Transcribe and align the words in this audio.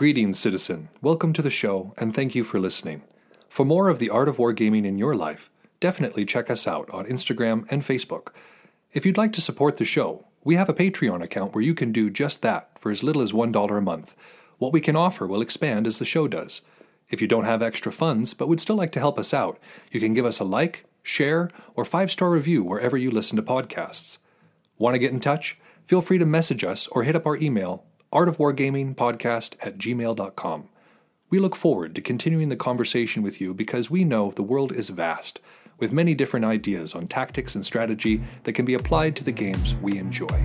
Greetings, 0.00 0.38
citizen. 0.38 0.88
Welcome 1.02 1.34
to 1.34 1.42
the 1.42 1.50
show, 1.50 1.92
and 1.98 2.14
thank 2.14 2.34
you 2.34 2.42
for 2.42 2.58
listening. 2.58 3.02
For 3.50 3.66
more 3.66 3.90
of 3.90 3.98
the 3.98 4.08
art 4.08 4.30
of 4.30 4.38
wargaming 4.38 4.86
in 4.86 4.96
your 4.96 5.14
life, 5.14 5.50
definitely 5.78 6.24
check 6.24 6.48
us 6.48 6.66
out 6.66 6.88
on 6.88 7.04
Instagram 7.04 7.70
and 7.70 7.82
Facebook. 7.82 8.28
If 8.94 9.04
you'd 9.04 9.18
like 9.18 9.34
to 9.34 9.42
support 9.42 9.76
the 9.76 9.84
show, 9.84 10.24
we 10.42 10.54
have 10.54 10.70
a 10.70 10.72
Patreon 10.72 11.22
account 11.22 11.54
where 11.54 11.62
you 11.62 11.74
can 11.74 11.92
do 11.92 12.08
just 12.08 12.40
that 12.40 12.78
for 12.78 12.90
as 12.90 13.02
little 13.02 13.20
as 13.20 13.32
$1 13.32 13.76
a 13.76 13.80
month. 13.82 14.16
What 14.56 14.72
we 14.72 14.80
can 14.80 14.96
offer 14.96 15.26
will 15.26 15.42
expand 15.42 15.86
as 15.86 15.98
the 15.98 16.06
show 16.06 16.26
does. 16.26 16.62
If 17.10 17.20
you 17.20 17.28
don't 17.28 17.44
have 17.44 17.60
extra 17.60 17.92
funds 17.92 18.32
but 18.32 18.48
would 18.48 18.58
still 18.62 18.76
like 18.76 18.92
to 18.92 19.00
help 19.00 19.18
us 19.18 19.34
out, 19.34 19.58
you 19.90 20.00
can 20.00 20.14
give 20.14 20.24
us 20.24 20.40
a 20.40 20.44
like, 20.44 20.86
share, 21.02 21.50
or 21.74 21.84
five 21.84 22.10
star 22.10 22.30
review 22.30 22.64
wherever 22.64 22.96
you 22.96 23.10
listen 23.10 23.36
to 23.36 23.42
podcasts. 23.42 24.16
Want 24.78 24.94
to 24.94 24.98
get 24.98 25.12
in 25.12 25.20
touch? 25.20 25.58
Feel 25.84 26.00
free 26.00 26.16
to 26.16 26.24
message 26.24 26.64
us 26.64 26.86
or 26.86 27.02
hit 27.02 27.16
up 27.16 27.26
our 27.26 27.36
email, 27.36 27.84
artofwargamingpodcast 28.12 29.54
at 29.60 29.78
gmail.com. 29.78 30.68
We 31.30 31.38
look 31.38 31.54
forward 31.54 31.94
to 31.94 32.00
continuing 32.00 32.48
the 32.48 32.56
conversation 32.56 33.22
with 33.22 33.40
you 33.40 33.54
because 33.54 33.88
we 33.88 34.04
know 34.04 34.32
the 34.32 34.42
world 34.42 34.72
is 34.72 34.88
vast, 34.88 35.38
with 35.78 35.92
many 35.92 36.14
different 36.14 36.44
ideas 36.44 36.94
on 36.94 37.06
tactics 37.06 37.54
and 37.54 37.64
strategy 37.64 38.22
that 38.42 38.54
can 38.54 38.64
be 38.64 38.74
applied 38.74 39.14
to 39.16 39.24
the 39.24 39.32
games 39.32 39.76
we 39.76 39.96
enjoy. 39.96 40.44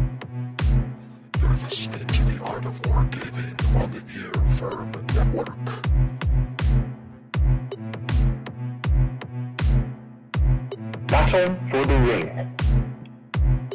You're 1.41 1.57
listening 1.57 2.05
to 2.05 2.23
the 2.23 2.43
Art 2.43 2.65
of 2.65 2.79
Wargaming 2.83 3.81
on 3.81 3.91
the 3.91 4.03
Ear 4.15 4.33
Firm 4.49 4.91
Network. 5.15 5.57
Battle 11.07 11.55
for 11.69 11.85
the 11.85 11.99
Ring. 11.99 12.55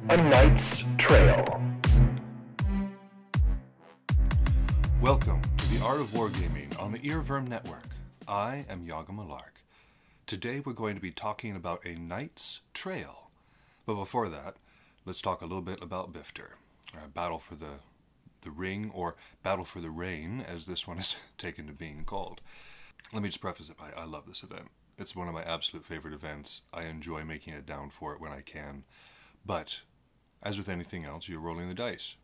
A 0.09 0.17
Knight's 0.17 0.85
Trail. 0.97 1.70
Welcome 5.01 5.41
to 5.57 5.69
the 5.69 5.83
Art 5.83 6.03
of 6.03 6.09
Wargaming 6.09 6.79
on 6.79 6.93
the 6.93 6.99
Earworm 6.99 7.49
Network. 7.49 7.89
I 8.29 8.67
am 8.69 8.85
Yaga 8.85 9.13
Malark. 9.13 9.63
Today 10.27 10.61
we're 10.61 10.75
going 10.75 10.95
to 10.95 11.01
be 11.01 11.11
talking 11.11 11.57
about 11.57 11.87
a 11.87 11.95
knight's 11.95 12.61
trail. 12.75 13.31
But 13.87 13.95
before 13.95 14.29
that, 14.29 14.57
let's 15.07 15.23
talk 15.23 15.41
a 15.41 15.47
little 15.47 15.63
bit 15.63 15.83
about 15.83 16.13
Bifter. 16.13 16.51
Uh, 16.93 17.07
battle 17.15 17.39
for 17.39 17.55
the 17.55 17.79
the 18.43 18.51
ring, 18.51 18.91
or 18.95 19.17
Battle 19.43 19.65
for 19.65 19.81
the 19.81 19.89
Rain, 19.89 20.45
as 20.47 20.67
this 20.67 20.87
one 20.87 20.99
is 20.99 21.17
taken 21.39 21.67
to 21.69 21.73
being 21.73 22.05
called. 22.05 22.43
Let 23.11 23.23
me 23.23 23.31
just 23.31 23.41
preface 23.41 23.71
it 23.71 23.79
by 23.79 23.93
I 23.97 24.05
love 24.05 24.27
this 24.27 24.43
event. 24.43 24.69
It's 24.99 25.17
one 25.17 25.29
of 25.29 25.35
my 25.35 25.45
absolute 25.45 25.87
favorite 25.87 26.13
events. 26.13 26.61
I 26.75 26.83
enjoy 26.83 27.25
making 27.25 27.55
it 27.55 27.65
down 27.65 27.89
for 27.89 28.13
it 28.13 28.21
when 28.21 28.33
I 28.33 28.43
can. 28.43 28.85
But 29.47 29.81
as 30.43 30.59
with 30.59 30.69
anything 30.69 31.07
else, 31.07 31.27
you're 31.27 31.41
rolling 31.41 31.71
the 31.71 31.75
dice. 31.75 32.17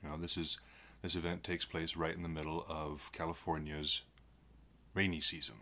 You 0.00 0.10
know, 0.10 0.16
this 0.16 0.36
is 0.36 0.58
this 1.04 1.14
event 1.14 1.44
takes 1.44 1.66
place 1.66 1.96
right 1.96 2.16
in 2.16 2.22
the 2.22 2.30
middle 2.30 2.64
of 2.66 3.10
California's 3.12 4.00
rainy 4.94 5.20
season. 5.20 5.56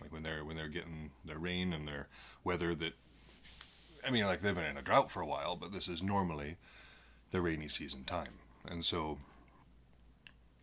Like 0.00 0.12
when 0.12 0.24
they're 0.24 0.44
when 0.44 0.56
they're 0.56 0.66
getting 0.66 1.12
their 1.24 1.38
rain 1.38 1.72
and 1.72 1.86
their 1.86 2.08
weather 2.42 2.74
that 2.74 2.94
I 4.04 4.10
mean 4.10 4.24
like 4.24 4.42
they've 4.42 4.56
been 4.56 4.64
in 4.64 4.76
a 4.76 4.82
drought 4.82 5.08
for 5.08 5.22
a 5.22 5.26
while, 5.26 5.54
but 5.54 5.72
this 5.72 5.86
is 5.86 6.02
normally 6.02 6.56
the 7.30 7.40
rainy 7.40 7.68
season 7.68 8.02
time. 8.02 8.40
And 8.68 8.84
so 8.84 9.18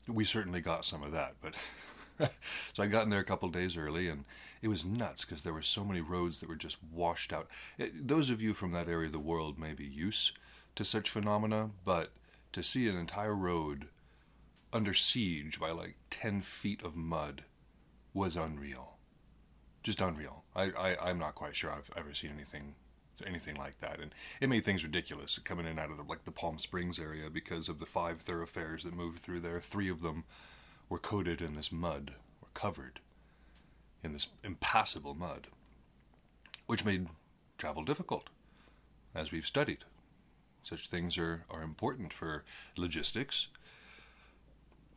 we 0.06 0.26
certainly 0.26 0.59
got 0.59 0.86
some 0.86 1.02
of 1.02 1.14
that, 1.14 1.36
but 1.42 1.54
so 2.73 2.83
I 2.83 2.88
got 2.88 3.04
in 3.04 3.11
there 3.11 3.22
a 3.22 3.23
couple 3.23 3.48
days 3.48 3.78
early, 3.78 4.09
and 4.09 4.26
it 4.61 4.67
was 4.67 4.83
nuts 4.83 5.23
because 5.23 5.44
there 5.44 5.54
were 5.54 5.61
so 5.61 5.86
many 5.86 6.02
roads 6.02 6.42
that 6.42 6.50
were 6.50 6.56
just 6.58 6.76
washed 6.92 7.31
out. 7.31 7.48
It, 7.78 8.09
those 8.09 8.30
of 8.30 8.42
you 8.42 8.54
from 8.54 8.73
that 8.73 8.89
area 8.89 9.06
of 9.06 9.14
the 9.14 9.20
world 9.20 9.58
may 9.58 9.72
be 9.72 9.86
used 9.86 10.33
to 10.76 10.83
such 10.83 11.09
phenomena, 11.09 11.70
but 11.86 12.11
to 12.52 12.64
see 12.64 12.89
an 12.89 12.98
entire 12.98 13.36
road 13.36 13.88
under 14.72 14.94
siege 14.94 15.59
by 15.59 15.72
like 15.72 15.95
10 16.09 16.42
feet 16.42 16.84
of 16.84 16.95
mud 16.95 17.44
was 18.14 18.36
unreal. 18.36 18.98
Just 19.84 20.02
unreal. 20.02 20.44
I, 20.56 20.72
I, 20.72 21.09
I'm 21.09 21.20
not 21.20 21.36
quite 21.36 21.56
sure 21.56 21.72
I've 21.72 21.92
ever 21.95 22.14
seen 22.14 22.31
anything 22.31 22.76
anything 23.26 23.56
like 23.56 23.78
that 23.81 23.99
and 23.99 24.14
it 24.39 24.48
made 24.48 24.64
things 24.64 24.82
ridiculous 24.82 25.39
coming 25.44 25.66
in 25.66 25.77
out 25.77 25.92
of 25.92 25.98
the, 25.98 26.04
like 26.04 26.23
the 26.23 26.32
palm 26.32 26.58
springs 26.58 26.98
area 26.99 27.30
because 27.30 27.67
of 27.67 27.77
the 27.80 27.86
five 27.86 28.21
thoroughfares 28.21 28.86
that 28.86 28.95
moved 28.95 29.20
through 29.20 29.42
there 29.42 29.60
three 29.60 29.89
of 29.89 30.02
them 30.02 30.23
were 30.88 30.98
coated 30.98 31.42
in 31.42 31.54
this 31.54 31.70
mud 31.70 32.14
or 32.42 32.48
covered 32.54 33.02
in 34.04 34.14
this 34.14 34.27
impassable 34.42 35.14
mud 35.14 35.48
which 36.65 36.86
made 36.86 37.08
travel 37.58 37.83
difficult 37.83 38.30
as 39.14 39.33
we've 39.33 39.45
studied 39.45 39.80
such 40.64 40.88
things 40.88 41.17
are, 41.17 41.44
are 41.49 41.61
important 41.61 42.14
for 42.14 42.44
logistics 42.77 43.48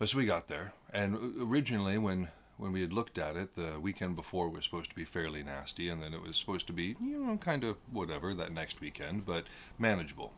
but 0.03 0.09
so 0.09 0.19
we 0.19 0.27
got 0.27 0.49
there 0.49 0.73
and 0.93 1.17
originally 1.41 1.97
when 1.97 2.27
when 2.57 2.73
we 2.73 2.81
had 2.81 2.93
looked 2.93 3.19
at 3.19 3.37
it, 3.37 3.55
the 3.55 3.79
weekend 3.79 4.17
before 4.17 4.49
was 4.49 4.65
supposed 4.65 4.91
to 4.91 4.97
be 4.97 5.05
fairly 5.05 5.45
nasty, 5.45 5.89
and 5.89 6.03
then 6.03 6.13
it 6.13 6.21
was 6.21 6.37
supposed 6.37 6.67
to 6.67 6.73
be, 6.73 6.97
you 7.01 7.25
know, 7.25 7.37
kind 7.37 7.63
of 7.63 7.77
whatever 7.89 8.35
that 8.35 8.53
next 8.53 8.81
weekend, 8.81 9.25
but 9.25 9.45
manageable. 9.79 10.33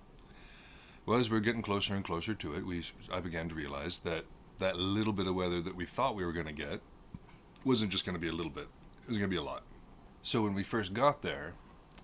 Well, 1.07 1.19
as 1.19 1.31
we 1.31 1.39
are 1.39 1.41
getting 1.41 1.63
closer 1.63 1.95
and 1.95 2.05
closer 2.05 2.35
to 2.35 2.55
it, 2.55 2.67
we 2.67 2.85
I 3.11 3.21
began 3.21 3.49
to 3.49 3.55
realize 3.55 4.01
that 4.01 4.27
that 4.59 4.77
little 4.77 5.15
bit 5.15 5.27
of 5.27 5.35
weather 5.35 5.63
that 5.63 5.77
we 5.77 5.87
thought 5.87 6.15
we 6.15 6.27
were 6.27 6.35
going 6.35 6.45
to 6.45 6.53
get 6.53 6.83
wasn't 7.65 7.91
just 7.91 8.05
going 8.05 8.17
to 8.17 8.21
be 8.21 8.29
a 8.29 8.33
little 8.33 8.53
bit; 8.53 8.69
it 9.05 9.09
was 9.09 9.17
going 9.17 9.31
to 9.31 9.35
be 9.35 9.41
a 9.41 9.43
lot. 9.43 9.63
So 10.23 10.43
when 10.43 10.53
we 10.53 10.63
first 10.63 10.93
got 10.93 11.23
there, 11.23 11.55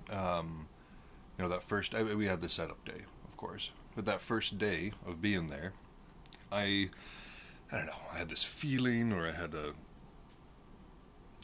um, 0.09 0.67
you 1.37 1.45
know, 1.45 1.51
that 1.51 1.63
first 1.63 1.95
I, 1.95 2.05
we 2.05 2.25
had 2.25 2.41
the 2.41 2.49
setup 2.49 2.87
day, 2.87 3.03
of 3.29 3.37
course, 3.37 3.69
but 3.95 4.07
that 4.07 4.23
first 4.23 4.57
day 4.57 4.93
of 5.07 5.21
being 5.21 5.49
there, 5.49 5.75
I 6.51 6.89
I 7.73 7.77
don't 7.77 7.87
know, 7.87 7.93
I 8.13 8.19
had 8.19 8.29
this 8.29 8.43
feeling, 8.43 9.13
or 9.13 9.29
I 9.29 9.33
had 9.33 9.55
a 9.55 9.73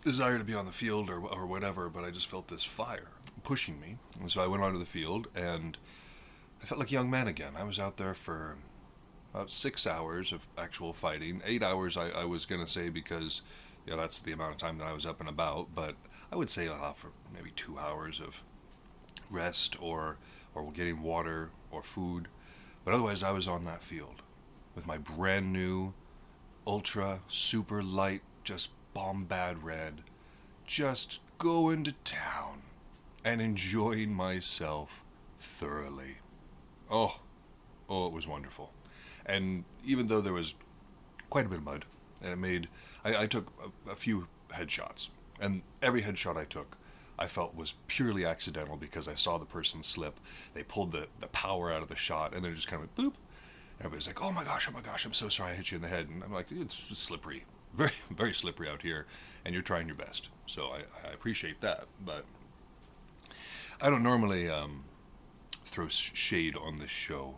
desire 0.03 0.39
to 0.39 0.45
be 0.45 0.55
on 0.55 0.67
the 0.67 0.73
field 0.73 1.11
or, 1.11 1.19
or 1.19 1.47
whatever, 1.47 1.89
but 1.89 2.05
I 2.05 2.11
just 2.11 2.27
felt 2.27 2.49
this 2.49 2.65
fire 2.65 3.09
pushing 3.43 3.81
me. 3.81 3.99
And 4.21 4.31
so 4.31 4.41
I 4.41 4.47
went 4.47 4.63
onto 4.63 4.79
the 4.79 4.87
field 4.87 5.29
and 5.35 5.77
I 6.63 6.67
felt 6.67 6.79
like 6.79 6.91
a 6.91 6.95
young 6.95 7.11
man 7.11 7.29
again. 7.29 7.53
I 7.57 7.65
was 7.65 7.79
out 7.79 7.97
there 7.97 8.15
for 8.15 8.57
about 9.35 9.51
six 9.51 9.87
hours 9.87 10.33
of 10.33 10.47
actual 10.57 10.93
fighting. 10.93 11.43
Eight 11.45 11.63
hours, 11.63 11.97
I, 11.97 12.09
I 12.09 12.25
was 12.25 12.45
going 12.45 12.65
to 12.65 12.71
say, 12.71 12.89
because 12.89 13.43
you 13.85 13.93
know, 13.93 13.99
that's 13.99 14.19
the 14.19 14.33
amount 14.33 14.53
of 14.53 14.59
time 14.59 14.79
that 14.79 14.87
I 14.87 14.93
was 14.93 15.07
up 15.07 15.21
and 15.21 15.29
about, 15.29 15.75
but 15.75 15.95
I 16.33 16.37
would 16.37 16.51
say 16.51 16.69
uh, 16.69 16.93
for 16.93 17.13
maybe 17.33 17.51
two 17.55 17.79
hours 17.79 18.21
of 18.21 18.37
rest 19.31 19.77
or, 19.81 20.17
or 20.55 20.71
getting 20.73 21.03
water 21.03 21.51
or 21.71 21.83
food. 21.83 22.29
But 22.85 22.95
otherwise, 22.95 23.23
I 23.23 23.33
was 23.33 23.47
on 23.47 23.63
that 23.63 23.83
field 23.83 24.23
with 24.75 24.87
my 24.87 24.99
brand 24.99 25.53
new, 25.53 25.95
ultra, 26.67 27.21
super 27.29 27.83
light, 27.83 28.23
just 28.45 28.71
bombad 28.95 29.63
red, 29.63 30.03
just 30.67 31.21
going 31.39 31.85
to 31.85 31.93
town 32.05 32.63
and 33.25 33.41
enjoying 33.41 34.13
myself 34.13 35.03
thoroughly. 35.39 36.19
Oh, 36.91 37.21
oh, 37.89 38.07
it 38.07 38.13
was 38.13 38.27
wonderful. 38.27 38.73
And 39.25 39.65
even 39.85 40.09
though 40.09 40.21
there 40.21 40.33
was 40.33 40.55
quite 41.31 41.47
a 41.47 41.49
bit 41.49 41.59
of 41.59 41.65
mud, 41.65 41.85
and 42.23 42.33
it 42.33 42.37
made, 42.37 42.69
I, 43.05 43.23
I 43.23 43.27
took 43.27 43.53
a, 43.87 43.91
a 43.91 43.97
few 43.97 44.29
headshots, 44.53 45.09
and 45.41 45.63
every 45.83 46.03
headshot 46.03 46.37
I 46.37 46.45
took, 46.45 46.77
I 47.19 47.27
felt 47.27 47.57
was 47.57 47.75
purely 47.89 48.25
accidental 48.25 48.77
because 48.77 49.09
I 49.09 49.15
saw 49.15 49.39
the 49.39 49.47
person 49.47 49.83
slip. 49.83 50.21
They 50.55 50.63
pulled 50.63 50.93
the, 50.93 51.07
the 51.21 51.29
power 51.29 51.73
out 51.73 51.83
of 51.83 51.89
the 51.89 51.97
shot, 51.97 52.35
and 52.35 52.45
then 52.45 52.53
it 52.53 52.57
just 52.57 52.69
kind 52.69 52.83
of 52.83 52.89
went 52.97 53.15
boop. 53.15 53.17
Everybody's 53.79 54.07
like, 54.07 54.23
"Oh 54.23 54.33
my 54.33 54.45
gosh, 54.45 54.69
oh 54.69 54.73
my 54.73 54.81
gosh, 54.81 55.05
I'm 55.05 55.13
so 55.13 55.29
sorry 55.29 55.53
I 55.53 55.55
hit 55.55 55.71
you 55.71 55.77
in 55.77 55.83
the 55.83 55.89
head." 55.89 56.09
And 56.09 56.23
I'm 56.23 56.33
like, 56.33 56.47
"It's 56.51 56.77
slippery 56.95 57.45
very 57.75 57.93
very 58.11 58.33
slippery 58.33 58.69
out 58.69 58.83
here, 58.83 59.07
and 59.45 59.55
you're 59.55 59.63
trying 59.63 59.87
your 59.87 59.97
best. 59.97 60.29
So 60.47 60.69
I, 60.69 60.85
I 61.07 61.13
appreciate 61.13 61.61
that, 61.61 61.87
but 62.05 62.25
I 63.81 63.91
don't 63.91 64.03
normally 64.03 64.49
um, 64.49 64.85
throw 65.65 65.89
shade 65.89 66.57
on 66.57 66.77
this 66.77 66.91
show. 66.91 67.37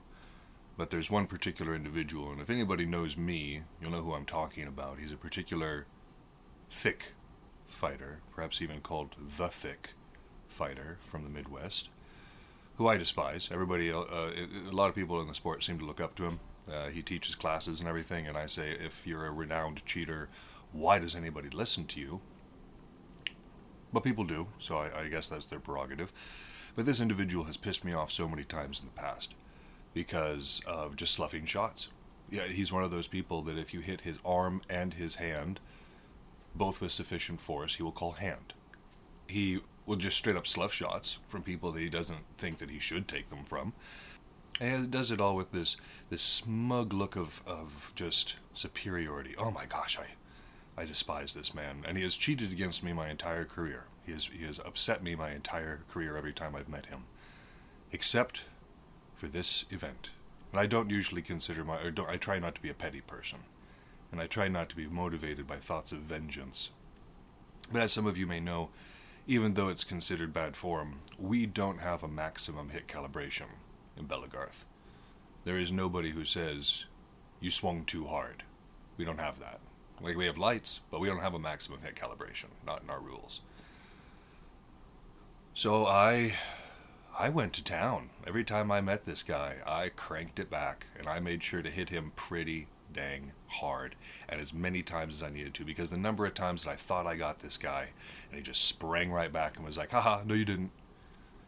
But 0.76 0.90
there's 0.90 1.10
one 1.10 1.26
particular 1.26 1.74
individual, 1.74 2.30
and 2.30 2.40
if 2.40 2.50
anybody 2.50 2.86
knows 2.86 3.16
me, 3.16 3.62
you'll 3.82 3.90
know 3.90 4.02
who 4.02 4.14
I'm 4.14 4.24
talking 4.24 4.68
about. 4.68 5.00
He's 5.00 5.10
a 5.10 5.16
particular 5.16 5.86
thick 6.70 7.14
fighter, 7.66 8.20
perhaps 8.32 8.62
even 8.62 8.80
called 8.80 9.16
the 9.36 9.48
thick 9.48 9.90
fighter 10.48 10.98
from 11.10 11.24
the 11.24 11.30
Midwest, 11.30 11.88
who 12.78 12.86
I 12.86 12.96
despise. 12.96 13.48
Everybody, 13.52 13.92
uh, 13.92 14.04
a 14.04 14.70
lot 14.70 14.88
of 14.88 14.94
people 14.94 15.20
in 15.20 15.26
the 15.26 15.34
sport 15.34 15.64
seem 15.64 15.78
to 15.80 15.84
look 15.84 16.00
up 16.00 16.14
to 16.16 16.24
him. 16.24 16.40
Uh, 16.72 16.88
he 16.88 17.02
teaches 17.02 17.34
classes 17.34 17.80
and 17.80 17.88
everything, 17.88 18.26
and 18.26 18.36
I 18.36 18.46
say, 18.46 18.70
if 18.70 19.06
you're 19.06 19.26
a 19.26 19.32
renowned 19.32 19.84
cheater, 19.84 20.28
why 20.72 21.00
does 21.00 21.16
anybody 21.16 21.50
listen 21.50 21.86
to 21.86 22.00
you? 22.00 22.20
But 23.92 24.04
people 24.04 24.24
do, 24.24 24.46
so 24.60 24.76
I, 24.76 25.00
I 25.00 25.08
guess 25.08 25.28
that's 25.28 25.46
their 25.46 25.58
prerogative. 25.58 26.12
But 26.76 26.86
this 26.86 27.00
individual 27.00 27.44
has 27.44 27.56
pissed 27.56 27.84
me 27.84 27.92
off 27.92 28.12
so 28.12 28.28
many 28.28 28.44
times 28.44 28.78
in 28.78 28.86
the 28.86 29.00
past 29.00 29.34
because 29.92 30.60
of 30.64 30.94
just 30.94 31.14
sloughing 31.14 31.46
shots. 31.46 31.88
Yeah, 32.30 32.46
he's 32.46 32.70
one 32.70 32.84
of 32.84 32.92
those 32.92 33.08
people 33.08 33.42
that 33.42 33.58
if 33.58 33.74
you 33.74 33.80
hit 33.80 34.02
his 34.02 34.18
arm 34.24 34.62
and 34.68 34.94
his 34.94 35.16
hand, 35.16 35.58
both 36.54 36.80
with 36.80 36.92
sufficient 36.92 37.40
force, 37.40 37.76
he 37.76 37.82
will 37.82 37.90
call 37.90 38.12
hand. 38.12 38.52
He 39.26 39.60
will 39.88 39.96
just 39.96 40.18
straight 40.18 40.36
up 40.36 40.46
slough 40.46 40.72
shots 40.72 41.16
from 41.28 41.42
people 41.42 41.72
that 41.72 41.80
he 41.80 41.88
doesn't 41.88 42.24
think 42.36 42.58
that 42.58 42.68
he 42.68 42.78
should 42.78 43.08
take 43.08 43.30
them 43.30 43.42
from 43.42 43.72
And 44.60 44.84
it 44.84 44.90
does 44.90 45.10
it 45.10 45.20
all 45.20 45.34
with 45.34 45.50
this 45.50 45.76
this 46.10 46.22
smug 46.22 46.92
look 46.92 47.16
of, 47.16 47.42
of 47.46 47.92
just 47.94 48.34
superiority. 48.54 49.34
Oh 49.38 49.50
my 49.50 49.64
gosh, 49.64 49.98
I 49.98 50.80
I 50.80 50.84
despise 50.84 51.34
this 51.34 51.54
man, 51.54 51.84
and 51.86 51.96
he 51.96 52.04
has 52.04 52.14
cheated 52.14 52.52
against 52.52 52.84
me 52.84 52.92
my 52.92 53.08
entire 53.08 53.44
career. 53.44 53.84
He 54.04 54.12
has 54.12 54.26
he 54.26 54.44
has 54.44 54.58
upset 54.58 55.02
me 55.02 55.14
my 55.14 55.32
entire 55.32 55.80
career 55.90 56.16
every 56.16 56.32
time 56.32 56.54
I've 56.54 56.68
met 56.68 56.86
him, 56.86 57.04
except 57.90 58.42
for 59.16 59.26
this 59.26 59.64
event. 59.70 60.10
And 60.52 60.60
I 60.60 60.66
don't 60.66 60.90
usually 60.90 61.22
consider 61.22 61.64
my 61.64 61.78
I 62.08 62.16
try 62.16 62.38
not 62.38 62.54
to 62.56 62.62
be 62.62 62.70
a 62.70 62.74
petty 62.74 63.00
person, 63.00 63.38
and 64.12 64.20
I 64.20 64.26
try 64.26 64.48
not 64.48 64.68
to 64.68 64.76
be 64.76 64.86
motivated 64.86 65.46
by 65.46 65.56
thoughts 65.56 65.92
of 65.92 66.00
vengeance. 66.00 66.70
But 67.72 67.82
as 67.82 67.92
some 67.92 68.06
of 68.06 68.16
you 68.16 68.26
may 68.26 68.40
know, 68.40 68.70
even 69.28 69.52
though 69.52 69.68
it's 69.68 69.84
considered 69.84 70.32
bad 70.32 70.56
form, 70.56 71.00
we 71.18 71.44
don't 71.44 71.78
have 71.78 72.02
a 72.02 72.08
maximum 72.08 72.70
hit 72.70 72.88
calibration 72.88 73.46
in 73.96 74.06
Belegarth. 74.08 74.64
There 75.44 75.58
is 75.58 75.70
nobody 75.70 76.10
who 76.10 76.24
says, 76.24 76.86
you 77.38 77.50
swung 77.50 77.84
too 77.84 78.06
hard. 78.06 78.42
We 78.96 79.04
don't 79.04 79.20
have 79.20 79.38
that. 79.40 79.60
Like, 80.00 80.16
we 80.16 80.24
have 80.26 80.38
lights, 80.38 80.80
but 80.90 81.00
we 81.00 81.08
don't 81.08 81.20
have 81.20 81.34
a 81.34 81.38
maximum 81.38 81.80
hit 81.82 81.94
calibration, 81.94 82.46
not 82.66 82.82
in 82.82 82.90
our 82.90 83.00
rules. 83.00 83.40
So 85.54 85.86
I. 85.86 86.34
I 87.20 87.30
went 87.30 87.52
to 87.54 87.64
town. 87.64 88.10
Every 88.28 88.44
time 88.44 88.70
I 88.70 88.80
met 88.80 89.04
this 89.04 89.24
guy, 89.24 89.56
I 89.66 89.88
cranked 89.88 90.38
it 90.38 90.48
back, 90.48 90.86
and 90.96 91.08
I 91.08 91.18
made 91.18 91.42
sure 91.42 91.62
to 91.62 91.70
hit 91.70 91.88
him 91.88 92.12
pretty 92.14 92.68
dang 92.92 93.32
hard, 93.46 93.96
and 94.28 94.40
as 94.40 94.52
many 94.52 94.82
times 94.82 95.14
as 95.14 95.22
I 95.22 95.30
needed 95.30 95.54
to, 95.54 95.64
because 95.64 95.90
the 95.90 95.96
number 95.96 96.26
of 96.26 96.34
times 96.34 96.62
that 96.62 96.70
I 96.70 96.76
thought 96.76 97.06
I 97.06 97.16
got 97.16 97.40
this 97.40 97.56
guy, 97.56 97.88
and 98.28 98.38
he 98.38 98.42
just 98.42 98.64
sprang 98.64 99.10
right 99.10 99.32
back 99.32 99.56
and 99.56 99.64
was 99.64 99.76
like, 99.76 99.90
haha, 99.90 100.22
no, 100.24 100.34
you 100.34 100.44
didn't. 100.44 100.70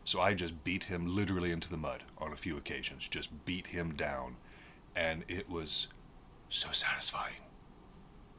So 0.04 0.20
I 0.20 0.34
just 0.34 0.64
beat 0.64 0.84
him 0.84 1.14
literally 1.14 1.52
into 1.52 1.68
the 1.68 1.76
mud 1.76 2.02
on 2.18 2.32
a 2.32 2.36
few 2.36 2.56
occasions, 2.56 3.06
just 3.06 3.44
beat 3.44 3.68
him 3.68 3.94
down. 3.94 4.36
And 4.96 5.24
it 5.28 5.48
was 5.48 5.86
so 6.48 6.72
satisfying. 6.72 7.42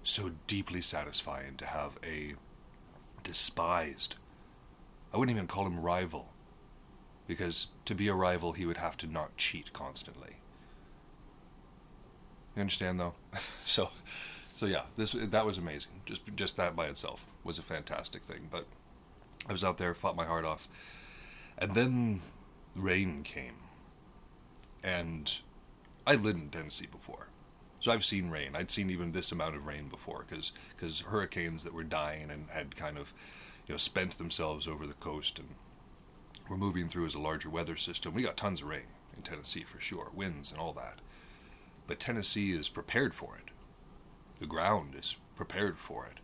So 0.03 0.31
deeply 0.47 0.81
satisfying 0.81 1.55
to 1.57 1.65
have 1.65 1.97
a 2.03 2.33
despised, 3.23 4.15
I 5.13 5.17
wouldn't 5.17 5.35
even 5.35 5.47
call 5.47 5.67
him 5.67 5.79
rival, 5.79 6.33
because 7.27 7.67
to 7.85 7.95
be 7.95 8.07
a 8.07 8.13
rival, 8.13 8.53
he 8.53 8.65
would 8.65 8.77
have 8.77 8.97
to 8.97 9.07
not 9.07 9.37
cheat 9.37 9.71
constantly. 9.71 10.40
You 12.55 12.61
understand, 12.61 12.99
though? 12.99 13.13
so, 13.65 13.89
so 14.57 14.65
yeah, 14.65 14.83
this 14.97 15.15
that 15.17 15.45
was 15.45 15.57
amazing. 15.57 15.91
Just 16.05 16.21
just 16.35 16.57
that 16.57 16.75
by 16.75 16.87
itself 16.87 17.25
was 17.43 17.57
a 17.57 17.63
fantastic 17.63 18.23
thing. 18.23 18.47
But 18.51 18.65
I 19.47 19.51
was 19.51 19.63
out 19.63 19.77
there, 19.77 19.93
fought 19.93 20.15
my 20.15 20.25
heart 20.25 20.45
off, 20.45 20.67
and 21.57 21.73
then 21.73 22.21
rain 22.75 23.23
came. 23.23 23.55
And 24.83 25.31
I've 26.05 26.23
lived 26.23 26.39
in 26.39 26.49
Tennessee 26.49 26.87
before. 26.87 27.27
So 27.79 27.91
I've 27.91 28.05
seen 28.05 28.29
rain. 28.29 28.55
I'd 28.55 28.71
seen 28.71 28.89
even 28.89 29.11
this 29.11 29.31
amount 29.31 29.55
of 29.55 29.65
rain 29.65 29.87
before 29.87 30.25
because 30.27 30.99
hurricanes 31.01 31.63
that 31.63 31.73
were 31.73 31.83
dying 31.83 32.29
and 32.29 32.47
had 32.49 32.75
kind 32.75 32.97
of 32.97 33.13
you 33.67 33.73
know 33.73 33.77
spent 33.77 34.17
themselves 34.17 34.67
over 34.67 34.85
the 34.85 34.93
coast 34.93 35.39
and 35.39 35.49
were 36.47 36.57
moving 36.57 36.89
through 36.89 37.05
as 37.05 37.15
a 37.15 37.19
larger 37.19 37.49
weather 37.49 37.75
system. 37.75 38.13
We 38.13 38.21
got 38.23 38.37
tons 38.37 38.61
of 38.61 38.67
rain 38.67 38.87
in 39.15 39.23
Tennessee 39.23 39.63
for 39.63 39.79
sure, 39.79 40.09
winds 40.13 40.51
and 40.51 40.59
all 40.59 40.73
that. 40.73 40.99
But 41.91 41.99
Tennessee 41.99 42.53
is 42.53 42.69
prepared 42.69 43.13
for 43.13 43.35
it. 43.35 43.51
The 44.39 44.45
ground 44.45 44.95
is 44.97 45.17
prepared 45.35 45.77
for 45.77 46.05
it. 46.05 46.21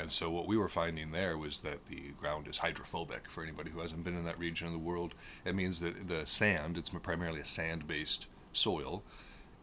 And 0.00 0.12
so 0.12 0.30
what 0.30 0.46
we 0.46 0.56
were 0.56 0.68
finding 0.68 1.10
there 1.10 1.36
was 1.36 1.58
that 1.62 1.88
the 1.88 2.12
ground 2.20 2.46
is 2.46 2.58
hydrophobic. 2.58 3.28
For 3.28 3.42
anybody 3.42 3.70
who 3.70 3.80
hasn't 3.80 4.04
been 4.04 4.16
in 4.16 4.24
that 4.26 4.38
region 4.38 4.68
of 4.68 4.72
the 4.72 4.78
world, 4.78 5.14
it 5.44 5.56
means 5.56 5.80
that 5.80 6.06
the 6.06 6.24
sand, 6.24 6.78
it's 6.78 6.90
primarily 6.90 7.40
a 7.40 7.44
sand-based 7.44 8.28
soil, 8.52 9.02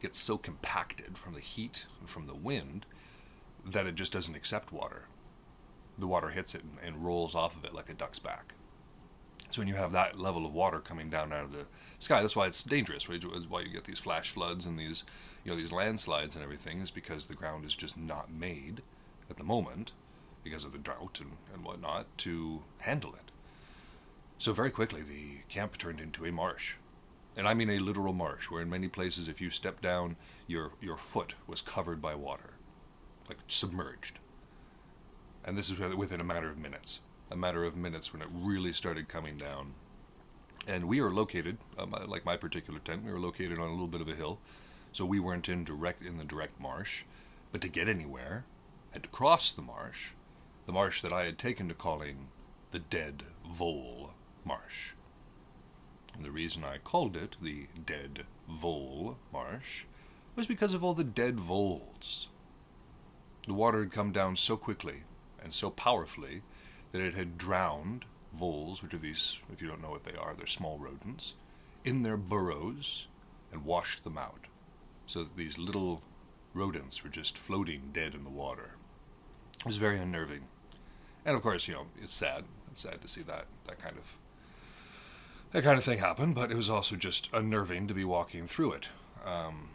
gets 0.02 0.20
so 0.20 0.38
compacted 0.38 1.18
from 1.18 1.36
the 1.36 1.40
heat 1.40 1.86
and 2.02 2.10
from 2.10 2.28
the 2.28 2.36
wind 2.36 2.86
that 3.66 3.88
it 3.88 3.96
just 3.96 4.12
doesn't 4.12 4.36
accept 4.36 4.74
water. 4.74 5.04
The 5.98 6.06
water 6.06 6.32
hits 6.32 6.54
it 6.54 6.64
and, 6.64 6.80
and 6.86 7.06
rolls 7.06 7.34
off 7.34 7.56
of 7.56 7.64
it 7.64 7.74
like 7.74 7.90
a 7.90 7.94
duck's 7.94 8.20
back. 8.20 8.56
So 9.54 9.62
when 9.62 9.68
you 9.68 9.76
have 9.76 9.92
that 9.92 10.18
level 10.18 10.48
of 10.48 10.54
water 10.56 10.80
coming 10.80 11.12
down 11.12 11.32
out 11.32 11.44
of 11.44 11.52
the 11.52 11.68
sky, 12.00 12.22
that's 12.22 12.36
why 12.36 12.48
it's 12.48 12.64
dangerous. 12.64 13.08
Why 13.08 13.62
you 13.62 13.70
get 13.72 13.84
these 13.84 14.00
flash 14.00 14.32
floods 14.32 14.66
and 14.66 14.80
these, 14.80 15.04
you 15.46 15.52
know, 15.52 15.56
these 15.56 15.72
landslides 15.72 16.34
and 16.34 16.44
everything 16.44 16.82
is 16.82 16.90
because 16.90 17.26
the 17.26 17.36
ground 17.36 17.64
is 17.64 17.76
just 17.76 17.96
not 17.96 18.34
made 18.34 18.82
at 19.30 19.38
the 19.38 19.44
moment 19.44 19.92
because 20.44 20.64
of 20.64 20.72
the 20.72 20.80
drought 20.80 21.20
and, 21.22 21.34
and 21.54 21.64
whatnot, 21.64 22.08
to 22.18 22.64
handle 22.80 23.14
it. 23.14 23.30
So 24.40 24.54
very 24.54 24.72
quickly, 24.72 25.04
the 25.04 25.42
camp 25.50 25.78
turned 25.78 26.00
into 26.00 26.26
a 26.26 26.32
marsh. 26.32 26.74
And 27.38 27.48
I 27.48 27.54
mean 27.54 27.70
a 27.70 27.78
literal 27.78 28.14
marsh, 28.14 28.50
where 28.50 28.64
in 28.64 28.72
many 28.72 28.88
places, 28.88 29.28
if 29.28 29.40
you 29.40 29.52
stepped 29.52 29.84
down, 29.84 30.16
your, 30.48 30.72
your 30.82 30.98
foot 30.98 31.36
was 31.46 31.62
covered 31.62 32.02
by 32.02 32.16
water, 32.16 32.56
like 33.30 33.38
submerged. 33.48 34.18
And 35.46 35.56
this 35.56 35.70
is 35.70 35.78
within 35.78 36.20
a 36.20 36.24
matter 36.24 36.50
of 36.50 36.58
minutes. 36.58 37.02
A 37.32 37.36
matter 37.36 37.64
of 37.64 37.76
minutes 37.76 38.14
when 38.14 38.22
it 38.22 38.28
really 38.32 38.74
started 38.74 39.08
coming 39.08 39.38
down. 39.38 39.74
And 40.68 40.88
we 40.88 41.00
are 41.00 41.12
located, 41.12 41.58
um, 41.78 41.96
like 42.08 42.26
my 42.26 42.38
particular 42.38 42.80
tent, 42.80 43.04
we 43.04 43.12
were 43.12 43.20
located 43.20 43.60
on 43.60 43.68
a 43.68 43.72
little 43.72 43.88
bit 43.88 44.02
of 44.02 44.08
a 44.08 44.16
hill, 44.16 44.40
so 44.92 45.06
we 45.06 45.20
weren't 45.20 45.50
in 45.50 45.64
direct 45.64 46.04
in 46.04 46.18
the 46.18 46.24
direct 46.24 46.60
marsh. 46.60 47.04
But 47.52 47.62
to 47.62 47.68
get 47.68 47.90
anywhere, 47.90 48.46
had 48.92 49.04
to 49.04 49.10
cross 49.10 49.52
the 49.52 49.62
marsh, 49.62 50.10
the 50.66 50.72
marsh 50.72 51.02
that 51.02 51.12
I 51.12 51.26
had 51.26 51.38
taken 51.38 51.68
to 51.68 51.74
calling 51.74 52.28
the 52.72 52.80
Dead 52.80 53.24
Vole 53.46 54.12
Marsh. 54.46 54.92
And 56.16 56.24
the 56.24 56.32
reason 56.32 56.64
I 56.64 56.78
called 56.78 57.18
it 57.18 57.36
the 57.42 57.68
Dead 57.86 58.26
Vole 58.48 59.18
Marsh 59.32 59.84
was 60.36 60.46
because 60.46 60.74
of 60.74 60.84
all 60.84 60.94
the 60.94 61.04
dead 61.04 61.40
voles. 61.40 62.28
The 63.48 63.54
water 63.54 63.82
had 63.82 63.92
come 63.92 64.12
down 64.12 64.36
so 64.36 64.58
quickly 64.58 65.04
and 65.42 65.54
so 65.54 65.70
powerfully 65.70 66.42
that 66.94 67.02
it 67.02 67.16
had 67.16 67.38
drowned 67.38 68.06
voles, 68.34 68.82
which 68.82 68.94
are 68.94 69.00
these, 69.00 69.38
if 69.52 69.62
you 69.62 69.68
don't 69.68 69.82
know 69.82 69.92
what 69.92 70.06
they 70.06 70.16
are, 70.16 70.34
they're 70.34 70.48
small 70.48 70.78
rodents, 70.78 71.34
in 71.84 72.04
their 72.04 72.18
burrows 72.18 73.08
and 73.52 73.66
washed 73.66 74.06
them 74.06 74.18
out. 74.18 74.46
So 75.06 75.26
that 75.26 75.36
these 75.36 75.58
little 75.58 76.02
rodents 76.54 77.04
were 77.04 77.10
just 77.10 77.38
floating 77.38 77.90
dead 77.92 78.16
in 78.16 78.24
the 78.24 78.30
water. 78.30 78.76
It 79.60 79.66
was 79.66 79.76
very 79.78 80.00
unnerving 80.00 80.44
and 81.26 81.36
of 81.36 81.42
course, 81.42 81.68
you 81.68 81.74
know, 81.74 81.86
it's 82.02 82.14
sad. 82.14 82.44
It's 82.72 82.82
sad 82.82 83.02
to 83.02 83.08
see 83.08 83.22
that 83.24 83.46
that 83.68 83.82
kind 83.82 83.98
of 83.98 84.04
that 85.52 85.64
kind 85.64 85.78
of 85.78 85.84
thing 85.84 86.00
happen. 86.00 86.34
But 86.34 86.52
it 86.52 86.58
was 86.58 86.70
also 86.70 86.96
just 86.96 87.30
unnerving 87.34 87.88
to 87.88 87.94
be 87.94 88.04
walking 88.04 88.48
through 88.48 88.74
it, 88.74 88.88
um, 89.26 89.70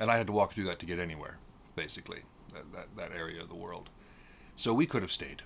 and 0.00 0.10
I 0.10 0.16
had 0.16 0.26
to 0.26 0.32
walk 0.32 0.52
through 0.52 0.64
that 0.64 0.78
to 0.80 0.86
get 0.86 0.98
anywhere, 0.98 1.38
basically, 1.76 2.22
that, 2.52 2.72
that 2.72 2.88
that 2.96 3.16
area 3.16 3.42
of 3.42 3.48
the 3.48 3.54
world. 3.54 3.90
So 4.56 4.74
we 4.74 4.86
could 4.86 5.02
have 5.02 5.12
stayed. 5.12 5.42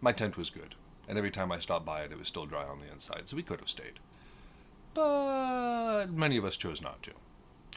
My 0.00 0.12
tent 0.12 0.36
was 0.36 0.50
good, 0.50 0.74
and 1.08 1.18
every 1.18 1.30
time 1.30 1.50
I 1.50 1.60
stopped 1.60 1.86
by 1.86 2.02
it, 2.02 2.12
it 2.12 2.18
was 2.18 2.28
still 2.28 2.46
dry 2.46 2.64
on 2.64 2.80
the 2.80 2.92
inside, 2.92 3.22
so 3.24 3.36
we 3.36 3.42
could 3.42 3.60
have 3.60 3.68
stayed. 3.68 3.98
But 4.94 6.06
many 6.10 6.36
of 6.36 6.44
us 6.44 6.56
chose 6.56 6.80
not 6.80 7.02
to. 7.04 7.12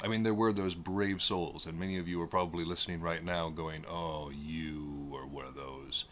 I 0.01 0.07
mean, 0.07 0.23
there 0.23 0.33
were 0.33 0.53
those 0.53 0.75
brave 0.75 1.21
souls, 1.21 1.65
and 1.65 1.79
many 1.79 1.97
of 1.97 2.07
you 2.07 2.21
are 2.21 2.27
probably 2.27 2.63
listening 2.63 3.01
right 3.01 3.23
now 3.23 3.49
going, 3.49 3.85
Oh, 3.85 4.29
you 4.29 5.11
are 5.13 5.25
one 5.25 5.45
of 5.45 5.55
those 5.55 6.05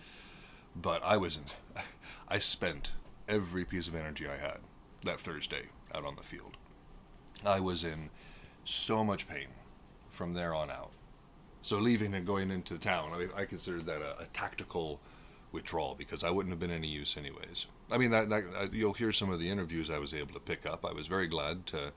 but 0.81 1.01
I 1.03 1.17
wasn't. 1.17 1.53
I 2.27 2.39
spent 2.39 2.91
every 3.27 3.65
piece 3.65 3.87
of 3.87 3.95
energy 3.95 4.27
I 4.27 4.37
had 4.37 4.59
that 5.03 5.19
Thursday 5.19 5.67
out 5.93 6.05
on 6.05 6.15
the 6.15 6.23
field. 6.23 6.57
I 7.45 7.59
was 7.59 7.83
in 7.83 8.09
so 8.65 9.03
much 9.03 9.27
pain 9.27 9.47
from 10.09 10.33
there 10.33 10.53
on 10.53 10.69
out. 10.69 10.91
So 11.61 11.77
leaving 11.77 12.13
and 12.13 12.25
going 12.25 12.51
into 12.51 12.77
town, 12.77 13.11
I, 13.13 13.41
I 13.41 13.45
considered 13.45 13.85
that 13.87 14.01
a, 14.01 14.21
a, 14.21 14.25
tactical 14.33 14.99
withdrawal 15.51 15.95
because 15.95 16.23
I 16.23 16.29
wouldn't 16.29 16.51
have 16.51 16.59
been 16.59 16.71
any 16.71 16.87
use 16.87 17.15
anyways. 17.17 17.65
I 17.89 17.97
mean, 17.97 18.11
that, 18.11 18.29
that 18.29 18.43
uh, 18.55 18.67
you'll 18.71 18.93
hear 18.93 19.11
some 19.11 19.31
of 19.31 19.39
the 19.39 19.49
interviews 19.49 19.89
I 19.89 19.99
was 19.99 20.13
able 20.13 20.33
to 20.33 20.39
pick 20.39 20.65
up. 20.65 20.85
I 20.85 20.93
was 20.93 21.07
very 21.07 21.27
glad 21.27 21.65
to 21.67 21.91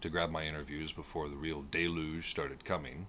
to 0.00 0.08
grab 0.08 0.30
my 0.30 0.46
interviews 0.46 0.92
before 0.92 1.28
the 1.28 1.36
real 1.36 1.62
deluge 1.70 2.30
started 2.30 2.64
coming. 2.64 3.06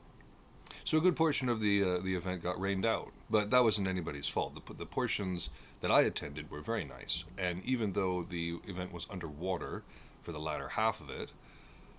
So 0.84 0.98
a 0.98 1.02
good 1.02 1.16
portion 1.16 1.48
of 1.48 1.62
the 1.62 1.84
uh, 1.84 2.00
the 2.00 2.16
event 2.16 2.44
got 2.44 2.60
rained 2.60 2.86
out, 2.86 3.12
but 3.30 3.50
that 3.52 3.64
wasn't 3.64 3.88
anybody's 3.88 4.28
fault. 4.28 4.56
The 4.56 4.74
the 4.74 4.86
portions 4.86 5.50
that 5.82 5.92
I 5.92 6.02
attended 6.02 6.52
were 6.52 6.62
very 6.62 6.84
nice, 6.84 7.24
and 7.38 7.64
even 7.64 7.94
though 7.94 8.24
the 8.28 8.60
event 8.68 8.92
was 8.92 9.08
underwater 9.10 9.84
for 10.22 10.32
the 10.32 10.40
latter 10.40 10.70
half 10.70 11.02
of 11.02 11.10
it, 11.10 11.32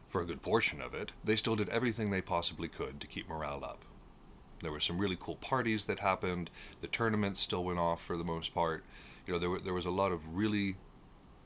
for 0.08 0.20
a 0.20 0.26
good 0.26 0.42
portion 0.42 0.80
of 0.80 0.94
it, 0.94 1.12
they 1.24 1.36
still 1.36 1.56
did 1.56 1.68
everything 1.70 2.10
they 2.10 2.20
possibly 2.20 2.68
could 2.68 3.00
to 3.00 3.06
keep 3.06 3.28
morale 3.28 3.64
up. 3.64 3.84
There 4.62 4.72
were 4.72 4.80
some 4.80 4.98
really 4.98 5.16
cool 5.18 5.36
parties 5.36 5.84
that 5.86 5.98
happened. 5.98 6.50
The 6.80 6.86
tournament 6.86 7.36
still 7.36 7.64
went 7.64 7.78
off 7.78 8.02
for 8.02 8.16
the 8.16 8.24
most 8.24 8.54
part. 8.54 8.84
You 9.26 9.34
know, 9.34 9.38
there 9.38 9.50
were, 9.50 9.60
there 9.60 9.74
was 9.74 9.86
a 9.86 9.90
lot 9.90 10.12
of 10.12 10.36
really 10.36 10.76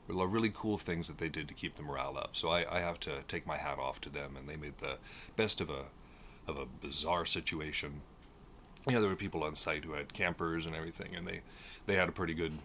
a 0.09 0.13
lot 0.13 0.25
of 0.25 0.33
really 0.33 0.51
cool 0.53 0.77
things 0.77 1.07
that 1.07 1.17
they 1.17 1.27
did 1.27 1.47
to 1.49 1.53
keep 1.53 1.75
the 1.75 1.83
morale 1.83 2.17
up. 2.17 2.29
So 2.33 2.49
I, 2.49 2.77
I 2.77 2.79
have 2.79 2.99
to 3.01 3.23
take 3.27 3.45
my 3.45 3.57
hat 3.57 3.77
off 3.77 3.99
to 4.01 4.09
them, 4.09 4.37
and 4.37 4.47
they 4.47 4.55
made 4.55 4.77
the 4.79 4.97
best 5.35 5.59
of 5.61 5.69
a 5.69 5.85
of 6.47 6.57
a 6.57 6.65
bizarre 6.65 7.25
situation. 7.25 8.01
You 8.87 8.93
know, 8.93 9.01
there 9.01 9.09
were 9.09 9.17
people 9.17 9.43
on 9.43 9.55
site 9.55 9.83
who 9.83 9.93
had 9.93 10.13
campers 10.13 10.65
and 10.65 10.73
everything, 10.75 11.13
and 11.15 11.27
they, 11.27 11.41
they 11.87 11.95
had 11.95 12.07
a 12.07 12.13
pretty 12.13 12.33
good 12.33 12.59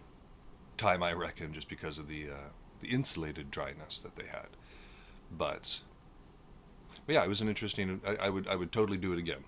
time, 0.77 1.03
I 1.03 1.11
reckon, 1.11 1.53
just 1.53 1.67
because 1.67 1.97
of 1.97 2.07
the 2.07 2.29
uh, 2.29 2.49
the 2.81 2.87
insulated 2.89 3.51
dryness 3.51 3.97
that 3.99 4.15
they 4.15 4.25
had. 4.25 4.47
but, 5.31 5.79
but 7.05 7.15
yeah, 7.15 7.23
it 7.23 7.29
was 7.29 7.41
an 7.41 7.49
interesting. 7.49 8.01
I, 8.05 8.15
I 8.27 8.29
would 8.29 8.47
I 8.47 8.55
would 8.55 8.71
totally 8.71 8.97
do 8.97 9.13
it 9.13 9.19
again. 9.19 9.43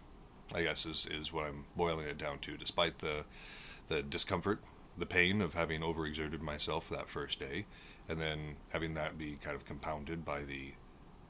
I 0.54 0.64
guess 0.64 0.86
is 0.86 1.08
is 1.10 1.34
what 1.34 1.46
I'm 1.46 1.66
boiling 1.76 2.08
it 2.08 2.18
down 2.18 2.40
to. 2.40 2.58
Despite 2.58 3.00
the 3.00 3.24
the 3.88 4.02
discomfort, 4.02 4.60
the 4.98 5.06
pain 5.06 5.42
of 5.42 5.54
having 5.54 5.82
overexerted 5.82 6.42
myself 6.42 6.90
that 6.90 7.10
first 7.10 7.40
day, 7.40 7.66
and 8.08 8.20
then 8.20 8.56
having 8.70 8.94
that 8.96 9.18
be 9.18 9.38
kind 9.44 9.56
of 9.56 9.66
compounded 9.66 10.26
by 10.26 10.44
the 10.44 10.74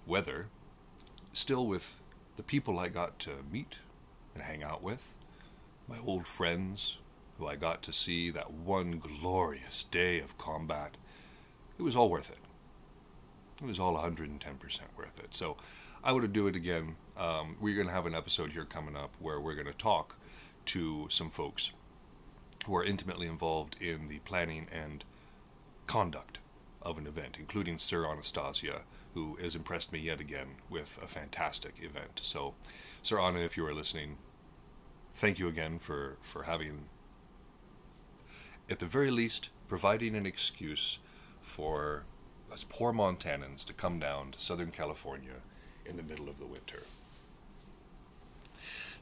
weather, 0.05 0.47
still 1.33 1.65
with 1.67 1.99
the 2.37 2.43
people 2.43 2.79
I 2.79 2.89
got 2.89 3.19
to 3.19 3.31
meet 3.51 3.77
and 4.33 4.43
hang 4.43 4.63
out 4.63 4.83
with, 4.83 5.01
my 5.87 5.97
old 6.05 6.27
friends 6.27 6.97
who 7.37 7.47
I 7.47 7.55
got 7.55 7.81
to 7.83 7.93
see 7.93 8.29
that 8.29 8.51
one 8.51 8.99
glorious 8.99 9.83
day 9.83 10.19
of 10.19 10.37
combat, 10.37 10.95
it 11.77 11.81
was 11.81 11.95
all 11.95 12.09
worth 12.09 12.29
it. 12.29 12.37
It 13.61 13.65
was 13.65 13.79
all 13.79 13.95
110% 13.95 14.39
worth 14.97 15.19
it. 15.19 15.33
So 15.33 15.57
I 16.05 16.11
would 16.11 16.31
do 16.33 16.45
it 16.45 16.55
again. 16.55 16.97
Um, 17.17 17.57
we're 17.59 17.73
going 17.73 17.87
to 17.87 17.93
have 17.93 18.05
an 18.05 18.13
episode 18.13 18.51
here 18.51 18.63
coming 18.63 18.95
up 18.95 19.15
where 19.19 19.41
we're 19.41 19.55
going 19.55 19.65
to 19.65 19.73
talk 19.73 20.15
to 20.67 21.07
some 21.09 21.31
folks 21.31 21.71
who 22.67 22.75
are 22.75 22.83
intimately 22.83 23.25
involved 23.25 23.75
in 23.81 24.07
the 24.07 24.19
planning 24.19 24.67
and 24.71 25.03
conduct 25.87 26.37
of 26.83 26.99
an 26.99 27.07
event, 27.07 27.37
including 27.39 27.79
Sir 27.79 28.05
Anastasia, 28.05 28.81
who 29.15 29.37
has 29.41 29.55
impressed 29.55 29.91
me 29.91 29.97
yet 29.97 30.21
again 30.21 30.57
with 30.69 30.99
a 31.01 31.07
fantastic 31.07 31.73
event. 31.81 32.19
So, 32.21 32.53
Sir 33.01 33.19
Anna, 33.19 33.39
if 33.39 33.57
you 33.57 33.65
are 33.65 33.73
listening, 33.73 34.17
thank 35.15 35.39
you 35.39 35.47
again 35.47 35.79
for, 35.79 36.17
for 36.21 36.43
having, 36.43 36.85
at 38.69 38.77
the 38.77 38.85
very 38.85 39.09
least, 39.09 39.49
providing 39.67 40.15
an 40.15 40.27
excuse 40.27 40.99
for 41.41 42.03
us 42.53 42.63
poor 42.69 42.93
Montanans 42.93 43.65
to 43.65 43.73
come 43.73 43.97
down 43.97 44.33
to 44.33 44.39
Southern 44.39 44.69
California 44.69 45.41
in 45.85 45.97
the 45.97 46.03
middle 46.03 46.29
of 46.29 46.39
the 46.39 46.45
winter. 46.45 46.83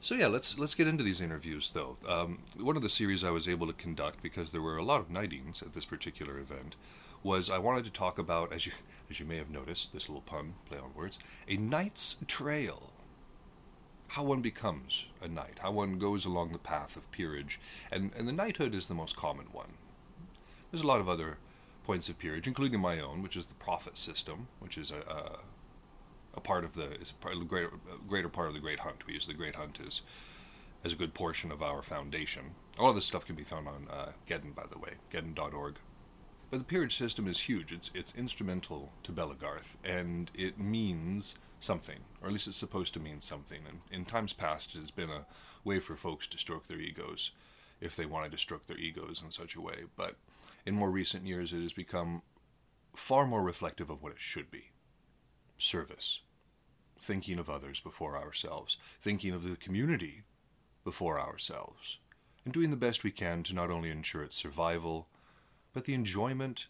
So 0.00 0.14
yeah, 0.14 0.26
let's 0.26 0.58
let's 0.58 0.74
get 0.74 0.86
into 0.86 1.02
these 1.02 1.22
interviews 1.22 1.70
though. 1.72 1.96
Um, 2.06 2.40
one 2.58 2.76
of 2.76 2.82
the 2.82 2.90
series 2.90 3.24
I 3.24 3.30
was 3.30 3.48
able 3.48 3.66
to 3.66 3.72
conduct 3.72 4.22
because 4.22 4.52
there 4.52 4.60
were 4.60 4.76
a 4.76 4.84
lot 4.84 5.00
of 5.00 5.10
knightings 5.10 5.62
at 5.62 5.72
this 5.72 5.86
particular 5.86 6.38
event 6.38 6.76
was 7.22 7.48
I 7.48 7.56
wanted 7.56 7.84
to 7.86 7.90
talk 7.90 8.18
about, 8.18 8.52
as 8.52 8.66
you 8.66 8.72
as 9.10 9.18
you 9.18 9.24
may 9.24 9.38
have 9.38 9.48
noticed, 9.48 9.94
this 9.94 10.08
little 10.08 10.20
pun, 10.20 10.54
play 10.68 10.78
on 10.78 10.92
words, 10.94 11.18
a 11.48 11.56
knight's 11.56 12.16
trail. 12.26 12.90
How 14.08 14.24
one 14.24 14.42
becomes 14.42 15.06
a 15.22 15.26
knight, 15.26 15.58
how 15.60 15.72
one 15.72 15.98
goes 15.98 16.26
along 16.26 16.52
the 16.52 16.58
path 16.58 16.96
of 16.96 17.10
peerage, 17.10 17.58
and 17.90 18.10
and 18.14 18.28
the 18.28 18.32
knighthood 18.32 18.74
is 18.74 18.86
the 18.88 18.94
most 18.94 19.16
common 19.16 19.46
one. 19.52 19.72
There's 20.70 20.84
a 20.84 20.86
lot 20.86 21.00
of 21.00 21.08
other 21.08 21.38
points 21.84 22.10
of 22.10 22.18
peerage, 22.18 22.46
including 22.46 22.80
my 22.80 23.00
own, 23.00 23.22
which 23.22 23.36
is 23.36 23.46
the 23.46 23.54
prophet 23.54 23.96
system, 23.96 24.48
which 24.58 24.76
is 24.76 24.90
a, 24.90 24.98
a 25.10 25.38
a 26.36 26.40
part 26.40 26.64
of 26.64 26.74
the 26.74 26.92
is 27.00 27.12
part, 27.12 27.36
greater, 27.48 27.70
greater 28.08 28.28
part 28.28 28.48
of 28.48 28.54
the 28.54 28.60
Great 28.60 28.80
Hunt. 28.80 29.06
We 29.06 29.14
use 29.14 29.26
the 29.26 29.34
Great 29.34 29.56
Hunt 29.56 29.78
as 29.86 30.02
as 30.84 30.92
a 30.92 30.96
good 30.96 31.14
portion 31.14 31.50
of 31.50 31.62
our 31.62 31.82
foundation. 31.82 32.50
All 32.78 32.90
of 32.90 32.94
this 32.94 33.06
stuff 33.06 33.24
can 33.24 33.36
be 33.36 33.44
found 33.44 33.66
on 33.66 33.88
uh, 33.90 34.12
Geddon, 34.28 34.54
by 34.54 34.64
the 34.70 34.78
way, 34.78 34.94
geddon.org. 35.10 35.76
But 36.50 36.58
the 36.58 36.64
peerage 36.64 36.98
system 36.98 37.26
is 37.26 37.40
huge. 37.40 37.72
It's 37.72 37.90
it's 37.94 38.14
instrumental 38.14 38.92
to 39.02 39.12
Belegarth, 39.12 39.76
and 39.82 40.30
it 40.34 40.58
means 40.58 41.34
something, 41.60 42.00
or 42.20 42.28
at 42.28 42.32
least 42.32 42.46
it's 42.46 42.56
supposed 42.56 42.92
to 42.94 43.00
mean 43.00 43.20
something. 43.20 43.62
And 43.66 43.80
in 43.90 44.04
times 44.04 44.32
past, 44.32 44.74
it 44.74 44.80
has 44.80 44.90
been 44.90 45.10
a 45.10 45.26
way 45.64 45.80
for 45.80 45.96
folks 45.96 46.26
to 46.28 46.38
stroke 46.38 46.68
their 46.68 46.80
egos, 46.80 47.30
if 47.80 47.96
they 47.96 48.06
wanted 48.06 48.32
to 48.32 48.38
stroke 48.38 48.66
their 48.66 48.78
egos 48.78 49.22
in 49.24 49.30
such 49.30 49.56
a 49.56 49.60
way. 49.60 49.84
But 49.96 50.16
in 50.66 50.74
more 50.74 50.90
recent 50.90 51.26
years, 51.26 51.52
it 51.52 51.62
has 51.62 51.72
become 51.72 52.22
far 52.94 53.26
more 53.26 53.42
reflective 53.42 53.90
of 53.90 54.02
what 54.02 54.12
it 54.12 54.20
should 54.20 54.50
be 54.50 54.70
service, 55.58 56.20
thinking 57.04 57.38
of 57.38 57.50
others 57.50 57.80
before 57.80 58.16
ourselves, 58.16 58.76
thinking 59.02 59.32
of 59.32 59.42
the 59.42 59.56
community 59.56 60.22
before 60.84 61.20
ourselves, 61.20 61.98
and 62.44 62.52
doing 62.52 62.70
the 62.70 62.76
best 62.76 63.04
we 63.04 63.10
can 63.10 63.42
to 63.42 63.54
not 63.54 63.70
only 63.70 63.90
ensure 63.90 64.22
its 64.22 64.36
survival, 64.36 65.08
but 65.72 65.84
the 65.84 65.94
enjoyment 65.94 66.66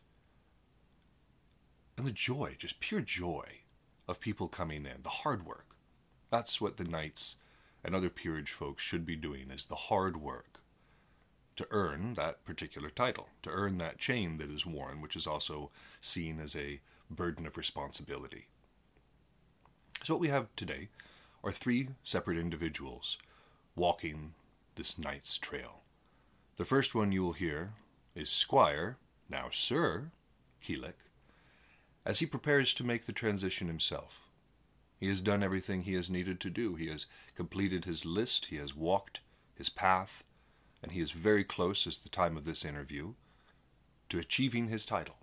and 1.97 2.07
the 2.07 2.13
joy, 2.13 2.57
just 2.59 2.81
pure 2.81 3.01
joy, 3.01 3.45
of 4.09 4.21
people 4.21 4.49
coming 4.49 4.85
in, 4.85 5.03
the 5.03 5.09
hard 5.09 5.47
work. 5.47 5.77
That's 6.31 6.61
what 6.61 6.77
the 6.77 6.85
knights 6.85 7.37
and 7.85 7.95
other 7.95 8.11
peerage 8.11 8.51
folks 8.51 8.83
should 8.83 9.07
be 9.07 9.17
doing 9.17 9.51
is 9.51 9.67
the 9.67 9.75
hard 9.75 10.17
work 10.17 10.61
to 11.57 11.67
earn 11.71 12.15
that 12.15 12.45
particular 12.45 12.91
title, 12.91 13.29
to 13.43 13.51
earn 13.51 13.79
that 13.79 13.99
chain 13.99 14.39
that 14.39 14.51
is 14.51 14.67
worn, 14.67 15.01
which 15.01 15.15
is 15.15 15.27
also 15.27 15.71
seen 16.01 16.41
as 16.41 16.57
a 16.57 16.81
burden 17.09 17.47
of 17.47 17.57
responsibility. 17.57 18.49
So, 20.05 20.13
what 20.13 20.21
we 20.21 20.29
have 20.29 20.55
today 20.55 20.89
are 21.43 21.51
three 21.51 21.89
separate 22.03 22.37
individuals 22.37 23.17
walking 23.75 24.35
this 24.75 24.99
knight's 24.99 25.39
trail. 25.39 25.81
The 26.59 26.67
first 26.67 26.95
one 26.95 27.11
you 27.11 27.23
will 27.23 27.33
hear 27.33 27.73
is 28.15 28.29
Squire, 28.29 28.99
now 29.31 29.49
Sir, 29.51 30.11
Keelik, 30.63 30.99
as 32.05 32.19
he 32.19 32.27
prepares 32.27 32.75
to 32.75 32.85
make 32.85 33.07
the 33.07 33.13
transition 33.13 33.67
himself. 33.67 34.29
He 35.01 35.09
has 35.09 35.23
done 35.23 35.43
everything 35.43 35.85
he 35.85 35.95
has 35.95 36.11
needed 36.11 36.39
to 36.41 36.51
do. 36.51 36.75
He 36.75 36.89
has 36.89 37.07
completed 37.35 37.87
his 37.87 38.05
list, 38.05 38.47
he 38.47 38.57
has 38.57 38.77
walked 38.77 39.21
his 39.55 39.71
path, 39.71 40.23
and 40.83 40.93
he 40.93 41.01
is 41.01 41.13
very 41.13 41.45
close, 41.45 41.87
as 41.87 41.97
the 41.97 42.11
time 42.11 42.37
of 42.37 42.45
this 42.45 42.63
interview, 42.63 43.15
to 44.11 44.19
achieving 44.19 44.69
his 44.69 44.85
title. 44.85 45.17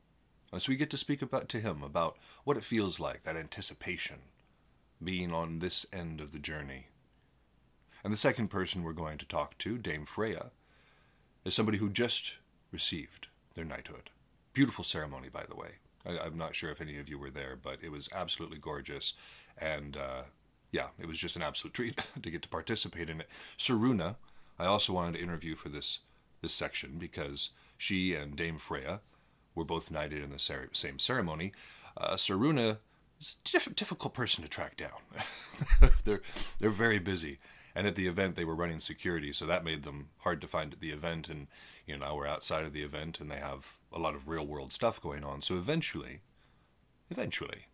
And 0.52 0.60
so 0.60 0.72
we 0.72 0.76
get 0.76 0.90
to 0.90 0.98
speak 0.98 1.22
about 1.22 1.50
to 1.50 1.60
him 1.60 1.84
about 1.84 2.18
what 2.46 2.58
it 2.58 2.64
feels 2.64 3.00
like, 3.00 3.22
that 3.26 3.38
anticipation, 3.38 4.22
being 5.04 5.34
on 5.34 5.60
this 5.60 5.86
end 5.92 6.22
of 6.22 6.32
the 6.32 6.40
journey. 6.40 6.88
And 8.04 8.12
the 8.12 8.18
second 8.18 8.48
person 8.50 8.84
we're 8.84 8.94
going 8.94 9.18
to 9.20 9.26
talk 9.26 9.58
to, 9.60 9.78
Dame 9.78 10.06
Freya, 10.06 10.52
is 11.46 11.54
somebody 11.54 11.78
who 11.78 11.90
just 11.90 12.36
received 12.72 13.28
their 13.56 13.66
knighthood. 13.66 14.10
Beautiful 14.54 14.84
ceremony, 14.84 15.30
by 15.30 15.44
the 15.48 15.56
way. 15.56 15.76
I, 16.06 16.26
am 16.26 16.38
not 16.38 16.56
sure 16.56 16.72
if 16.72 16.82
any 16.82 16.98
of 16.98 17.08
you 17.08 17.20
were 17.20 17.30
there, 17.30 17.56
but 17.62 17.78
it 17.84 17.90
was 17.90 18.10
absolutely 18.14 18.58
gorgeous. 18.58 19.14
And 19.58 19.98
uh, 19.98 20.24
yeah, 20.72 20.88
it 21.00 21.08
was 21.08 21.20
just 21.20 21.36
an 21.36 21.44
absolute 21.44 21.74
treat 21.74 22.00
to 22.22 22.32
get 22.32 22.42
to 22.42 22.50
participate 22.50 23.10
in 23.10 23.22
it. 23.22 23.30
Saruna, 23.58 24.16
I 24.58 24.66
also 24.66 24.94
wanted 24.94 25.14
to 25.14 25.24
interview 25.24 25.56
for 25.56 25.70
this 25.70 26.00
this 26.42 26.54
section 26.54 26.98
because 26.98 27.52
she 27.78 28.16
and 28.16 28.36
Dame 28.36 28.58
Freya 28.58 29.02
were 29.54 29.64
both 29.64 29.92
knighted 29.92 30.24
in 30.24 30.32
the 30.32 30.40
same 30.74 30.98
ceremony. 30.98 31.52
Uh, 31.96 32.18
Saruna 32.18 32.80
is 33.22 33.36
a 33.46 33.50
diff- 33.50 33.76
difficult 33.76 34.14
person 34.14 34.44
to 34.44 34.50
track 34.50 34.78
down. 34.78 35.92
they're 36.04 36.22
they're 36.60 36.70
very 36.70 37.00
busy, 37.00 37.40
and 37.76 37.88
at 37.88 37.96
the 37.96 38.08
event 38.08 38.36
they 38.36 38.46
were 38.46 38.56
running 38.56 38.80
security, 38.80 39.32
so 39.32 39.46
that 39.46 39.64
made 39.64 39.84
them 39.84 40.10
hard 40.20 40.42
to 40.42 40.48
find 40.48 40.74
at 40.74 40.80
the 40.80 40.92
event. 40.92 41.30
And 41.30 41.48
you 41.86 41.98
know 41.98 42.08
now 42.08 42.16
we're 42.16 42.28
outside 42.28 42.66
of 42.66 42.74
the 42.74 42.84
event, 42.84 43.20
and 43.20 43.30
they 43.30 43.38
have 43.38 43.78
a 43.94 44.00
lot 44.00 44.16
of 44.16 44.28
real 44.28 44.46
world 44.46 44.74
stuff 44.74 45.02
going 45.02 45.24
on. 45.24 45.42
So 45.42 45.56
eventually, 45.56 46.22
eventually, 47.10 47.68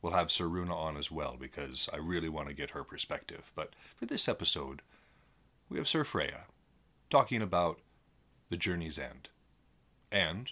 we'll 0.00 0.12
have 0.12 0.28
Saruna 0.28 0.74
on 0.74 0.96
as 0.96 1.10
well 1.10 1.36
because 1.38 1.88
I 1.92 1.96
really 1.96 2.28
want 2.28 2.48
to 2.48 2.54
get 2.54 2.70
her 2.70 2.84
perspective. 2.84 3.50
But 3.54 3.74
for 3.96 4.06
this 4.06 4.28
episode, 4.28 4.82
we 5.68 5.78
have 5.78 5.88
Sir 5.88 6.04
Freya 6.04 6.44
talking 7.10 7.42
about 7.42 7.80
the 8.50 8.56
journey's 8.56 8.98
end 8.98 9.28
and 10.12 10.50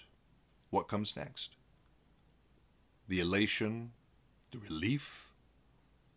what 0.70 0.88
comes 0.88 1.14
next. 1.16 1.56
The 3.06 3.20
elation, 3.20 3.92
the 4.54 4.60
relief, 4.68 5.32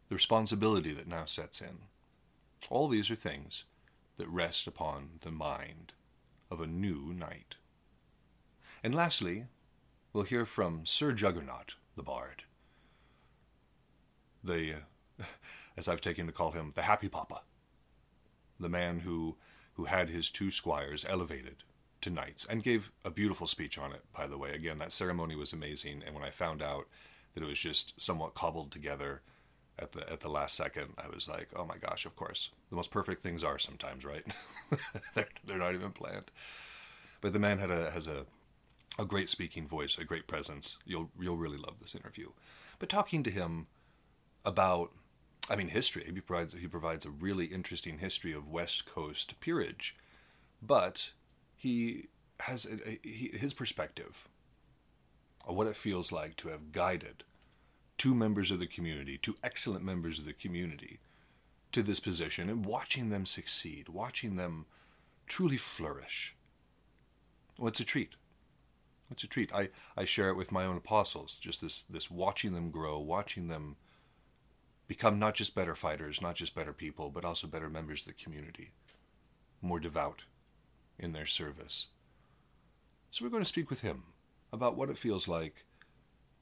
the 0.10 0.16
responsibility 0.16 0.94
that 0.94 1.08
now 1.08 1.26
sets 1.26 1.62
in. 1.62 1.80
All 2.70 2.88
these 2.88 3.10
are 3.10 3.16
things 3.16 3.64
that 4.18 4.28
rest 4.28 4.68
upon 4.68 5.20
the 5.22 5.32
mind 5.32 5.94
of 6.50 6.62
a 6.62 6.68
new 6.68 7.14
knight. 7.14 7.56
And 8.84 8.94
lastly, 8.94 9.46
we'll 10.14 10.24
hear 10.24 10.46
from 10.46 10.86
Sir 10.86 11.12
Juggernaut, 11.14 11.76
the 11.96 12.04
bard. 12.04 12.44
The, 14.44 14.76
as 15.78 15.88
I've 15.88 16.02
taken 16.02 16.28
to 16.28 16.32
call 16.32 16.52
him, 16.52 16.74
the 16.76 16.84
happy 16.84 17.10
papa. 17.10 17.42
The 18.60 18.70
man 18.70 19.00
who, 19.00 19.36
who 19.74 19.86
had 19.86 20.10
his 20.10 20.30
two 20.30 20.52
squires 20.52 21.06
elevated 21.08 21.58
to 22.02 22.10
knights 22.10 22.46
and 22.48 22.64
gave 22.64 22.92
a 23.04 23.10
beautiful 23.10 23.48
speech 23.48 23.78
on 23.78 23.92
it, 23.92 24.04
by 24.16 24.28
the 24.28 24.38
way. 24.38 24.52
Again, 24.52 24.78
that 24.78 24.94
ceremony 24.94 25.36
was 25.36 25.54
amazing, 25.54 26.04
and 26.06 26.14
when 26.14 26.24
I 26.24 26.30
found 26.30 26.62
out 26.62 26.88
that 27.38 27.44
it 27.44 27.50
was 27.50 27.60
just 27.60 27.94
somewhat 28.02 28.34
cobbled 28.34 28.72
together 28.72 29.22
at 29.78 29.92
the 29.92 30.12
at 30.12 30.22
the 30.22 30.30
last 30.30 30.56
second, 30.56 30.94
I 30.98 31.08
was 31.08 31.28
like, 31.28 31.50
"Oh 31.56 31.66
my 31.66 31.78
gosh, 31.78 32.08
of 32.08 32.16
course. 32.16 32.50
The 32.72 32.76
most 32.76 32.90
perfect 32.90 33.22
things 33.22 33.44
are 33.44 33.60
sometimes, 33.60 34.04
right? 34.04 34.26
they're, 35.14 35.28
they're 35.46 35.60
not 35.60 35.76
even 35.76 35.92
planned." 35.92 36.32
But 37.22 37.34
the 37.34 37.40
man 37.40 37.60
had 37.60 37.70
a 37.70 37.92
has 37.92 38.08
a 38.08 38.26
a 38.98 39.06
great 39.06 39.30
speaking 39.30 39.68
voice, 39.68 40.00
a 40.00 40.04
great 40.04 40.26
presence. 40.26 40.78
You'll 40.84 41.12
you'll 41.20 41.38
really 41.38 41.60
love 41.60 41.76
this 41.80 41.94
interview. 41.94 42.30
But 42.80 42.90
talking 42.90 43.22
to 43.22 43.30
him 43.30 43.68
about, 44.44 44.94
I 45.48 45.56
mean, 45.56 45.68
history. 45.68 46.10
He 46.12 46.22
provides 46.22 46.56
he 46.56 46.68
provides 46.68 47.06
a 47.06 47.12
really 47.12 47.46
interesting 47.46 48.00
history 48.00 48.34
of 48.34 48.50
West 48.50 48.88
Coast 48.88 49.40
peerage, 49.40 49.96
but 50.60 51.12
he 51.56 52.08
has 52.40 52.66
a, 52.66 52.90
a, 52.90 53.00
he, 53.04 53.32
his 53.38 53.54
perspective 53.54 54.28
of 55.46 55.56
what 55.56 55.68
it 55.68 55.78
feels 55.78 56.12
like 56.12 56.36
to 56.38 56.50
have 56.50 56.72
guided 56.72 57.24
two 57.98 58.14
members 58.14 58.52
of 58.52 58.60
the 58.60 58.68
community, 58.68 59.18
two 59.18 59.38
excellent 59.44 59.84
members 59.84 60.20
of 60.20 60.26
the 60.26 60.34
community, 60.34 61.00
to 61.72 61.84
this 61.84 62.00
position 62.00 62.50
and 62.50 62.66
watching 62.66 63.10
them 63.10 63.26
succeed, 63.26 63.90
watching 63.90 64.36
them 64.36 64.66
truly 65.28 65.58
flourish. 65.58 66.36
Well, 67.58 67.68
it's 67.68 67.80
a 67.80 67.86
treat. 67.86 68.16
It's 69.12 69.24
a 69.24 69.28
treat. 69.28 69.54
I, 69.54 69.70
I 69.96 70.06
share 70.06 70.30
it 70.30 70.38
with 70.38 70.52
my 70.52 70.66
own 70.66 70.78
apostles, 70.78 71.38
just 71.40 71.62
this, 71.62 71.86
this 71.90 72.12
watching 72.12 72.54
them 72.54 72.72
grow, 72.72 73.00
watching 73.00 73.48
them 73.48 73.78
become 74.88 75.20
not 75.20 75.36
just 75.36 75.56
better 75.56 75.76
fighters, 75.76 76.22
not 76.22 76.36
just 76.36 76.56
better 76.56 76.74
people, 76.74 77.10
but 77.10 77.26
also 77.26 77.48
better 77.48 77.70
members 77.70 78.02
of 78.02 78.08
the 78.08 78.14
community, 78.14 78.72
more 79.62 79.80
devout 79.80 80.24
in 80.98 81.14
their 81.14 81.26
service. 81.26 81.88
So 83.12 83.24
we're 83.24 83.32
going 83.32 83.44
to 83.44 83.50
speak 83.50 83.70
with 83.70 83.82
him 83.82 84.04
about 84.52 84.76
what 84.76 84.90
it 84.90 84.98
feels 84.98 85.28
like 85.28 85.66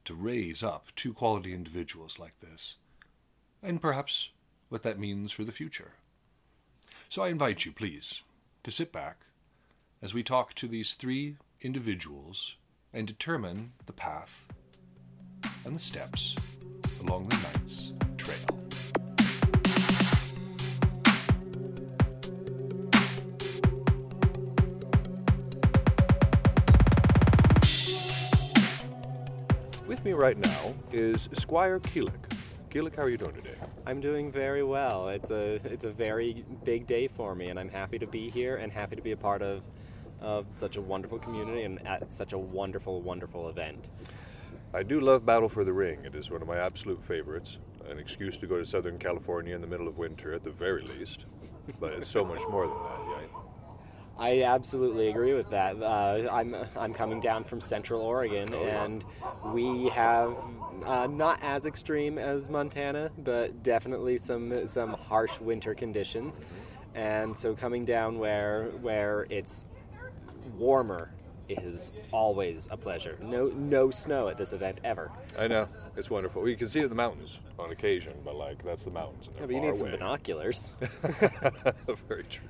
to 0.05 0.13
raise 0.13 0.63
up 0.63 0.87
two 0.95 1.13
quality 1.13 1.53
individuals 1.53 2.19
like 2.19 2.39
this, 2.39 2.75
and 3.61 3.81
perhaps 3.81 4.29
what 4.69 4.83
that 4.83 4.99
means 4.99 5.31
for 5.31 5.43
the 5.43 5.51
future. 5.51 5.93
So 7.09 7.23
I 7.23 7.29
invite 7.29 7.65
you, 7.65 7.71
please, 7.71 8.21
to 8.63 8.71
sit 8.71 8.91
back 8.91 9.17
as 10.01 10.13
we 10.13 10.23
talk 10.23 10.53
to 10.55 10.67
these 10.67 10.93
three 10.93 11.37
individuals 11.61 12.55
and 12.93 13.07
determine 13.07 13.73
the 13.85 13.93
path 13.93 14.47
and 15.65 15.75
the 15.75 15.79
steps 15.79 16.35
along 17.01 17.25
the 17.25 17.37
Knights 17.37 17.91
Trail. 18.17 18.64
With 29.87 30.03
me 30.03 30.13
right 30.13 30.37
now 30.37 30.73
is 30.91 31.29
Squire 31.33 31.79
Keelik. 31.79 32.33
Keelik, 32.71 32.95
how 32.95 33.03
are 33.03 33.09
you 33.09 33.17
doing 33.17 33.35
today? 33.35 33.53
I'm 33.85 34.01
doing 34.01 34.31
very 34.31 34.63
well. 34.63 35.09
It's 35.09 35.29
a 35.29 35.59
it's 35.63 35.85
a 35.85 35.91
very 35.91 36.43
big 36.63 36.87
day 36.87 37.07
for 37.07 37.35
me, 37.35 37.49
and 37.49 37.59
I'm 37.59 37.69
happy 37.69 37.99
to 37.99 38.07
be 38.07 38.31
here 38.31 38.55
and 38.55 38.71
happy 38.71 38.95
to 38.95 39.01
be 39.03 39.11
a 39.11 39.17
part 39.17 39.43
of 39.43 39.61
of 40.21 40.47
such 40.49 40.77
a 40.77 40.81
wonderful 40.81 41.19
community 41.19 41.63
and 41.63 41.85
at 41.85 42.11
such 42.11 42.33
a 42.33 42.37
wonderful, 42.37 43.01
wonderful 43.01 43.47
event. 43.47 43.85
I 44.73 44.81
do 44.81 44.99
love 44.99 45.23
Battle 45.23 45.49
for 45.49 45.63
the 45.63 45.73
Ring. 45.73 46.03
It 46.03 46.15
is 46.15 46.31
one 46.31 46.41
of 46.41 46.47
my 46.47 46.57
absolute 46.57 47.03
favorites. 47.05 47.57
An 47.87 47.99
excuse 47.99 48.37
to 48.37 48.47
go 48.47 48.57
to 48.57 48.65
Southern 48.65 48.97
California 48.97 49.53
in 49.53 49.61
the 49.61 49.67
middle 49.67 49.87
of 49.87 49.99
winter, 49.99 50.33
at 50.33 50.43
the 50.43 50.49
very 50.49 50.81
least. 50.81 51.25
But 51.79 51.93
it's 51.93 52.09
so 52.09 52.25
much 52.25 52.41
more 52.49 52.65
than 52.65 52.75
that. 52.75 53.04
I 54.17 54.43
absolutely 54.43 55.09
agree 55.09 55.33
with 55.33 55.49
that. 55.49 55.81
Uh, 55.81 56.27
I'm 56.31 56.55
I'm 56.77 56.93
coming 56.93 57.19
down 57.19 57.43
from 57.43 57.59
Central 57.59 58.01
Oregon, 58.01 58.49
Oh, 58.53 58.63
yeah. 58.65 58.83
and 58.85 59.03
we 59.53 59.89
have 59.89 60.35
uh, 60.85 61.07
not 61.07 61.39
as 61.41 61.65
extreme 61.65 62.17
as 62.17 62.47
Montana, 62.49 63.11
but 63.17 63.61
definitely 63.63 64.17
some 64.17 64.67
some 64.67 64.93
harsh 64.93 65.37
winter 65.39 65.73
conditions. 65.75 66.39
And 66.93 67.37
so 67.37 67.55
coming 67.55 67.83
down 67.83 68.17
where 68.19 68.67
where 68.81 69.27
it's 69.29 69.65
warmer 70.57 71.11
is 71.49 71.91
always 72.13 72.67
a 72.71 72.77
pleasure. 72.77 73.17
No 73.21 73.47
no 73.47 73.91
snow 73.91 74.29
at 74.29 74.37
this 74.37 74.53
event 74.53 74.79
ever. 74.85 75.11
I 75.37 75.47
know. 75.47 75.67
It's 75.97 76.09
wonderful. 76.09 76.41
We 76.41 76.55
can 76.55 76.69
see 76.69 76.79
the 76.81 76.95
mountains 76.95 77.37
on 77.59 77.71
occasion, 77.71 78.13
but 78.23 78.35
like 78.35 78.63
that's 78.63 78.83
the 78.83 78.91
mountains. 78.91 79.27
And 79.27 79.35
Yeah, 79.41 79.45
but 79.45 79.55
you 79.55 79.61
need 79.61 79.75
some 79.75 79.91
binoculars. 79.91 80.71
Very 82.07 82.23
true. 82.23 82.47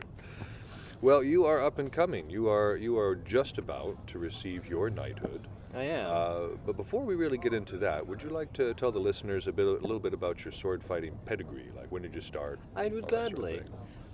Well, 1.06 1.22
you 1.22 1.46
are 1.46 1.64
up 1.64 1.78
and 1.78 1.92
coming. 1.92 2.32
You 2.32 2.50
are 2.50 2.78
you 2.78 2.98
are 2.98 3.14
just 3.14 3.60
about 3.60 4.08
to 4.08 4.18
receive 4.18 4.66
your 4.66 4.90
knighthood. 4.90 5.48
I 5.76 5.84
am. 5.84 6.10
Uh, 6.10 6.48
but 6.66 6.78
before 6.78 7.04
we 7.04 7.14
really 7.14 7.38
get 7.38 7.54
into 7.54 7.78
that, 7.78 8.08
would 8.08 8.24
you 8.24 8.30
like 8.30 8.52
to 8.54 8.74
tell 8.74 8.92
the 8.92 8.98
listeners 8.98 9.46
a 9.46 9.52
bit, 9.52 9.68
a 9.68 9.74
little 9.74 10.00
bit 10.00 10.16
about 10.16 10.44
your 10.44 10.52
sword 10.52 10.84
fighting 10.84 11.16
pedigree? 11.28 11.70
Like 11.76 11.92
when 11.92 12.02
did 12.02 12.16
you 12.16 12.22
start? 12.22 12.60
I 12.76 12.88
would 12.88 13.04
that 13.10 13.12
sort 13.12 13.34
of 13.34 13.36
gladly. 13.36 13.62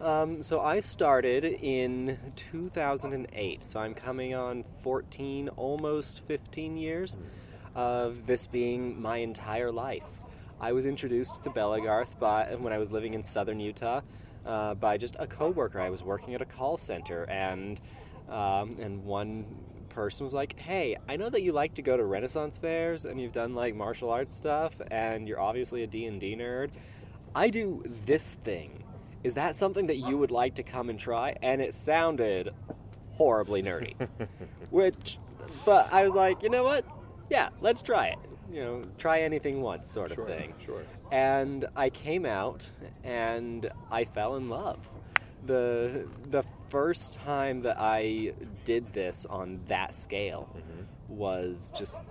Um, 0.01 0.43
so 0.43 0.59
I 0.59 0.81
started 0.81 1.45
in 1.45 2.19
2008. 2.51 3.63
So 3.63 3.79
I'm 3.79 3.93
coming 3.93 4.35
on 4.35 4.65
14, 4.83 5.47
almost 5.55 6.23
15 6.27 6.75
years 6.75 7.17
of 7.73 8.25
this 8.25 8.47
being 8.47 9.01
my 9.01 9.15
entire 9.15 9.71
life. 9.71 10.03
I 10.59 10.73
was 10.73 10.85
introduced 10.85 11.41
to 11.43 11.51
Belegarth 11.51 12.19
by 12.19 12.53
when 12.55 12.73
I 12.73 12.77
was 12.79 12.91
living 12.91 13.13
in 13.13 13.23
southern 13.23 13.61
Utah 13.61 14.01
uh, 14.45 14.75
by 14.75 14.97
just 14.97 15.15
a 15.19 15.27
coworker. 15.27 15.79
I 15.79 15.89
was 15.89 16.03
working 16.03 16.33
at 16.33 16.41
a 16.41 16.45
call 16.45 16.77
center, 16.77 17.23
and 17.25 17.79
um, 18.29 18.77
and 18.79 19.03
one 19.03 19.45
person 19.89 20.23
was 20.23 20.33
like, 20.33 20.59
"Hey, 20.59 20.97
I 21.07 21.15
know 21.15 21.29
that 21.29 21.41
you 21.41 21.51
like 21.51 21.75
to 21.75 21.81
go 21.81 21.97
to 21.97 22.03
Renaissance 22.03 22.57
fairs 22.57 23.05
and 23.05 23.19
you've 23.19 23.33
done 23.33 23.53
like 23.55 23.75
martial 23.75 24.09
arts 24.09 24.35
stuff, 24.35 24.75
and 24.89 25.27
you're 25.27 25.39
obviously 25.39 25.83
a 25.83 25.87
D 25.87 26.05
and 26.05 26.19
D 26.19 26.35
nerd. 26.35 26.71
I 27.35 27.49
do 27.49 27.83
this 28.05 28.31
thing. 28.43 28.83
Is 29.23 29.35
that 29.35 29.55
something 29.55 29.87
that 29.87 29.97
you 29.97 30.17
would 30.17 30.31
like 30.31 30.55
to 30.55 30.63
come 30.63 30.89
and 30.89 30.99
try?" 30.99 31.35
And 31.41 31.61
it 31.61 31.75
sounded 31.75 32.53
horribly 33.13 33.61
nerdy, 33.61 33.93
which, 34.71 35.19
but 35.65 35.93
I 35.93 36.07
was 36.07 36.15
like, 36.15 36.41
you 36.41 36.49
know 36.49 36.63
what? 36.63 36.85
Yeah, 37.29 37.49
let's 37.59 37.81
try 37.81 38.07
it. 38.07 38.17
You 38.51 38.63
know, 38.63 38.81
try 38.97 39.21
anything 39.21 39.61
once, 39.61 39.89
sort 39.89 40.11
of 40.11 40.15
Sure, 40.15 40.27
thing. 40.27 40.53
sure. 40.65 40.83
And 41.11 41.65
I 41.75 41.89
came 41.89 42.25
out 42.25 42.65
and 43.03 43.69
I 43.89 44.03
fell 44.03 44.35
in 44.35 44.49
love. 44.49 44.79
The 45.45 46.07
the 46.29 46.43
first 46.69 47.13
time 47.13 47.61
that 47.61 47.77
I 47.79 48.33
did 48.65 48.93
this 48.93 49.25
on 49.29 49.59
that 49.67 49.95
scale 49.95 50.49
mm-hmm. 50.55 51.15
was 51.17 51.71
just 51.77 52.03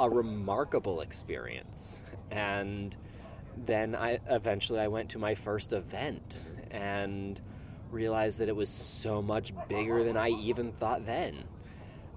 a 0.00 0.08
remarkable 0.08 1.02
experience. 1.02 1.98
And 2.30 2.96
then 3.66 3.94
I 3.94 4.18
eventually 4.28 4.80
I 4.80 4.88
went 4.88 5.10
to 5.10 5.18
my 5.18 5.34
first 5.34 5.72
event 5.72 6.40
and 6.70 7.38
realized 7.90 8.38
that 8.38 8.48
it 8.48 8.56
was 8.56 8.70
so 8.70 9.20
much 9.20 9.52
bigger 9.68 10.02
than 10.04 10.16
I 10.16 10.30
even 10.30 10.72
thought 10.72 11.04
then 11.04 11.44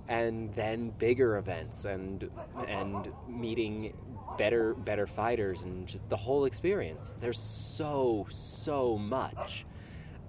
and 0.08 0.54
then 0.56 0.92
bigger 1.00 1.38
events 1.38 1.86
and 1.86 2.30
and 2.68 3.12
meeting 3.28 3.94
better 4.38 4.74
better 4.74 5.08
fighters 5.08 5.64
and 5.64 5.88
just 5.88 6.08
the 6.10 6.18
whole 6.18 6.46
experience 6.46 7.18
there's 7.22 7.40
so 7.40 8.26
so 8.30 8.98
much 8.98 9.66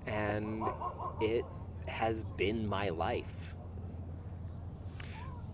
and 0.07 0.63
it 1.21 1.45
has 1.87 2.25
been 2.37 2.67
my 2.67 2.89
life 2.89 3.25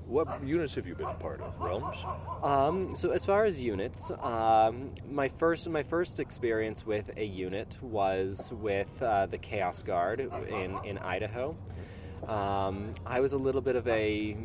What 0.06 0.44
units 0.44 0.74
have 0.74 0.86
you 0.86 0.94
been 0.94 1.06
a 1.06 1.14
part 1.14 1.40
of? 1.40 1.58
Realms? 1.58 1.96
Um, 2.42 2.96
so 2.96 3.10
as 3.10 3.24
far 3.24 3.44
as 3.44 3.60
units, 3.60 4.10
um, 4.20 4.90
my 5.08 5.28
first 5.28 5.68
my 5.68 5.82
first 5.82 6.20
experience 6.20 6.84
with 6.84 7.10
a 7.16 7.24
unit 7.24 7.78
was 7.80 8.50
with 8.52 8.90
uh, 9.00 9.26
the 9.26 9.38
Chaos 9.38 9.82
Guard 9.82 10.20
in 10.20 10.78
in 10.84 10.98
Idaho. 10.98 11.56
Um, 12.28 12.94
I 13.04 13.20
was 13.20 13.32
a 13.32 13.38
little 13.38 13.60
bit 13.60 13.76
of 13.76 13.86
a 13.88 14.36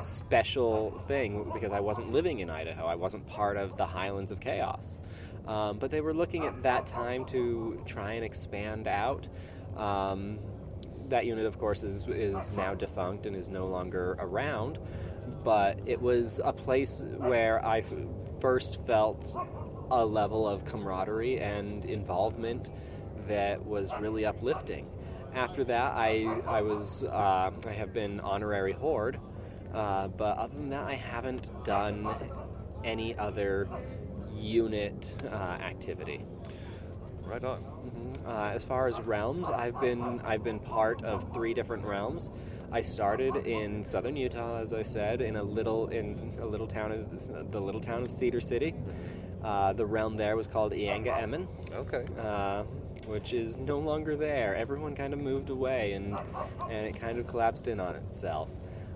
special 0.00 1.02
thing 1.08 1.50
because 1.52 1.72
I 1.72 1.80
wasn't 1.80 2.12
living 2.12 2.40
in 2.40 2.50
Idaho. 2.50 2.86
I 2.86 2.94
wasn't 2.94 3.26
part 3.26 3.56
of 3.56 3.76
the 3.76 3.86
Highlands 3.86 4.30
of 4.30 4.40
Chaos. 4.40 5.00
Um, 5.46 5.78
but 5.78 5.90
they 5.90 6.00
were 6.00 6.14
looking 6.14 6.44
at 6.44 6.62
that 6.62 6.86
time 6.86 7.24
to 7.26 7.82
try 7.86 8.12
and 8.12 8.24
expand 8.24 8.86
out. 8.86 9.26
Um, 9.76 10.38
that 11.08 11.26
unit, 11.26 11.46
of 11.46 11.58
course, 11.58 11.82
is 11.82 12.06
is 12.08 12.52
now 12.52 12.74
defunct 12.74 13.26
and 13.26 13.34
is 13.34 13.48
no 13.48 13.66
longer 13.66 14.16
around. 14.20 14.78
But 15.44 15.80
it 15.86 16.00
was 16.00 16.40
a 16.44 16.52
place 16.52 17.02
where 17.16 17.64
I 17.64 17.78
f- 17.78 17.92
first 18.40 18.78
felt 18.86 19.36
a 19.90 20.04
level 20.04 20.48
of 20.48 20.64
camaraderie 20.64 21.40
and 21.40 21.84
involvement 21.84 22.68
that 23.28 23.64
was 23.64 23.90
really 24.00 24.24
uplifting. 24.24 24.86
After 25.34 25.64
that, 25.64 25.92
I 25.94 26.26
I 26.46 26.62
was 26.62 27.04
uh, 27.04 27.50
I 27.66 27.72
have 27.72 27.92
been 27.92 28.20
honorary 28.20 28.72
horde, 28.72 29.18
uh, 29.74 30.08
but 30.08 30.36
other 30.36 30.54
than 30.54 30.68
that, 30.70 30.84
I 30.84 30.94
haven't 30.94 31.64
done 31.64 32.14
any 32.84 33.16
other 33.16 33.68
unit 34.34 35.14
uh, 35.30 35.34
activity. 35.34 36.24
Right 37.24 37.42
on. 37.44 37.60
Mhm. 37.62 38.26
Uh, 38.26 38.50
as 38.54 38.62
far 38.64 38.88
as 38.88 39.00
realms, 39.00 39.48
I've 39.48 39.80
been 39.80 40.20
I've 40.24 40.44
been 40.44 40.58
part 40.58 41.02
of 41.04 41.32
three 41.32 41.54
different 41.54 41.84
realms. 41.84 42.30
I 42.70 42.82
started 42.82 43.36
in 43.46 43.84
southern 43.84 44.16
Utah, 44.16 44.58
as 44.58 44.72
I 44.72 44.82
said, 44.82 45.20
in 45.22 45.36
a 45.36 45.42
little 45.42 45.88
in 45.88 46.36
a 46.40 46.46
little 46.46 46.66
town 46.66 46.92
of 46.92 47.50
the 47.52 47.60
little 47.60 47.80
town 47.80 48.02
of 48.02 48.10
Cedar 48.10 48.40
City. 48.40 48.74
Uh, 49.42 49.72
the 49.72 49.84
realm 49.84 50.16
there 50.16 50.36
was 50.36 50.46
called 50.46 50.72
Ianga 50.72 51.16
Emin, 51.20 51.48
Okay. 51.74 52.04
uh, 52.20 52.62
which 53.12 53.34
is 53.34 53.58
no 53.58 53.78
longer 53.78 54.16
there. 54.16 54.56
Everyone 54.56 54.96
kind 54.96 55.12
of 55.12 55.20
moved 55.20 55.50
away, 55.50 55.92
and 55.92 56.16
and 56.70 56.86
it 56.86 56.98
kind 56.98 57.18
of 57.18 57.26
collapsed 57.28 57.68
in 57.68 57.78
on 57.78 57.94
itself. 57.94 58.48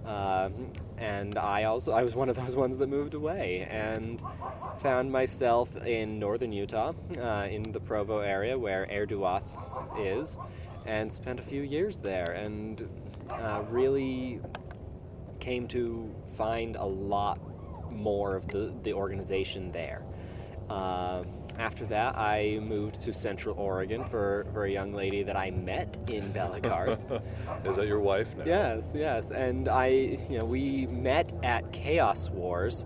Um, 0.07 0.73
and 0.97 1.37
I 1.37 1.65
also 1.65 1.93
I 1.93 2.03
was 2.03 2.15
one 2.15 2.31
of 2.31 2.37
those 2.43 2.57
ones 2.57 2.79
that 2.79 2.89
moved 2.89 3.13
away 3.13 3.69
and 3.71 4.21
found 4.81 5.13
myself 5.13 5.69
in 5.85 6.19
northern 6.19 6.51
Utah, 6.51 6.95
uh, 7.19 7.47
in 7.51 7.63
the 7.73 7.81
Provo 7.81 8.21
area 8.21 8.59
where 8.59 8.87
Erduath 8.91 9.45
is, 9.99 10.39
and 10.87 11.13
spent 11.13 11.39
a 11.39 11.43
few 11.43 11.63
years 11.63 11.99
there, 11.99 12.33
and 12.33 12.89
uh, 13.31 13.63
really 13.69 14.41
came 15.41 15.69
to 15.69 16.11
find 16.39 16.77
a 16.77 16.85
lot 16.85 17.39
more 17.93 18.35
of 18.35 18.49
the, 18.49 18.73
the 18.83 18.93
organization 18.95 19.71
there. 19.73 20.03
Uh, 20.71 21.23
after 21.59 21.87
that, 21.87 22.17
I 22.17 22.59
moved 22.63 23.01
to 23.03 23.13
Central 23.13 23.59
Oregon 23.59 24.05
for, 24.09 24.47
for 24.53 24.65
a 24.65 24.71
young 24.71 24.93
lady 24.93 25.23
that 25.23 25.37
I 25.37 25.51
met 25.51 25.99
in 26.07 26.33
Belegarth. 26.33 27.23
Is 27.67 27.77
that 27.77 27.87
your 27.87 28.01
wife 28.01 28.29
now? 28.37 28.45
yes, 28.45 28.85
yes, 28.95 29.31
and 29.31 29.69
I, 29.69 29.87
you 30.29 30.39
know, 30.39 30.45
we 30.45 30.87
met 30.87 31.33
at 31.43 31.71
Chaos 31.73 32.31
Wars. 32.31 32.85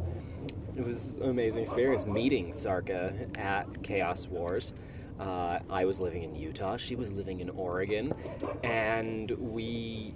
It 0.77 0.85
was 0.85 1.17
an 1.17 1.31
amazing 1.31 1.63
experience 1.63 2.07
meeting 2.07 2.53
Sarka 2.53 3.13
at 3.37 3.83
Chaos 3.83 4.27
Wars. 4.29 4.73
Uh, 5.19 5.59
I 5.69 5.85
was 5.85 6.01
living 6.01 6.23
in 6.23 6.35
Utah. 6.35 6.77
She 6.77 6.97
was 6.97 7.13
living 7.13 7.41
in 7.41 7.51
Oregon, 7.51 8.15
and 8.63 9.31
we 9.33 10.15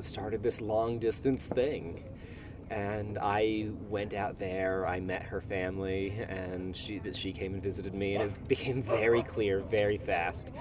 started 0.00 0.42
this 0.42 0.60
long 0.60 0.98
distance 0.98 1.46
thing. 1.46 2.04
And 2.70 3.18
I 3.18 3.70
went 3.88 4.12
out 4.12 4.38
there. 4.38 4.86
I 4.86 5.00
met 5.00 5.22
her 5.22 5.40
family, 5.40 6.10
and 6.28 6.76
she 6.76 7.00
she 7.14 7.32
came 7.32 7.54
and 7.54 7.62
visited 7.62 7.94
me. 7.94 8.16
And 8.16 8.24
it 8.24 8.48
became 8.48 8.82
very 8.82 9.22
clear, 9.22 9.60
very 9.60 9.98
fast, 9.98 10.52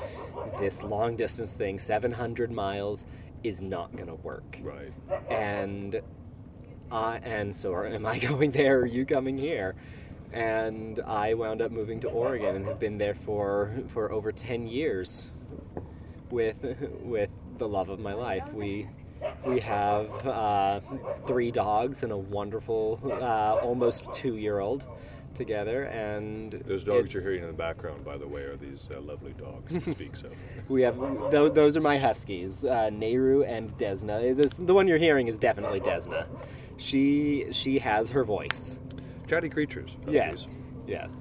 this 0.60 0.84
long 0.84 1.18
distance 1.18 1.54
thing, 1.54 1.80
700 1.80 2.52
miles, 2.52 3.06
is 3.44 3.62
not 3.62 3.92
going 3.96 4.08
to 4.08 4.16
work. 4.16 4.58
Right. 4.62 4.94
And 5.30 6.02
I 6.92 7.18
and 7.18 7.56
so 7.56 7.74
are, 7.74 7.88
am 7.88 8.06
I 8.06 8.20
going 8.30 8.52
there? 8.52 8.80
Or 8.80 8.82
are 8.82 8.86
you 8.86 9.06
coming 9.06 9.38
here? 9.38 9.76
And 10.34 11.00
I 11.06 11.34
wound 11.34 11.62
up 11.62 11.72
moving 11.72 12.00
to 12.02 12.10
Oregon 12.10 12.56
and 12.56 12.66
have 12.66 12.80
been 12.80 12.98
there 12.98 13.16
for 13.16 13.72
for 13.90 14.12
over 14.12 14.32
10 14.32 14.68
years 14.68 15.28
with 16.30 16.58
with 17.02 17.30
the 17.58 17.68
love 17.68 17.90
of 17.90 18.00
my 18.00 18.14
life. 18.14 18.44
We 18.54 18.88
we 19.46 19.60
have 19.60 20.28
uh, 20.28 20.80
three 21.26 21.52
dogs 21.52 22.04
and 22.04 22.12
a 22.12 22.18
wonderful, 22.18 23.00
uh, 23.06 23.56
almost 23.62 24.12
two-year-old 24.14 24.84
together, 25.36 25.84
and 25.84 26.54
Those 26.66 26.84
dogs 26.84 27.14
you're 27.14 27.22
hearing 27.22 27.42
in 27.42 27.48
the 27.48 27.54
background, 27.54 28.04
by 28.04 28.18
the 28.18 28.28
way, 28.28 28.42
are 28.42 28.58
these 28.58 28.90
uh, 28.94 29.00
lovely 29.02 29.34
dogs 29.34 29.72
he 29.72 29.94
speaks 29.94 30.22
of. 30.24 30.32
We 30.68 30.82
have 30.82 30.98
those, 31.32 31.54
those 31.54 31.78
are 31.78 31.82
my 31.82 31.98
huskies, 31.98 32.66
uh, 32.66 32.90
Nehru 32.90 33.44
and 33.44 33.76
Desna. 33.78 34.36
This, 34.36 34.54
the 34.58 34.74
one 34.74 34.88
you're 34.88 34.98
hearing 34.98 35.28
is 35.28 35.38
definitely 35.38 35.80
Desna. 35.80 36.26
She 36.78 37.46
she 37.52 37.80
has 37.80 38.10
her 38.10 38.24
voice. 38.24 38.80
Chatty 39.28 39.50
creatures. 39.50 39.96
Yes, 40.08 40.46
yes. 40.88 41.12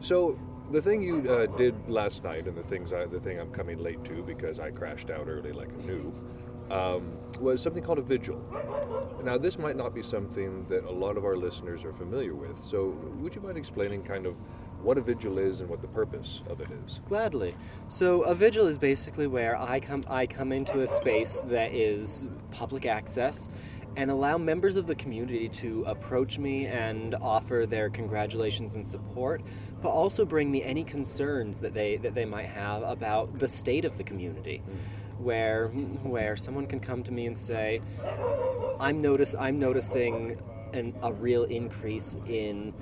So 0.00 0.38
the 0.70 0.80
thing 0.80 1.02
you 1.02 1.30
uh, 1.30 1.46
did 1.56 1.74
last 1.88 2.24
night, 2.24 2.46
and 2.46 2.56
the 2.56 2.62
things 2.62 2.92
I, 2.92 3.04
the 3.06 3.20
thing 3.20 3.38
I'm 3.38 3.50
coming 3.52 3.78
late 3.78 4.02
to 4.04 4.22
because 4.22 4.58
I 4.58 4.70
crashed 4.70 5.10
out 5.10 5.28
early 5.28 5.52
like 5.52 5.68
a 5.68 5.82
noob, 5.86 6.12
um, 6.72 7.18
was 7.38 7.60
something 7.60 7.82
called 7.82 7.98
a 7.98 8.02
vigil. 8.02 8.40
Now 9.22 9.36
this 9.36 9.58
might 9.58 9.76
not 9.76 9.94
be 9.94 10.02
something 10.02 10.66
that 10.68 10.84
a 10.84 10.90
lot 10.90 11.16
of 11.16 11.24
our 11.24 11.36
listeners 11.36 11.84
are 11.84 11.92
familiar 11.92 12.34
with. 12.34 12.56
So 12.64 12.96
would 13.20 13.34
you 13.34 13.40
mind 13.40 13.58
explaining 13.58 14.02
kind 14.02 14.26
of 14.26 14.34
what 14.82 14.98
a 14.98 15.00
vigil 15.00 15.38
is 15.38 15.60
and 15.60 15.68
what 15.68 15.80
the 15.82 15.88
purpose 15.88 16.40
of 16.48 16.60
it 16.60 16.68
is? 16.86 17.00
Gladly. 17.08 17.54
So 17.88 18.22
a 18.22 18.34
vigil 18.34 18.66
is 18.66 18.78
basically 18.78 19.26
where 19.26 19.56
I 19.60 19.80
come 19.80 20.04
I 20.08 20.26
come 20.26 20.50
into 20.50 20.80
a 20.80 20.88
space 20.88 21.42
that 21.42 21.74
is 21.74 22.28
public 22.50 22.86
access 22.86 23.48
and 23.96 24.10
allow 24.10 24.38
members 24.38 24.76
of 24.76 24.86
the 24.86 24.94
community 24.94 25.50
to 25.50 25.84
approach 25.86 26.38
me 26.38 26.66
and 26.66 27.14
offer 27.16 27.66
their 27.68 27.90
congratulations 27.90 28.74
and 28.74 28.86
support, 28.86 29.42
but 29.82 29.90
also 29.90 30.24
bring 30.24 30.50
me 30.50 30.62
any 30.62 30.82
concerns 30.82 31.60
that 31.60 31.74
they 31.74 31.96
that 31.98 32.14
they 32.14 32.24
might 32.24 32.48
have 32.48 32.82
about 32.82 33.38
the 33.38 33.48
state 33.48 33.84
of 33.84 33.98
the 33.98 34.04
community. 34.04 34.62
Where 35.22 35.68
where 35.68 36.36
someone 36.36 36.66
can 36.66 36.80
come 36.80 37.02
to 37.04 37.12
me 37.12 37.26
and 37.26 37.36
say, 37.36 37.80
I'm 38.80 39.00
notice 39.00 39.34
I'm 39.38 39.58
noticing 39.58 40.38
an, 40.72 40.94
a 41.02 41.12
real 41.12 41.44
increase 41.44 42.16
in 42.26 42.72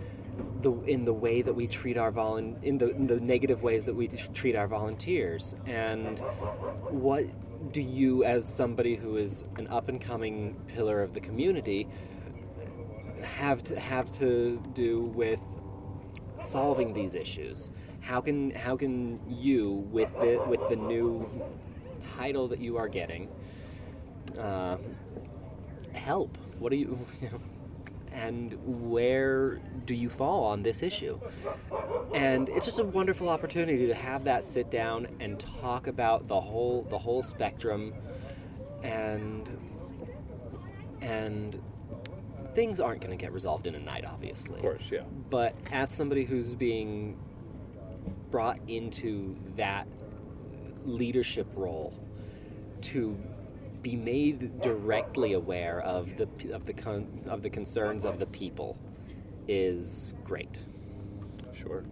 the 0.63 0.73
in 0.85 1.05
the 1.05 1.13
way 1.13 1.43
that 1.43 1.53
we 1.53 1.67
treat 1.67 1.97
our 1.97 2.13
volun 2.13 2.63
in 2.63 2.79
the 2.79 2.91
in 2.91 3.07
the 3.07 3.21
negative 3.21 3.63
ways 3.63 3.85
that 3.85 3.95
we 3.95 4.09
treat 4.35 4.57
our 4.57 4.69
volunteers. 4.69 5.57
And 5.67 6.19
what 6.89 7.27
do 7.73 7.83
you 7.83 8.25
as 8.25 8.47
somebody 8.47 8.97
who 8.97 9.17
is 9.17 9.45
an 9.57 9.69
up 9.69 9.89
and 9.89 10.01
coming 10.01 10.57
pillar 10.69 11.03
of 11.03 11.13
the 11.13 11.21
community 11.21 11.89
have 13.23 13.63
to 13.65 13.79
have 13.79 14.11
to 14.19 14.63
do 14.75 15.03
with 15.03 15.41
solving 16.37 16.93
these 16.93 17.15
issues? 17.15 17.71
How 18.01 18.21
can 18.21 18.51
how 18.51 18.77
can 18.77 19.21
you 19.29 19.87
with 19.91 20.13
the 20.15 20.43
with 20.47 20.61
the 20.69 20.77
new 20.77 21.29
title 22.21 22.49
that 22.49 22.61
you 22.61 22.77
are 22.77 22.89
getting 22.89 23.29
uh, 24.39 24.77
help. 25.95 26.37
What 26.59 26.71
do 26.71 26.77
you, 26.77 26.99
you 27.23 27.31
know, 27.33 27.41
and 28.13 28.59
where 28.91 29.61
do 29.87 29.95
you 29.95 30.11
fall 30.11 30.45
on 30.45 30.63
this 30.63 30.83
issue? 30.83 31.19
And 32.13 32.49
it's 32.51 32.67
just 32.67 32.79
a 32.79 32.85
wonderful 32.85 33.29
opportunity 33.29 33.87
to 33.87 33.95
have 33.95 34.25
that 34.25 34.45
sit 34.45 34.71
down 34.71 35.07
and 35.21 35.41
talk 35.41 35.87
about 35.87 36.29
the 36.29 36.39
whole 36.39 36.87
the 36.91 36.99
whole 36.99 37.23
spectrum 37.23 37.95
and 38.83 39.49
and 41.01 41.63
things 42.55 42.81
aren't 42.81 43.01
going 43.01 43.17
to 43.17 43.23
get 43.25 43.33
resolved 43.33 43.67
in 43.67 43.77
a 43.77 43.81
night 43.81 44.05
obviously. 44.05 44.57
Of 44.57 44.63
course, 44.63 44.83
yeah. 44.91 45.05
but 45.31 45.55
as 45.73 45.91
somebody 45.91 46.25
who's 46.25 46.55
being 46.55 47.17
brought 48.31 48.59
into 48.69 49.37
that 49.57 49.87
leadership 50.85 51.47
role 51.55 51.95
to 52.83 53.17
be 53.83 53.97
made 53.97 54.61
directly 54.61 55.33
aware 55.33 55.81
of 55.81 56.11
the 56.17 56.29
of 56.53 56.67
the 56.67 56.73
con, 56.73 57.07
of 57.27 57.43
the 57.43 57.51
concerns 57.51 58.05
of 58.05 58.19
the 58.19 58.27
people 58.27 58.77
is 59.49 60.15
great. 60.25 60.55
Sure. 61.53 61.85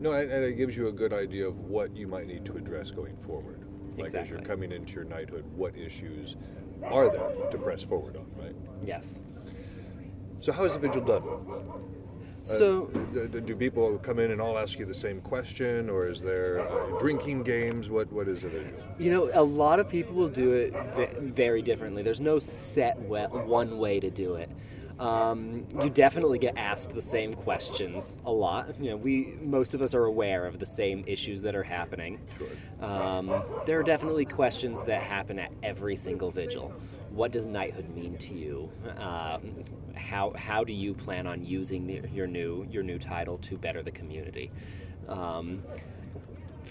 No, 0.00 0.12
and, 0.12 0.30
and 0.30 0.44
it 0.44 0.54
gives 0.54 0.76
you 0.76 0.88
a 0.88 0.92
good 0.92 1.12
idea 1.12 1.46
of 1.46 1.58
what 1.60 1.96
you 1.96 2.06
might 2.06 2.26
need 2.26 2.44
to 2.46 2.56
address 2.56 2.90
going 2.90 3.16
forward. 3.26 3.62
Like 3.96 4.14
as 4.14 4.28
you're 4.28 4.40
coming 4.40 4.72
into 4.72 4.92
your 4.92 5.04
knighthood, 5.04 5.44
what 5.54 5.74
issues 5.76 6.36
are 6.84 7.10
there 7.10 7.50
to 7.50 7.58
press 7.58 7.82
forward 7.82 8.16
on, 8.16 8.26
right? 8.36 8.54
Yes. 8.84 9.22
So 10.40 10.52
how 10.52 10.64
is 10.64 10.74
the 10.74 10.78
vigil 10.78 11.00
done? 11.00 11.22
Uh, 12.48 12.58
So 12.58 12.84
do, 13.12 13.26
do- 13.28 13.40
do 13.40 13.56
people 13.56 13.98
come 13.98 14.18
in 14.18 14.30
and 14.30 14.40
all 14.40 14.58
ask 14.58 14.78
you 14.78 14.86
the 14.86 14.94
same 14.94 15.20
question, 15.20 15.90
or 15.90 16.06
is 16.08 16.20
there 16.20 16.60
uh, 16.60 16.98
drinking 17.00 17.42
games? 17.42 17.88
What 17.90 18.12
what 18.12 18.28
is 18.28 18.44
it? 18.44 18.52
You 18.98 19.10
know, 19.10 19.30
a 19.34 19.42
lot 19.42 19.80
of 19.80 19.88
people 19.88 20.14
will 20.14 20.28
do 20.28 20.52
it 20.52 20.72
very 21.20 21.62
differently. 21.62 22.02
There's 22.02 22.20
no 22.20 22.38
set 22.38 22.96
one 22.98 23.78
way 23.78 23.98
to 24.00 24.10
do 24.10 24.34
it. 24.36 24.50
Um, 24.98 25.66
you 25.82 25.90
definitely 25.90 26.38
get 26.38 26.56
asked 26.56 26.94
the 26.94 27.02
same 27.02 27.34
questions 27.34 28.18
a 28.24 28.32
lot. 28.32 28.80
You 28.80 28.90
know, 28.90 28.96
we 28.96 29.34
most 29.42 29.74
of 29.74 29.82
us 29.82 29.94
are 29.94 30.04
aware 30.04 30.46
of 30.46 30.58
the 30.58 30.64
same 30.66 31.04
issues 31.06 31.42
that 31.42 31.54
are 31.54 31.62
happening. 31.62 32.18
Sure. 32.38 32.88
Um, 32.88 33.42
there 33.66 33.78
are 33.78 33.82
definitely 33.82 34.24
questions 34.24 34.82
that 34.84 35.02
happen 35.02 35.38
at 35.38 35.52
every 35.62 35.96
single 35.96 36.30
vigil. 36.30 36.72
What 37.16 37.32
does 37.32 37.46
knighthood 37.46 37.88
mean 37.88 38.18
to 38.18 38.34
you? 38.34 38.70
Um, 38.98 39.64
how 39.94 40.34
how 40.36 40.64
do 40.64 40.74
you 40.74 40.92
plan 40.92 41.26
on 41.26 41.42
using 41.42 41.86
the, 41.86 42.02
your 42.12 42.26
new 42.26 42.66
your 42.70 42.82
new 42.82 42.98
title 42.98 43.38
to 43.38 43.56
better 43.56 43.82
the 43.82 43.90
community? 43.90 44.50
Um, 45.08 45.62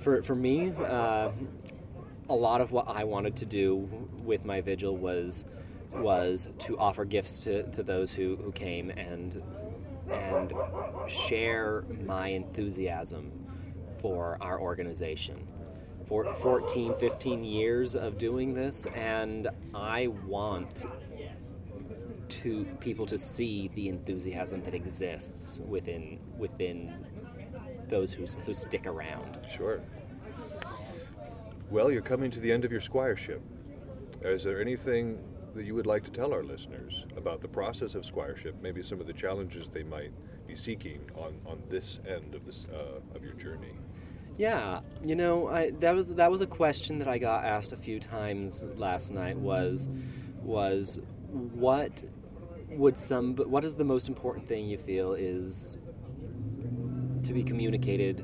for 0.03 0.21
for 0.21 0.35
me, 0.35 0.71
uh, 0.77 1.31
a 2.29 2.35
lot 2.35 2.61
of 2.61 2.71
what 2.71 2.87
I 2.87 3.03
wanted 3.03 3.35
to 3.37 3.45
do 3.45 3.89
with 4.23 4.45
my 4.45 4.61
vigil 4.61 4.95
was 4.95 5.45
was 5.91 6.47
to 6.59 6.77
offer 6.77 7.05
gifts 7.05 7.39
to, 7.39 7.63
to 7.71 7.81
those 7.81 8.11
who, 8.11 8.35
who 8.35 8.51
came 8.51 8.91
and 8.91 9.41
and 10.11 10.53
share 11.07 11.85
my 12.05 12.27
enthusiasm 12.27 13.31
for 13.99 14.37
our 14.41 14.59
organization. 14.59 15.47
For 16.07 16.35
14, 16.35 16.95
15 16.99 17.43
years 17.43 17.95
of 17.95 18.17
doing 18.17 18.53
this, 18.53 18.85
and 18.93 19.49
I 19.73 20.07
want 20.07 20.85
to 22.29 22.65
people 22.79 23.05
to 23.07 23.17
see 23.17 23.69
the 23.75 23.89
enthusiasm 23.89 24.61
that 24.63 24.73
exists 24.73 25.59
within 25.67 26.19
within 26.37 26.93
those 27.89 28.11
who, 28.11 28.25
who 28.45 28.53
stick 28.53 28.87
around. 28.87 29.39
Sure. 29.55 29.81
Well, 31.69 31.91
you're 31.91 32.01
coming 32.01 32.31
to 32.31 32.39
the 32.39 32.51
end 32.51 32.65
of 32.65 32.71
your 32.71 32.81
squireship. 32.81 33.39
Is 34.21 34.43
there 34.43 34.61
anything 34.61 35.19
that 35.55 35.65
you 35.65 35.75
would 35.75 35.87
like 35.87 36.03
to 36.03 36.11
tell 36.11 36.33
our 36.33 36.43
listeners 36.43 37.05
about 37.15 37.41
the 37.41 37.47
process 37.47 37.95
of 37.95 38.03
squireship? 38.03 38.53
Maybe 38.61 38.83
some 38.83 38.99
of 38.99 39.07
the 39.07 39.13
challenges 39.13 39.69
they 39.69 39.83
might 39.83 40.11
be 40.47 40.55
seeking 40.55 41.01
on, 41.15 41.35
on 41.45 41.61
this 41.69 41.99
end 42.07 42.35
of 42.35 42.45
this 42.45 42.67
uh, 42.73 43.15
of 43.15 43.23
your 43.23 43.33
journey. 43.33 43.73
Yeah, 44.37 44.81
you 45.01 45.15
know, 45.15 45.47
I, 45.47 45.71
that 45.79 45.95
was 45.95 46.07
that 46.09 46.29
was 46.29 46.41
a 46.41 46.47
question 46.47 46.99
that 46.99 47.07
I 47.07 47.17
got 47.17 47.45
asked 47.45 47.71
a 47.71 47.77
few 47.77 47.99
times 47.99 48.65
last 48.75 49.11
night. 49.11 49.37
Was 49.37 49.87
was 50.43 50.99
what 51.31 52.03
would 52.69 52.97
some 52.97 53.35
what 53.35 53.63
is 53.63 53.75
the 53.75 53.85
most 53.85 54.09
important 54.09 54.47
thing 54.47 54.65
you 54.65 54.77
feel 54.77 55.13
is 55.13 55.77
to 57.23 57.33
be 57.33 57.43
communicated 57.43 58.23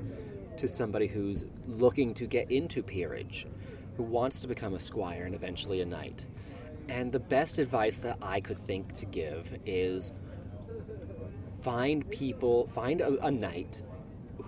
to 0.58 0.68
somebody 0.68 1.08
who's 1.08 1.46
looking 1.66 2.14
to 2.16 2.28
get 2.28 2.52
into 2.52 2.84
peerage, 2.84 3.48
who 3.96 4.04
wants 4.04 4.42
to 4.42 4.48
become 4.48 4.74
a 4.74 4.80
squire 4.80 5.24
and 5.24 5.34
eventually 5.34 5.82
a 5.82 5.86
knight. 5.86 6.20
And 6.90 7.12
the 7.12 7.20
best 7.20 7.58
advice 7.58 8.00
that 8.00 8.18
I 8.22 8.42
could 8.42 8.64
think 8.68 8.94
to 8.96 9.06
give 9.06 9.48
is 9.66 10.12
find 11.62 12.10
people, 12.12 12.70
find 12.76 13.00
a, 13.00 13.26
a 13.26 13.32
knight 13.32 13.82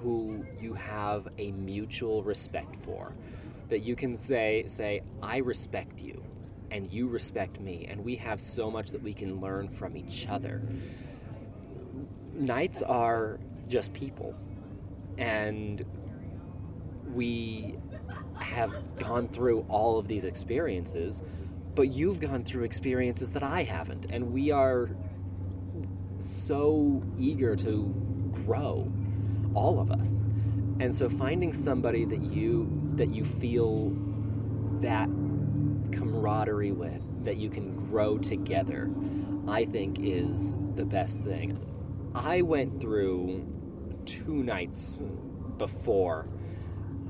who 0.03 0.45
you 0.59 0.73
have 0.73 1.29
a 1.37 1.51
mutual 1.53 2.21
respect 2.23 2.75
for, 2.83 3.13
that 3.69 3.79
you 3.79 3.95
can 3.95 4.15
say, 4.17 4.65
say, 4.67 5.01
I 5.21 5.37
respect 5.37 5.99
you, 6.01 6.21
and 6.69 6.91
you 6.91 7.07
respect 7.07 7.59
me, 7.59 7.87
and 7.89 8.03
we 8.03 8.15
have 8.17 8.41
so 8.41 8.69
much 8.69 8.91
that 8.91 9.01
we 9.01 9.13
can 9.13 9.39
learn 9.39 9.69
from 9.69 9.95
each 9.95 10.27
other. 10.29 10.61
Knights 12.33 12.81
are 12.81 13.39
just 13.69 13.93
people, 13.93 14.35
and 15.17 15.85
we 17.13 17.75
have 18.39 18.83
gone 18.97 19.27
through 19.29 19.65
all 19.69 19.97
of 19.97 20.07
these 20.07 20.25
experiences, 20.25 21.21
but 21.75 21.93
you've 21.93 22.19
gone 22.19 22.43
through 22.43 22.63
experiences 22.63 23.31
that 23.31 23.43
I 23.43 23.63
haven't, 23.63 24.07
and 24.09 24.33
we 24.33 24.51
are 24.51 24.89
so 26.19 27.01
eager 27.17 27.55
to 27.55 27.93
grow, 28.45 28.91
all 29.55 29.79
of 29.79 29.91
us. 29.91 30.25
And 30.79 30.93
so 30.93 31.09
finding 31.09 31.53
somebody 31.53 32.05
that 32.05 32.21
you 32.21 32.69
that 32.95 33.09
you 33.09 33.25
feel 33.25 33.91
that 34.81 35.07
camaraderie 35.91 36.71
with, 36.71 37.01
that 37.25 37.37
you 37.37 37.49
can 37.49 37.75
grow 37.89 38.17
together, 38.17 38.89
I 39.47 39.65
think 39.65 39.97
is 39.99 40.53
the 40.75 40.85
best 40.85 41.21
thing. 41.21 41.59
I 42.13 42.41
went 42.41 42.79
through 42.79 43.45
two 44.05 44.43
knights 44.43 44.99
before 45.57 46.27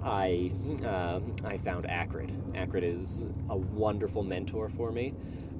I 0.04 0.52
uh, 0.86 1.20
I 1.46 1.58
found 1.60 1.86
Acrid. 1.86 2.32
Acrid 2.56 2.84
is 2.84 3.26
a 3.50 3.58
wonderful 3.58 4.24
mentor 4.24 4.70
for 4.70 4.92
me, 4.92 5.14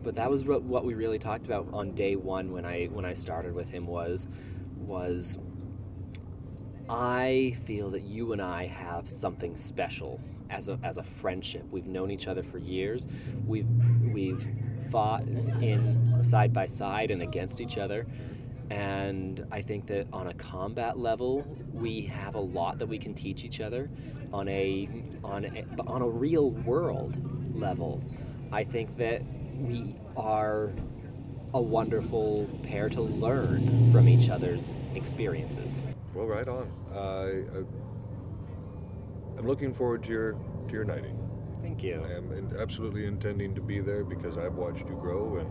but 0.04 0.16
that 0.16 0.30
was 0.30 0.44
what, 0.44 0.64
what 0.64 0.86
we 0.86 0.94
really 0.94 1.20
talked 1.20 1.46
about 1.46 1.68
on 1.72 1.92
day 1.96 2.16
one 2.16 2.52
when 2.52 2.66
I 2.66 2.86
when 2.86 3.06
I 3.06 3.14
started 3.14 3.54
with 3.54 3.70
him 3.70 3.88
was 3.88 4.28
was 4.76 5.38
I 6.94 7.58
feel 7.66 7.90
that 7.90 8.04
you 8.04 8.34
and 8.34 8.42
I 8.42 8.68
have 8.68 9.10
something 9.10 9.58
special 9.58 10.20
as 10.52 10.70
a 10.70 10.78
as 10.84 10.98
a 10.98 11.04
friendship. 11.04 11.66
We've 11.72 11.88
known 11.88 12.12
each 12.12 12.28
other 12.28 12.44
for 12.44 12.60
years. 12.60 13.08
We've 13.48 13.68
we've 14.14 14.48
fought 14.92 15.24
in 15.24 16.24
side 16.24 16.54
by 16.54 16.68
side 16.68 17.10
and 17.10 17.24
against 17.24 17.62
each 17.62 17.80
other. 17.80 18.06
And 18.70 19.44
I 19.52 19.64
think 19.64 19.88
that 19.88 20.06
on 20.14 20.28
a 20.28 20.36
combat 20.36 21.00
level, 21.00 21.44
we 21.74 22.02
have 22.02 22.36
a 22.36 22.40
lot 22.40 22.78
that 22.78 22.86
we 22.86 23.00
can 23.00 23.16
teach 23.16 23.44
each 23.44 23.60
other. 23.60 23.90
On 24.32 24.48
a 24.48 24.88
on 25.24 25.46
a, 25.46 25.66
on 25.88 26.04
a 26.04 26.08
real 26.08 26.52
world 26.52 27.16
level, 27.60 28.04
I 28.52 28.64
think 28.64 28.96
that 28.98 29.24
we 29.58 29.96
are 30.16 30.72
a 31.56 31.62
wonderful 31.62 32.48
pair 32.62 32.88
to 32.90 33.02
learn 33.02 33.92
from 33.92 34.08
each 34.08 34.30
other's 34.30 34.74
experiences. 34.94 35.84
Well, 36.14 36.28
right 36.28 36.48
on. 36.48 36.72
Uh, 36.94 37.00
I, 37.00 37.64
I'm 39.40 39.48
looking 39.48 39.74
forward 39.74 40.04
to 40.04 40.10
your 40.10 40.34
to 40.68 40.74
your 40.74 40.86
knighting. 40.86 41.18
Thank 41.62 41.82
you. 41.82 42.04
I 42.04 42.18
am 42.18 42.56
absolutely 42.60 43.08
intending 43.08 43.56
to 43.56 43.62
be 43.62 43.80
there 43.80 44.04
because 44.04 44.38
I've 44.38 44.54
watched 44.54 44.86
you 44.88 44.98
grow, 45.02 45.38
and 45.38 45.50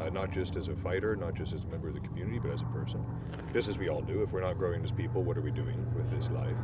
uh, 0.00 0.10
not 0.10 0.30
just 0.30 0.54
as 0.54 0.68
a 0.68 0.76
fighter, 0.76 1.16
not 1.16 1.34
just 1.34 1.52
as 1.52 1.64
a 1.64 1.66
member 1.66 1.88
of 1.88 1.94
the 1.94 2.00
community, 2.00 2.38
but 2.38 2.52
as 2.52 2.60
a 2.60 2.66
person. 2.66 3.04
Just 3.52 3.68
as 3.68 3.78
we 3.78 3.88
all 3.88 4.02
do. 4.02 4.22
If 4.22 4.30
we're 4.30 4.42
not 4.42 4.58
growing 4.58 4.84
as 4.84 4.92
people, 4.92 5.22
what 5.24 5.36
are 5.36 5.42
we 5.42 5.50
doing 5.50 5.84
with 5.96 6.08
this 6.10 6.30
life? 6.30 6.56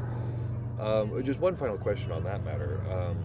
Um, 0.79 1.23
just 1.25 1.41
one 1.41 1.57
final 1.57 1.77
question 1.77 2.13
on 2.13 2.23
that 2.25 2.45
matter. 2.45 2.81
Um, 2.91 3.17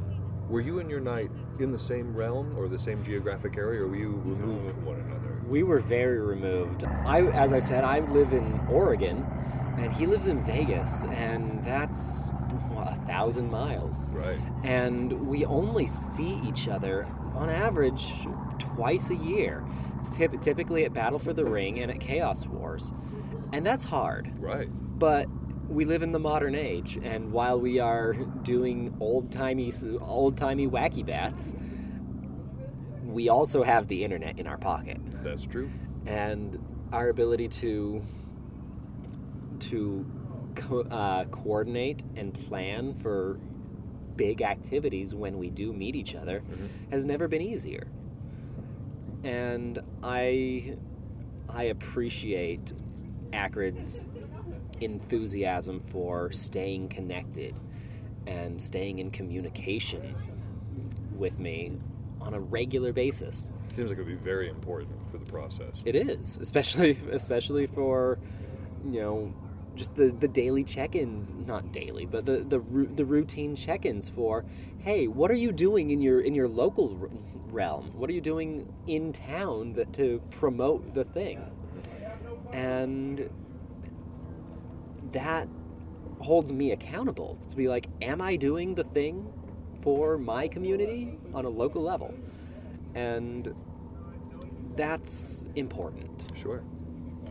were 0.49 0.61
you 0.61 0.79
and 0.79 0.89
your 0.89 1.01
knight 1.01 1.29
in 1.59 1.71
the 1.71 1.79
same 1.79 2.15
realm 2.15 2.57
or 2.57 2.67
the 2.67 2.79
same 2.79 3.03
geographic 3.03 3.57
area, 3.57 3.81
or 3.81 3.87
were 3.87 3.95
you 3.97 4.21
removed 4.25 4.71
from 4.71 4.85
one 4.85 4.99
another? 5.01 5.41
We 5.47 5.63
were 5.63 5.79
very 5.79 6.19
removed. 6.19 6.85
I, 7.05 7.23
as 7.27 7.53
I 7.53 7.59
said, 7.59 7.83
I 7.83 7.99
live 7.99 8.31
in 8.31 8.59
Oregon, 8.69 9.25
and 9.77 9.93
he 9.93 10.05
lives 10.05 10.27
in 10.27 10.43
Vegas, 10.43 11.03
and 11.03 11.63
that's 11.63 12.29
what, 12.71 12.91
a 12.91 12.95
thousand 13.05 13.49
miles. 13.51 14.09
Right. 14.11 14.39
And 14.63 15.27
we 15.27 15.45
only 15.45 15.87
see 15.87 16.39
each 16.45 16.67
other 16.67 17.07
on 17.35 17.49
average 17.49 18.13
twice 18.59 19.09
a 19.11 19.15
year, 19.15 19.63
typ- 20.13 20.41
typically 20.43 20.85
at 20.85 20.93
Battle 20.93 21.19
for 21.19 21.33
the 21.33 21.45
Ring 21.45 21.79
and 21.79 21.91
at 21.91 21.99
Chaos 21.99 22.45
Wars, 22.47 22.91
and 23.53 23.65
that's 23.65 23.83
hard. 23.83 24.31
Right. 24.39 24.67
But 24.99 25.27
we 25.69 25.85
live 25.85 26.01
in 26.01 26.11
the 26.11 26.19
modern 26.19 26.55
age, 26.55 26.97
and 27.03 27.31
while 27.31 27.59
we 27.59 27.79
are 27.79 28.13
doing 28.13 28.95
old 28.99 29.31
timey, 29.31 29.73
old 30.01 30.37
timey 30.37 30.67
wacky 30.67 31.05
bats, 31.05 31.53
we 33.03 33.29
also 33.29 33.63
have 33.63 33.87
the 33.87 34.03
internet 34.03 34.37
in 34.39 34.47
our 34.47 34.57
pocket 34.57 34.99
That's 35.23 35.43
true. 35.45 35.69
and 36.05 36.59
our 36.91 37.09
ability 37.09 37.47
to 37.49 38.01
to 39.61 40.05
co- 40.55 40.81
uh, 40.81 41.25
coordinate 41.25 42.03
and 42.15 42.33
plan 42.33 42.93
for 43.01 43.39
big 44.15 44.41
activities 44.41 45.13
when 45.13 45.37
we 45.37 45.49
do 45.49 45.71
meet 45.71 45.95
each 45.95 46.15
other 46.15 46.41
has 46.91 47.05
never 47.05 47.27
been 47.27 47.41
easier. 47.41 47.87
And 49.23 49.79
i 50.03 50.75
i 51.49 51.63
appreciate 51.63 52.73
acrid's 53.33 54.03
enthusiasm 54.81 55.81
for 55.91 56.31
staying 56.31 56.89
connected 56.89 57.55
and 58.25 58.61
staying 58.61 58.99
in 58.99 59.09
communication 59.09 60.15
with 61.15 61.39
me 61.39 61.71
on 62.21 62.33
a 62.33 62.39
regular 62.39 62.91
basis. 62.91 63.49
Seems 63.75 63.89
like 63.89 63.97
it 63.97 64.01
would 64.01 64.07
be 64.07 64.15
very 64.15 64.49
important 64.49 64.91
for 65.11 65.17
the 65.17 65.25
process. 65.25 65.81
it 65.85 65.95
is, 65.95 66.37
especially 66.41 66.99
especially 67.11 67.67
for 67.67 68.19
you 68.89 69.01
know 69.01 69.33
just 69.77 69.95
the, 69.95 70.09
the 70.09 70.27
daily 70.27 70.63
check-ins, 70.63 71.33
not 71.45 71.71
daily, 71.71 72.05
but 72.05 72.25
the 72.25 72.39
the 72.39 72.59
the 72.95 73.05
routine 73.05 73.55
check-ins 73.55 74.09
for, 74.09 74.43
hey, 74.79 75.07
what 75.07 75.31
are 75.31 75.35
you 75.35 75.51
doing 75.51 75.91
in 75.91 76.01
your 76.01 76.21
in 76.21 76.33
your 76.33 76.47
local 76.47 77.09
realm? 77.49 77.91
What 77.95 78.09
are 78.09 78.13
you 78.13 78.21
doing 78.21 78.71
in 78.87 79.13
town 79.13 79.73
that 79.73 79.93
to 79.93 80.21
promote 80.31 80.93
the 80.93 81.03
thing? 81.05 81.41
And 82.51 83.29
that 85.11 85.47
holds 86.19 86.51
me 86.51 86.71
accountable 86.71 87.37
to 87.49 87.55
be 87.55 87.67
like, 87.67 87.87
am 88.01 88.21
I 88.21 88.35
doing 88.35 88.75
the 88.75 88.83
thing 88.83 89.31
for 89.81 90.17
my 90.17 90.47
community 90.47 91.17
on 91.33 91.45
a 91.45 91.49
local 91.49 91.83
level? 91.83 92.13
And 92.95 93.53
that's 94.75 95.45
important. 95.55 96.09
Sure. 96.35 96.63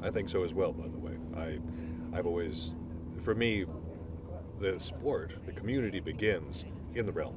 I 0.02 0.10
think 0.10 0.28
so 0.28 0.44
as 0.44 0.52
well, 0.52 0.72
by 0.72 0.88
the 0.88 0.98
way. 0.98 1.16
I, 1.36 1.58
I've 2.16 2.26
always, 2.26 2.72
for 3.22 3.34
me, 3.34 3.66
the 4.58 4.80
sport, 4.80 5.34
the 5.44 5.52
community 5.52 6.00
begins 6.00 6.64
in 6.94 7.04
the 7.04 7.12
realm. 7.12 7.36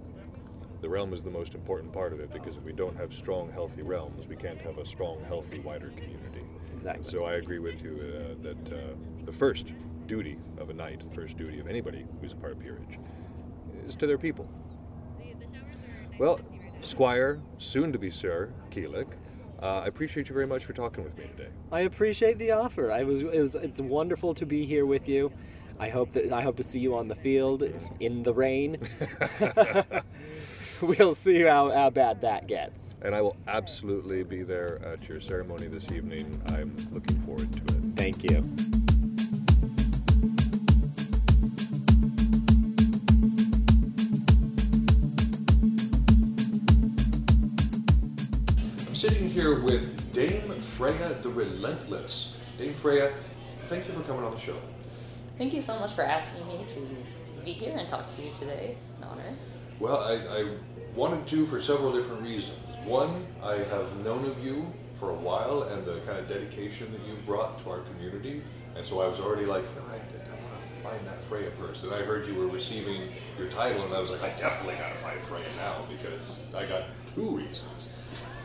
The 0.79 0.87
realm 0.87 1.13
is 1.13 1.21
the 1.21 1.29
most 1.29 1.53
important 1.53 1.91
part 1.91 2.13
of 2.13 2.21
it 2.21 2.31
because 2.31 2.55
if 2.55 2.63
we 2.63 2.71
don't 2.71 2.95
have 2.95 3.13
strong, 3.13 3.51
healthy 3.51 3.81
realms, 3.81 4.25
we 4.27 4.37
can't 4.37 4.61
have 4.61 4.77
a 4.77 4.85
strong, 4.85 5.21
healthy, 5.27 5.59
wider 5.59 5.89
community. 5.89 6.45
Exactly. 6.73 6.91
And 6.97 7.05
so 7.05 7.25
I 7.25 7.33
agree 7.33 7.59
with 7.59 7.83
you 7.83 7.99
uh, 7.99 8.41
that 8.41 8.73
uh, 8.73 8.95
the 9.25 9.33
first 9.33 9.65
duty 10.07 10.39
of 10.57 10.69
a 10.69 10.73
knight, 10.73 11.01
the 11.09 11.13
first 11.13 11.35
duty 11.35 11.59
of 11.59 11.67
anybody 11.67 12.05
who's 12.21 12.31
a 12.31 12.37
part 12.37 12.53
of 12.53 12.59
peerage, 12.61 12.99
is 13.85 13.97
to 13.97 14.07
their 14.07 14.17
people. 14.17 14.49
Well, 16.17 16.39
Squire, 16.81 17.41
soon 17.57 17.91
to 17.91 17.99
be 17.99 18.11
Sir 18.11 18.53
Keelik, 18.71 19.07
uh, 19.61 19.81
I 19.83 19.87
appreciate 19.87 20.29
you 20.29 20.33
very 20.33 20.47
much 20.47 20.65
for 20.65 20.73
talking 20.73 21.03
with 21.03 21.17
me 21.17 21.25
today. 21.35 21.49
I 21.71 21.81
appreciate 21.81 22.37
the 22.37 22.51
offer. 22.51 22.91
I 22.91 23.03
was, 23.03 23.21
it 23.21 23.39
was 23.39 23.55
it's 23.55 23.81
wonderful 23.81 24.33
to 24.35 24.45
be 24.45 24.65
here 24.65 24.85
with 24.85 25.07
you. 25.07 25.31
I 25.79 25.89
hope 25.89 26.11
that 26.11 26.33
I 26.33 26.41
hope 26.41 26.57
to 26.57 26.63
see 26.63 26.79
you 26.79 26.95
on 26.95 27.07
the 27.07 27.15
field 27.15 27.63
in 27.99 28.23
the 28.23 28.33
rain. 28.33 28.77
we'll 30.81 31.15
see 31.15 31.41
how, 31.41 31.71
how 31.71 31.89
bad 31.89 32.21
that 32.21 32.47
gets. 32.47 32.95
And 33.01 33.15
I 33.15 33.21
will 33.21 33.37
absolutely 33.47 34.23
be 34.23 34.43
there 34.43 34.79
at 34.85 35.07
your 35.07 35.21
ceremony 35.21 35.67
this 35.67 35.91
evening. 35.91 36.41
I'm 36.47 36.75
looking 36.91 37.19
forward 37.21 37.51
to 37.53 37.75
it. 37.75 37.95
Thank 37.95 38.29
you. 38.29 38.45
Here 49.49 49.59
with 49.61 50.13
Dame 50.13 50.51
Freya 50.59 51.15
the 51.23 51.29
Relentless. 51.29 52.33
Dame 52.59 52.75
Freya, 52.75 53.13
thank 53.65 53.87
you 53.87 53.93
for 53.93 54.01
coming 54.01 54.23
on 54.23 54.31
the 54.31 54.39
show. 54.39 54.57
Thank 55.39 55.53
you 55.53 55.61
so 55.61 55.79
much 55.79 55.93
for 55.93 56.03
asking 56.03 56.47
me 56.47 56.65
to 56.67 56.79
be 57.43 57.53
here 57.53 57.75
and 57.75 57.89
talk 57.89 58.15
to 58.15 58.21
you 58.21 58.31
today. 58.33 58.77
It's 58.77 58.89
an 58.97 59.05
honor. 59.05 59.33
Well, 59.79 60.03
I, 60.03 60.41
I 60.41 60.55
wanted 60.93 61.25
to 61.27 61.47
for 61.47 61.59
several 61.59 61.91
different 61.91 62.21
reasons. 62.21 62.59
One, 62.83 63.25
I 63.41 63.55
have 63.55 63.95
known 64.03 64.25
of 64.25 64.37
you 64.43 64.71
for 64.99 65.09
a 65.09 65.15
while 65.15 65.63
and 65.63 65.83
the 65.83 65.99
kind 66.01 66.19
of 66.19 66.27
dedication 66.27 66.91
that 66.91 67.01
you've 67.07 67.25
brought 67.25 67.63
to 67.63 67.71
our 67.71 67.79
community, 67.79 68.43
and 68.75 68.85
so 68.85 69.01
I 69.01 69.07
was 69.07 69.19
already 69.19 69.47
like, 69.47 69.63
no, 69.75 69.81
I, 69.89 69.95
I 69.95 69.97
want 69.97 70.75
to 70.75 70.81
find 70.83 71.07
that 71.07 71.23
Freya 71.23 71.49
person. 71.51 71.91
I 71.91 72.03
heard 72.03 72.27
you 72.27 72.35
were 72.35 72.47
receiving 72.47 73.13
your 73.37 73.47
title, 73.47 73.83
and 73.83 73.95
I 73.95 73.99
was 73.99 74.11
like, 74.11 74.21
I 74.21 74.29
definitely 74.29 74.75
got 74.75 74.89
to 74.89 74.97
find 74.99 75.19
Freya 75.21 75.47
now 75.57 75.87
because 75.89 76.43
I 76.55 76.67
got 76.67 76.83
two 77.15 77.37
reasons. 77.37 77.89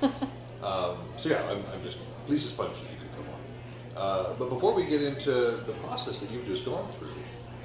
um, 0.65 0.99
so 1.17 1.29
yeah, 1.29 1.43
I'm, 1.49 1.63
I'm 1.73 1.83
just 1.83 1.99
pleased 2.27 2.47
as 2.47 2.53
punch 2.53 2.75
that 2.81 2.91
you 2.91 2.97
could 2.99 3.13
come 3.13 3.27
on. 3.29 4.03
Uh, 4.03 4.35
but 4.39 4.49
before 4.49 4.75
we 4.75 4.85
get 4.87 5.03
into 5.03 5.63
the 5.67 5.75
process 5.85 6.19
that 6.21 6.31
you've 6.31 6.47
just 6.47 6.65
gone 6.65 6.91
through, 6.99 7.13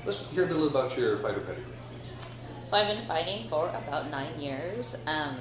let's 0.06 0.20
hear 0.28 0.44
a 0.44 0.48
little 0.48 0.68
about 0.68 0.98
your 0.98 1.18
fighter 1.20 1.40
pedigree. 1.40 1.74
So 2.66 2.78
I've 2.78 2.88
been 2.88 3.08
fighting 3.08 3.48
for 3.50 3.70
about 3.70 4.12
nine 4.12 4.40
years. 4.40 4.98
Um, 5.08 5.38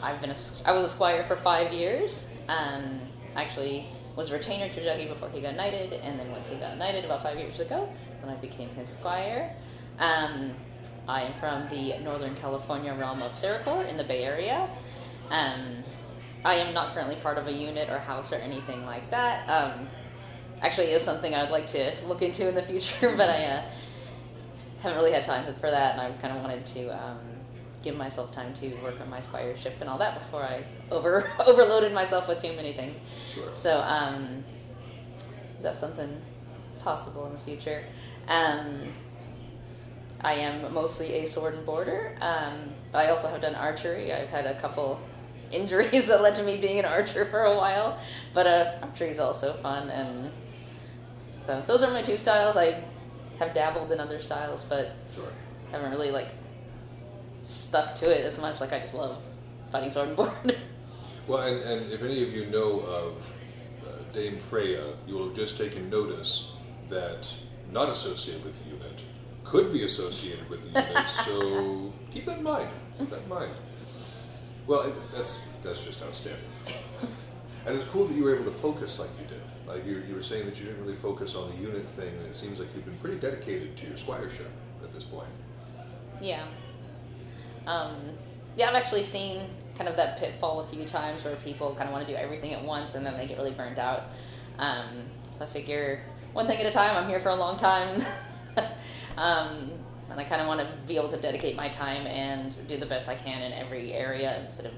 I've 0.00 0.20
been 0.20 0.30
a, 0.30 0.36
I 0.64 0.72
was 0.72 0.84
a 0.84 0.88
squire 0.88 1.24
for 1.24 1.36
five 1.36 1.72
years. 1.72 2.26
Um, 2.48 3.00
actually, 3.36 3.86
was 4.16 4.32
retainer 4.32 4.72
to 4.72 4.80
Juggy 4.80 5.08
before 5.08 5.28
he 5.30 5.40
got 5.40 5.54
knighted, 5.54 5.92
and 5.92 6.18
then 6.18 6.30
once 6.32 6.48
he 6.48 6.56
got 6.56 6.76
knighted 6.76 7.04
about 7.04 7.22
five 7.22 7.38
years 7.38 7.60
ago, 7.60 7.88
then 8.20 8.30
I 8.30 8.36
became 8.36 8.68
his 8.70 8.88
squire. 8.88 9.54
Um, 9.98 10.54
I 11.06 11.22
am 11.22 11.38
from 11.38 11.68
the 11.70 11.98
Northern 11.98 12.34
California 12.36 12.94
realm 12.94 13.22
of 13.22 13.32
Ceracore 13.32 13.88
in 13.88 13.96
the 13.96 14.04
Bay 14.04 14.24
Area. 14.24 14.68
Um, 15.30 15.84
I 16.44 16.54
am 16.56 16.72
not 16.72 16.94
currently 16.94 17.16
part 17.16 17.38
of 17.38 17.46
a 17.46 17.52
unit 17.52 17.90
or 17.90 17.98
house 17.98 18.32
or 18.32 18.36
anything 18.36 18.84
like 18.86 19.10
that. 19.10 19.48
Um, 19.48 19.88
actually, 20.60 20.88
is 20.88 21.02
something 21.02 21.34
I 21.34 21.42
would 21.42 21.52
like 21.52 21.66
to 21.68 21.94
look 22.06 22.22
into 22.22 22.48
in 22.48 22.54
the 22.54 22.62
future, 22.62 23.14
but 23.16 23.28
I. 23.28 23.44
Uh, 23.44 23.62
haven't 24.82 24.98
really 24.98 25.12
had 25.12 25.22
time 25.22 25.52
for 25.60 25.70
that, 25.70 25.92
and 25.92 26.00
I 26.00 26.12
kind 26.20 26.36
of 26.36 26.42
wanted 26.42 26.66
to 26.66 26.88
um, 26.88 27.18
give 27.82 27.96
myself 27.96 28.32
time 28.32 28.54
to 28.54 28.74
work 28.76 29.00
on 29.00 29.10
my 29.10 29.18
squireship 29.18 29.80
and 29.80 29.88
all 29.88 29.98
that 29.98 30.22
before 30.22 30.42
I 30.42 30.64
over 30.90 31.30
overloaded 31.46 31.92
myself 31.92 32.28
with 32.28 32.40
too 32.40 32.52
many 32.54 32.72
things. 32.72 32.98
Sure. 33.32 33.52
So 33.52 33.80
um, 33.80 34.44
that's 35.62 35.78
something 35.78 36.20
possible 36.80 37.26
in 37.26 37.32
the 37.32 37.38
future. 37.40 37.84
Um, 38.28 38.92
I 40.20 40.34
am 40.34 40.72
mostly 40.72 41.14
a 41.14 41.26
sword 41.26 41.54
and 41.54 41.66
board, 41.66 42.16
um, 42.20 42.70
but 42.92 43.06
I 43.06 43.10
also 43.10 43.28
have 43.28 43.40
done 43.40 43.54
archery. 43.54 44.12
I've 44.12 44.28
had 44.28 44.46
a 44.46 44.60
couple 44.60 45.00
injuries 45.52 46.06
that 46.08 46.22
led 46.22 46.34
to 46.36 46.42
me 46.42 46.56
being 46.58 46.78
an 46.78 46.84
archer 46.84 47.24
for 47.24 47.42
a 47.44 47.56
while, 47.56 47.98
but 48.34 48.46
uh, 48.46 48.72
archery 48.82 49.10
is 49.10 49.18
also 49.18 49.54
fun, 49.54 49.88
and 49.90 50.30
so 51.46 51.62
those 51.66 51.82
are 51.82 51.92
my 51.92 52.02
two 52.02 52.18
styles. 52.18 52.56
I 52.56 52.82
have 53.38 53.54
dabbled 53.54 53.92
in 53.92 54.00
other 54.00 54.20
styles, 54.20 54.64
but 54.64 54.92
Sure. 55.14 55.24
haven't 55.70 55.90
really 55.90 56.10
like 56.10 56.28
stuck 57.42 57.96
to 57.96 58.10
it 58.10 58.24
as 58.24 58.38
much. 58.38 58.60
Like 58.60 58.72
I 58.72 58.80
just 58.80 58.94
love 58.94 59.16
fighting 59.72 59.90
sword 59.90 60.08
and 60.08 60.16
board. 60.16 60.56
Well, 61.26 61.42
and, 61.42 61.62
and 61.62 61.92
if 61.92 62.02
any 62.02 62.22
of 62.22 62.32
you 62.32 62.46
know 62.46 62.80
of 62.80 63.22
uh, 63.86 63.90
Dame 64.14 64.38
Freya, 64.38 64.94
you 65.06 65.12
will 65.14 65.26
have 65.26 65.36
just 65.36 65.58
taken 65.58 65.90
notice 65.90 66.52
that 66.88 67.26
not 67.70 67.90
associated 67.90 68.42
with 68.46 68.54
the 68.64 68.70
unit 68.70 69.02
could 69.44 69.70
be 69.70 69.84
associated 69.84 70.48
with 70.48 70.62
the 70.62 70.68
unit. 70.68 71.06
so 71.26 71.92
keep 72.10 72.24
that 72.24 72.38
in 72.38 72.44
mind. 72.44 72.70
Keep 72.98 73.10
that 73.10 73.22
in 73.24 73.28
mind. 73.28 73.52
Well, 74.68 74.82
it, 74.82 74.94
that's 75.10 75.40
that's 75.64 75.82
just 75.82 76.02
outstanding. 76.02 76.44
And 77.66 77.76
it's 77.76 77.86
cool 77.88 78.06
that 78.06 78.14
you 78.14 78.24
were 78.24 78.34
able 78.34 78.46
to 78.46 78.58
focus 78.58 78.98
like 78.98 79.10
you 79.20 79.26
did. 79.26 79.42
Like 79.66 79.84
you, 79.84 80.02
you 80.08 80.14
were 80.14 80.22
saying 80.22 80.46
that 80.46 80.58
you 80.58 80.64
didn't 80.64 80.80
really 80.80 80.96
focus 80.96 81.34
on 81.34 81.50
the 81.50 81.56
unit 81.56 81.86
thing, 81.86 82.08
and 82.08 82.26
it 82.26 82.34
seems 82.34 82.58
like 82.58 82.68
you've 82.74 82.86
been 82.86 82.96
pretty 82.96 83.18
dedicated 83.18 83.76
to 83.76 83.86
your 83.86 83.96
squireship 83.96 84.48
at 84.82 84.94
this 84.94 85.04
point. 85.04 85.28
yeah. 86.18 86.46
Um, 87.66 87.96
yeah, 88.56 88.70
I've 88.70 88.74
actually 88.74 89.02
seen 89.02 89.50
kind 89.76 89.86
of 89.86 89.96
that 89.96 90.18
pitfall 90.18 90.60
a 90.60 90.66
few 90.68 90.86
times 90.86 91.24
where 91.24 91.36
people 91.36 91.74
kind 91.74 91.88
of 91.88 91.92
want 91.92 92.06
to 92.06 92.10
do 92.10 92.18
everything 92.18 92.54
at 92.54 92.64
once 92.64 92.94
and 92.94 93.04
then 93.04 93.18
they 93.18 93.26
get 93.26 93.36
really 93.36 93.50
burnt 93.50 93.78
out. 93.78 94.04
Um, 94.58 94.86
so 95.38 95.44
I 95.44 95.48
figure 95.48 96.02
one 96.32 96.46
thing 96.46 96.58
at 96.58 96.64
a 96.64 96.72
time. 96.72 96.96
I'm 96.96 97.08
here 97.08 97.20
for 97.20 97.28
a 97.28 97.36
long 97.36 97.58
time. 97.58 98.02
um, 99.18 99.70
and 100.10 100.18
I 100.20 100.24
kind 100.24 100.40
of 100.40 100.46
want 100.46 100.60
to 100.60 100.68
be 100.86 100.96
able 100.96 101.10
to 101.10 101.16
dedicate 101.16 101.56
my 101.56 101.68
time 101.68 102.06
and 102.06 102.56
do 102.68 102.76
the 102.78 102.86
best 102.86 103.08
I 103.08 103.14
can 103.14 103.42
in 103.42 103.52
every 103.52 103.92
area 103.92 104.40
instead 104.42 104.66
of 104.66 104.72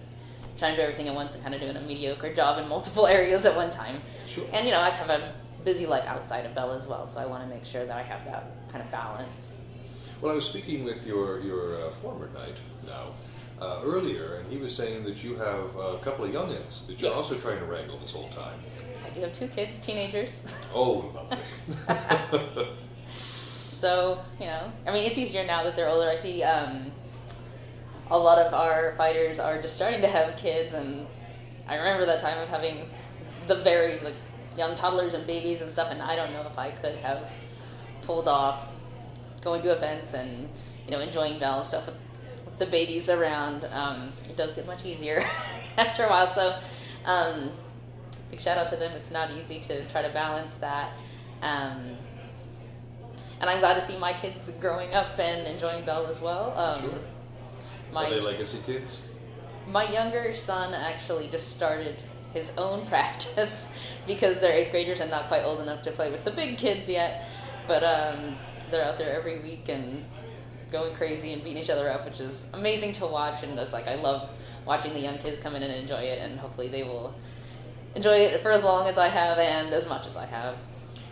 trying 0.59 0.73
to 0.75 0.77
do 0.77 0.83
everything 0.83 1.09
at 1.09 1.14
once 1.14 1.35
and 1.35 1.43
kind 1.43 1.55
of 1.55 1.61
doing 1.61 1.77
a 1.77 1.81
mediocre 1.81 2.35
job 2.35 2.59
in 2.62 2.69
multiple 2.69 3.07
areas 3.19 3.45
at 3.45 3.55
one 3.57 3.71
time. 3.71 4.01
Sure. 4.27 4.47
And 4.53 4.66
you 4.66 4.73
know, 4.73 4.81
I 4.81 4.90
have 4.90 5.11
a 5.11 5.33
busy 5.64 5.87
life 5.87 6.05
outside 6.07 6.45
of 6.47 6.55
Bella 6.55 6.77
as 6.77 6.87
well, 6.87 7.07
so 7.07 7.19
I 7.21 7.27
want 7.27 7.43
to 7.43 7.49
make 7.55 7.64
sure 7.64 7.85
that 7.87 7.97
I 7.97 8.03
have 8.03 8.25
that 8.27 8.45
kind 8.73 8.83
of 8.85 8.90
balance. 8.90 9.59
Well, 10.21 10.33
I 10.33 10.35
was 10.35 10.47
speaking 10.47 10.85
with 10.85 11.07
your 11.07 11.40
your 11.40 11.81
uh, 11.87 11.90
former 11.93 12.29
knight 12.31 12.57
now 12.87 13.14
uh, 13.61 13.81
earlier, 13.85 14.37
and 14.37 14.51
he 14.53 14.59
was 14.59 14.75
saying 14.75 15.05
that 15.05 15.23
you 15.25 15.37
have 15.37 15.75
a 15.77 15.99
couple 15.99 16.25
of 16.27 16.31
youngins 16.31 16.87
that 16.87 17.01
you're 17.01 17.11
Yes. 17.11 17.16
also 17.16 17.37
trying 17.37 17.59
to 17.61 17.71
wrangle 17.71 17.99
this 17.99 18.11
whole 18.11 18.29
time. 18.29 18.59
I 19.05 19.09
do 19.14 19.21
have 19.23 19.33
two 19.33 19.49
kids, 19.49 19.79
teenagers. 19.83 20.31
Oh, 20.75 21.11
lovely. 21.88 22.69
So, 23.81 24.23
you 24.38 24.45
know, 24.45 24.71
I 24.87 24.93
mean, 24.93 25.07
it's 25.07 25.16
easier 25.16 25.47
now 25.47 25.64
that 25.64 25.75
they're 25.75 25.88
older. 25.88 26.11
I 26.11 26.16
see 26.16 26.43
um, 26.43 26.93
a 28.11 28.19
lot 28.19 28.37
of 28.37 28.53
our 28.53 28.95
fighters 28.99 29.38
are 29.38 29.62
just 29.62 29.75
starting 29.75 30.03
to 30.03 30.07
have 30.07 30.37
kids, 30.37 30.75
and 30.75 31.07
I 31.66 31.77
remember 31.77 32.05
that 32.05 32.21
time 32.21 32.37
of 32.37 32.51
having 32.51 32.90
the 33.49 33.55
very 33.62 33.99
like 34.01 34.16
young 34.55 34.77
toddlers 34.77 35.14
and 35.14 35.27
babies 35.27 35.62
and 35.62 35.73
stuff, 35.73 35.88
and 35.90 36.03
I 36.03 36.14
don't 36.14 36.35
know 36.35 36.43
if 36.43 36.59
I 36.59 36.73
could 36.73 36.97
have 36.97 37.23
pulled 38.03 38.29
off 38.29 38.66
going 39.40 39.62
to 39.62 39.71
events 39.71 40.12
and 40.12 40.51
you 40.85 40.90
know 40.90 41.01
enjoying 41.01 41.40
Val 41.40 41.64
stuff 41.64 41.87
with, 41.87 41.97
with 42.45 42.59
the 42.59 42.66
babies 42.66 43.09
around. 43.09 43.64
Um, 43.73 44.12
it 44.29 44.37
does 44.37 44.53
get 44.53 44.66
much 44.66 44.85
easier 44.85 45.25
after 45.79 46.05
a 46.05 46.11
while. 46.11 46.27
So, 46.27 46.59
um, 47.07 47.51
big 48.31 48.43
shout 48.43 48.59
out 48.59 48.69
to 48.73 48.77
them. 48.77 48.93
It's 48.93 49.11
not 49.11 49.31
easy 49.31 49.59
to 49.61 49.88
try 49.88 50.03
to 50.03 50.11
balance 50.11 50.57
that. 50.59 50.93
Um, 51.40 51.97
and 53.40 53.48
I'm 53.50 53.61
glad 53.61 53.74
to 53.74 53.81
see 53.81 53.98
my 53.98 54.12
kids 54.12 54.50
growing 54.61 54.94
up 54.94 55.18
and 55.18 55.46
enjoying 55.46 55.85
Belle 55.85 56.07
as 56.07 56.20
well. 56.20 56.57
Um, 56.57 56.81
sure. 56.81 56.98
My 57.92 58.07
Are 58.07 58.11
they 58.11 58.20
legacy 58.20 58.59
kids? 58.64 58.98
my 59.66 59.90
younger 59.90 60.35
son 60.35 60.74
actually 60.74 61.29
just 61.29 61.50
started 61.50 62.03
his 62.33 62.53
own 62.57 62.87
practice 62.88 63.72
because 64.07 64.40
they're 64.40 64.53
eighth 64.53 64.70
graders 64.70 65.00
and 65.00 65.11
not 65.11 65.29
quite 65.29 65.42
old 65.44 65.61
enough 65.61 65.83
to 65.83 65.90
play 65.92 66.11
with 66.11 66.24
the 66.24 66.31
big 66.31 66.59
kids 66.59 66.88
yet. 66.88 67.26
But 67.68 67.85
um, 67.85 68.37
they're 68.70 68.85
out 68.85 68.98
there 68.98 69.16
every 69.16 69.40
week 69.40 69.68
and 69.68 70.05
going 70.72 70.94
crazy 70.96 71.33
and 71.33 71.42
beating 71.42 71.62
each 71.62 71.70
other 71.70 71.90
up, 71.90 72.05
which 72.05 72.20
is 72.20 72.50
amazing 72.55 72.94
to 72.94 73.07
watch. 73.07 73.42
And 73.42 73.59
it's 73.59 73.72
like 73.72 73.87
I 73.87 73.96
love 73.96 74.31
watching 74.64 74.92
the 74.92 75.00
young 75.00 75.18
kids 75.18 75.40
come 75.40 75.55
in 75.55 75.62
and 75.62 75.72
enjoy 75.72 76.00
it, 76.00 76.18
and 76.18 76.38
hopefully 76.38 76.68
they 76.68 76.83
will 76.83 77.14
enjoy 77.94 78.16
it 78.16 78.42
for 78.42 78.50
as 78.50 78.62
long 78.62 78.88
as 78.88 78.98
I 78.98 79.09
have 79.09 79.38
and 79.38 79.72
as 79.72 79.88
much 79.88 80.07
as 80.07 80.16
I 80.16 80.26
have. 80.26 80.57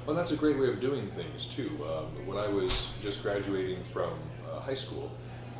Well, 0.08 0.16
that's 0.16 0.30
a 0.30 0.36
great 0.36 0.58
way 0.58 0.68
of 0.68 0.80
doing 0.80 1.10
things 1.10 1.44
too. 1.44 1.68
Um, 1.84 2.26
when 2.26 2.38
I 2.38 2.48
was 2.48 2.88
just 3.02 3.22
graduating 3.22 3.84
from 3.92 4.14
uh, 4.50 4.58
high 4.58 4.74
school, 4.74 5.12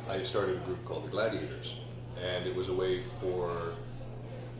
I 0.09 0.23
started 0.23 0.57
a 0.57 0.59
group 0.61 0.83
called 0.85 1.05
the 1.05 1.11
Gladiators, 1.11 1.75
and 2.19 2.47
it 2.47 2.55
was 2.55 2.67
a 2.67 2.73
way 2.73 3.03
for 3.21 3.75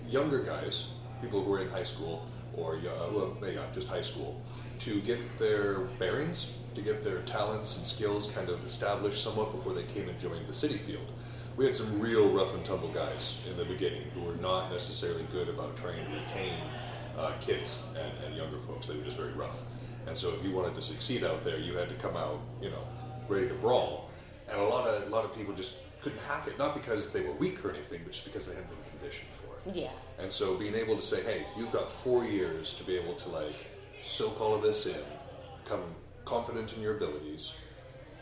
younger 0.07 0.43
guys, 0.43 0.89
people 1.23 1.43
who 1.43 1.49
were 1.49 1.61
in 1.61 1.69
high 1.69 1.81
school 1.81 2.27
or 2.55 2.75
uh, 2.75 3.11
well, 3.11 3.35
yeah, 3.41 3.65
just 3.73 3.87
high 3.87 4.03
school, 4.03 4.39
to 4.77 5.01
get 5.01 5.17
their 5.39 5.79
bearings, 5.97 6.51
to 6.75 6.83
get 6.83 7.03
their 7.03 7.23
talents 7.23 7.75
and 7.77 7.87
skills 7.87 8.29
kind 8.29 8.49
of 8.49 8.63
established 8.67 9.23
somewhat 9.23 9.51
before 9.51 9.73
they 9.73 9.85
came 9.85 10.07
and 10.07 10.19
joined 10.19 10.47
the 10.47 10.53
city 10.53 10.77
field. 10.77 11.11
We 11.57 11.65
had 11.65 11.75
some 11.75 11.99
real 11.99 12.31
rough 12.31 12.53
and 12.53 12.63
tumble 12.63 12.93
guys 12.93 13.37
in 13.49 13.57
the 13.57 13.65
beginning 13.65 14.03
who 14.13 14.21
were 14.21 14.35
not 14.35 14.71
necessarily 14.71 15.25
good 15.31 15.49
about 15.49 15.75
trying 15.77 16.05
to 16.05 16.11
retain 16.11 16.59
uh, 17.17 17.33
kids 17.41 17.79
and, 17.95 18.11
and 18.23 18.35
younger 18.35 18.59
folks. 18.59 18.85
They 18.85 18.95
were 18.95 19.03
just 19.03 19.17
very 19.17 19.33
rough. 19.33 19.57
And 20.07 20.17
so 20.17 20.33
if 20.33 20.43
you 20.43 20.51
wanted 20.51 20.75
to 20.75 20.81
succeed 20.81 21.23
out 21.23 21.43
there, 21.43 21.57
you 21.59 21.75
had 21.75 21.89
to 21.89 21.95
come 21.95 22.15
out, 22.15 22.39
you 22.61 22.69
know, 22.69 22.83
ready 23.27 23.47
to 23.47 23.53
brawl. 23.55 24.09
And 24.49 24.59
a 24.59 24.63
lot 24.63 24.87
of 24.87 25.07
a 25.07 25.09
lot 25.09 25.25
of 25.25 25.35
people 25.35 25.53
just 25.53 25.75
couldn't 26.01 26.19
hack 26.27 26.47
it, 26.47 26.57
not 26.57 26.73
because 26.73 27.11
they 27.11 27.21
were 27.21 27.33
weak 27.33 27.63
or 27.63 27.71
anything, 27.71 28.01
but 28.03 28.13
just 28.13 28.25
because 28.25 28.47
they 28.47 28.55
hadn't 28.55 28.69
been 28.69 28.99
conditioned 28.99 29.29
for 29.33 29.69
it. 29.69 29.75
Yeah. 29.75 29.91
And 30.17 30.31
so 30.31 30.55
being 30.55 30.75
able 30.75 30.95
to 30.95 31.05
say, 31.05 31.23
hey, 31.23 31.45
you've 31.57 31.71
got 31.71 31.91
four 31.91 32.25
years 32.25 32.73
to 32.75 32.83
be 32.83 32.95
able 32.95 33.15
to 33.15 33.29
like 33.29 33.55
soak 34.01 34.39
all 34.39 34.55
of 34.55 34.61
this 34.61 34.85
in, 34.85 34.95
become 35.63 35.83
confident 36.25 36.73
in 36.73 36.81
your 36.81 36.95
abilities, 36.95 37.51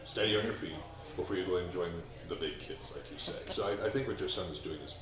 steady 0.03 0.35
on 0.37 0.43
your 0.45 0.53
feet 0.53 0.75
before 1.15 1.35
you 1.35 1.45
go 1.45 1.57
and 1.57 1.71
join 1.71 1.91
the 2.27 2.35
big 2.35 2.59
kids, 2.59 2.91
like 2.93 3.03
you 3.11 3.17
say. 3.19 3.39
So 3.51 3.63
I, 3.63 3.87
I 3.87 3.89
think 3.89 4.07
what 4.07 4.19
your 4.19 4.29
son 4.29 4.47
is 4.51 4.59
doing 4.59 4.79
is 4.79 4.95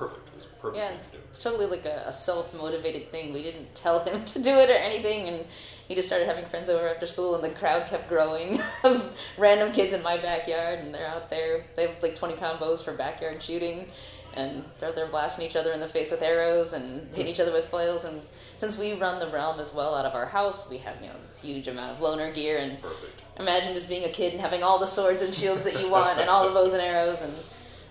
perfect. 0.00 0.28
It's 0.34 0.46
a 0.46 0.48
perfect 0.48 0.76
Yeah, 0.78 0.88
to 0.90 1.16
do. 1.18 1.22
it's 1.30 1.42
totally 1.42 1.66
like 1.66 1.84
a, 1.84 2.04
a 2.06 2.12
self 2.12 2.54
motivated 2.54 3.10
thing. 3.10 3.32
We 3.32 3.42
didn't 3.42 3.74
tell 3.74 4.02
him 4.04 4.24
to 4.34 4.38
do 4.42 4.50
it 4.50 4.70
or 4.70 4.74
anything, 4.74 5.28
and 5.28 5.44
he 5.86 5.94
just 5.94 6.08
started 6.08 6.26
having 6.26 6.46
friends 6.46 6.68
over 6.70 6.88
after 6.88 7.06
school, 7.06 7.34
and 7.34 7.44
the 7.44 7.50
crowd 7.50 7.86
kept 7.88 8.08
growing 8.08 8.60
of 8.84 9.12
random 9.38 9.72
kids 9.72 9.92
in 9.92 10.02
my 10.02 10.16
backyard, 10.16 10.78
and 10.80 10.94
they're 10.94 11.06
out 11.06 11.28
there. 11.30 11.64
They 11.76 11.86
have 11.86 12.02
like 12.02 12.16
20 12.16 12.34
pound 12.36 12.58
bows 12.60 12.82
for 12.82 12.92
backyard 12.94 13.42
shooting, 13.42 13.88
and 14.34 14.64
they're 14.78 14.88
out 14.88 14.94
there 14.94 15.06
blasting 15.08 15.44
each 15.46 15.56
other 15.56 15.72
in 15.72 15.80
the 15.80 15.88
face 15.88 16.10
with 16.10 16.22
arrows 16.22 16.72
and 16.72 17.08
hitting 17.14 17.30
each 17.32 17.40
other 17.40 17.52
with 17.52 17.68
flails. 17.68 18.04
And 18.04 18.22
since 18.56 18.78
we 18.78 18.92
run 18.94 19.18
the 19.18 19.28
realm 19.28 19.60
as 19.60 19.74
well 19.74 19.94
out 19.94 20.06
of 20.06 20.14
our 20.14 20.26
house, 20.26 20.70
we 20.70 20.78
have, 20.78 20.96
you 21.02 21.08
know, 21.08 21.16
this 21.28 21.40
huge 21.40 21.66
amount 21.68 21.92
of 21.92 21.98
loaner 21.98 22.32
gear, 22.34 22.58
and 22.58 22.80
Perfect. 22.80 23.22
imagine 23.38 23.74
just 23.74 23.88
being 23.88 24.04
a 24.04 24.08
kid 24.10 24.32
and 24.32 24.40
having 24.40 24.62
all 24.62 24.78
the 24.78 24.86
swords 24.86 25.20
and 25.22 25.34
shields 25.34 25.64
that 25.64 25.78
you 25.80 25.90
want 25.90 26.18
and 26.20 26.30
all 26.30 26.46
the 26.46 26.54
bows 26.54 26.72
and 26.72 26.80
arrows 26.82 27.20
and 27.20 27.34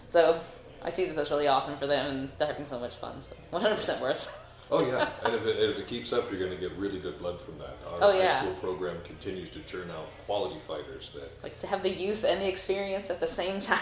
so 0.07 0.39
I 0.83 0.89
see 0.91 1.05
that 1.05 1.15
that's 1.15 1.31
really 1.31 1.47
awesome 1.47 1.77
for 1.77 1.87
them 1.87 2.05
and 2.15 2.29
they're 2.37 2.47
having 2.47 2.65
so 2.65 2.79
much 2.79 2.95
fun 2.95 3.21
so 3.21 3.35
100% 3.51 4.01
worth 4.01 4.31
Oh 4.71 4.85
yeah, 4.85 5.09
and 5.25 5.33
if 5.33 5.45
it, 5.47 5.57
if 5.57 5.77
it 5.79 5.87
keeps 5.87 6.13
up, 6.13 6.29
you're 6.29 6.39
going 6.39 6.51
to 6.51 6.57
get 6.69 6.77
really 6.77 6.99
good 6.99 7.17
blood 7.17 7.41
from 7.41 7.57
that. 7.57 7.75
Our 7.87 8.03
Oh, 8.03 8.11
high 8.11 8.19
yeah. 8.19 8.41
school 8.41 8.53
program 8.53 8.97
continues 9.03 9.49
to 9.49 9.61
churn 9.61 9.89
out 9.89 10.05
quality 10.27 10.59
fighters 10.67 11.09
that 11.15 11.31
like 11.41 11.57
to 11.61 11.65
have 11.67 11.81
the 11.81 11.89
youth 11.89 12.23
and 12.23 12.39
the 12.39 12.47
experience 12.47 13.09
at 13.09 13.19
the 13.19 13.25
same 13.25 13.61
time 13.69 13.79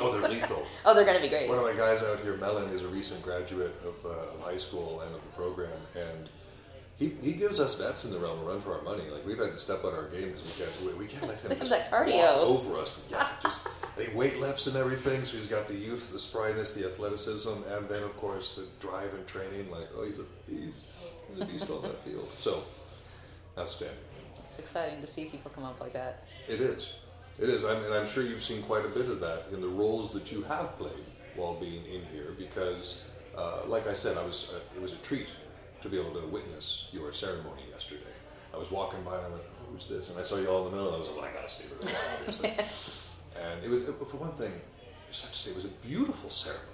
oh 0.00 0.20
they're 0.20 0.30
lethal. 0.30 0.64
oh, 0.84 0.94
they're 0.94 1.04
gonna 1.04 1.18
be 1.20 1.28
great. 1.28 1.48
One 1.48 1.58
of 1.58 1.64
my 1.64 1.74
guys 1.74 2.04
out 2.04 2.20
here, 2.20 2.36
Melon, 2.36 2.68
is 2.72 2.82
a 2.82 2.88
recent 2.88 3.20
graduate 3.22 3.74
of, 3.84 3.96
uh, 4.08 4.32
of 4.34 4.40
high 4.42 4.58
school 4.58 5.00
and 5.00 5.12
of 5.12 5.22
the 5.22 5.28
program, 5.30 5.72
and 5.96 6.28
he, 6.98 7.12
he 7.22 7.34
gives 7.34 7.60
us 7.60 7.74
vets 7.74 8.06
in 8.06 8.10
the 8.10 8.18
realm 8.18 8.40
a 8.40 8.42
run 8.42 8.60
for 8.60 8.74
our 8.74 8.82
money. 8.82 9.04
Like 9.10 9.26
we've 9.26 9.38
had 9.38 9.52
to 9.52 9.58
step 9.58 9.84
on 9.84 9.92
our 9.92 10.08
game 10.08 10.32
because 10.32 10.44
we 10.44 10.64
can't 10.64 10.82
we, 10.82 11.04
we 11.04 11.06
can't 11.06 11.28
let 11.28 11.40
him 11.40 11.58
just 11.58 11.70
that 11.70 11.90
cardio. 11.90 12.36
over 12.38 12.78
us. 12.78 13.04
Yeah, 13.10 13.28
just 13.42 13.66
and 13.98 14.08
he 14.08 14.14
weight 14.14 14.38
lifts 14.38 14.66
and 14.66 14.76
everything. 14.76 15.24
So 15.24 15.36
he's 15.36 15.46
got 15.46 15.68
the 15.68 15.74
youth, 15.74 16.10
the 16.10 16.18
sprightness, 16.18 16.72
the 16.72 16.86
athleticism, 16.86 17.50
and 17.68 17.88
then 17.88 18.02
of 18.02 18.16
course 18.16 18.54
the 18.54 18.64
drive 18.80 19.12
and 19.12 19.26
training. 19.26 19.70
Like 19.70 19.88
oh, 19.96 20.04
he's 20.04 20.18
a 20.18 20.24
beast. 20.48 20.80
He's 21.30 21.42
a 21.42 21.44
beast 21.44 21.68
on 21.70 21.82
that 21.82 22.02
field. 22.02 22.28
So 22.40 22.62
outstanding. 23.58 23.98
It's 24.48 24.58
exciting 24.58 25.02
to 25.02 25.06
see 25.06 25.26
people 25.26 25.50
come 25.54 25.64
up 25.64 25.78
like 25.80 25.92
that. 25.92 26.24
It 26.48 26.62
is. 26.62 26.88
It 27.38 27.50
is. 27.50 27.64
I'm, 27.64 27.84
and 27.84 27.92
I'm 27.92 28.06
sure 28.06 28.22
you've 28.22 28.42
seen 28.42 28.62
quite 28.62 28.86
a 28.86 28.88
bit 28.88 29.10
of 29.10 29.20
that 29.20 29.48
in 29.52 29.60
the 29.60 29.68
roles 29.68 30.14
that 30.14 30.32
you 30.32 30.42
have 30.44 30.78
played 30.78 31.04
while 31.34 31.54
being 31.54 31.84
in 31.84 32.00
here 32.10 32.34
because, 32.38 33.02
uh, 33.36 33.66
like 33.66 33.86
I 33.86 33.92
said, 33.92 34.16
I 34.16 34.24
was 34.24 34.50
uh, 34.54 34.60
it 34.74 34.80
was 34.80 34.92
a 34.92 34.96
treat 34.96 35.28
to 35.86 35.90
be 35.90 36.00
able 36.00 36.20
to 36.20 36.26
witness 36.26 36.88
your 36.92 37.12
ceremony 37.12 37.62
yesterday. 37.70 38.02
I 38.52 38.58
was 38.58 38.70
walking 38.70 39.02
by 39.02 39.16
and 39.16 39.26
I 39.26 39.28
went, 39.30 39.42
who's 39.70 39.88
this? 39.88 40.08
And 40.08 40.18
I 40.18 40.22
saw 40.22 40.36
you 40.36 40.48
all 40.48 40.66
in 40.66 40.72
the 40.72 40.76
middle 40.76 40.88
and 40.88 40.96
I 40.96 40.98
was 40.98 41.08
like, 41.08 41.16
well, 41.16 41.24
I 41.26 41.32
gotta 41.32 41.48
stay 41.48 41.64
with 41.70 41.82
this 41.82 41.92
obviously. 42.18 42.50
and 43.40 43.64
it 43.64 43.70
was, 43.70 43.82
for 43.82 44.16
one 44.16 44.32
thing, 44.32 44.52
I 44.52 45.10
just 45.10 45.24
have 45.24 45.32
to 45.32 45.38
say, 45.38 45.50
it 45.50 45.56
was 45.56 45.64
a 45.64 45.74
beautiful 45.86 46.30
ceremony. 46.30 46.66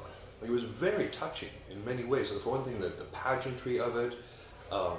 It 0.43 0.51
was 0.51 0.63
very 0.63 1.09
touching 1.09 1.51
in 1.71 1.85
many 1.85 2.05
ways. 2.05 2.31
So 2.31 2.39
for 2.39 2.51
one 2.51 2.65
thing, 2.65 2.81
the, 2.81 2.89
the 2.89 3.05
pageantry 3.13 3.79
of 3.79 3.97
it, 3.97 4.17
um, 4.73 4.97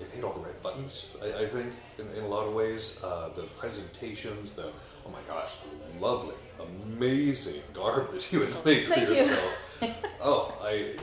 it 0.00 0.08
hit 0.08 0.24
all 0.24 0.32
the 0.32 0.40
right 0.40 0.62
buttons, 0.62 1.06
I, 1.22 1.44
I 1.44 1.46
think, 1.46 1.72
in, 1.98 2.10
in 2.16 2.24
a 2.24 2.28
lot 2.28 2.46
of 2.46 2.54
ways. 2.54 2.98
Uh, 3.02 3.28
the 3.36 3.42
presentations, 3.58 4.52
the, 4.54 4.72
oh 5.06 5.10
my 5.10 5.20
gosh, 5.28 5.52
the 5.62 6.00
lovely, 6.00 6.34
amazing 6.60 7.62
garb 7.72 8.12
that 8.12 8.32
you 8.32 8.40
had 8.40 8.64
made 8.64 8.86
for 8.86 8.94
Thank 8.94 9.08
you. 9.10 9.14
yourself. 9.14 9.52
oh, 10.20 10.58
I, 10.60 10.96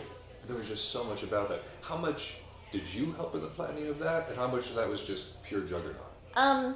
there 0.52 0.60
was 0.60 0.68
just 0.68 0.90
so 0.90 1.04
much 1.06 1.24
about 1.24 1.48
that. 1.50 1.64
How 1.82 1.96
much 1.96 2.36
did 2.72 2.88
you 2.94 3.14
help 3.14 3.34
in 3.36 3.42
the 3.42 3.48
planning 3.48 3.88
of 3.88 4.00
that, 4.00 4.28
and 4.28 4.38
how 4.38 4.48
much 4.48 4.70
of 4.70 4.76
that 4.76 4.88
was 4.88 5.02
just 5.02 5.42
pure 5.44 5.62
juggernaut? 5.62 6.12
Um, 6.36 6.76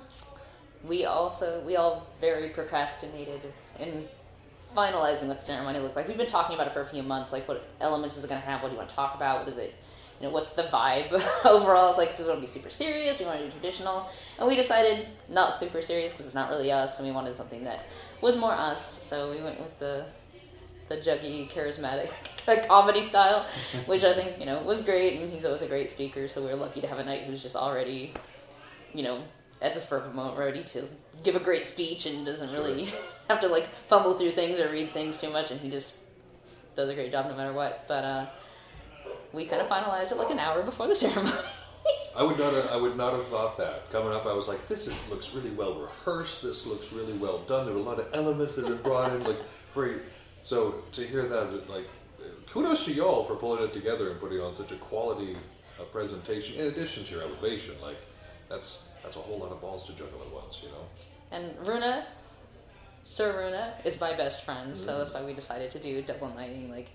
we 0.88 1.06
also 1.06 1.62
we 1.66 1.76
all 1.76 2.08
very 2.22 2.50
procrastinated 2.50 3.42
in 3.80 4.08
finalizing 4.76 5.28
what 5.28 5.40
the 5.40 5.44
ceremony 5.44 5.80
looked 5.80 5.96
like. 5.96 6.08
We've 6.08 6.18
been 6.18 6.28
talking 6.28 6.56
about 6.56 6.68
it 6.68 6.74
for 6.74 6.82
a 6.82 6.88
few 6.88 7.04
months. 7.04 7.34
Like, 7.34 7.48
what 7.48 7.68
elements 7.82 8.18
is 8.18 8.24
it 8.24 8.30
going 8.30 8.42
to 8.42 8.48
have? 8.48 8.62
What 8.62 8.70
do 8.70 8.74
you 8.74 8.78
want 8.78 8.90
to 8.90 8.96
talk 8.96 9.16
about? 9.16 9.40
What 9.40 9.50
is 9.50 9.58
it? 9.58 9.74
You 10.22 10.28
know, 10.28 10.34
what's 10.34 10.54
the 10.54 10.64
vibe 10.64 11.12
overall? 11.46 11.90
It's 11.90 11.98
like, 11.98 12.16
does 12.16 12.26
it 12.26 12.30
want 12.30 12.40
to 12.40 12.48
be 12.48 12.52
super 12.52 12.70
serious? 12.70 13.18
Do 13.18 13.24
you 13.24 13.30
want 13.30 13.40
to 13.42 13.46
do 13.46 13.52
traditional? 13.52 14.10
And 14.40 14.48
we 14.48 14.56
decided 14.56 15.08
not 15.28 15.54
super 15.54 15.82
serious 15.82 16.14
because 16.14 16.28
it's 16.28 16.36
not 16.36 16.50
really 16.50 16.72
us, 16.72 16.98
and 17.00 17.08
we 17.08 17.14
wanted 17.14 17.36
something 17.36 17.66
that 17.66 17.86
was 18.22 18.38
more 18.38 18.54
us. 18.54 19.04
So 19.04 19.32
we 19.32 19.42
went 19.42 19.60
with 19.60 19.78
the 19.80 20.06
the 20.88 20.98
juggy, 20.98 21.50
charismatic 21.52 22.12
comedy 22.68 23.02
style, 23.02 23.46
which 23.86 24.04
I 24.04 24.14
think 24.14 24.40
you 24.40 24.46
know 24.46 24.62
was 24.62 24.82
great. 24.82 25.20
And 25.20 25.32
he's 25.32 25.46
always 25.46 25.62
a 25.62 25.68
great 25.68 25.90
speaker, 25.90 26.28
so 26.28 26.44
we 26.44 26.52
are 26.52 26.56
lucky 26.56 26.82
to 26.82 26.88
have 26.88 27.00
a 27.00 27.04
knight 27.04 27.24
who's 27.24 27.42
just 27.42 27.56
already, 27.56 28.14
you 28.94 29.04
know, 29.04 29.24
at 29.62 29.74
this 29.74 29.86
perfect 29.86 30.14
moment 30.14 30.38
ready 30.38 30.64
to 30.64 30.88
give 31.24 31.36
a 31.36 31.40
great 31.40 31.66
speech 31.66 32.06
and 32.06 32.26
doesn't 32.26 32.52
really 32.52 32.90
have 33.30 33.40
to 33.42 33.48
like 33.48 33.68
fumble 33.90 34.18
through 34.18 34.32
things 34.32 34.60
or 34.60 34.70
read 34.72 34.92
things 34.92 35.20
too 35.20 35.30
much, 35.30 35.52
and 35.52 35.60
he 35.60 35.70
just 35.70 35.94
does 36.76 36.90
a 36.90 36.94
great 36.94 37.12
job 37.12 37.28
no 37.28 37.36
matter 37.36 37.54
what. 37.54 37.86
But 37.88 38.04
uh, 38.04 38.26
we 39.34 39.46
kind 39.46 39.62
of 39.62 39.68
finalized 39.68 40.12
it 40.12 40.18
like 40.18 40.30
an 40.30 40.40
hour 40.40 40.64
before 40.64 40.88
the 40.88 40.96
ceremony. 40.96 41.36
I 42.16 42.24
would 42.24 42.40
not. 42.40 42.54
Have, 42.54 42.68
I 42.68 42.78
would 42.78 42.96
not 42.96 43.14
have 43.14 43.28
thought 43.28 43.58
that 43.58 43.92
coming 43.92 44.14
up. 44.14 44.26
I 44.26 44.34
was 44.34 44.48
like, 44.48 44.68
this 44.68 44.88
is 44.88 44.98
looks 45.10 45.34
really 45.34 45.50
well 45.50 45.76
rehearsed. 45.76 46.42
This 46.42 46.66
looks 46.66 46.92
really 46.94 47.14
well 47.14 47.40
done. 47.40 47.66
There 47.66 47.74
were 47.74 47.82
a 47.82 47.84
lot 47.84 48.00
of 48.00 48.08
elements 48.14 48.56
that 48.56 48.66
have 48.66 48.76
been 48.76 48.84
brought 48.84 49.12
in, 49.14 49.24
like 49.24 49.40
very. 49.74 50.00
So 50.46 50.84
to 50.92 51.08
hear 51.08 51.28
that, 51.28 51.68
like, 51.68 51.88
kudos 52.52 52.86
to 52.86 52.94
y'all 52.94 53.24
for 53.24 53.36
pulling 53.36 53.64
it 53.64 53.74
together 53.74 54.12
and 54.12 54.20
putting 54.20 54.40
on 54.40 54.54
such 54.54 54.72
a 54.72 54.76
quality 54.76 55.36
uh, 55.80 55.84
presentation. 55.86 56.60
In 56.60 56.68
addition 56.68 57.04
to 57.04 57.16
your 57.16 57.24
elevation, 57.24 57.74
like, 57.82 57.98
that's 58.48 58.84
that's 59.04 59.16
a 59.16 59.20
whole 59.20 59.40
lot 59.40 59.52
of 59.52 59.60
balls 59.60 59.86
to 59.88 59.94
juggle 59.94 60.22
at 60.22 60.32
once, 60.32 60.62
you 60.62 60.70
know. 60.70 60.86
And 61.32 61.68
Runa, 61.68 62.06
Sir 63.06 63.36
Runa, 63.36 63.74
is 63.86 64.00
my 64.00 64.14
best 64.14 64.46
friend, 64.46 64.78
so 64.78 65.00
that's 65.00 65.16
why 65.16 65.24
we 65.24 65.34
decided 65.34 65.72
to 65.72 65.80
do 65.80 66.04
double 66.04 66.30
knighting. 66.30 66.70
Like, 66.70 66.90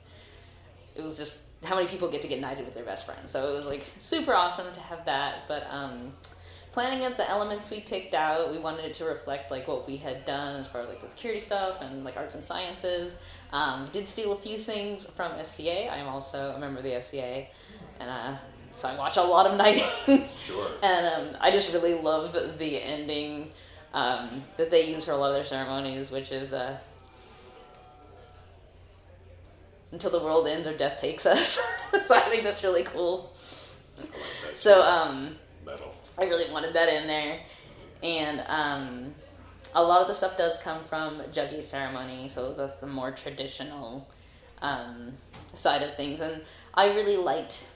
it 0.95 1.03
was 1.03 1.17
just 1.17 1.43
how 1.65 1.75
many 1.75 1.89
people 1.89 2.09
get 2.09 2.23
to 2.23 2.29
get 2.29 2.41
knighted 2.41 2.65
with 2.65 2.75
their 2.75 2.85
best 2.85 3.05
friend. 3.05 3.29
So 3.29 3.53
it 3.53 3.57
was 3.57 3.67
like 3.67 3.85
super 3.99 4.33
awesome 4.33 4.73
to 4.73 4.81
have 4.81 5.05
that. 5.07 5.49
But 5.49 5.67
um, 5.71 6.13
planning 6.71 7.05
out 7.05 7.17
the 7.17 7.29
elements 7.29 7.69
we 7.73 7.81
picked 7.81 8.15
out, 8.15 8.53
we 8.53 8.59
wanted 8.59 8.85
it 8.85 8.95
to 8.95 9.07
reflect 9.07 9.51
like 9.51 9.67
what 9.67 9.89
we 9.89 9.97
had 9.97 10.25
done 10.25 10.61
as 10.61 10.69
far 10.69 10.83
as 10.83 10.89
like 10.89 11.03
the 11.03 11.09
security 11.09 11.41
stuff 11.41 11.79
and 11.81 12.05
like 12.05 12.17
arts 12.17 12.37
and 12.37 12.45
sciences. 12.45 13.19
Um, 13.53 13.89
did 13.93 14.09
steal 14.09 14.33
a 14.33 14.37
few 14.37 14.59
things 14.59 15.05
from 15.05 15.33
SCA. 15.43 15.91
I 15.91 15.97
am 15.97 16.07
also 16.07 16.55
a 16.55 16.59
member 16.59 16.79
of 16.79 16.85
the 16.85 17.01
SCA, 17.03 17.47
and 17.99 18.11
uh, 18.11 18.37
so 18.77 18.89
I 18.89 18.97
watch 18.97 19.17
a 19.17 19.23
lot 19.23 19.47
of 19.47 19.57
knightings. 19.59 20.37
Sure. 20.41 20.71
And 20.83 21.07
um, 21.07 21.37
I 21.41 21.51
just 21.51 21.73
really 21.73 21.95
love 21.95 22.33
the 22.59 22.83
ending 22.83 23.51
um, 23.93 24.45
that 24.57 24.71
they 24.71 24.91
use 24.91 25.05
for 25.05 25.13
a 25.13 25.17
lot 25.17 25.31
of 25.31 25.35
their 25.35 25.47
ceremonies, 25.47 26.11
which 26.11 26.31
is 26.31 26.53
uh, 26.53 26.79
until 29.93 30.11
the 30.11 30.21
world 30.21 30.47
ends 30.47 30.67
or 30.67 30.77
death 30.77 31.01
takes 31.01 31.27
us. 31.27 31.59
so 32.07 32.15
I 32.15 32.21
think 32.21 32.45
that's 32.45 32.63
really 32.63 32.85
cool. 32.85 33.33
I 33.99 34.05
So 34.55 34.83
um, 34.83 35.37
Metal. 35.65 35.93
I 36.17 36.25
really 36.25 36.53
wanted 36.53 36.75
that 36.75 36.89
in 36.89 37.07
there, 37.07 37.41
and 38.03 38.43
um, 38.47 39.15
a 39.75 39.83
lot 39.83 40.01
of 40.03 40.09
the 40.09 40.15
stuff 40.15 40.37
does 40.37 40.61
come 40.63 40.83
from 40.85 41.21
Juggy 41.33 41.63
ceremony, 41.63 42.29
so 42.29 42.53
that's 42.53 42.77
the 42.77 42.87
more 42.87 43.11
traditional 43.13 44.09
um, 44.63 45.13
side 45.55 45.83
of 45.83 45.97
things, 45.97 46.21
and 46.21 46.43
I 46.75 46.95
really 46.95 47.17
liked 47.17 47.67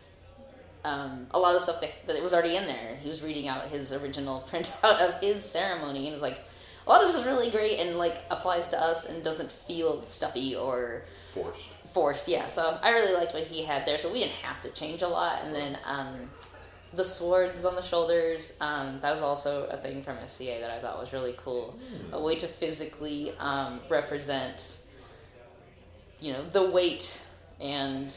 um, 0.85 1.27
a 1.31 1.39
lot 1.39 1.55
of 1.55 1.61
the 1.61 1.65
stuff 1.67 1.81
that, 1.81 2.07
that 2.07 2.23
was 2.23 2.35
already 2.35 2.57
in 2.57 2.67
there. 2.67 2.97
He 3.03 3.09
was 3.09 3.23
reading 3.23 3.49
out 3.49 3.69
his 3.69 3.93
original 3.93 4.47
printout 4.51 4.99
of 4.99 5.21
his 5.21 5.45
ceremony, 5.45 6.01
and 6.01 6.09
it 6.09 6.13
was 6.13 6.23
like, 6.23 6.39
a 6.87 6.91
lot 6.91 7.01
of 7.03 7.09
this 7.09 7.17
is 7.17 7.25
really 7.25 7.51
great 7.51 7.79
and 7.79 7.97
like 7.97 8.19
applies 8.31 8.69
to 8.69 8.79
us 8.79 9.07
and 9.07 9.25
doesn't 9.25 9.51
feel 9.51 10.05
stuffy 10.07 10.55
or 10.55 11.05
Forced. 11.33 11.63
forced. 11.95 12.29
Yeah, 12.29 12.49
so 12.49 12.79
I 12.83 12.91
really 12.91 13.15
liked 13.15 13.33
what 13.33 13.45
he 13.45 13.65
had 13.65 13.87
there. 13.87 13.99
So 13.99 14.13
we 14.13 14.19
didn't 14.19 14.33
have 14.35 14.61
to 14.61 14.69
change 14.69 15.01
a 15.01 15.09
lot. 15.09 15.43
And 15.43 15.55
then 15.55 15.79
um, 15.87 16.29
the 16.97 17.05
swords 17.05 17.65
on 17.65 17.75
the 17.77 17.83
shoulders, 17.83 18.53
um, 18.61 18.99
that 19.03 19.13
was 19.13 19.23
also 19.23 19.67
a 19.67 19.77
thing 19.77 20.03
from 20.03 20.17
SCA 20.27 20.59
that 20.61 20.71
I 20.71 20.79
thought 20.81 20.99
was 21.01 21.13
really 21.13 21.35
cool. 21.37 21.79
A 22.13 22.21
way 22.21 22.37
to 22.37 22.47
physically 22.47 23.33
um, 23.39 23.81
represent, 23.89 24.79
you 26.21 26.33
know, 26.33 26.45
the 26.53 26.63
weight 26.71 27.21
and 27.61 28.15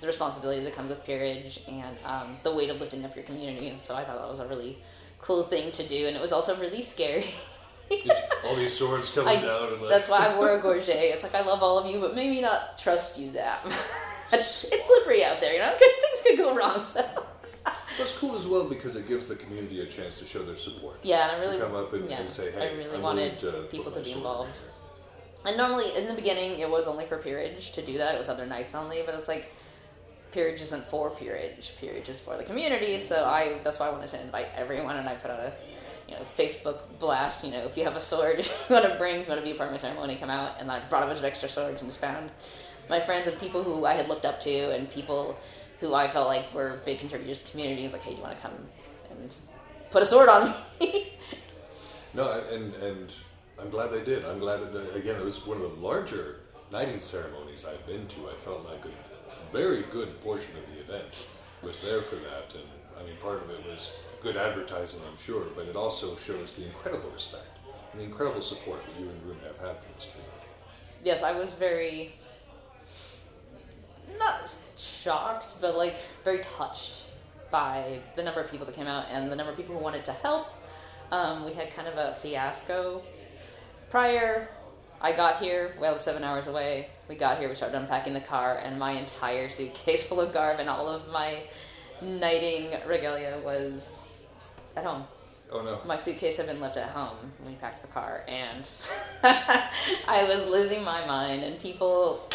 the 0.00 0.06
responsibility 0.06 0.62
that 0.64 0.74
comes 0.74 0.90
with 0.90 1.04
peerage 1.04 1.60
and 1.68 1.96
um, 2.04 2.36
the 2.42 2.54
weight 2.54 2.70
of 2.70 2.80
lifting 2.80 3.04
up 3.04 3.14
your 3.14 3.24
community. 3.24 3.68
And 3.68 3.80
so 3.80 3.94
I 3.94 4.04
thought 4.04 4.18
that 4.18 4.30
was 4.30 4.40
a 4.40 4.48
really 4.48 4.78
cool 5.20 5.44
thing 5.44 5.72
to 5.72 5.86
do. 5.86 6.06
And 6.06 6.16
it 6.16 6.22
was 6.22 6.32
also 6.32 6.56
really 6.56 6.82
scary. 6.82 7.26
All 8.44 8.56
these 8.56 8.76
swords 8.76 9.10
coming 9.10 9.38
I- 9.38 9.40
down 9.42 9.72
and 9.72 9.82
like. 9.82 9.90
That's 9.90 10.08
why 10.08 10.26
I 10.26 10.36
wore 10.36 10.56
a 10.56 10.58
gorget. 10.62 10.88
It's 10.88 11.22
like 11.22 11.34
I 11.34 11.42
love 11.42 11.62
all 11.62 11.78
of 11.78 11.86
you, 11.90 12.00
but 12.00 12.14
maybe 12.14 12.40
not 12.40 12.78
trust 12.78 13.18
you 13.18 13.30
that. 13.32 13.64
much. 13.64 13.74
it's 14.32 14.86
slippery 14.86 15.24
out 15.24 15.40
there, 15.40 15.52
you 15.52 15.60
know. 15.60 15.72
things 15.78 16.22
could 16.26 16.36
go 16.36 16.54
wrong. 16.54 16.82
So 16.82 17.04
That's 17.98 18.16
cool 18.18 18.36
as 18.36 18.46
well 18.46 18.64
because 18.64 18.96
it 18.96 19.08
gives 19.08 19.26
the 19.26 19.36
community 19.36 19.80
a 19.80 19.86
chance 19.86 20.18
to 20.18 20.26
show 20.26 20.42
their 20.42 20.56
support. 20.56 20.98
yeah, 21.02 21.28
and 21.28 21.36
I 21.36 21.40
really 21.40 21.58
to 21.58 21.64
come 21.64 21.74
up 21.74 21.92
and, 21.92 22.08
yeah, 22.10 22.20
and 22.20 22.28
say, 22.28 22.48
I 22.48 22.68
"Hey, 22.68 22.76
really 22.76 22.96
I'm 22.96 23.02
wanted 23.02 23.38
to 23.40 23.66
people 23.70 23.92
to 23.92 24.00
be 24.00 24.12
involved. 24.12 24.58
And 25.44 25.56
normally 25.56 25.94
in 25.96 26.06
the 26.08 26.14
beginning 26.14 26.58
it 26.58 26.68
was 26.68 26.86
only 26.86 27.06
for 27.06 27.18
peerage 27.18 27.72
to 27.72 27.82
do 27.84 27.98
that. 27.98 28.14
It 28.14 28.18
was 28.18 28.28
other 28.28 28.46
knights 28.46 28.74
only, 28.74 29.02
but 29.06 29.14
it's 29.14 29.28
like 29.28 29.52
peerage 30.32 30.60
isn't 30.60 30.84
for 30.90 31.10
peerage. 31.10 31.72
Peerage 31.80 32.08
is 32.08 32.18
for 32.20 32.36
the 32.36 32.44
community. 32.44 32.98
So 32.98 33.24
I 33.24 33.60
that's 33.64 33.78
why 33.78 33.86
I 33.88 33.90
wanted 33.90 34.08
to 34.10 34.20
invite 34.20 34.48
everyone, 34.56 34.96
and 34.96 35.08
I 35.08 35.14
put 35.14 35.30
out 35.30 35.40
a 35.40 35.52
you 36.08 36.14
know 36.14 36.22
Facebook 36.36 36.80
blast. 36.98 37.44
You 37.44 37.52
know, 37.52 37.64
if 37.64 37.76
you 37.76 37.84
have 37.84 37.96
a 37.96 38.00
sword 38.00 38.38
you 38.68 38.74
want 38.74 38.84
to 38.90 38.96
bring, 38.98 39.20
you 39.20 39.26
want 39.26 39.40
to 39.40 39.44
be 39.44 39.52
a 39.52 39.54
part 39.54 39.68
of 39.68 39.72
my 39.72 39.78
ceremony, 39.78 40.16
come 40.16 40.30
out. 40.30 40.60
And 40.60 40.70
I 40.70 40.80
brought 40.88 41.04
a 41.04 41.06
bunch 41.06 41.18
of 41.20 41.24
extra 41.24 41.48
swords 41.48 41.80
and 41.82 41.90
just 41.90 42.00
found 42.00 42.30
my 42.90 43.00
friends 43.00 43.26
and 43.28 43.38
people 43.40 43.62
who 43.62 43.84
I 43.84 43.94
had 43.94 44.08
looked 44.08 44.24
up 44.24 44.40
to, 44.42 44.74
and 44.74 44.90
people 44.90 45.36
who 45.80 45.94
I 45.94 46.10
felt 46.10 46.26
like 46.28 46.52
were 46.54 46.80
big 46.84 46.98
contributors 46.98 47.40
to 47.40 47.44
the 47.46 47.50
community. 47.52 47.84
Was 47.84 47.92
like, 47.92 48.02
hey, 48.02 48.10
do 48.12 48.16
you 48.16 48.22
want 48.22 48.36
to 48.36 48.42
come 48.42 48.52
and 49.10 49.34
put 49.90 50.02
a 50.02 50.06
sword 50.06 50.28
on 50.28 50.54
me? 50.80 51.12
No, 52.14 52.30
and 52.50 52.74
and 52.76 53.12
I'm 53.58 53.68
glad 53.68 53.88
they 53.92 54.02
did. 54.02 54.24
I'm 54.24 54.38
glad 54.38 54.60
that 54.60 54.74
uh, 54.74 54.94
again 54.94 55.16
it 55.16 55.24
was 55.24 55.44
one 55.46 55.58
of 55.58 55.62
the 55.64 55.80
larger 55.86 56.40
knighting 56.72 57.02
ceremonies 57.02 57.66
I've 57.66 57.86
been 57.86 58.06
to. 58.08 58.30
I 58.30 58.34
felt 58.42 58.64
like 58.64 58.82
a 58.86 59.52
very 59.52 59.82
good 59.92 60.18
portion 60.22 60.52
of 60.56 60.64
the 60.72 60.80
event 60.80 61.28
was 61.62 61.80
there 61.80 62.00
for 62.00 62.16
that, 62.16 62.54
and 62.54 62.64
I 62.98 63.02
mean 63.04 63.16
part 63.20 63.42
of 63.42 63.50
it 63.50 63.66
was 63.66 63.90
good 64.22 64.38
advertising, 64.38 65.00
I'm 65.06 65.18
sure, 65.18 65.44
but 65.54 65.66
it 65.66 65.76
also 65.76 66.16
shows 66.16 66.54
the 66.54 66.64
incredible 66.64 67.10
respect 67.10 67.58
and 67.92 68.00
the 68.00 68.04
incredible 68.06 68.40
support 68.40 68.80
that 68.86 68.98
you 68.98 69.10
and 69.10 69.22
Room 69.22 69.36
have 69.44 69.58
had 69.58 69.76
for 69.82 69.92
this 69.94 70.06
community. 70.10 70.46
yes, 71.04 71.22
I 71.22 71.32
was 71.38 71.52
very 71.52 72.14
not 74.18 74.50
shocked, 74.78 75.54
but 75.60 75.76
like 75.76 75.96
very 76.24 76.42
touched 76.56 77.02
by 77.50 78.00
the 78.16 78.22
number 78.22 78.40
of 78.40 78.50
people 78.50 78.66
that 78.66 78.74
came 78.74 78.86
out 78.86 79.06
and 79.10 79.30
the 79.30 79.36
number 79.36 79.52
of 79.52 79.56
people 79.56 79.76
who 79.76 79.82
wanted 79.82 80.04
to 80.04 80.12
help. 80.12 80.48
Um, 81.12 81.44
we 81.44 81.52
had 81.52 81.72
kind 81.74 81.86
of 81.86 81.96
a 81.96 82.14
fiasco 82.20 83.02
prior 83.90 84.48
I 85.00 85.12
got 85.12 85.40
here, 85.40 85.74
well, 85.78 86.00
seven 86.00 86.24
hours 86.24 86.46
away. 86.46 86.88
We 87.08 87.16
got 87.16 87.38
here, 87.38 87.48
we 87.48 87.54
started 87.54 87.76
unpacking 87.78 88.14
the 88.14 88.20
car, 88.20 88.58
and 88.58 88.78
my 88.78 88.92
entire 88.92 89.50
suitcase 89.50 90.04
full 90.08 90.20
of 90.20 90.32
garb 90.32 90.58
and 90.58 90.68
all 90.68 90.88
of 90.88 91.08
my 91.08 91.42
knighting 92.00 92.70
regalia 92.86 93.40
was 93.44 94.22
at 94.76 94.84
home. 94.84 95.04
Oh 95.50 95.62
no. 95.62 95.80
My 95.84 95.96
suitcase 95.96 96.38
had 96.38 96.46
been 96.46 96.60
left 96.60 96.76
at 96.76 96.90
home 96.90 97.16
when 97.38 97.52
we 97.52 97.58
packed 97.58 97.82
the 97.82 97.88
car, 97.88 98.24
and 98.26 98.68
I 99.22 100.24
was 100.24 100.48
losing 100.48 100.82
my 100.82 101.06
mind. 101.06 101.44
And 101.44 101.60
people 101.60 102.28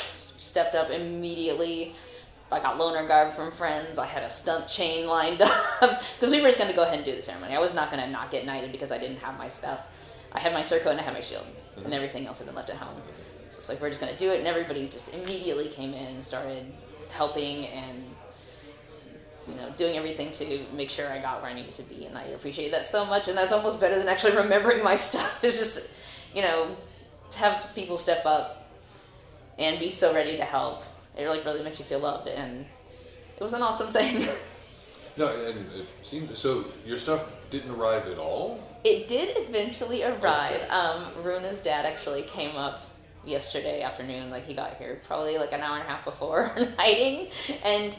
stepped 0.52 0.76
up 0.76 0.90
immediately. 0.90 1.96
I 2.52 2.60
got 2.60 2.78
loaner 2.78 3.08
garb 3.08 3.34
from 3.34 3.52
friends. 3.54 3.98
I 3.98 4.06
had 4.06 4.24
a 4.24 4.30
stunt 4.30 4.68
chain 4.68 5.08
lined 5.08 5.42
up 5.82 6.02
because 6.20 6.32
we 6.32 6.42
were 6.42 6.50
just 6.50 6.58
going 6.58 6.70
to 6.70 6.76
go 6.76 6.84
ahead 6.84 6.98
and 6.98 7.06
do 7.06 7.16
the 7.16 7.22
ceremony. 7.22 7.56
I 7.56 7.60
was 7.60 7.74
not 7.74 7.90
going 7.90 8.04
to 8.04 8.10
not 8.10 8.30
get 8.30 8.46
knighted 8.46 8.74
because 8.74 8.92
I 8.92 8.98
didn't 8.98 9.18
have 9.18 9.38
my 9.38 9.48
stuff. 9.48 9.80
I 10.34 10.40
had 10.40 10.54
my 10.54 10.62
surcoat 10.62 10.92
and 10.92 11.00
I 11.00 11.04
had 11.04 11.14
my 11.14 11.22
shield, 11.22 11.46
and 11.76 11.86
mm-hmm. 11.86 11.94
everything 11.94 12.28
else 12.28 12.40
had 12.40 12.48
been 12.48 12.56
left 12.56 12.70
at 12.70 12.78
home. 12.78 13.02
So 13.50 13.58
it's 13.60 13.70
like 13.70 13.82
we're 13.82 13.90
just 13.90 14.02
going 14.02 14.14
to 14.14 14.20
do 14.20 14.32
it, 14.32 14.40
and 14.40 14.48
everybody 14.48 14.88
just 14.88 15.14
immediately 15.14 15.70
came 15.70 15.94
in 15.94 16.08
and 16.08 16.24
started 16.24 16.72
helping 17.10 17.68
and 17.68 18.04
you 19.48 19.56
know, 19.56 19.70
doing 19.76 19.98
everything 19.98 20.32
to 20.34 20.66
make 20.74 20.90
sure 20.90 21.12
I 21.12 21.20
got 21.20 21.42
where 21.42 21.50
I 21.50 21.54
needed 21.54 21.74
to 21.76 21.84
be, 21.84 22.06
and 22.06 22.18
I 22.18 22.24
appreciate 22.26 22.72
that 22.72 22.86
so 22.86 23.06
much. 23.06 23.28
And 23.28 23.38
that's 23.38 23.52
almost 23.52 23.80
better 23.80 23.98
than 23.98 24.08
actually 24.08 24.36
remembering 24.44 24.84
my 24.84 24.96
stuff. 24.96 25.44
It's 25.44 25.58
just, 25.58 25.90
you 26.34 26.42
know, 26.42 26.76
to 27.32 27.38
have 27.40 27.72
people 27.74 27.98
step 27.98 28.26
up 28.26 28.61
and 29.62 29.80
be 29.80 29.90
so 29.90 30.14
ready 30.14 30.38
to 30.38 30.46
help. 30.46 30.84
It 31.16 31.28
like 31.28 31.46
really 31.46 31.64
makes 31.64 31.80
you 31.80 31.86
feel 31.86 32.00
loved, 32.00 32.28
and 32.28 32.66
it 33.38 33.44
was 33.44 33.54
an 33.54 33.62
awesome 33.62 33.88
thing. 33.94 34.28
No, 35.18 35.28
and 35.28 35.72
it 35.74 35.88
seemed 36.04 36.36
so. 36.38 36.66
Your 36.86 36.98
stuff 36.98 37.26
didn't 37.50 37.72
arrive 37.72 38.08
at 38.08 38.18
all. 38.18 38.60
It 38.84 39.08
did 39.08 39.38
eventually 39.38 40.04
arrive. 40.04 40.62
Okay. 40.62 40.68
Um, 40.70 41.24
Runa's 41.24 41.62
dad 41.62 41.86
actually 41.86 42.24
came 42.24 42.56
up 42.56 42.82
yesterday 43.26 43.82
afternoon. 43.82 44.32
Like 44.32 44.46
he 44.46 44.54
got 44.54 44.78
here 44.78 45.02
probably 45.06 45.38
like 45.38 45.52
an 45.52 45.62
hour 45.62 45.78
and 45.78 45.86
a 45.86 45.90
half 45.90 46.06
before 46.06 46.52
knighting, 46.78 47.30
and 47.64 47.96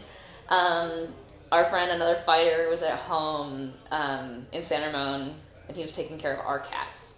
um, 0.48 1.08
our 1.52 1.66
friend, 1.66 1.90
another 1.90 2.22
fighter, 2.24 2.68
was 2.70 2.82
at 2.82 2.98
home 2.98 3.74
um, 3.90 4.46
in 4.52 4.64
San 4.64 4.82
Ramon, 4.82 5.34
and 5.68 5.76
he 5.76 5.82
was 5.82 5.92
taking 5.92 6.18
care 6.18 6.32
of 6.32 6.40
our 6.44 6.60
cats. 6.60 7.12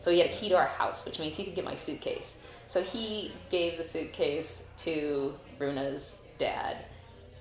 So 0.00 0.10
he 0.12 0.20
had 0.20 0.30
a 0.30 0.32
key 0.32 0.48
to 0.50 0.56
our 0.56 0.66
house, 0.66 1.04
which 1.04 1.18
means 1.18 1.36
he 1.36 1.42
could 1.42 1.56
get 1.56 1.64
my 1.64 1.74
suitcase. 1.74 2.38
So 2.66 2.82
he 2.82 3.32
gave 3.50 3.78
the 3.78 3.84
suitcase 3.84 4.68
to 4.84 5.34
Runa's 5.58 6.20
dad, 6.38 6.78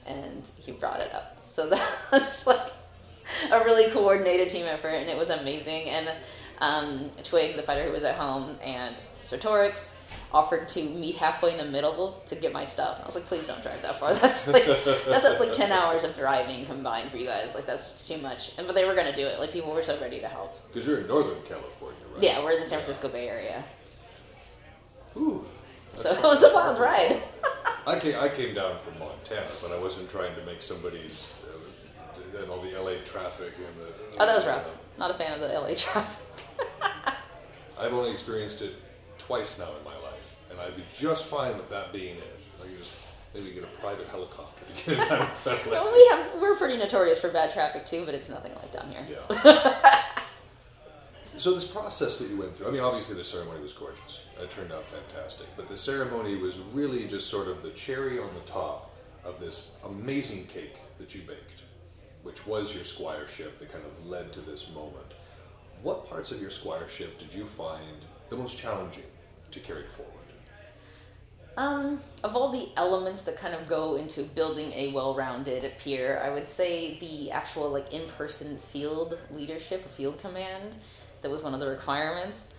and 0.05 0.43
he 0.57 0.71
brought 0.71 0.99
it 0.99 1.13
up. 1.13 1.43
So 1.47 1.69
that 1.69 1.91
was 2.11 2.47
like 2.47 2.71
a 3.51 3.59
really 3.63 3.91
coordinated 3.91 4.49
team 4.49 4.65
effort, 4.65 4.89
and 4.89 5.09
it 5.09 5.17
was 5.17 5.29
amazing. 5.29 5.89
And 5.89 6.09
um, 6.59 7.11
Twig, 7.23 7.55
the 7.55 7.63
fighter 7.63 7.85
who 7.85 7.91
was 7.91 8.03
at 8.03 8.15
home, 8.15 8.57
and 8.63 8.95
Sartorix 9.23 9.95
offered 10.31 10.67
to 10.67 10.83
meet 10.83 11.15
halfway 11.15 11.51
in 11.51 11.57
the 11.57 11.71
middle 11.71 12.21
to 12.27 12.35
get 12.35 12.51
my 12.51 12.65
stuff. 12.65 12.95
And 12.95 13.03
I 13.03 13.05
was 13.05 13.15
like, 13.15 13.25
please 13.25 13.47
don't 13.47 13.61
drive 13.63 13.81
that 13.83 13.99
far. 13.99 14.13
That's 14.25 14.47
like 14.47 14.65
that's 14.65 15.39
like 15.39 15.53
ten 15.53 15.71
hours 15.71 16.03
of 16.03 16.15
driving 16.15 16.65
combined 16.65 17.09
for 17.09 17.17
you 17.17 17.25
guys. 17.25 17.55
Like 17.55 17.65
that's 17.65 18.07
too 18.07 18.17
much. 18.17 18.51
And 18.57 18.67
but 18.67 18.75
they 18.75 18.85
were 18.85 18.95
gonna 18.95 19.15
do 19.15 19.25
it. 19.25 19.39
Like 19.39 19.53
people 19.53 19.71
were 19.71 19.83
so 19.83 19.99
ready 19.99 20.19
to 20.19 20.27
help. 20.27 20.59
Because 20.67 20.87
you're 20.87 20.99
in 20.99 21.07
Northern 21.07 21.41
California, 21.43 21.99
right? 22.13 22.23
Yeah, 22.23 22.43
we're 22.43 22.51
in 22.51 22.59
the 22.59 22.65
San 22.65 22.79
Francisco 22.79 23.07
Bay 23.07 23.29
Area, 23.29 23.63
Ooh. 25.17 25.45
so 25.95 26.11
it 26.11 26.21
was 26.23 26.43
a 26.43 26.53
wild 26.53 26.79
ride. 26.79 27.23
I 27.87 27.99
came, 27.99 28.15
I 28.19 28.29
came 28.29 28.55
down 28.55 28.79
from 28.79 28.97
Montana, 28.99 29.47
but 29.61 29.71
I 29.71 29.79
wasn't 29.79 30.09
trying 30.09 30.35
to 30.35 30.43
make 30.45 30.61
somebody's 30.61 31.31
uh, 31.43 32.39
and 32.41 32.49
all 32.49 32.61
the 32.61 32.71
LA 32.71 33.03
traffic 33.05 33.53
and 33.57 33.77
the. 33.79 34.17
Oh, 34.19 34.25
that 34.25 34.37
was 34.37 34.45
rough. 34.45 34.65
Not 34.97 35.11
a 35.11 35.13
fan 35.13 35.33
of 35.33 35.39
the 35.39 35.47
LA 35.47 35.73
traffic. 35.75 36.25
I've 37.77 37.93
only 37.93 38.11
experienced 38.11 38.61
it 38.61 38.73
twice 39.17 39.59
now 39.59 39.69
in 39.77 39.83
my 39.83 39.97
life, 39.97 40.35
and 40.49 40.59
I'd 40.59 40.75
be 40.75 40.83
just 40.97 41.25
fine 41.25 41.57
with 41.57 41.69
that 41.69 41.91
being 41.91 42.17
it. 42.17 42.39
I 42.59 42.67
could 42.67 42.77
just 42.77 42.95
maybe 43.33 43.51
get 43.51 43.63
a 43.63 43.79
private 43.79 44.07
helicopter 44.07 44.63
to 44.65 44.95
get 44.95 44.99
it 44.99 45.11
out 45.11 45.21
of 45.45 45.67
Well, 45.67 45.91
we 45.91 46.07
have 46.11 46.41
we're 46.41 46.55
pretty 46.55 46.77
notorious 46.77 47.19
for 47.19 47.29
bad 47.29 47.53
traffic 47.53 47.85
too, 47.85 48.05
but 48.05 48.15
it's 48.15 48.29
nothing 48.29 48.53
like 48.55 48.71
down 48.73 48.91
here. 48.91 49.05
Yeah. 49.29 50.03
so 51.37 51.53
this 51.53 51.65
process 51.65 52.17
that 52.19 52.29
you 52.29 52.37
went 52.37 52.55
through, 52.55 52.67
I 52.67 52.71
mean, 52.71 52.81
obviously 52.81 53.15
the 53.15 53.25
ceremony 53.25 53.61
was 53.61 53.73
gorgeous. 53.73 54.19
It 54.39 54.51
turned 54.51 54.71
out 54.71 54.85
fantastic. 54.85 55.47
But 55.55 55.69
the 55.69 55.77
ceremony 55.77 56.35
was 56.35 56.57
really 56.73 57.07
just 57.07 57.29
sort 57.29 57.47
of 57.47 57.63
the 57.63 57.71
cherry 57.71 58.19
on 58.19 58.33
the 58.33 58.41
top 58.41 58.95
of 59.23 59.39
this 59.39 59.71
amazing 59.83 60.45
cake 60.47 60.77
that 60.99 61.15
you 61.15 61.21
baked, 61.21 61.63
which 62.23 62.45
was 62.45 62.73
your 62.73 62.83
squireship 62.83 63.57
that 63.59 63.71
kind 63.71 63.85
of 63.85 64.05
led 64.05 64.33
to 64.33 64.41
this 64.41 64.69
moment. 64.73 65.13
What 65.81 66.09
parts 66.09 66.31
of 66.31 66.41
your 66.41 66.51
squireship 66.51 67.17
did 67.17 67.33
you 67.33 67.45
find 67.45 67.97
the 68.29 68.35
most 68.35 68.57
challenging 68.57 69.03
to 69.51 69.59
carry 69.59 69.85
forward? 69.87 70.11
Um, 71.57 72.01
of 72.21 72.35
all 72.35 72.51
the 72.51 72.69
elements 72.75 73.21
that 73.21 73.37
kind 73.39 73.53
of 73.53 73.67
go 73.67 73.95
into 73.95 74.23
building 74.23 74.73
a 74.73 74.91
well-rounded 74.91 75.71
peer, 75.79 76.21
I 76.21 76.29
would 76.29 76.49
say 76.49 76.99
the 76.99 77.31
actual 77.31 77.69
like 77.69 77.93
in-person 77.93 78.59
field 78.73 79.17
leadership, 79.31 79.89
field 79.95 80.19
command, 80.19 80.75
that 81.21 81.31
was 81.31 81.43
one 81.43 81.53
of 81.53 81.61
the 81.61 81.67
requirements, 81.67 82.49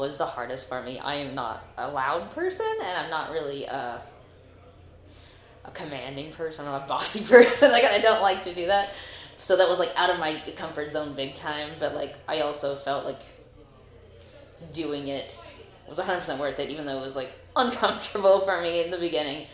was 0.00 0.16
the 0.16 0.26
hardest 0.26 0.68
for 0.68 0.82
me. 0.82 0.98
I 0.98 1.16
am 1.16 1.34
not 1.34 1.62
a 1.76 1.88
loud 1.88 2.34
person, 2.34 2.66
and 2.82 2.98
I'm 2.98 3.10
not 3.10 3.30
really 3.30 3.66
a, 3.66 4.00
a 5.64 5.70
commanding 5.72 6.32
person. 6.32 6.66
I'm 6.66 6.82
a 6.82 6.86
bossy 6.86 7.22
person. 7.28 7.70
like 7.70 7.84
I 7.84 7.98
don't 7.98 8.22
like 8.22 8.42
to 8.44 8.54
do 8.54 8.66
that. 8.66 8.88
So 9.42 9.56
that 9.58 9.68
was 9.68 9.78
like 9.78 9.92
out 9.96 10.10
of 10.10 10.18
my 10.18 10.42
comfort 10.56 10.92
zone 10.92 11.14
big 11.14 11.34
time. 11.34 11.72
But 11.78 11.94
like 11.94 12.16
I 12.26 12.40
also 12.40 12.76
felt 12.76 13.04
like 13.04 13.20
doing 14.72 15.08
it 15.08 15.34
was 15.86 15.98
100% 15.98 16.38
worth 16.38 16.58
it, 16.58 16.70
even 16.70 16.86
though 16.86 16.98
it 16.98 17.04
was 17.04 17.16
like 17.16 17.32
uncomfortable 17.56 18.40
for 18.40 18.60
me 18.62 18.82
in 18.82 18.90
the 18.90 18.98
beginning 18.98 19.46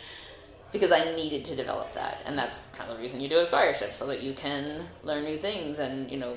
because 0.72 0.92
I 0.92 1.14
needed 1.14 1.44
to 1.46 1.56
develop 1.56 1.92
that. 1.94 2.22
And 2.24 2.38
that's 2.38 2.68
kind 2.68 2.90
of 2.90 2.96
the 2.96 3.02
reason 3.02 3.20
you 3.20 3.28
do 3.28 3.38
a 3.38 3.46
squireship 3.46 3.94
so 3.94 4.06
that 4.06 4.22
you 4.22 4.34
can 4.34 4.86
learn 5.02 5.24
new 5.24 5.38
things 5.38 5.78
and, 5.78 6.10
you 6.10 6.18
know, 6.18 6.36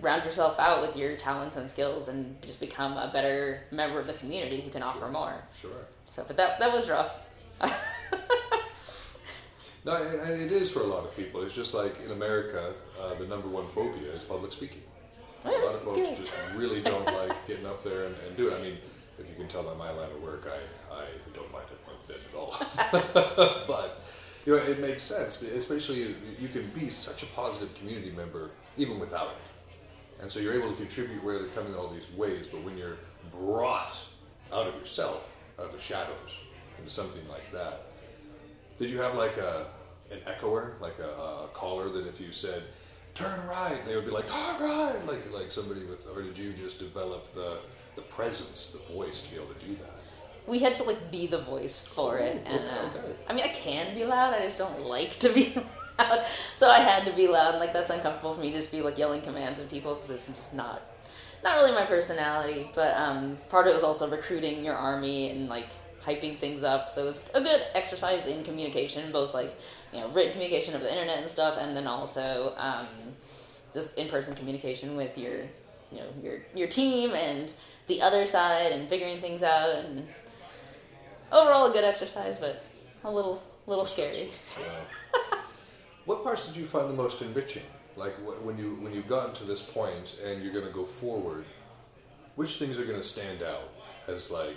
round 0.00 0.24
yourself 0.24 0.58
out 0.58 0.80
with 0.80 0.96
your 0.96 1.16
talents 1.16 1.56
and 1.56 1.68
skills 1.68 2.08
and 2.08 2.40
just 2.42 2.60
become 2.60 2.92
a 2.92 3.10
better 3.12 3.62
member 3.70 4.00
of 4.00 4.06
the 4.06 4.14
community 4.14 4.60
who 4.60 4.70
can 4.70 4.82
offer 4.82 5.08
more. 5.08 5.42
Sure. 5.60 5.70
So, 6.10 6.24
but 6.26 6.36
that, 6.36 6.58
that 6.58 6.72
was 6.72 6.88
rough. 6.88 7.12
No, 9.84 9.94
and 9.94 10.20
and 10.20 10.42
it 10.42 10.52
is 10.52 10.70
for 10.70 10.80
a 10.80 10.86
lot 10.86 11.04
of 11.04 11.16
people. 11.16 11.42
It's 11.42 11.54
just 11.54 11.72
like 11.72 12.00
in 12.04 12.10
America, 12.10 12.74
uh, 13.00 13.14
the 13.14 13.26
number 13.26 13.48
one 13.48 13.68
phobia 13.68 14.12
is 14.12 14.24
public 14.24 14.52
speaking. 14.52 14.82
Oh, 15.44 15.48
a 15.48 15.64
lot 15.64 15.74
of 15.74 15.80
folks 15.80 16.08
good. 16.08 16.16
just 16.18 16.32
really 16.54 16.82
don't 16.82 17.06
like 17.26 17.46
getting 17.46 17.66
up 17.66 17.82
there 17.82 18.04
and, 18.04 18.16
and 18.26 18.36
do 18.36 18.48
it. 18.48 18.58
I 18.58 18.62
mean, 18.62 18.76
if 19.18 19.26
you 19.26 19.34
can 19.36 19.48
tell 19.48 19.62
by 19.62 19.74
my 19.74 19.90
line 19.90 20.10
of 20.10 20.22
work, 20.22 20.46
I, 20.46 20.94
I 20.94 21.06
don't 21.34 21.50
mind 21.50 21.66
it 21.70 21.78
one 21.86 21.96
bit 22.06 22.20
at 22.28 22.36
all. 22.36 23.64
but 23.66 24.02
you 24.44 24.54
know, 24.54 24.62
it 24.62 24.80
makes 24.80 25.02
sense, 25.02 25.40
especially 25.40 26.00
you, 26.00 26.14
you 26.38 26.48
can 26.48 26.68
be 26.70 26.90
such 26.90 27.22
a 27.22 27.26
positive 27.26 27.74
community 27.74 28.10
member 28.10 28.50
even 28.76 28.98
without 28.98 29.28
it, 29.28 29.36
and 30.20 30.30
so 30.30 30.38
you're 30.40 30.54
able 30.54 30.70
to 30.70 30.76
contribute 30.76 31.22
where 31.24 31.38
they 31.42 31.48
come 31.50 31.66
in 31.66 31.74
all 31.74 31.88
these 31.88 32.08
ways. 32.16 32.46
But 32.50 32.62
when 32.62 32.76
you're 32.76 32.96
brought 33.32 34.02
out 34.52 34.66
of 34.66 34.74
yourself, 34.74 35.28
out 35.58 35.66
of 35.66 35.72
the 35.72 35.80
shadows, 35.80 36.36
into 36.78 36.90
something 36.90 37.26
like 37.28 37.50
that, 37.52 37.82
did 38.78 38.90
you 38.90 38.98
have 38.98 39.14
like 39.14 39.36
a 39.36 39.66
an 40.10 40.18
echoer, 40.26 40.74
like 40.80 40.98
a, 40.98 41.08
a 41.44 41.48
caller 41.54 41.88
that 41.90 42.06
if 42.06 42.20
you 42.20 42.32
said 42.32 42.64
turn 43.14 43.46
right, 43.46 43.84
they 43.84 43.94
would 43.94 44.04
be 44.04 44.10
like 44.10 44.26
turn 44.28 44.60
right, 44.60 45.06
like 45.06 45.30
like 45.32 45.50
somebody 45.52 45.84
with, 45.84 46.06
or 46.14 46.22
did 46.22 46.36
you 46.36 46.52
just 46.52 46.78
develop 46.78 47.32
the 47.34 47.58
the 47.96 48.02
presence, 48.02 48.68
the 48.68 48.92
voice 48.92 49.22
to 49.22 49.30
be 49.30 49.36
able 49.36 49.52
to 49.54 49.66
do 49.66 49.74
that? 49.76 49.90
we 50.46 50.58
had 50.58 50.74
to 50.74 50.82
like 50.82 51.10
be 51.12 51.26
the 51.26 51.42
voice 51.42 51.86
for 51.86 52.18
it 52.18 52.42
and 52.46 52.58
uh, 52.64 52.98
Okay. 52.98 53.14
i 53.28 53.32
mean 53.34 53.44
i 53.44 53.48
can 53.48 53.94
be 53.94 54.04
loud 54.04 54.32
i 54.32 54.40
just 54.42 54.56
don't 54.56 54.80
like 54.86 55.16
to 55.18 55.28
be 55.32 55.54
loud 56.08 56.26
so 56.54 56.70
i 56.70 56.78
had 56.78 57.04
to 57.04 57.12
be 57.12 57.26
loud 57.26 57.50
and 57.50 57.60
like 57.60 57.72
that's 57.72 57.90
uncomfortable 57.90 58.34
for 58.34 58.40
me 58.40 58.50
to 58.50 58.58
just 58.58 58.72
be 58.72 58.80
like 58.82 58.98
yelling 58.98 59.22
commands 59.22 59.60
at 59.60 59.70
people 59.70 59.94
because 59.94 60.10
it's 60.10 60.26
just 60.26 60.54
not 60.54 60.82
not 61.42 61.56
really 61.56 61.72
my 61.72 61.84
personality. 61.84 62.70
But 62.74 62.94
um 62.96 63.38
part 63.48 63.66
of 63.66 63.72
it 63.72 63.74
was 63.74 63.84
also 63.84 64.10
recruiting 64.10 64.64
your 64.64 64.74
army 64.74 65.30
and 65.30 65.48
like 65.48 65.68
hyping 66.04 66.38
things 66.38 66.62
up. 66.62 66.90
So 66.90 67.04
it 67.04 67.06
was 67.06 67.30
a 67.34 67.40
good 67.40 67.62
exercise 67.74 68.26
in 68.26 68.44
communication 68.44 69.12
both 69.12 69.34
like 69.34 69.54
you 69.92 70.00
know 70.00 70.08
written 70.10 70.32
communication 70.32 70.74
over 70.74 70.84
the 70.84 70.92
internet 70.92 71.18
and 71.18 71.30
stuff 71.30 71.56
and 71.58 71.76
then 71.76 71.86
also 71.86 72.54
um 72.56 72.86
just 73.74 73.98
in-person 73.98 74.34
communication 74.34 74.96
with 74.96 75.16
your 75.16 75.42
you 75.92 75.98
know 75.98 76.06
your 76.22 76.38
your 76.54 76.68
team 76.68 77.12
and 77.12 77.52
the 77.86 78.02
other 78.02 78.26
side 78.26 78.72
and 78.72 78.88
figuring 78.88 79.20
things 79.20 79.42
out. 79.42 79.70
And 79.76 80.06
overall 81.32 81.70
a 81.70 81.72
good 81.72 81.84
exercise 81.84 82.38
but 82.38 82.64
a 83.04 83.10
little 83.10 83.42
little 83.66 83.84
scary 83.84 84.30
What 86.10 86.24
parts 86.24 86.44
did 86.44 86.56
you 86.56 86.66
find 86.66 86.90
the 86.90 86.94
most 86.94 87.22
enriching? 87.22 87.62
Like 87.94 88.16
wh- 88.16 88.44
when 88.44 88.58
you 88.58 88.74
when 88.80 88.92
you've 88.92 89.06
gotten 89.06 89.32
to 89.36 89.44
this 89.44 89.62
point 89.62 90.18
and 90.18 90.42
you're 90.42 90.52
going 90.52 90.66
to 90.66 90.72
go 90.72 90.84
forward, 90.84 91.44
which 92.34 92.58
things 92.58 92.80
are 92.80 92.84
going 92.84 93.00
to 93.00 93.06
stand 93.06 93.44
out 93.44 93.70
as 94.08 94.28
like 94.28 94.56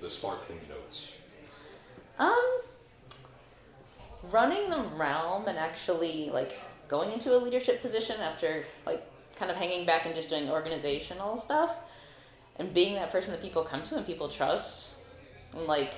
the 0.00 0.08
sparkling 0.08 0.60
notes? 0.68 1.08
um 2.20 2.60
running 4.30 4.70
the 4.70 4.80
realm 4.94 5.48
and 5.48 5.58
actually 5.58 6.30
like 6.32 6.52
going 6.86 7.10
into 7.10 7.36
a 7.36 7.38
leadership 7.38 7.82
position 7.82 8.20
after 8.20 8.64
like 8.86 9.02
kind 9.34 9.50
of 9.50 9.56
hanging 9.56 9.86
back 9.86 10.06
and 10.06 10.14
just 10.14 10.30
doing 10.30 10.48
organizational 10.48 11.36
stuff 11.36 11.74
and 12.60 12.72
being 12.72 12.94
that 12.94 13.10
person 13.10 13.32
that 13.32 13.42
people 13.42 13.64
come 13.64 13.82
to 13.82 13.96
and 13.96 14.06
people 14.06 14.28
trust, 14.28 14.90
and 15.52 15.66
like 15.66 15.94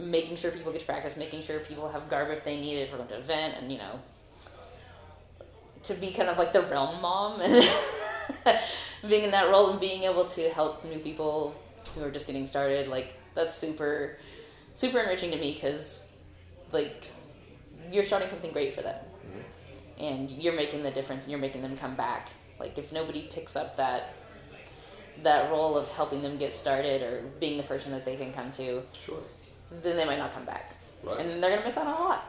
making 0.00 0.36
sure 0.36 0.50
people 0.50 0.72
get 0.72 0.80
to 0.80 0.86
practice, 0.86 1.16
making 1.16 1.42
sure 1.42 1.60
people 1.60 1.88
have 1.90 2.08
garb 2.08 2.30
if 2.30 2.44
they 2.44 2.60
need 2.60 2.76
it 2.76 2.90
for 2.90 2.96
going 2.96 3.08
to 3.08 3.16
an 3.16 3.22
event, 3.22 3.54
and 3.60 3.70
you 3.70 3.78
know, 3.78 4.00
to 5.84 5.94
be 5.94 6.12
kind 6.12 6.28
of 6.28 6.38
like 6.38 6.52
the 6.52 6.62
realm 6.62 7.00
mom 7.00 7.40
and 7.40 7.68
being 9.08 9.24
in 9.24 9.30
that 9.30 9.50
role 9.50 9.70
and 9.70 9.80
being 9.80 10.04
able 10.04 10.24
to 10.26 10.48
help 10.50 10.84
new 10.84 10.98
people 10.98 11.54
who 11.94 12.02
are 12.02 12.10
just 12.10 12.26
getting 12.26 12.46
started, 12.46 12.88
like 12.88 13.14
that's 13.34 13.54
super, 13.54 14.18
super 14.74 14.98
enriching 14.98 15.30
to 15.30 15.38
me 15.38 15.54
because 15.54 16.06
like 16.72 17.04
you're 17.90 18.04
starting 18.04 18.28
something 18.28 18.52
great 18.52 18.74
for 18.74 18.82
them. 18.82 18.96
Mm-hmm. 19.26 20.02
And 20.02 20.30
you're 20.30 20.54
making 20.54 20.82
the 20.82 20.90
difference 20.90 21.24
and 21.24 21.30
you're 21.30 21.40
making 21.40 21.62
them 21.62 21.76
come 21.76 21.96
back. 21.96 22.30
Like 22.58 22.76
if 22.78 22.92
nobody 22.92 23.28
picks 23.32 23.56
up 23.56 23.76
that 23.76 24.14
that 25.22 25.50
role 25.50 25.76
of 25.76 25.88
helping 25.88 26.22
them 26.22 26.38
get 26.38 26.54
started 26.54 27.02
or 27.02 27.22
being 27.40 27.58
the 27.58 27.62
person 27.62 27.92
that 27.92 28.04
they 28.06 28.16
can 28.16 28.32
come 28.32 28.50
to 28.52 28.82
Sure. 28.98 29.22
Then 29.82 29.96
they 29.96 30.04
might 30.04 30.18
not 30.18 30.32
come 30.34 30.44
back 30.44 30.74
Right. 31.02 31.18
and 31.20 31.42
they're 31.42 31.50
gonna 31.56 31.66
miss 31.66 31.76
out 31.76 31.86
on 31.86 31.96
a 31.96 32.04
lot 32.04 32.24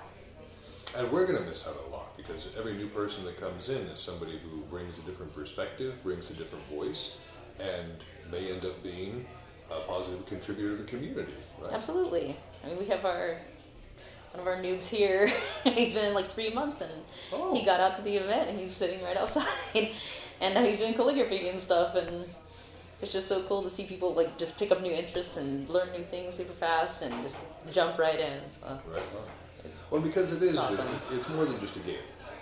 And 0.97 1.09
we're 1.11 1.25
going 1.25 1.39
to 1.39 1.45
miss 1.47 1.65
out 1.67 1.77
a 1.87 1.89
lot 1.89 2.17
because 2.17 2.47
every 2.57 2.73
new 2.73 2.87
person 2.87 3.23
that 3.25 3.37
comes 3.39 3.69
in 3.69 3.77
is 3.87 3.99
somebody 3.99 4.37
who 4.43 4.57
brings 4.69 4.97
a 4.97 5.01
different 5.03 5.33
perspective, 5.33 6.03
brings 6.03 6.29
a 6.29 6.33
different 6.33 6.65
voice, 6.67 7.13
and 7.59 8.03
may 8.29 8.51
end 8.51 8.65
up 8.65 8.83
being 8.83 9.25
a 9.69 9.79
positive 9.79 10.25
contributor 10.25 10.75
to 10.75 10.83
the 10.83 10.89
community. 10.89 11.33
Right? 11.61 11.71
absolutely 11.73 12.35
i 12.63 12.67
mean 12.67 12.77
we 12.77 12.85
have 12.87 13.05
our 13.05 13.37
one 14.33 14.41
of 14.41 14.47
our 14.47 14.57
noobs 14.61 14.87
here 14.89 15.31
he's 15.63 15.93
been 15.93 16.05
in 16.09 16.13
like 16.13 16.29
three 16.33 16.49
months 16.49 16.81
and 16.81 16.91
Oh. 17.31 17.53
he 17.55 17.63
got 17.63 17.79
out 17.79 17.95
to 17.95 18.01
the 18.01 18.15
event 18.17 18.49
and 18.49 18.59
he's 18.59 18.75
sitting 18.75 19.01
right 19.01 19.15
outside 19.15 19.47
and 20.41 20.53
now 20.55 20.63
he's 20.63 20.79
doing 20.79 20.93
calligraphy 20.93 21.47
and 21.47 21.59
stuff 21.59 21.95
and 21.95 22.25
it's 23.01 23.11
just 23.11 23.27
so 23.27 23.41
cool 23.43 23.63
to 23.63 23.69
see 23.69 23.85
people 23.85 24.13
like 24.13 24.37
just 24.37 24.57
pick 24.57 24.71
up 24.71 24.81
new 24.81 24.91
interests 24.91 25.37
and 25.37 25.67
learn 25.69 25.91
new 25.91 26.03
things 26.03 26.35
super 26.35 26.53
fast 26.53 27.01
and 27.01 27.13
just 27.23 27.35
jump 27.71 27.97
right 27.97 28.19
in 28.19 28.39
so. 28.59 28.79
Right. 28.91 29.01
Well, 29.89 30.01
because 30.01 30.31
it 30.31 30.41
is, 30.41 30.57
Awesome. 30.57 30.87
it's, 30.95 31.05
it's 31.11 31.29
more 31.29 31.45
than 31.45 31.59
just 31.59 31.75
a 31.75 31.79
game. 31.79 31.97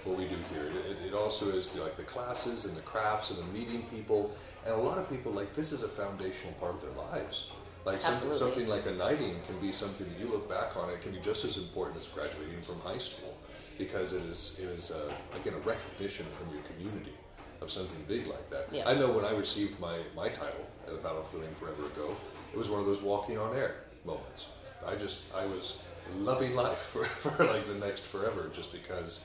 What 0.05 0.17
we 0.17 0.25
do 0.25 0.35
here, 0.53 0.71
it, 0.89 1.07
it 1.07 1.13
also 1.13 1.49
is 1.49 1.71
the, 1.71 1.81
like 1.81 1.97
the 1.97 2.03
classes 2.03 2.63
and 2.63 2.75
the 2.77 2.81
crafts 2.81 3.31
and 3.31 3.39
the 3.39 3.43
meeting 3.43 3.83
people, 3.91 4.31
and 4.65 4.73
a 4.73 4.77
lot 4.77 4.97
of 4.97 5.09
people 5.09 5.33
like 5.33 5.55
this 5.55 5.71
is 5.73 5.83
a 5.83 5.89
foundational 5.89 6.53
part 6.53 6.75
of 6.75 6.81
their 6.81 6.91
lives. 6.91 7.47
Like 7.85 8.01
something, 8.01 8.33
something 8.33 8.67
like 8.67 8.85
a 8.85 8.91
knighting 8.91 9.39
can 9.47 9.59
be 9.59 9.71
something 9.71 10.07
that 10.07 10.19
you 10.19 10.27
look 10.27 10.49
back 10.49 10.77
on. 10.77 10.89
It 10.89 11.01
can 11.01 11.11
be 11.11 11.19
just 11.19 11.43
as 11.43 11.57
important 11.57 11.97
as 11.97 12.07
graduating 12.07 12.61
from 12.61 12.79
high 12.81 12.97
school, 12.97 13.37
because 13.77 14.13
it 14.13 14.23
is 14.23 14.55
it 14.57 14.65
is 14.65 14.91
uh, 14.91 15.11
again 15.35 15.53
a 15.53 15.59
recognition 15.59 16.25
from 16.37 16.53
your 16.53 16.63
community 16.63 17.13
of 17.61 17.71
something 17.71 18.03
big 18.07 18.27
like 18.27 18.49
that. 18.49 18.67
Yeah. 18.71 18.87
I 18.87 18.93
know 18.93 19.11
when 19.11 19.25
I 19.25 19.31
received 19.31 19.79
my 19.79 19.99
my 20.15 20.29
title 20.29 20.65
at 20.87 20.93
a 20.93 20.97
Battle 20.97 21.23
for 21.23 21.37
the 21.37 21.43
Ring 21.43 21.55
forever 21.59 21.85
ago, 21.85 22.15
it 22.53 22.57
was 22.57 22.69
one 22.69 22.79
of 22.79 22.85
those 22.85 23.01
walking 23.01 23.37
on 23.37 23.55
air 23.55 23.75
moments. 24.05 24.47
I 24.85 24.95
just 24.95 25.19
I 25.35 25.45
was 25.45 25.77
loving 26.17 26.55
life 26.55 26.79
for, 26.93 27.05
for 27.05 27.45
like 27.45 27.67
the 27.67 27.75
next 27.75 28.01
forever 28.01 28.49
just 28.53 28.71
because 28.71 29.19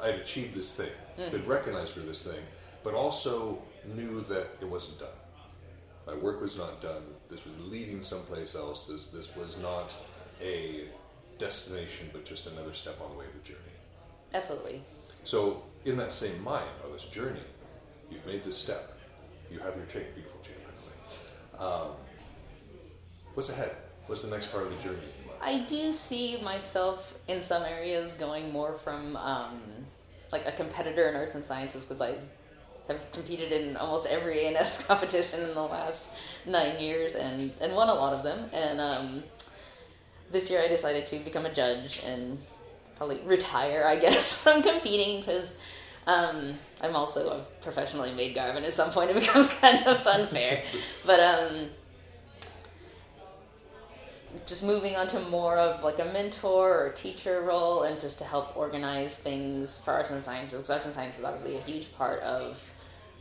I'd 0.00 0.14
achieved 0.14 0.54
this 0.54 0.72
thing, 0.74 0.90
mm-hmm. 1.18 1.32
been 1.32 1.46
recognized 1.46 1.92
for 1.92 2.00
this 2.00 2.22
thing, 2.22 2.40
but 2.84 2.94
also 2.94 3.62
knew 3.84 4.20
that 4.22 4.48
it 4.60 4.68
wasn't 4.68 4.98
done. 4.98 5.08
My 6.06 6.14
work 6.14 6.40
was 6.40 6.56
not 6.56 6.80
done. 6.80 7.02
This 7.28 7.44
was 7.44 7.58
leading 7.58 8.02
someplace 8.02 8.54
else. 8.54 8.84
This 8.84 9.06
this 9.06 9.34
was 9.36 9.56
not 9.58 9.94
a 10.40 10.84
destination, 11.38 12.10
but 12.12 12.24
just 12.24 12.46
another 12.46 12.74
step 12.74 13.00
on 13.00 13.12
the 13.12 13.18
way 13.18 13.26
of 13.26 13.32
the 13.32 13.46
journey. 13.46 13.74
absolutely 14.34 14.82
So, 15.24 15.62
in 15.88 15.96
that 15.96 16.12
same 16.12 16.42
mind, 16.42 16.68
on 16.84 16.92
this 16.92 17.04
journey, 17.04 17.40
you've 18.10 18.24
made 18.26 18.44
this 18.44 18.56
step. 18.56 18.98
You 19.50 19.58
have 19.60 19.74
your 19.76 19.86
chain, 19.86 20.04
beautiful 20.14 20.40
chain, 20.42 20.54
by 20.64 21.60
the 21.60 21.64
way. 21.64 21.72
Um, 21.72 21.90
what's 23.34 23.48
ahead? 23.48 23.74
What's 24.06 24.22
the 24.22 24.28
next 24.28 24.52
part 24.52 24.64
of 24.64 24.70
the 24.70 24.76
journey? 24.82 24.98
I 25.40 25.60
do 25.60 25.92
see 25.92 26.40
myself 26.42 27.14
in 27.28 27.42
some 27.42 27.62
areas 27.62 28.14
going 28.14 28.52
more 28.52 28.74
from 28.74 29.16
um, 29.16 29.60
like 30.32 30.46
a 30.46 30.52
competitor 30.52 31.08
in 31.08 31.14
arts 31.14 31.34
and 31.34 31.44
sciences 31.44 31.86
because 31.86 32.02
I 32.02 32.14
have 32.88 33.12
competed 33.12 33.52
in 33.52 33.76
almost 33.76 34.06
every 34.06 34.46
ANS 34.46 34.82
competition 34.86 35.40
in 35.40 35.54
the 35.54 35.62
last 35.62 36.06
nine 36.44 36.80
years 36.80 37.14
and, 37.14 37.52
and 37.60 37.74
won 37.74 37.88
a 37.88 37.94
lot 37.94 38.12
of 38.12 38.24
them. 38.24 38.50
And 38.52 38.80
um, 38.80 39.22
this 40.32 40.50
year 40.50 40.60
I 40.60 40.68
decided 40.68 41.06
to 41.06 41.18
become 41.18 41.46
a 41.46 41.54
judge 41.54 42.02
and 42.04 42.38
probably 42.96 43.20
retire, 43.20 43.84
I 43.86 43.96
guess, 43.96 44.32
from 44.42 44.62
competing 44.62 45.20
because 45.20 45.56
um, 46.08 46.58
I'm 46.80 46.96
also 46.96 47.28
a 47.28 47.62
professionally 47.62 48.14
made 48.14 48.34
garb, 48.34 48.56
and 48.56 48.64
at 48.64 48.72
some 48.72 48.90
point 48.90 49.10
it 49.10 49.14
becomes 49.20 49.52
kind 49.52 49.86
of 49.86 50.04
unfair. 50.06 50.64
but 51.04 51.20
um, 51.20 51.68
just 54.46 54.62
moving 54.62 54.96
on 54.96 55.06
to 55.08 55.20
more 55.28 55.58
of 55.58 55.84
like 55.84 55.98
a 55.98 56.06
mentor 56.06 56.86
or 56.86 56.90
teacher 56.92 57.42
role 57.42 57.82
and 57.82 58.00
just 58.00 58.18
to 58.18 58.24
help 58.24 58.56
organize 58.56 59.16
things 59.16 59.78
for 59.78 59.92
arts 59.92 60.10
and 60.10 60.24
sciences 60.24 60.58
because 60.58 60.70
arts 60.70 60.86
and 60.86 60.94
sciences 60.94 61.20
is 61.20 61.24
obviously 61.26 61.56
a 61.56 61.60
huge 61.60 61.92
part 61.94 62.22
of 62.22 62.58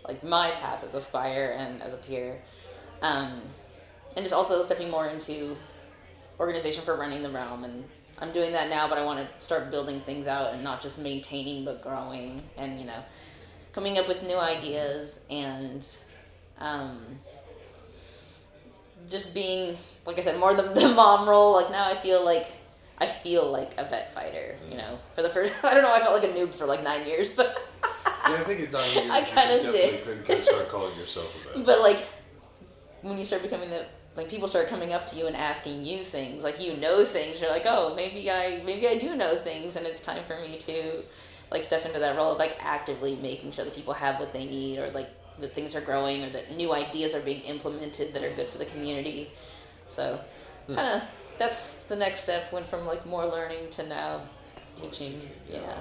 like 0.08 0.24
my 0.24 0.52
path 0.52 0.84
as 0.88 0.96
a 0.96 1.02
squire 1.02 1.56
and 1.58 1.82
as 1.82 1.94
a 1.94 1.98
peer 1.98 2.42
um, 3.02 3.42
and 4.16 4.24
just 4.24 4.34
also 4.34 4.64
stepping 4.66 4.90
more 4.90 5.08
into 5.08 5.58
organization 6.40 6.84
for 6.84 6.96
running 6.96 7.24
the 7.24 7.30
realm 7.30 7.64
and 7.64 7.84
i'm 8.20 8.32
doing 8.32 8.52
that 8.52 8.70
now 8.70 8.88
but 8.88 8.98
i 8.98 9.04
want 9.04 9.20
to 9.20 9.46
start 9.46 9.70
building 9.70 10.02
things 10.02 10.28
out 10.28 10.54
and 10.54 10.64
not 10.64 10.82
just 10.82 10.98
maintaining 10.98 11.64
but 11.64 11.82
growing 11.82 12.42
and 12.58 12.80
you 12.80 12.86
know 12.86 13.04
coming 13.74 13.98
up 13.98 14.08
with 14.08 14.24
new 14.24 14.38
ideas 14.38 15.22
and 15.30 15.86
um, 16.60 17.00
just 19.10 19.34
being 19.34 19.78
like 20.08 20.18
I 20.18 20.22
said, 20.22 20.40
more 20.40 20.56
the, 20.56 20.64
the 20.74 20.90
mom 20.90 21.30
role. 21.30 21.54
Like 21.54 21.70
now, 21.70 21.86
I 21.88 22.02
feel 22.02 22.24
like 22.26 22.48
I 22.98 23.08
feel 23.08 23.52
like 23.52 23.74
a 23.78 23.84
vet 23.84 24.14
fighter. 24.16 24.58
You 24.70 24.78
know, 24.78 24.98
for 25.16 25.22
the 25.22 25.30
first 25.30 25.54
I 25.64 25.74
don't 25.74 25.84
know, 25.84 25.94
I 25.94 26.00
felt 26.00 26.22
like 26.22 26.30
a 26.30 26.34
noob 26.34 26.56
for 26.56 26.66
like 26.66 26.84
nine 26.84 27.06
years, 27.06 27.28
but 27.30 27.62
Yeah, 27.84 28.34
I 28.34 28.44
think 28.46 28.62
it 28.62 28.72
not 28.72 28.84
only 28.96 29.12
I 29.12 29.22
kinda 29.22 29.62
definitely 29.62 29.80
did. 29.80 30.04
Could, 30.04 30.26
could 30.26 30.44
start 30.44 30.70
calling 30.70 30.98
yourself 30.98 31.28
a 31.46 31.58
vet. 31.58 31.66
but 31.66 31.82
like 31.82 32.08
when 33.02 33.18
you 33.18 33.26
start 33.26 33.44
becoming 33.44 33.70
the 33.70 33.86
like 34.18 34.30
people 34.30 34.48
start 34.48 34.68
coming 34.68 34.92
up 34.92 35.06
to 35.08 35.16
you 35.16 35.28
and 35.28 35.36
asking 35.36 35.86
you 35.86 36.04
things 36.04 36.44
like 36.44 36.60
you 36.60 36.76
know 36.78 37.06
things 37.06 37.40
you're 37.40 37.52
like 37.52 37.66
oh 37.66 37.94
maybe 37.96 38.30
i 38.30 38.62
maybe 38.66 38.88
i 38.88 38.98
do 38.98 39.16
know 39.16 39.36
things 39.36 39.76
and 39.76 39.86
it's 39.86 40.02
time 40.04 40.24
for 40.26 40.42
me 40.42 40.58
to 40.58 41.04
like 41.52 41.64
step 41.64 41.86
into 41.86 42.00
that 42.00 42.18
role 42.18 42.32
of 42.32 42.40
like 42.40 42.58
actively 42.60 43.16
making 43.18 43.52
sure 43.52 43.64
that 43.64 43.76
people 43.76 43.94
have 43.94 44.20
what 44.20 44.34
they 44.34 44.44
need 44.44 44.80
or 44.80 44.90
like 44.92 45.10
that 45.40 45.54
things 45.54 45.76
are 45.76 45.82
growing 45.82 46.24
or 46.24 46.30
that 46.32 46.52
new 46.52 46.74
ideas 46.74 47.14
are 47.14 47.22
being 47.22 47.42
implemented 47.42 48.12
that 48.12 48.24
are 48.24 48.34
good 48.36 48.50
for 48.50 48.58
the 48.58 48.66
community 48.66 49.30
so 49.88 50.20
kind 50.68 50.80
of 50.80 51.02
that's 51.38 51.76
the 51.88 51.96
next 51.96 52.24
step 52.24 52.52
went 52.52 52.68
from 52.68 52.86
like 52.88 53.06
more 53.06 53.26
learning 53.26 53.70
to 53.70 53.88
now 53.88 54.22
teaching 54.76 55.22
yeah. 55.50 55.60
yeah 55.60 55.80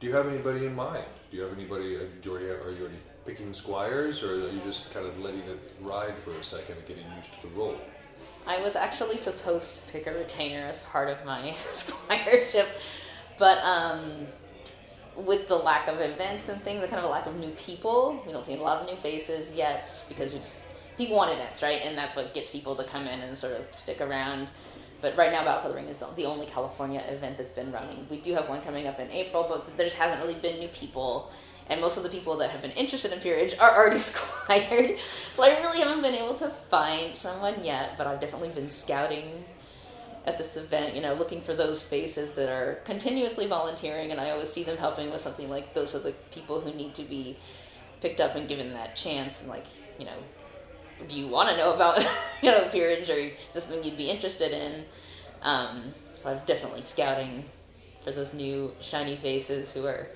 Do 0.00 0.08
you 0.08 0.14
have 0.14 0.26
anybody 0.26 0.66
in 0.66 0.74
mind? 0.74 1.04
Do 1.30 1.36
you 1.36 1.44
have 1.44 1.52
anybody? 1.52 1.96
Uh, 1.96 2.00
do 2.20 2.30
you 2.30 2.32
already, 2.32 2.50
are 2.50 2.72
you 2.72 2.82
already 2.82 2.98
picking 3.24 3.52
squires, 3.52 4.22
or 4.22 4.34
are 4.34 4.50
you 4.50 4.60
just 4.64 4.92
kind 4.92 5.06
of 5.06 5.18
letting 5.18 5.40
it 5.40 5.74
ride 5.80 6.16
for 6.18 6.32
a 6.32 6.44
second 6.44 6.76
getting 6.86 7.04
used 7.16 7.32
to 7.34 7.42
the 7.42 7.48
role? 7.48 7.76
I 8.46 8.60
was 8.60 8.74
actually 8.74 9.18
supposed 9.18 9.76
to 9.76 9.92
pick 9.92 10.06
a 10.06 10.12
retainer 10.12 10.66
as 10.66 10.78
part 10.78 11.08
of 11.08 11.24
my 11.24 11.54
squireship, 11.72 12.66
but 13.38 13.58
um, 13.58 14.26
with 15.16 15.48
the 15.48 15.56
lack 15.56 15.88
of 15.88 16.00
events 16.00 16.48
and 16.48 16.62
things, 16.62 16.80
the 16.80 16.88
kind 16.88 16.98
of 16.98 17.04
a 17.04 17.12
lack 17.12 17.26
of 17.26 17.36
new 17.36 17.50
people, 17.52 18.22
we 18.26 18.32
don't 18.32 18.44
see 18.44 18.54
a 18.54 18.60
lot 18.60 18.80
of 18.80 18.86
new 18.86 18.96
faces 18.96 19.54
yet 19.54 19.90
because 20.08 20.32
we 20.32 20.40
just 20.40 20.62
people 20.96 21.16
want 21.16 21.32
events, 21.32 21.62
right? 21.62 21.82
And 21.82 21.96
that's 21.96 22.16
what 22.16 22.34
gets 22.34 22.50
people 22.50 22.76
to 22.76 22.84
come 22.84 23.06
in 23.06 23.20
and 23.20 23.36
sort 23.36 23.54
of 23.54 23.64
stick 23.72 24.00
around. 24.00 24.48
But 25.00 25.16
right 25.16 25.32
now, 25.32 25.44
Battle 25.44 25.62
for 25.62 25.68
the 25.68 25.74
Ring 25.74 25.86
is 25.86 26.02
the 26.16 26.24
only 26.26 26.46
California 26.46 27.02
event 27.08 27.36
that's 27.36 27.52
been 27.52 27.72
running. 27.72 28.06
We 28.08 28.20
do 28.20 28.34
have 28.34 28.48
one 28.48 28.62
coming 28.62 28.86
up 28.86 29.00
in 29.00 29.10
April, 29.10 29.46
but 29.48 29.76
there 29.76 29.86
just 29.86 29.98
hasn't 29.98 30.20
really 30.20 30.38
been 30.38 30.60
new 30.60 30.68
people. 30.68 31.32
And 31.68 31.80
most 31.80 31.96
of 31.96 32.02
the 32.02 32.08
people 32.08 32.36
that 32.38 32.50
have 32.50 32.60
been 32.60 32.72
interested 32.72 33.12
in 33.12 33.20
peerage 33.20 33.56
are 33.58 33.76
already 33.76 33.98
squired. 34.00 34.98
So 35.34 35.44
I 35.44 35.60
really 35.60 35.78
haven't 35.78 36.02
been 36.02 36.14
able 36.14 36.34
to 36.36 36.50
find 36.70 37.16
someone 37.16 37.64
yet, 37.64 37.96
but 37.96 38.06
I've 38.06 38.20
definitely 38.20 38.50
been 38.50 38.70
scouting 38.70 39.44
at 40.26 40.38
this 40.38 40.56
event, 40.56 40.94
you 40.94 41.02
know, 41.02 41.14
looking 41.14 41.42
for 41.42 41.54
those 41.54 41.82
faces 41.82 42.34
that 42.34 42.48
are 42.48 42.76
continuously 42.84 43.46
volunteering, 43.46 44.12
and 44.12 44.20
I 44.20 44.30
always 44.30 44.52
see 44.52 44.62
them 44.62 44.76
helping 44.76 45.10
with 45.10 45.20
something 45.20 45.50
like 45.50 45.74
those 45.74 45.94
are 45.94 45.98
the 45.98 46.12
people 46.32 46.60
who 46.60 46.72
need 46.72 46.94
to 46.94 47.02
be 47.02 47.38
picked 48.00 48.20
up 48.20 48.36
and 48.36 48.48
given 48.48 48.72
that 48.74 48.94
chance. 48.94 49.40
And 49.40 49.50
like, 49.50 49.66
you 49.98 50.04
know, 50.04 50.18
do 51.08 51.16
you 51.16 51.26
want 51.26 51.48
to 51.48 51.56
know 51.56 51.72
about 51.72 51.98
you 52.42 52.50
know 52.50 52.68
peerage, 52.70 53.10
or 53.10 53.18
is 53.18 53.32
this 53.52 53.64
something 53.64 53.84
you'd 53.84 53.96
be 53.96 54.10
interested 54.10 54.52
in? 54.52 54.84
Um, 55.42 55.92
so 56.22 56.30
I'm 56.30 56.40
definitely 56.46 56.82
scouting 56.82 57.44
for 58.04 58.12
those 58.12 58.32
new 58.32 58.72
shiny 58.80 59.16
faces 59.16 59.74
who 59.74 59.86
are, 59.86 60.08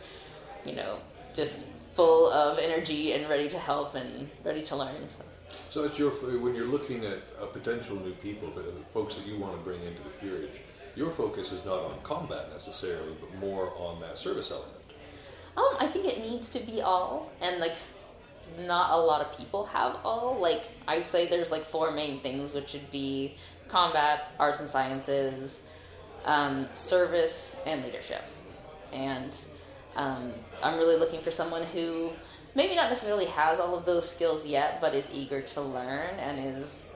you 0.64 0.74
know, 0.74 0.98
just 1.36 1.64
full 1.94 2.30
of 2.30 2.58
energy 2.58 3.12
and 3.12 3.28
ready 3.28 3.48
to 3.48 3.58
help 3.58 3.94
and 3.94 4.28
ready 4.44 4.62
to 4.64 4.76
learn. 4.76 5.08
So. 5.16 5.24
So 5.70 5.84
it's 5.84 5.98
your 5.98 6.10
when 6.10 6.54
you're 6.54 6.66
looking 6.66 7.04
at 7.04 7.18
uh, 7.40 7.46
potential 7.46 7.96
new 7.96 8.12
people, 8.14 8.50
but 8.54 8.64
uh, 8.64 8.70
folks 8.92 9.14
that 9.14 9.26
you 9.26 9.38
want 9.38 9.54
to 9.54 9.60
bring 9.60 9.82
into 9.82 10.02
the 10.02 10.10
peerage. 10.20 10.60
Your 10.94 11.10
focus 11.10 11.52
is 11.52 11.64
not 11.64 11.80
on 11.80 12.00
combat 12.02 12.50
necessarily, 12.50 13.14
but 13.20 13.34
more 13.38 13.74
on 13.76 14.00
that 14.00 14.16
service 14.16 14.50
element. 14.50 14.72
Um, 15.56 15.76
I 15.78 15.86
think 15.86 16.06
it 16.06 16.20
needs 16.20 16.48
to 16.50 16.58
be 16.60 16.80
all, 16.80 17.30
and 17.40 17.60
like 17.60 17.76
not 18.60 18.92
a 18.92 18.96
lot 18.96 19.20
of 19.20 19.36
people 19.36 19.66
have 19.66 19.96
all. 20.04 20.38
Like 20.40 20.62
I'd 20.88 21.08
say 21.08 21.28
there's 21.28 21.50
like 21.50 21.70
four 21.70 21.90
main 21.90 22.20
things, 22.20 22.54
which 22.54 22.72
would 22.72 22.90
be 22.90 23.36
combat, 23.68 24.32
arts 24.38 24.60
and 24.60 24.68
sciences, 24.68 25.68
um, 26.24 26.68
service, 26.74 27.60
and 27.66 27.84
leadership. 27.84 28.22
And 28.92 29.36
um, 29.96 30.32
I'm 30.62 30.78
really 30.78 30.96
looking 30.96 31.20
for 31.22 31.30
someone 31.30 31.64
who 31.64 32.12
maybe 32.54 32.74
not 32.74 32.88
necessarily 32.88 33.26
has 33.26 33.58
all 33.58 33.76
of 33.76 33.84
those 33.84 34.08
skills 34.08 34.46
yet, 34.46 34.80
but 34.80 34.94
is 34.94 35.10
eager 35.12 35.42
to 35.42 35.60
learn 35.60 36.14
and 36.18 36.56
is 36.56 36.90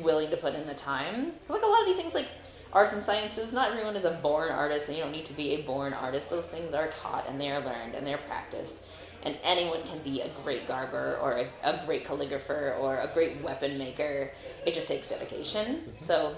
willing 0.00 0.30
to 0.30 0.36
put 0.36 0.54
in 0.54 0.66
the 0.66 0.74
time. 0.74 1.32
like 1.48 1.62
a 1.62 1.66
lot 1.66 1.80
of 1.80 1.86
these 1.86 1.96
things, 1.96 2.14
like 2.14 2.28
arts 2.72 2.92
and 2.92 3.02
sciences, 3.02 3.52
not 3.52 3.70
everyone 3.70 3.96
is 3.96 4.04
a 4.04 4.10
born 4.10 4.50
artist, 4.50 4.88
and 4.88 4.96
you 4.96 5.02
don't 5.02 5.12
need 5.12 5.26
to 5.26 5.32
be 5.32 5.54
a 5.54 5.62
born 5.62 5.92
artist. 5.92 6.30
Those 6.30 6.46
things 6.46 6.74
are 6.74 6.90
taught 7.02 7.28
and 7.28 7.40
they 7.40 7.50
are 7.50 7.60
learned 7.60 7.94
and 7.94 8.06
they're 8.06 8.18
practiced. 8.18 8.76
And 9.22 9.36
anyone 9.42 9.82
can 9.82 10.00
be 10.04 10.20
a 10.20 10.30
great 10.44 10.68
garber 10.68 11.18
or 11.20 11.38
a, 11.38 11.48
a 11.64 11.84
great 11.84 12.06
calligrapher 12.06 12.78
or 12.78 12.98
a 12.98 13.10
great 13.12 13.42
weapon 13.42 13.76
maker. 13.76 14.30
It 14.64 14.74
just 14.74 14.86
takes 14.86 15.08
dedication. 15.08 15.92
So, 16.02 16.36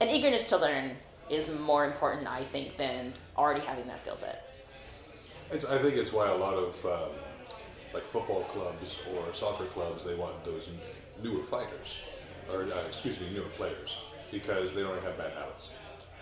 an 0.00 0.08
eagerness 0.08 0.48
to 0.48 0.58
learn 0.58 0.96
is 1.30 1.50
more 1.58 1.86
important, 1.86 2.28
I 2.28 2.44
think, 2.44 2.76
than 2.76 3.14
already 3.38 3.60
having 3.60 3.86
that 3.86 4.00
skill 4.00 4.16
set. 4.16 4.43
It's, 5.50 5.64
I 5.64 5.80
think 5.80 5.96
it's 5.96 6.12
why 6.12 6.28
a 6.28 6.36
lot 6.36 6.54
of 6.54 6.86
um, 6.86 7.10
like 7.92 8.04
football 8.06 8.44
clubs 8.44 8.96
or 9.14 9.32
soccer 9.34 9.66
clubs 9.66 10.04
they 10.04 10.14
want 10.14 10.44
those 10.44 10.68
newer 11.22 11.44
fighters, 11.44 11.98
or 12.52 12.62
uh, 12.62 12.86
excuse 12.86 13.20
me, 13.20 13.30
newer 13.32 13.48
players 13.56 13.96
because 14.30 14.74
they 14.74 14.82
don't 14.82 15.00
have 15.02 15.16
bad 15.16 15.32
habits. 15.32 15.68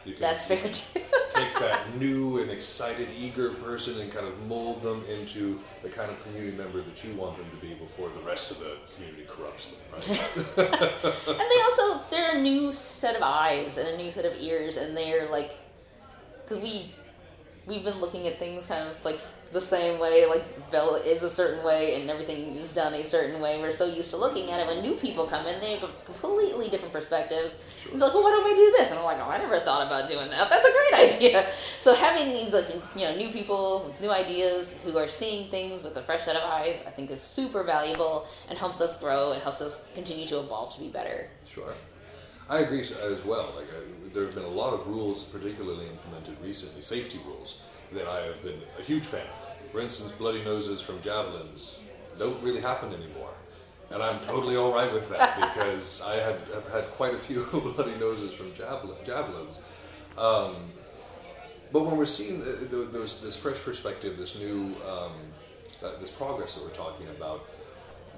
You 0.04 0.14
can 0.14 0.20
That's 0.22 0.46
fair 0.46 0.62
too. 0.62 1.00
take 1.30 1.54
that 1.60 1.96
new 1.96 2.40
and 2.40 2.50
excited, 2.50 3.08
eager 3.18 3.50
person 3.54 4.00
and 4.00 4.12
kind 4.12 4.26
of 4.26 4.38
mold 4.46 4.82
them 4.82 5.04
into 5.06 5.60
the 5.82 5.88
kind 5.88 6.10
of 6.10 6.22
community 6.24 6.56
member 6.56 6.82
that 6.82 7.04
you 7.04 7.14
want 7.14 7.36
them 7.36 7.46
to 7.50 7.56
be 7.66 7.74
before 7.74 8.08
the 8.10 8.20
rest 8.20 8.50
of 8.50 8.58
the 8.58 8.76
community 8.94 9.26
corrupts 9.28 9.68
them. 9.68 9.78
Right? 9.92 10.04
and 11.28 11.40
they 11.40 11.60
also 11.62 12.00
they're 12.10 12.36
a 12.36 12.42
new 12.42 12.72
set 12.72 13.14
of 13.16 13.22
eyes 13.22 13.78
and 13.78 13.88
a 13.88 13.96
new 13.96 14.10
set 14.10 14.24
of 14.24 14.34
ears 14.40 14.76
and 14.76 14.96
they're 14.96 15.30
like 15.30 15.56
because 16.42 16.62
we 16.62 16.92
we've 17.66 17.84
been 17.84 18.00
looking 18.00 18.26
at 18.26 18.38
things 18.38 18.66
kind 18.66 18.88
of 18.88 19.04
like 19.04 19.20
the 19.52 19.60
same 19.60 20.00
way 20.00 20.24
like 20.26 20.70
bella 20.70 20.98
is 21.00 21.22
a 21.22 21.28
certain 21.28 21.62
way 21.62 22.00
and 22.00 22.10
everything 22.10 22.56
is 22.56 22.72
done 22.72 22.94
a 22.94 23.04
certain 23.04 23.40
way. 23.40 23.60
We're 23.60 23.70
so 23.70 23.84
used 23.84 24.10
to 24.10 24.16
looking 24.16 24.50
at 24.50 24.60
it 24.60 24.66
when 24.66 24.82
new 24.82 24.94
people 24.94 25.26
come 25.26 25.46
in 25.46 25.60
they 25.60 25.74
have 25.74 25.82
a 25.82 25.90
completely 26.06 26.70
different 26.70 26.92
perspective. 26.92 27.52
Sure. 27.82 27.92
they're 27.92 28.00
like 28.00 28.14
well 28.14 28.22
why 28.22 28.30
don't 28.30 28.44
we 28.44 28.54
do 28.54 28.74
this? 28.78 28.90
And 28.90 28.98
i'm 28.98 29.04
like 29.04 29.18
oh 29.18 29.28
i 29.28 29.36
never 29.38 29.60
thought 29.60 29.86
about 29.86 30.08
doing 30.08 30.30
that. 30.30 30.48
That's 30.48 30.64
a 30.64 30.72
great 30.72 31.12
idea. 31.12 31.46
So 31.80 31.94
having 31.94 32.32
these 32.32 32.54
like 32.54 32.68
you 32.96 33.02
know 33.02 33.14
new 33.14 33.30
people 33.30 33.84
with 33.86 34.00
new 34.00 34.10
ideas 34.10 34.80
who 34.84 34.96
are 34.96 35.08
seeing 35.08 35.50
things 35.50 35.82
with 35.82 35.96
a 35.96 36.02
fresh 36.02 36.24
set 36.24 36.36
of 36.36 36.42
eyes 36.42 36.82
i 36.86 36.90
think 36.90 37.10
is 37.10 37.20
super 37.20 37.62
valuable 37.62 38.26
and 38.48 38.58
helps 38.58 38.80
us 38.80 38.98
grow 39.00 39.32
and 39.32 39.42
helps 39.42 39.60
us 39.60 39.88
continue 39.94 40.26
to 40.28 40.40
evolve 40.40 40.74
to 40.74 40.80
be 40.80 40.88
better. 40.88 41.28
Sure. 41.46 41.74
I 42.52 42.58
agree 42.58 42.80
as 42.82 43.24
well. 43.24 43.54
Like, 43.56 43.64
I, 43.64 44.12
there 44.12 44.26
have 44.26 44.34
been 44.34 44.44
a 44.44 44.48
lot 44.62 44.74
of 44.74 44.86
rules, 44.86 45.22
particularly 45.22 45.88
implemented 45.88 46.36
recently, 46.42 46.82
safety 46.82 47.18
rules, 47.24 47.56
that 47.92 48.06
I 48.06 48.26
have 48.26 48.42
been 48.42 48.60
a 48.78 48.82
huge 48.82 49.06
fan 49.06 49.22
of. 49.22 49.72
For 49.72 49.80
instance, 49.80 50.12
bloody 50.12 50.44
noses 50.44 50.82
from 50.82 51.00
javelins 51.00 51.78
don't 52.18 52.38
really 52.42 52.60
happen 52.60 52.92
anymore. 52.92 53.30
And 53.88 54.02
I'm 54.02 54.20
totally 54.20 54.56
all 54.56 54.70
right 54.70 54.92
with 54.92 55.08
that 55.08 55.40
because 55.54 56.02
I 56.02 56.16
had, 56.16 56.40
have 56.52 56.68
had 56.70 56.84
quite 56.90 57.14
a 57.14 57.18
few 57.18 57.42
bloody 57.74 57.94
noses 57.94 58.34
from 58.34 58.52
javelin, 58.52 58.98
javelins. 59.06 59.58
Um, 60.18 60.56
but 61.72 61.86
when 61.86 61.96
we're 61.96 62.04
seeing 62.04 62.42
uh, 62.42 62.68
th- 62.70 62.88
those, 62.92 63.18
this 63.22 63.34
fresh 63.34 63.60
perspective, 63.60 64.18
this 64.18 64.38
new, 64.38 64.76
um, 64.86 65.12
that, 65.80 66.00
this 66.00 66.10
progress 66.10 66.52
that 66.52 66.62
we're 66.62 66.68
talking 66.68 67.08
about, 67.08 67.48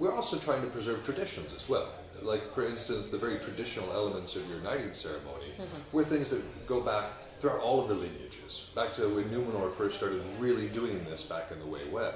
we're 0.00 0.12
also 0.12 0.38
trying 0.38 0.62
to 0.62 0.68
preserve 0.68 1.04
traditions 1.04 1.52
as 1.54 1.68
well. 1.68 1.88
Like, 2.22 2.44
for 2.44 2.66
instance, 2.66 3.08
the 3.08 3.18
very 3.18 3.38
traditional 3.38 3.92
elements 3.92 4.36
of 4.36 4.48
your 4.48 4.60
knighting 4.60 4.92
ceremony 4.92 5.52
were 5.92 6.04
things 6.04 6.30
that 6.30 6.66
go 6.66 6.80
back 6.80 7.12
throughout 7.38 7.60
all 7.60 7.82
of 7.82 7.88
the 7.88 7.94
lineages, 7.94 8.70
back 8.74 8.94
to 8.94 9.08
when 9.08 9.28
Numenor 9.30 9.70
first 9.70 9.96
started 9.96 10.22
really 10.38 10.68
doing 10.68 11.04
this 11.04 11.22
back 11.22 11.50
in 11.50 11.58
the 11.58 11.66
Way 11.66 11.86
Web. 11.88 12.14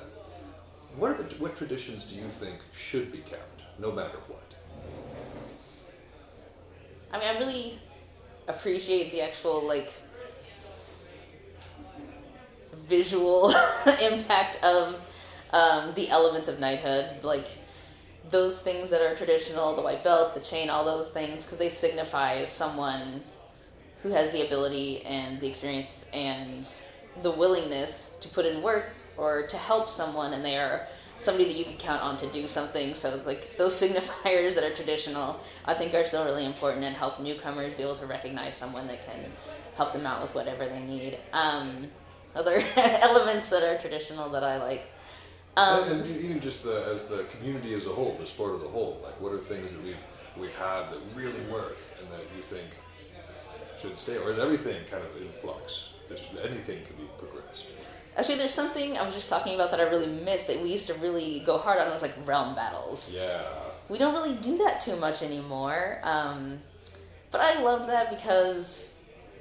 What, 0.97 1.11
are 1.11 1.23
the, 1.23 1.35
what 1.37 1.57
traditions 1.57 2.05
do 2.05 2.15
you 2.15 2.29
think 2.29 2.57
should 2.73 3.13
be 3.13 3.19
kept, 3.19 3.63
no 3.79 3.93
matter 3.93 4.19
what? 4.27 4.55
I 7.13 7.19
mean, 7.19 7.37
I 7.37 7.39
really 7.39 7.79
appreciate 8.47 9.13
the 9.13 9.21
actual 9.21 9.67
like 9.67 9.93
visual 12.89 13.51
impact 14.01 14.63
of 14.65 14.97
um, 15.53 15.95
the 15.95 16.09
elements 16.11 16.49
of 16.49 16.59
knighthood, 16.61 17.23
like 17.23 17.47
those 18.31 18.61
things 18.61 18.91
that 18.91 19.01
are 19.01 19.15
traditional, 19.15 19.75
the 19.77 19.83
white 19.83 20.05
belt, 20.05 20.35
the 20.35 20.41
chain, 20.41 20.71
all 20.71 20.85
those 20.85 21.11
things, 21.11 21.45
because 21.45 21.59
they 21.59 21.69
signify 21.69 22.45
someone 22.45 23.23
who 24.03 24.11
has 24.11 24.33
the 24.33 24.47
ability 24.47 25.05
and 25.05 25.41
the 25.41 25.49
experience 25.49 26.07
and 26.13 26.69
the 27.23 27.31
willingness 27.31 28.17
to 28.21 28.29
put 28.29 28.47
in 28.47 28.63
work 28.63 28.93
or 29.17 29.47
to 29.49 29.57
help 29.57 29.91
someone, 29.91 30.33
and 30.33 30.45
they 30.45 30.57
are 30.57 30.87
somebody 31.19 31.45
that 31.47 31.59
you 31.59 31.65
can 31.65 31.77
count 31.77 32.03
on 32.03 32.17
to 32.19 32.31
do 32.31 32.47
something. 32.47 32.95
So, 32.95 33.21
like 33.27 33.57
those 33.57 33.75
signifiers 33.81 34.55
that 34.55 34.65
are 34.65 34.75
traditional, 34.75 35.41
I 35.65 35.75
think 35.75 35.95
are 35.95 36.05
still 36.05 36.25
really 36.25 36.45
important 36.45 36.85
and 36.85 36.95
help 36.95 37.21
newcomers 37.21 37.75
be 37.77 37.83
able 37.83 37.97
to 37.97 38.07
recognize 38.07 38.57
someone 38.57 38.87
that 38.89 39.05
can 39.07 39.27
help 39.77 39.93
them 39.93 40.07
out 40.07 40.23
with 40.23 40.35
whatever 40.35 40.67
they 40.69 40.81
need. 40.81 41.19
Um, 41.33 41.89
other 42.35 42.63
elements 42.77 43.49
that 43.51 43.63
are 43.63 43.81
traditional 43.81 44.31
that 44.31 44.45
I 44.45 44.59
like. 44.59 44.87
Um, 45.59 45.91
and, 45.91 46.03
and 46.03 46.25
even 46.25 46.41
just 46.41 46.63
the, 46.63 46.87
as 46.93 47.05
the 47.05 47.25
community 47.37 47.75
as 47.75 47.87
a 47.87 47.91
whole, 47.91 48.17
the 48.19 48.27
sport 48.27 48.61
as 48.61 48.63
a 48.63 48.69
whole, 48.69 49.01
like 49.03 49.21
what 49.21 49.33
are 49.33 49.39
things 49.39 49.73
that 49.73 49.83
we've 49.83 50.05
we've 50.37 50.55
had 50.55 50.91
that 50.91 51.01
really 51.17 51.41
work 51.51 51.77
and 52.01 52.11
that 52.13 52.21
you 52.37 52.43
think 52.43 52.69
should 53.81 53.99
stay, 53.99 54.17
or 54.17 54.31
is 54.31 54.39
everything 54.39 54.85
kind 54.91 55.03
of 55.05 55.21
in 55.21 55.31
flux? 55.41 55.91
Just 56.09 56.25
anything 56.43 56.85
can 56.85 56.97
be 56.97 57.09
progressed. 57.19 57.67
Actually, 58.17 58.37
there's 58.37 58.55
something 58.55 58.97
I 58.97 59.05
was 59.05 59.15
just 59.15 59.29
talking 59.29 59.55
about 59.55 59.71
that 59.71 59.81
I 59.81 59.85
really 59.85 60.07
missed 60.07 60.49
that 60.49 60.61
we 60.61 60.71
used 60.71 60.89
to 60.89 60.95
really 60.95 61.41
go 61.41 61.59
hard 61.59 61.79
on. 61.79 61.87
It 61.87 61.93
was 61.93 62.03
like 62.03 62.15
realm 62.27 62.55
battles. 62.55 63.13
Yeah. 63.15 63.43
We 63.89 63.99
don't 63.99 64.15
really 64.15 64.35
do 64.35 64.59
that 64.59 64.81
too 64.81 64.97
much 64.97 65.23
anymore. 65.23 66.01
Um, 66.03 66.61
but 67.31 67.41
I 67.41 67.63
love 67.63 67.87
that 67.87 68.11
because, 68.11 68.98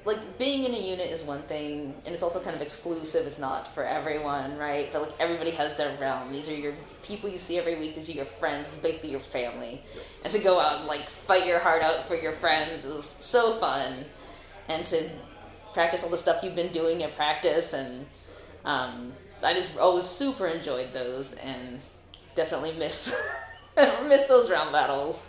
like, 0.08 0.39
being 0.39 0.66
in 0.66 0.74
a 0.74 0.80
unit 0.80 1.12
is 1.12 1.24
one 1.24 1.43
thing, 1.43 1.93
and 2.05 2.16
it's 2.16 2.24
also 2.24 2.41
kind 2.41 2.55
of 2.55 2.62
exclusive. 2.62 3.28
It's 3.28 3.38
not 3.38 3.74
for 3.76 3.84
everyone, 3.84 4.58
right? 4.58 4.91
But 4.91 5.03
like, 5.03 5.14
everybody 5.20 5.51
has 5.51 5.78
their 5.78 5.95
realm. 5.99 6.32
These 6.32 6.49
are 6.49 6.55
your 6.55 6.74
people 7.03 7.30
you 7.30 7.38
see 7.38 7.60
every 7.60 7.78
week. 7.78 7.95
These 7.95 8.10
are 8.10 8.14
your 8.14 8.26
friends. 8.26 8.70
It's 8.74 8.82
basically 8.82 9.12
your 9.12 9.20
family. 9.20 9.84
And 10.24 10.34
to 10.34 10.39
go 10.39 10.60
out 10.60 10.80
and 10.80 10.88
like 10.88 11.08
fight 11.10 11.45
your 11.45 11.60
heart 11.60 11.84
out 11.84 12.08
for 12.08 12.16
your 12.16 12.34
friends 12.34 12.86
is 12.86 13.05
so 13.05 13.60
fun, 13.60 14.05
and 14.68 14.86
to 14.88 15.10
practice 15.74 16.03
all 16.03 16.10
the 16.10 16.18
stuff 16.18 16.41
you've 16.41 16.55
been 16.55 16.72
doing 16.72 17.03
at 17.03 17.16
practice 17.16 17.74
and 17.74 18.08
um, 18.66 19.14
I 19.43 19.53
just 19.53 19.78
always 19.78 20.05
super 20.05 20.47
enjoyed 20.47 20.91
those 20.91 21.36
and 21.36 21.80
definitely 22.36 22.74
miss 22.74 23.16
miss 24.08 24.26
those 24.26 24.49
realm 24.49 24.72
battles. 24.72 25.26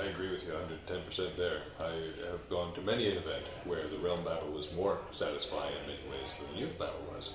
I 0.00 0.06
agree 0.06 0.30
with 0.30 0.44
you 0.44 0.52
110% 0.52 1.36
there. 1.36 1.62
I 1.80 1.92
have 2.30 2.48
gone 2.48 2.74
to 2.74 2.80
many 2.80 3.10
an 3.10 3.18
event 3.18 3.44
where 3.64 3.88
the 3.88 3.98
realm 3.98 4.24
battle 4.24 4.50
was 4.50 4.72
more 4.72 4.98
satisfying 5.12 5.74
in 5.74 5.82
many 5.82 5.98
ways 6.10 6.34
than 6.38 6.52
the 6.54 6.60
unit 6.60 6.78
battle 6.78 7.02
was. 7.14 7.32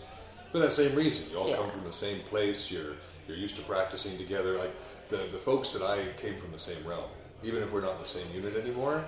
For 0.52 0.60
that 0.60 0.72
same 0.72 0.96
reason, 0.96 1.26
you 1.32 1.38
all 1.38 1.50
Yeah. 1.50 1.58
come 1.58 1.70
from 1.72 1.84
the 1.84 1.94
same 1.94 2.22
place. 2.22 2.70
You're 2.72 2.96
you're 3.28 3.38
used 3.38 3.56
to 3.56 3.62
practicing 3.64 4.18
together. 4.18 4.58
Like 4.58 4.74
the 5.10 5.18
the 5.32 5.40
folks 5.40 5.74
that 5.74 5.82
I 5.82 6.08
came 6.22 6.38
from 6.38 6.52
the 6.52 6.60
same 6.60 6.86
realm, 6.86 7.10
even 7.44 7.64
if 7.64 7.72
we're 7.72 7.82
not 7.82 8.00
the 8.00 8.08
same 8.08 8.28
unit 8.34 8.56
anymore. 8.56 9.06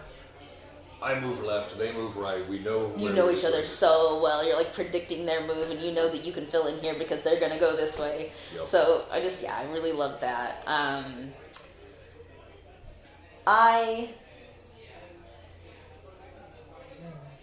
I 1.02 1.20
move 1.20 1.44
left, 1.44 1.78
they 1.78 1.92
move 1.92 2.16
right. 2.18 2.48
We 2.50 2.60
know 2.60 2.96
You 2.98 3.12
know 3.12 3.30
each 3.30 3.44
other 3.44 3.64
so 3.66 4.20
well. 4.24 4.44
You're 4.46 4.56
like 4.56 4.74
predicting 4.74 5.26
their 5.26 5.46
move, 5.46 5.70
and 5.70 5.80
you 5.82 5.92
know 5.92 6.10
that 6.10 6.24
you 6.26 6.32
can 6.34 6.48
fill 6.48 6.68
in 6.68 6.80
here 6.80 6.96
because 6.98 7.22
they're 7.22 7.40
gonna 7.40 7.60
go 7.60 7.76
this 7.76 8.00
way. 8.00 8.32
Yep. 8.56 8.66
So 8.66 9.06
I 9.12 9.22
just 9.22 9.44
yeah, 9.44 9.56
I 9.56 9.64
really 9.72 9.92
love 9.92 10.20
that. 10.22 10.64
Um, 10.66 11.32
I 13.48 14.10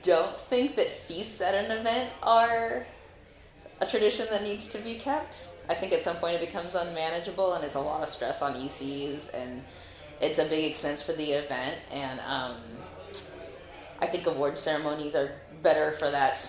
don't 0.02 0.40
think 0.40 0.76
that 0.76 0.90
feasts 0.90 1.40
at 1.40 1.54
an 1.54 1.70
event 1.70 2.12
are 2.22 2.86
a 3.80 3.86
tradition 3.86 4.26
that 4.30 4.42
needs 4.42 4.68
to 4.68 4.78
be 4.78 4.96
kept. 4.96 5.48
I 5.68 5.74
think 5.74 5.92
at 5.92 6.04
some 6.04 6.16
point 6.16 6.36
it 6.36 6.46
becomes 6.46 6.74
unmanageable 6.74 7.54
and 7.54 7.64
it's 7.64 7.74
a 7.74 7.80
lot 7.80 8.02
of 8.02 8.08
stress 8.08 8.42
on 8.42 8.54
ECs 8.54 9.34
and 9.34 9.62
it's 10.20 10.38
a 10.38 10.44
big 10.44 10.70
expense 10.70 11.02
for 11.02 11.12
the 11.12 11.32
event. 11.32 11.78
And 11.90 12.20
um, 12.20 12.56
I 14.00 14.06
think 14.06 14.26
award 14.26 14.58
ceremonies 14.58 15.14
are 15.14 15.32
better 15.62 15.92
for 15.92 16.10
that 16.10 16.48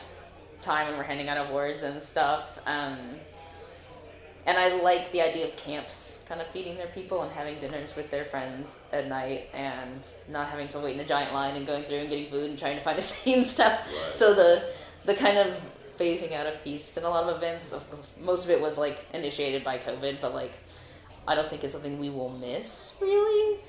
time 0.61 0.87
when 0.87 0.97
we're 0.97 1.03
handing 1.03 1.29
out 1.29 1.49
awards 1.49 1.83
and 1.83 2.01
stuff. 2.01 2.59
Um, 2.65 2.97
and 4.45 4.57
I 4.57 4.81
like 4.81 5.11
the 5.11 5.21
idea 5.21 5.47
of 5.47 5.55
camps 5.55 6.23
kind 6.27 6.41
of 6.41 6.47
feeding 6.47 6.75
their 6.77 6.87
people 6.87 7.21
and 7.21 7.31
having 7.31 7.59
dinners 7.59 7.95
with 7.95 8.09
their 8.09 8.25
friends 8.25 8.77
at 8.91 9.07
night 9.07 9.49
and 9.53 10.07
not 10.29 10.49
having 10.49 10.67
to 10.69 10.79
wait 10.79 10.95
in 10.95 10.99
a 11.01 11.05
giant 11.05 11.33
line 11.33 11.55
and 11.55 11.67
going 11.67 11.83
through 11.83 11.97
and 11.97 12.09
getting 12.09 12.29
food 12.29 12.49
and 12.49 12.57
trying 12.57 12.77
to 12.77 12.83
find 12.83 12.97
a 12.97 13.01
seat 13.13 13.35
and 13.35 13.45
stuff. 13.45 13.79
Right. 13.79 14.15
So 14.15 14.33
the 14.33 14.63
the 15.05 15.15
kind 15.15 15.37
of 15.37 15.55
phasing 15.99 16.33
out 16.33 16.47
of 16.47 16.59
feasts 16.61 16.97
and 16.97 17.05
a 17.05 17.09
lot 17.09 17.25
of 17.25 17.37
events, 17.37 17.75
most 18.19 18.45
of 18.45 18.49
it 18.49 18.59
was 18.59 18.77
like 18.77 19.05
initiated 19.13 19.63
by 19.63 19.77
COVID, 19.77 20.19
but 20.21 20.33
like 20.33 20.53
I 21.27 21.35
don't 21.35 21.49
think 21.49 21.63
it's 21.63 21.73
something 21.73 21.99
we 21.99 22.09
will 22.09 22.29
miss 22.29 22.95
really. 23.01 23.59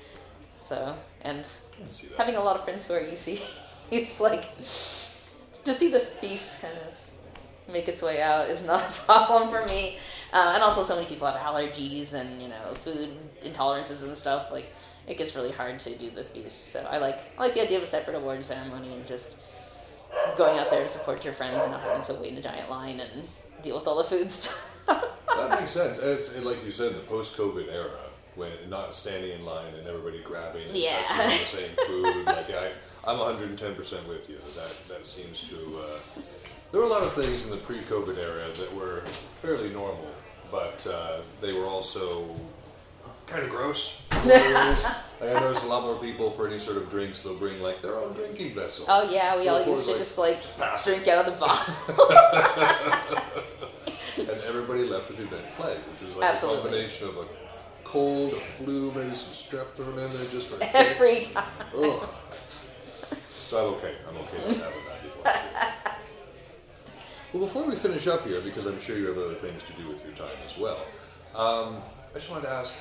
So 0.57 0.95
and 1.21 1.45
I 1.85 1.91
see 1.91 2.07
that. 2.07 2.17
having 2.17 2.35
a 2.35 2.43
lot 2.43 2.55
of 2.55 2.63
friends 2.63 2.87
who 2.87 2.93
are 2.93 2.99
EC, 2.99 3.41
it's 3.91 4.19
like 4.19 4.57
to 4.57 5.73
see 5.73 5.91
the 5.91 5.99
feast 5.99 6.61
kind 6.61 6.77
of 6.77 6.93
make 7.71 7.87
its 7.87 8.01
way 8.01 8.21
out 8.21 8.49
is 8.49 8.63
not 8.63 8.89
a 8.89 8.93
problem 9.05 9.49
for 9.49 9.65
me. 9.65 9.97
Uh, 10.35 10.51
and 10.53 10.61
also, 10.61 10.83
so 10.83 10.95
many 10.95 11.07
people 11.07 11.25
have 11.31 11.39
allergies 11.39 12.11
and 12.13 12.41
you 12.41 12.49
know 12.49 12.75
food 12.83 13.09
intolerances 13.43 14.03
and 14.03 14.17
stuff. 14.17 14.51
Like 14.51 14.67
it 15.07 15.17
gets 15.17 15.33
really 15.35 15.51
hard 15.51 15.79
to 15.79 15.95
do 15.97 16.09
the 16.11 16.25
feast. 16.25 16.71
So 16.73 16.79
I 16.95 16.97
like 16.97 17.19
I 17.37 17.41
like 17.45 17.53
the 17.53 17.61
idea 17.61 17.77
of 17.77 17.83
a 17.83 17.87
separate 17.87 18.15
award 18.17 18.43
ceremony 18.43 18.93
and 18.93 19.07
just 19.07 19.37
going 20.37 20.59
out 20.59 20.69
there 20.69 20.83
to 20.83 20.89
support 20.89 21.23
your 21.23 21.33
friends 21.33 21.61
and 21.63 21.71
not 21.71 21.81
having 21.81 22.03
to 22.03 22.13
wait 22.21 22.31
in 22.33 22.37
a 22.37 22.41
giant 22.41 22.69
line 22.69 22.99
and 22.99 23.27
deal 23.63 23.77
with 23.77 23.87
all 23.87 23.97
the 23.97 24.03
food 24.09 24.29
stuff. 24.39 24.61
That 24.87 25.49
makes 25.59 25.71
sense. 25.71 25.99
And 25.99 26.09
it's 26.11 26.35
like 26.43 26.63
you 26.65 26.71
said, 26.71 26.95
the 26.95 26.99
post-COVID 26.99 27.71
era, 27.71 27.99
when 28.35 28.51
not 28.69 28.93
standing 28.93 29.31
in 29.31 29.45
line 29.45 29.73
and 29.73 29.87
everybody 29.87 30.21
grabbing 30.21 30.67
and 30.67 30.75
Yeah. 30.77 31.01
touching 31.07 31.39
the 31.39 31.45
same 31.57 31.71
food. 31.87 32.25
like 32.25 32.49
I, 32.51 32.71
I'm 33.05 33.19
110 33.19 33.75
percent 33.75 34.07
with 34.07 34.29
you. 34.29 34.37
That 34.57 34.75
that 34.89 35.05
seems 35.05 35.41
to. 35.49 35.55
Uh, 35.79 36.21
there 36.71 36.81
were 36.81 36.87
a 36.87 36.89
lot 36.89 37.03
of 37.03 37.13
things 37.13 37.45
in 37.45 37.51
the 37.51 37.57
pre-COVID 37.57 38.17
era 38.17 38.45
that 38.57 38.75
were 38.75 39.01
fairly 39.41 39.69
normal, 39.69 40.09
but 40.55 40.87
uh, 40.87 41.19
they 41.41 41.53
were 41.57 41.65
also 41.65 42.25
kind 43.27 43.43
of 43.43 43.49
gross. 43.49 43.97
like 44.25 44.77
I 45.21 45.33
noticed 45.39 45.63
a 45.63 45.67
lot 45.67 45.83
more 45.83 45.95
people 45.97 46.31
for 46.31 46.47
any 46.47 46.59
sort 46.59 46.77
of 46.77 46.89
drinks 46.89 47.21
they'll 47.21 47.35
bring 47.35 47.59
like 47.61 47.81
their 47.81 47.95
own 47.99 48.13
drinking 48.13 48.55
vessel. 48.55 48.85
oh 48.87 49.09
yeah, 49.11 49.37
we 49.37 49.47
all 49.49 49.59
Before 49.59 49.75
used 49.75 49.87
to 49.87 49.91
it's 49.95 49.99
just 50.05 50.17
like 50.17 50.57
pass 50.57 50.87
it. 50.87 50.91
drink 50.95 51.07
out 51.09 51.25
of 51.27 51.33
the 51.33 51.39
bottle. 51.39 51.73
and 54.17 54.29
everybody 54.47 54.83
left 54.85 55.09
with 55.09 55.19
event 55.19 55.45
plague, 55.57 55.79
which 55.91 56.01
was 56.03 56.15
like 56.15 56.31
Absolutely. 56.33 56.59
a 56.59 56.63
combination 56.63 57.07
of 57.09 57.17
a 57.17 57.25
cold, 57.83 58.33
a 58.33 58.41
flu, 58.41 58.91
maybe 58.93 59.13
some 59.15 59.31
strep 59.31 59.73
thrown 59.75 59.99
in 59.99 60.11
there 60.13 60.25
just 60.27 60.47
for 60.47 60.57
Every 60.61 61.15
kicks. 61.15 61.33
time. 61.33 61.43
Ugh. 61.77 62.09
So 63.29 63.67
I'm 63.69 63.73
okay. 63.75 63.95
I'm 64.07 64.17
okay 64.17 64.47
with 64.47 64.61
having 64.61 64.85
that 64.87 65.03
before. 65.03 65.84
Well, 67.35 67.47
before 67.47 67.63
we 67.65 67.75
finish 67.75 68.07
up 68.07 68.25
here, 68.25 68.39
because 68.39 68.65
I'm 68.65 68.79
sure 68.79 68.97
you 68.97 69.07
have 69.07 69.17
other 69.17 69.35
things 69.35 69.61
to 69.63 69.73
do 69.73 69.89
with 69.89 70.01
your 70.05 70.13
time 70.13 70.37
as 70.49 70.57
well, 70.57 70.85
um, 71.35 71.81
I 72.11 72.13
just 72.13 72.31
wanted 72.31 72.43
to 72.43 72.51
ask. 72.51 72.73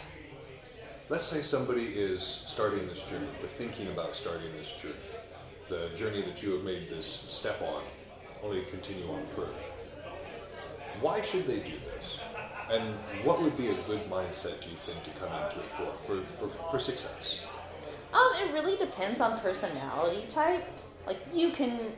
Let's 1.09 1.25
say 1.25 1.43
somebody 1.43 1.83
is 1.83 2.45
starting 2.47 2.87
this 2.87 3.03
journey, 3.03 3.27
or 3.43 3.49
thinking 3.49 3.89
about 3.89 4.15
starting 4.15 4.53
this 4.57 4.71
journey, 4.71 4.95
the 5.69 5.91
journey 5.97 6.23
that 6.23 6.41
you 6.41 6.53
have 6.53 6.63
made 6.63 6.89
this 6.89 7.27
step 7.29 7.61
on, 7.63 7.83
only 8.45 8.61
to 8.61 8.71
continue 8.71 9.11
on 9.11 9.27
further. 9.27 9.51
Why 11.01 11.21
should 11.21 11.49
they 11.49 11.59
do 11.59 11.75
this? 11.93 12.21
And 12.71 12.95
what 13.25 13.43
would 13.43 13.57
be 13.57 13.69
a 13.69 13.75
good 13.83 14.09
mindset, 14.09 14.63
do 14.63 14.71
you 14.71 14.77
think, 14.77 15.03
to 15.05 15.11
come 15.21 15.33
into 15.33 15.59
it 15.59 15.65
for, 16.07 16.23
for, 16.39 16.49
for, 16.49 16.71
for 16.71 16.79
success? 16.79 17.41
Um, 18.13 18.31
it 18.41 18.53
really 18.53 18.77
depends 18.77 19.21
on 19.21 19.41
personality 19.41 20.27
type. 20.29 20.65
Like 21.07 21.19
you 21.33 21.51
can 21.51 21.93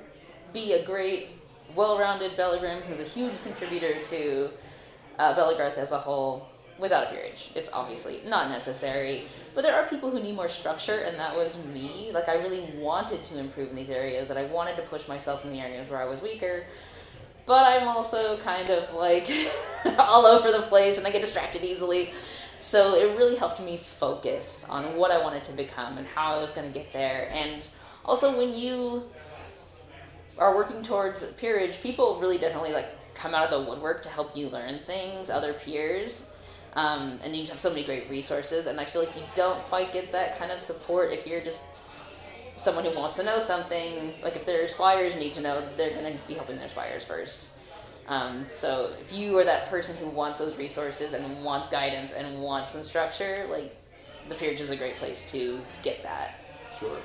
be 0.54 0.72
a 0.72 0.84
great, 0.86 1.35
well-rounded 1.76 2.36
Bellegrim 2.36 2.82
who's 2.82 3.00
a 3.00 3.04
huge 3.04 3.34
contributor 3.44 4.02
to 4.04 4.50
uh, 5.18 5.72
as 5.76 5.92
a 5.92 5.98
whole 5.98 6.48
without 6.78 7.04
a 7.04 7.10
peerage. 7.10 7.50
It's 7.54 7.70
obviously 7.72 8.20
not 8.26 8.50
necessary, 8.50 9.24
but 9.54 9.62
there 9.62 9.74
are 9.74 9.86
people 9.86 10.10
who 10.10 10.20
need 10.20 10.34
more 10.34 10.48
structure, 10.48 10.98
and 11.00 11.18
that 11.18 11.34
was 11.34 11.56
me. 11.66 12.10
Like 12.12 12.28
I 12.28 12.34
really 12.34 12.68
wanted 12.76 13.24
to 13.24 13.38
improve 13.38 13.70
in 13.70 13.76
these 13.76 13.90
areas, 13.90 14.30
and 14.30 14.38
I 14.38 14.44
wanted 14.46 14.76
to 14.76 14.82
push 14.82 15.08
myself 15.08 15.44
in 15.44 15.50
the 15.50 15.60
areas 15.60 15.88
where 15.88 16.00
I 16.00 16.04
was 16.04 16.20
weaker. 16.20 16.64
But 17.46 17.64
I'm 17.64 17.88
also 17.88 18.38
kind 18.38 18.70
of 18.70 18.94
like 18.94 19.30
all 19.98 20.26
over 20.26 20.52
the 20.52 20.62
place, 20.62 20.98
and 20.98 21.06
I 21.06 21.10
get 21.10 21.22
distracted 21.22 21.64
easily. 21.64 22.12
So 22.60 22.96
it 22.96 23.16
really 23.16 23.36
helped 23.36 23.60
me 23.60 23.80
focus 23.98 24.66
on 24.68 24.96
what 24.96 25.12
I 25.12 25.22
wanted 25.22 25.44
to 25.44 25.52
become 25.52 25.98
and 25.98 26.06
how 26.06 26.34
I 26.34 26.40
was 26.40 26.50
going 26.50 26.66
to 26.66 26.76
get 26.76 26.92
there. 26.92 27.30
And 27.30 27.62
also, 28.04 28.36
when 28.36 28.54
you 28.54 29.04
are 30.38 30.54
working 30.54 30.82
towards 30.82 31.24
peerage, 31.34 31.80
people 31.80 32.20
really 32.20 32.38
definitely 32.38 32.72
like 32.72 32.88
come 33.14 33.34
out 33.34 33.50
of 33.50 33.64
the 33.64 33.70
woodwork 33.70 34.02
to 34.02 34.08
help 34.08 34.36
you 34.36 34.48
learn 34.48 34.80
things, 34.86 35.30
other 35.30 35.52
peers. 35.54 36.28
Um, 36.74 37.18
and 37.24 37.34
you 37.34 37.46
have 37.46 37.58
so 37.58 37.70
many 37.70 37.84
great 37.84 38.10
resources, 38.10 38.66
and 38.66 38.78
I 38.78 38.84
feel 38.84 39.02
like 39.02 39.16
you 39.16 39.22
don't 39.34 39.64
quite 39.64 39.94
get 39.94 40.12
that 40.12 40.38
kind 40.38 40.52
of 40.52 40.60
support 40.60 41.10
if 41.10 41.26
you're 41.26 41.40
just 41.40 41.62
someone 42.56 42.84
who 42.84 42.94
wants 42.94 43.16
to 43.16 43.22
know 43.22 43.38
something. 43.38 44.12
Like 44.22 44.36
if 44.36 44.44
their 44.44 44.68
squires 44.68 45.16
need 45.16 45.32
to 45.34 45.40
know, 45.40 45.66
they're 45.78 45.94
going 45.94 46.12
to 46.12 46.18
be 46.28 46.34
helping 46.34 46.58
their 46.58 46.68
squires 46.68 47.02
first. 47.02 47.48
Um, 48.08 48.46
so 48.50 48.92
if 49.00 49.12
you 49.12 49.36
are 49.38 49.44
that 49.44 49.68
person 49.68 49.96
who 49.96 50.06
wants 50.08 50.38
those 50.38 50.56
resources 50.56 51.12
and 51.12 51.42
wants 51.42 51.68
guidance 51.68 52.12
and 52.12 52.40
wants 52.40 52.72
some 52.72 52.84
structure, 52.84 53.46
like 53.50 53.74
the 54.28 54.34
peerage 54.34 54.60
is 54.60 54.70
a 54.70 54.76
great 54.76 54.96
place 54.96 55.30
to 55.32 55.60
get 55.82 56.02
that. 56.02 56.40
Sure. 56.78 56.98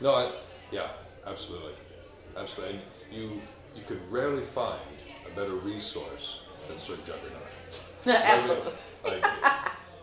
No, 0.00 0.14
I, 0.14 0.32
yeah, 0.70 0.90
absolutely, 1.26 1.72
absolutely. 2.38 2.80
And 3.10 3.18
you 3.18 3.40
you 3.74 3.82
could 3.86 4.00
rarely 4.10 4.44
find 4.44 4.80
a 5.30 5.34
better 5.34 5.54
resource 5.54 6.40
than 6.68 6.78
Sir 6.78 6.96
Juggernaut. 7.04 7.42
Absolutely. 8.06 8.72
Like, 9.04 9.24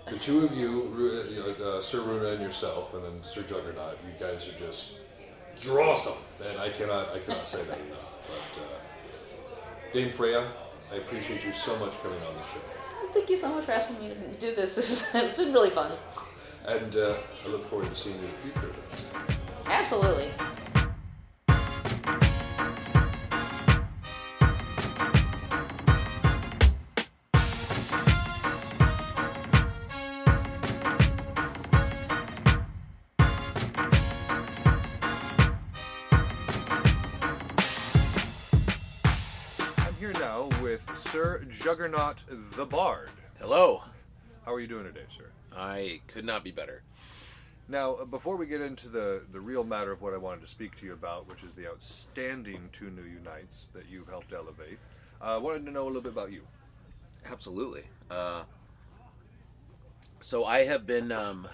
the 0.09 0.17
two 0.19 0.45
of 0.45 0.55
you, 0.55 1.25
you 1.29 1.55
know, 1.59 1.65
uh, 1.65 1.81
Sir 1.81 2.01
Runa 2.01 2.33
and 2.33 2.41
yourself, 2.41 2.93
and 2.93 3.03
then 3.03 3.23
Sir 3.23 3.41
Juggernaut, 3.41 3.97
you 4.05 4.13
guys 4.19 4.47
are 4.47 4.57
just 4.57 4.93
awesome. 5.67 6.13
And 6.43 6.59
I 6.59 6.69
cannot 6.69 7.09
I 7.09 7.19
cannot 7.19 7.47
say 7.47 7.63
that 7.63 7.79
enough. 7.79 8.13
But 8.27 8.61
uh, 8.61 9.93
Dame 9.93 10.11
Freya, 10.11 10.51
I 10.91 10.95
appreciate 10.97 11.43
you 11.43 11.53
so 11.53 11.75
much 11.77 11.93
coming 12.03 12.21
on 12.21 12.35
the 12.35 12.43
show, 12.43 12.59
Thank 13.13 13.29
you 13.29 13.37
so 13.37 13.55
much 13.55 13.65
for 13.65 13.71
asking 13.71 13.99
me 13.99 14.09
to 14.09 14.15
do 14.39 14.55
this. 14.55 14.75
This 14.75 14.91
is, 14.91 15.15
it's 15.15 15.37
been 15.37 15.53
really 15.53 15.69
fun. 15.69 15.93
and 16.67 16.95
uh, 16.95 17.15
I 17.43 17.47
look 17.47 17.63
forward 17.63 17.87
to 17.87 17.95
seeing 17.95 18.15
you 18.15 18.21
in 18.21 18.53
the 18.53 18.59
future. 18.59 18.75
Absolutely. 19.67 20.29
Juggernaut 41.65 42.17
the 42.29 42.63
Bard. 42.63 43.09
Hello. 43.39 43.81
How 44.45 44.53
are 44.53 44.59
you 44.59 44.67
doing 44.67 44.83
today, 44.83 45.07
sir? 45.09 45.31
I 45.51 46.01
could 46.05 46.23
not 46.23 46.43
be 46.43 46.51
better. 46.51 46.83
Now, 47.67 47.95
uh, 47.95 48.05
before 48.05 48.35
we 48.35 48.45
get 48.45 48.61
into 48.61 48.87
the, 48.87 49.23
the 49.31 49.39
real 49.39 49.63
matter 49.63 49.91
of 49.91 49.99
what 49.99 50.13
I 50.13 50.17
wanted 50.17 50.41
to 50.41 50.47
speak 50.47 50.77
to 50.77 50.85
you 50.85 50.93
about, 50.93 51.27
which 51.27 51.41
is 51.41 51.55
the 51.55 51.67
outstanding 51.67 52.69
two 52.71 52.91
new 52.91 53.01
unites 53.01 53.65
that 53.73 53.89
you've 53.89 54.07
helped 54.07 54.31
elevate, 54.31 54.77
uh, 55.19 55.33
I 55.33 55.37
wanted 55.37 55.65
to 55.65 55.71
know 55.71 55.85
a 55.85 55.87
little 55.87 56.03
bit 56.03 56.11
about 56.11 56.31
you. 56.31 56.43
Absolutely. 57.25 57.85
Uh, 58.11 58.43
so 60.19 60.45
I 60.45 60.65
have 60.65 60.85
been. 60.85 61.11
Um, 61.11 61.47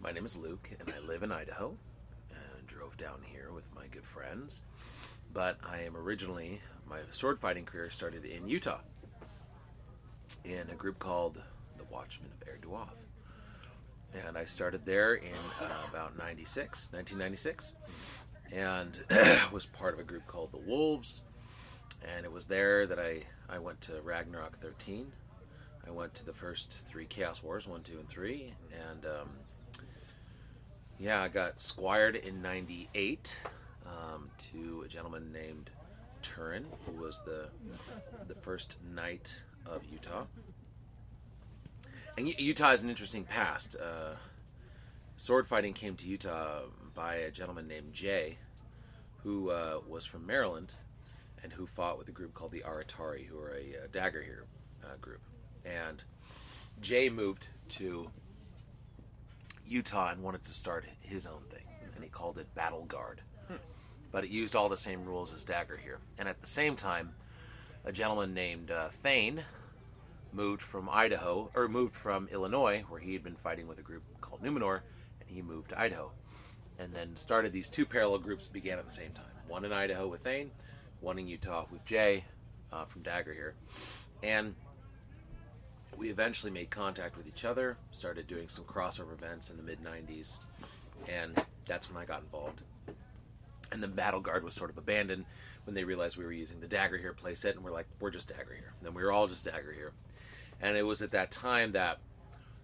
my 0.00 0.10
name 0.10 0.24
is 0.24 0.38
Luke, 0.38 0.70
and 0.80 0.90
I 0.90 1.06
live 1.06 1.22
in 1.22 1.30
Idaho. 1.32 1.76
And 2.30 2.66
drove 2.66 2.96
down 2.96 3.20
here 3.26 3.50
with 3.52 3.68
my 3.74 3.88
good 3.88 4.06
friends, 4.06 4.62
but 5.34 5.58
I 5.62 5.82
am 5.82 5.98
originally 5.98 6.62
my 6.88 6.98
sword 7.10 7.38
fighting 7.38 7.64
career 7.64 7.90
started 7.90 8.24
in 8.24 8.48
Utah, 8.48 8.80
in 10.44 10.70
a 10.70 10.74
group 10.74 10.98
called 10.98 11.42
the 11.76 11.84
Watchmen 11.84 12.30
of 12.30 12.60
Duoth. 12.60 13.04
And 14.14 14.38
I 14.38 14.44
started 14.44 14.86
there 14.86 15.14
in 15.14 15.34
uh, 15.60 15.88
about 15.90 16.16
96, 16.16 16.88
1996, 16.92 17.72
and 18.52 18.98
was 19.52 19.66
part 19.66 19.94
of 19.94 20.00
a 20.00 20.04
group 20.04 20.26
called 20.26 20.52
the 20.52 20.58
Wolves. 20.58 21.22
and 22.06 22.24
it 22.24 22.32
was 22.32 22.46
there 22.46 22.86
that 22.86 22.98
I 22.98 23.22
I 23.48 23.58
went 23.58 23.80
to 23.82 24.00
Ragnarok 24.02 24.58
13. 24.60 25.12
I 25.86 25.90
went 25.90 26.14
to 26.14 26.24
the 26.24 26.32
first 26.32 26.72
three 26.72 27.04
Chaos 27.06 27.42
Wars, 27.42 27.68
one, 27.68 27.82
two, 27.82 27.98
and 27.98 28.08
three, 28.08 28.54
and 28.90 29.06
um, 29.06 29.28
yeah, 30.98 31.22
I 31.22 31.28
got 31.28 31.60
squired 31.60 32.16
in 32.16 32.42
'98 32.42 33.36
um, 33.86 34.30
to 34.52 34.82
a 34.84 34.88
gentleman 34.88 35.32
named 35.32 35.70
Turin, 36.34 36.66
who 36.84 37.02
was 37.02 37.20
the 37.24 37.48
the 38.26 38.34
first 38.34 38.76
knight 38.82 39.36
of 39.64 39.84
Utah. 39.84 40.24
And 42.16 42.28
Utah 42.28 42.70
has 42.70 42.82
an 42.82 42.88
interesting 42.88 43.24
past. 43.24 43.76
Uh, 43.76 44.16
sword 45.16 45.46
fighting 45.46 45.74
came 45.74 45.96
to 45.96 46.08
Utah 46.08 46.62
by 46.94 47.16
a 47.16 47.30
gentleman 47.30 47.68
named 47.68 47.92
Jay, 47.92 48.38
who 49.22 49.50
uh, 49.50 49.80
was 49.86 50.06
from 50.06 50.26
Maryland 50.26 50.72
and 51.42 51.52
who 51.52 51.66
fought 51.66 51.98
with 51.98 52.08
a 52.08 52.12
group 52.12 52.32
called 52.32 52.52
the 52.52 52.64
Aratari, 52.66 53.26
who 53.26 53.38
are 53.38 53.54
a 53.54 53.84
uh, 53.84 53.86
Dagorhir 53.92 54.44
uh, 54.82 54.96
group. 55.00 55.20
And 55.64 56.02
Jay 56.80 57.10
moved 57.10 57.48
to 57.70 58.10
Utah 59.66 60.10
and 60.10 60.22
wanted 60.22 60.44
to 60.44 60.52
start 60.52 60.86
his 61.00 61.26
own 61.26 61.42
thing, 61.50 61.66
and 61.94 62.02
he 62.02 62.10
called 62.10 62.38
it 62.38 62.54
Battle 62.54 62.84
Guard. 62.84 63.20
But 64.16 64.24
it 64.24 64.30
used 64.30 64.56
all 64.56 64.70
the 64.70 64.78
same 64.78 65.04
rules 65.04 65.34
as 65.34 65.44
Dagorhir. 65.44 65.98
And 66.18 66.26
at 66.26 66.40
the 66.40 66.46
same 66.46 66.74
time, 66.74 67.10
a 67.84 67.92
gentleman 67.92 68.32
named 68.32 68.70
uh, 68.70 68.88
Thane 68.88 69.44
moved 70.32 70.62
from 70.62 70.88
Idaho, 70.88 71.50
or 71.54 71.68
moved 71.68 71.94
from 71.94 72.26
Illinois, 72.32 72.82
where 72.88 72.98
he 72.98 73.12
had 73.12 73.22
been 73.22 73.36
fighting 73.36 73.68
with 73.68 73.78
a 73.78 73.82
group 73.82 74.04
called 74.22 74.42
Numenor, 74.42 74.80
and 75.20 75.28
he 75.28 75.42
moved 75.42 75.68
to 75.68 75.78
Idaho. 75.78 76.12
And 76.78 76.94
then 76.94 77.14
started 77.14 77.52
these 77.52 77.68
two 77.68 77.84
parallel 77.84 78.20
groups 78.20 78.48
began 78.48 78.78
at 78.78 78.86
the 78.86 78.94
same 78.94 79.10
time. 79.10 79.26
One 79.48 79.66
in 79.66 79.72
Idaho 79.74 80.08
with 80.08 80.22
Thane, 80.22 80.50
one 81.02 81.18
in 81.18 81.28
Utah 81.28 81.66
with 81.70 81.84
Jay 81.84 82.24
uh, 82.72 82.86
from 82.86 83.02
Dagorhir. 83.02 83.52
And 84.22 84.54
we 85.94 86.08
eventually 86.08 86.50
made 86.50 86.70
contact 86.70 87.18
with 87.18 87.26
each 87.26 87.44
other, 87.44 87.76
started 87.90 88.26
doing 88.26 88.48
some 88.48 88.64
crossover 88.64 89.12
events 89.12 89.50
in 89.50 89.58
the 89.58 89.62
mid 89.62 89.84
90s, 89.84 90.38
and 91.06 91.38
that's 91.66 91.90
when 91.92 92.02
I 92.02 92.06
got 92.06 92.22
involved. 92.22 92.62
And 93.72 93.82
the 93.82 93.88
Battle 93.88 94.20
Guard 94.20 94.44
was 94.44 94.54
sort 94.54 94.70
of 94.70 94.78
abandoned 94.78 95.24
when 95.64 95.74
they 95.74 95.84
realized 95.84 96.16
we 96.16 96.24
were 96.24 96.32
using 96.32 96.60
the 96.60 96.68
Dagorhir 96.68 97.14
playset, 97.14 97.56
and 97.56 97.64
we're 97.64 97.72
like, 97.72 97.86
we're 98.00 98.10
just 98.10 98.28
Dagorhir. 98.28 98.70
And 98.78 98.84
then 98.84 98.94
we 98.94 99.02
were 99.02 99.10
all 99.10 99.26
just 99.26 99.44
Dagorhir. 99.44 99.90
And 100.60 100.76
it 100.76 100.84
was 100.84 101.02
at 101.02 101.10
that 101.10 101.30
time 101.30 101.72
that 101.72 101.98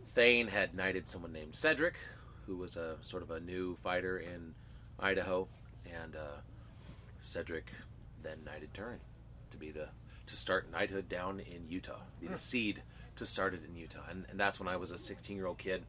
Thane 0.08 0.48
had 0.48 0.74
knighted 0.74 1.08
someone 1.08 1.32
named 1.32 1.54
Cedric, 1.54 1.96
who 2.46 2.56
was 2.56 2.76
a 2.76 2.96
sort 3.02 3.22
of 3.22 3.30
a 3.30 3.40
new 3.40 3.76
fighter 3.76 4.18
in 4.18 4.54
Idaho, 4.98 5.48
and 5.86 6.14
uh, 6.14 6.40
Cedric 7.20 7.72
then 8.22 8.44
knighted 8.44 8.72
Turin 8.74 9.00
to 9.50 9.56
be 9.56 9.70
the 9.70 9.88
to 10.26 10.36
start 10.36 10.70
knighthood 10.70 11.08
down 11.08 11.40
in 11.40 11.68
Utah, 11.68 12.00
be 12.20 12.28
the 12.28 12.38
seed 12.38 12.82
to 13.16 13.26
start 13.26 13.54
it 13.54 13.60
in 13.68 13.76
Utah, 13.76 14.04
and, 14.08 14.24
and 14.30 14.38
that's 14.38 14.60
when 14.60 14.68
I 14.68 14.76
was 14.76 14.90
a 14.90 14.98
16 14.98 15.36
year 15.36 15.46
old 15.46 15.58
kid, 15.58 15.84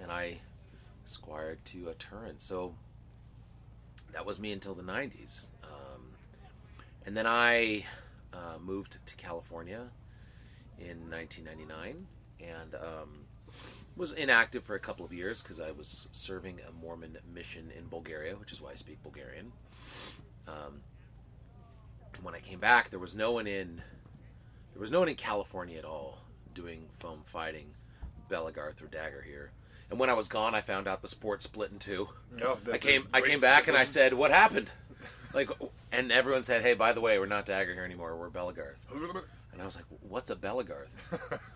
and 0.00 0.10
I 0.10 0.38
squired 1.06 1.64
to 1.66 1.88
a 1.88 1.94
Turin. 1.94 2.38
So 2.38 2.74
that 4.18 4.26
was 4.26 4.40
me 4.40 4.50
until 4.50 4.74
the 4.74 4.82
90s, 4.82 5.44
um, 5.62 6.02
and 7.06 7.16
then 7.16 7.24
I 7.24 7.84
uh, 8.32 8.58
moved 8.60 8.98
to 9.06 9.14
California 9.14 9.90
in 10.76 11.08
1999, 11.08 12.08
and 12.40 12.74
um, 12.74 13.26
was 13.96 14.10
inactive 14.10 14.64
for 14.64 14.74
a 14.74 14.80
couple 14.80 15.06
of 15.06 15.12
years 15.12 15.40
because 15.40 15.60
I 15.60 15.70
was 15.70 16.08
serving 16.10 16.58
a 16.68 16.72
Mormon 16.72 17.18
mission 17.32 17.70
in 17.78 17.86
Bulgaria, 17.86 18.34
which 18.34 18.50
is 18.50 18.60
why 18.60 18.72
I 18.72 18.74
speak 18.74 19.00
Bulgarian. 19.04 19.52
Um, 20.48 20.80
when 22.20 22.34
I 22.34 22.40
came 22.40 22.58
back, 22.58 22.90
there 22.90 22.98
was 22.98 23.14
no 23.14 23.30
one 23.30 23.46
in 23.46 23.82
there 24.72 24.80
was 24.80 24.90
no 24.90 24.98
one 24.98 25.08
in 25.08 25.14
California 25.14 25.78
at 25.78 25.84
all 25.84 26.18
doing 26.56 26.86
foam 26.98 27.20
fighting, 27.24 27.66
Belegarth 28.28 28.82
or 28.82 28.88
Dagorhir. 28.88 29.50
And 29.90 29.98
when 29.98 30.10
I 30.10 30.14
was 30.14 30.28
gone, 30.28 30.54
I 30.54 30.60
found 30.60 30.86
out 30.86 31.00
the 31.02 31.08
sport 31.08 31.42
split 31.42 31.70
in 31.70 31.78
two. 31.78 32.08
No, 32.36 32.58
I 32.70 32.78
came 32.78 33.08
I 33.12 33.20
came 33.20 33.40
back 33.40 33.68
and 33.68 33.76
I 33.76 33.84
said, 33.84 34.14
"What 34.14 34.30
happened?" 34.30 34.70
Like, 35.34 35.50
and 35.92 36.10
everyone 36.12 36.42
said, 36.42 36.62
"Hey, 36.62 36.74
by 36.74 36.92
the 36.92 37.00
way, 37.00 37.18
we're 37.18 37.26
not 37.26 37.46
Dagorhir 37.46 37.84
anymore. 37.84 38.16
We're 38.16 38.30
Belegarth." 38.30 38.80
And 39.52 39.62
I 39.62 39.64
was 39.64 39.76
like, 39.76 39.86
"What's 40.00 40.30
a 40.30 40.36
Belegarth?" 40.36 40.92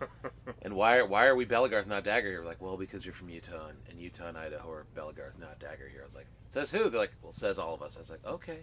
and 0.61 0.75
why 0.75 0.97
are 0.97 1.05
why 1.05 1.25
are 1.25 1.35
we 1.35 1.45
Belegarth, 1.45 1.85
not 1.87 2.03
Dagorhir? 2.03 2.39
We're 2.39 2.45
like, 2.45 2.61
well, 2.61 2.77
because 2.77 3.05
you're 3.05 3.13
from 3.13 3.29
Utah, 3.29 3.67
and, 3.67 3.77
and 3.89 3.99
Utah 3.99 4.27
and 4.27 4.37
Idaho 4.37 4.69
are 4.71 4.85
Belegarth, 4.95 5.39
not 5.39 5.59
Dagorhir. 5.59 6.01
I 6.01 6.05
was 6.05 6.15
like, 6.15 6.27
says 6.49 6.71
who? 6.71 6.89
They're 6.89 6.99
like, 6.99 7.13
well, 7.21 7.31
says 7.31 7.57
all 7.59 7.73
of 7.73 7.81
us. 7.81 7.95
I 7.95 7.99
was 7.99 8.09
like, 8.09 8.25
okay. 8.25 8.59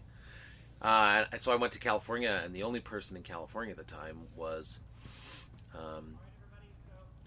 Uh, 0.83 1.25
so 1.37 1.53
I 1.53 1.57
went 1.57 1.73
to 1.75 1.79
California, 1.79 2.41
and 2.45 2.55
the 2.55 2.63
only 2.63 2.81
person 2.81 3.17
in 3.17 3.23
California 3.23 3.73
at 3.73 3.77
the 3.77 3.85
time 3.85 4.19
was 4.35 4.79
um, 5.75 6.19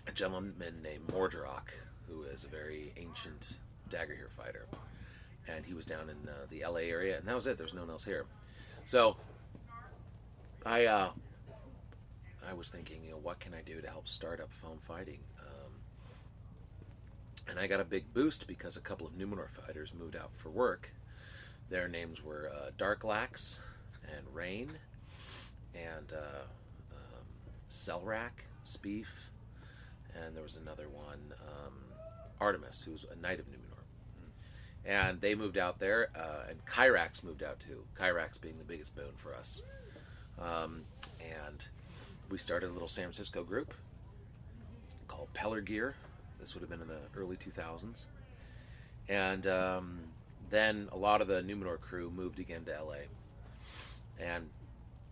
a 0.08 0.12
gentleman 0.12 0.56
named 0.82 1.08
Mordrock, 1.08 1.70
who 2.08 2.24
is 2.24 2.44
a 2.44 2.48
very 2.48 2.94
ancient 2.98 3.58
Dagorhir 3.90 4.30
fighter, 4.30 4.68
and 5.48 5.66
he 5.66 5.74
was 5.74 5.86
down 5.86 6.10
in 6.10 6.28
uh, 6.28 6.46
the 6.50 6.64
LA 6.66 6.82
area, 6.90 7.18
and 7.18 7.28
that 7.28 7.36
was 7.36 7.48
it. 7.48 7.58
There's 7.58 7.74
no 7.74 7.82
one 7.82 7.90
else 7.90 8.06
here. 8.06 8.26
So 8.86 9.18
I 10.66 10.86
uh, 10.86 11.10
I 12.50 12.54
was 12.54 12.70
thinking, 12.70 13.04
you 13.04 13.12
know, 13.12 13.18
what 13.18 13.40
can 13.40 13.54
I 13.54 13.62
do 13.62 13.82
to 13.82 13.90
help 13.90 14.08
start 14.08 14.40
up 14.40 14.52
foam 14.52 14.80
fighting? 14.88 15.20
Um, 15.40 15.74
and 17.48 17.60
I 17.60 17.68
got 17.68 17.80
a 17.80 17.86
big 17.86 18.14
boost 18.14 18.48
because 18.48 18.78
a 18.78 18.82
couple 18.82 19.08
of 19.08 19.14
Numenor 19.14 19.50
fighters 19.50 19.94
moved 19.98 20.16
out 20.16 20.32
for 20.36 20.50
work. 20.50 20.92
Their 21.70 21.88
names 21.88 22.24
were 22.24 22.52
uh, 22.54 22.72
Darklax 22.78 23.60
and 24.16 24.26
Rain, 24.34 24.72
and 25.74 26.12
uh, 26.14 26.44
um, 26.92 27.26
Selrak, 27.72 28.46
Spief, 28.64 29.06
and 30.16 30.36
there 30.36 30.44
was 30.44 30.56
another 30.56 30.88
one, 30.90 31.34
um, 31.42 31.74
Artemis, 32.40 32.84
who 32.84 32.92
was 32.92 33.06
a 33.12 33.16
knight 33.16 33.40
of 33.40 33.46
Numenor. 33.46 33.84
And 34.86 35.22
they 35.22 35.34
moved 35.34 35.58
out 35.58 35.80
there, 35.80 36.10
uh, 36.16 36.50
and 36.50 36.66
Kyrax 36.66 37.24
moved 37.24 37.42
out 37.42 37.60
too. 37.60 37.86
Kyrax 37.96 38.40
being 38.40 38.58
the 38.58 38.66
biggest 38.66 38.96
boon 38.96 39.14
for 39.16 39.34
us. 39.34 39.62
Um, 40.38 40.84
and 41.22 41.68
we 42.30 42.38
started 42.38 42.70
a 42.70 42.74
little 42.74 42.88
San 42.88 43.06
Francisco 43.06 43.44
group 43.44 43.74
called 45.08 45.30
Pelargir. 45.34 45.94
This 46.40 46.54
would 46.54 46.62
have 46.62 46.70
been 46.70 46.82
in 46.82 46.88
the 46.88 47.00
early 47.16 47.38
2000s. 47.38 48.06
And 49.08 49.48
um, 49.48 50.00
then 50.50 50.90
a 50.92 50.98
lot 50.98 51.22
of 51.22 51.28
the 51.28 51.42
Numenor 51.42 51.80
crew 51.80 52.12
moved 52.14 52.40
again 52.40 52.66
to 52.66 52.72
LA. 52.72 53.08
And 54.20 54.50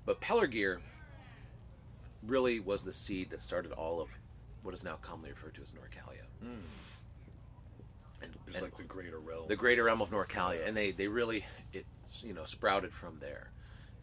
but 0.05 0.19
Pelargir 0.19 0.79
really 2.23 2.59
was 2.59 2.83
the 2.83 2.93
seed 2.93 3.29
that 3.29 3.41
started 3.41 3.71
all 3.71 4.01
of 4.01 4.09
what 4.64 4.74
is 4.74 4.84
now 4.84 4.95
commonly 5.01 5.30
referred 5.32 5.53
to 5.55 5.62
as 5.62 5.70
Norcalia. 5.70 6.26
And, 8.24 8.34
Just 8.45 8.55
and 8.57 8.64
like 8.64 8.78
the 8.78 8.84
greater 8.84 9.20
realm. 9.20 9.47
the 9.47 9.55
greater 9.55 9.84
realm 9.86 10.01
of 10.01 10.12
Norcalia, 10.12 10.68
and 10.68 10.78
they 10.78 10.91
they 10.91 11.07
really 11.07 11.43
it 11.74 11.86
you 12.22 12.34
know 12.34 12.45
sprouted 12.45 12.93
from 12.93 13.18
there, 13.20 13.49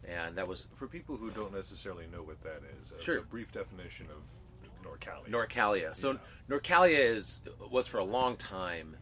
and 0.05 0.37
that 0.37 0.47
was 0.47 0.67
For 0.75 0.87
people 0.87 1.15
who 1.15 1.31
don't 1.31 1.53
necessarily 1.53 2.05
know 2.11 2.21
what 2.23 2.41
that 2.43 2.61
is, 2.81 2.91
a, 2.91 3.01
Sure. 3.01 3.19
a 3.19 3.21
brief 3.21 3.51
definition 3.53 4.07
of 4.07 4.85
Norcalia. 4.85 5.29
Norcalia. 5.29 5.95
So 5.95 6.19
Norcalia 6.49 6.99
is 7.15 7.39
was 7.71 7.87
for 7.87 7.99
a 7.99 8.03
long 8.03 8.35
time 8.35 8.97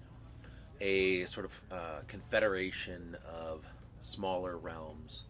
a 0.80 1.26
sort 1.26 1.46
of 1.48 1.62
uh, 1.72 2.00
confederation 2.08 3.18
of 3.28 3.66
smaller 4.02 4.56
realms 4.58 5.24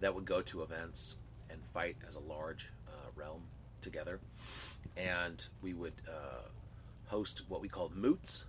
that 0.00 0.14
would 0.14 0.24
go 0.24 0.40
to 0.40 0.62
events 0.62 1.16
and 1.50 1.62
fight 1.66 1.96
as 2.06 2.14
a 2.14 2.20
large 2.20 2.68
uh, 2.88 2.92
realm 3.14 3.42
together, 3.82 4.20
and 4.98 5.46
we 5.62 5.72
would 5.72 5.94
uh, 6.08 6.48
host 7.06 7.42
what 7.48 7.60
we 7.60 7.68
called 7.68 7.96
moots, 7.96 8.44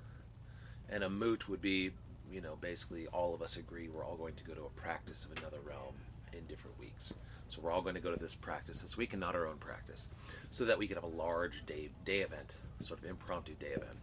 and 0.89 1.03
a 1.03 1.09
moot 1.09 1.47
would 1.47 1.61
be 1.61 1.91
you 2.31 2.41
know 2.41 2.57
basically 2.59 3.07
all 3.07 3.33
of 3.33 3.41
us 3.41 3.57
agree 3.57 3.87
we're 3.87 4.05
all 4.05 4.17
going 4.17 4.35
to 4.35 4.43
go 4.43 4.53
to 4.53 4.63
a 4.63 4.69
practice 4.69 5.25
of 5.25 5.37
another 5.37 5.59
realm 5.63 5.95
in 6.33 6.45
different 6.45 6.79
weeks. 6.79 7.13
So 7.47 7.61
we're 7.61 7.71
all 7.71 7.81
going 7.81 7.95
to 7.95 8.01
go 8.01 8.11
to 8.11 8.19
this 8.19 8.35
practice 8.35 8.81
this 8.81 8.95
week 8.95 9.13
and 9.13 9.19
not 9.19 9.35
our 9.35 9.47
own 9.47 9.57
practice, 9.57 10.09
so 10.51 10.65
that 10.65 10.77
we 10.77 10.87
could 10.87 10.97
have 10.97 11.03
a 11.03 11.07
large 11.07 11.65
day 11.65 11.89
day 12.03 12.19
event, 12.19 12.57
sort 12.81 12.99
of 12.99 13.05
impromptu 13.05 13.53
day 13.55 13.71
event. 13.71 13.97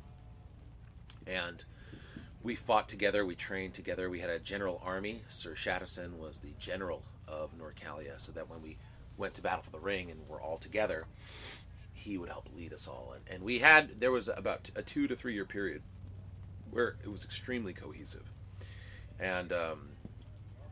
And 1.26 1.64
we 2.42 2.54
fought 2.54 2.88
together, 2.88 3.26
we 3.26 3.34
trained 3.34 3.74
together. 3.74 4.08
We 4.08 4.20
had 4.20 4.30
a 4.30 4.38
general 4.38 4.80
army. 4.84 5.22
Sir 5.28 5.54
Shatterson 5.56 6.16
was 6.16 6.38
the 6.38 6.52
general 6.60 7.02
of 7.26 7.50
Norcalia, 7.58 8.20
so 8.20 8.30
that 8.32 8.48
when 8.48 8.62
we 8.62 8.78
went 9.16 9.34
to 9.34 9.42
battle 9.42 9.62
for 9.62 9.70
the 9.70 9.80
ring 9.80 10.10
and 10.10 10.20
we're 10.28 10.40
all 10.40 10.58
together, 10.58 11.06
he 11.96 12.18
would 12.18 12.28
help 12.28 12.48
lead 12.54 12.72
us 12.72 12.86
all. 12.86 13.14
And, 13.14 13.24
and 13.34 13.42
we 13.42 13.58
had 13.60 14.00
there 14.00 14.12
was 14.12 14.28
about 14.28 14.70
a 14.76 14.82
two 14.82 15.08
to 15.08 15.16
three 15.16 15.34
year 15.34 15.44
period 15.44 15.82
where 16.70 16.96
it 17.02 17.08
was 17.10 17.24
extremely 17.24 17.72
cohesive, 17.72 18.30
and 19.18 19.52
um, 19.52 19.88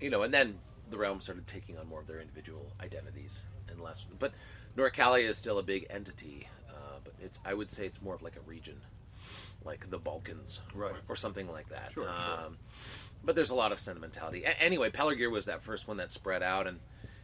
you 0.01 0.11
know, 0.11 0.23
and 0.23 0.33
then 0.35 0.59
the 0.91 0.99
realm 0.99 1.21
started 1.21 1.47
taking 1.47 1.79
on 1.79 1.89
more 1.89 2.01
of 2.01 2.07
their 2.07 2.21
individual 2.21 2.73
identities 2.81 3.43
and 3.71 3.81
less. 3.81 4.05
But 4.19 4.33
Norcalia 4.77 5.29
is 5.29 5.37
still 5.39 5.59
a 5.59 5.63
big 5.63 5.87
entity, 5.91 6.49
uh, 6.69 6.99
but 7.03 7.15
it's 7.23 7.39
I 7.45 7.55
would 7.55 7.71
say 7.71 7.87
it's 7.87 8.03
more 8.03 8.15
of 8.15 8.23
like 8.23 8.37
a 8.37 8.41
region, 8.49 8.83
like 9.65 9.89
the 9.91 9.99
Balkans, 9.99 10.61
Right. 10.75 10.93
or, 11.09 11.15
or 11.15 11.17
something 11.17 11.51
like 11.51 11.69
that. 11.71 11.93
Sure, 11.93 12.05
sure. 12.05 12.13
um, 12.47 12.59
But 13.25 13.35
there's 13.35 13.51
a 13.51 13.55
lot 13.55 13.73
of 13.73 13.81
sentimentality. 13.81 14.45
A- 14.45 14.61
anyway, 14.63 14.91
Pelargir 14.91 15.31
was 15.31 15.47
that 15.47 15.63
first 15.63 15.89
one 15.89 15.97
that 15.97 16.13
spread 16.13 16.43
out, 16.43 16.67
and 16.67 16.81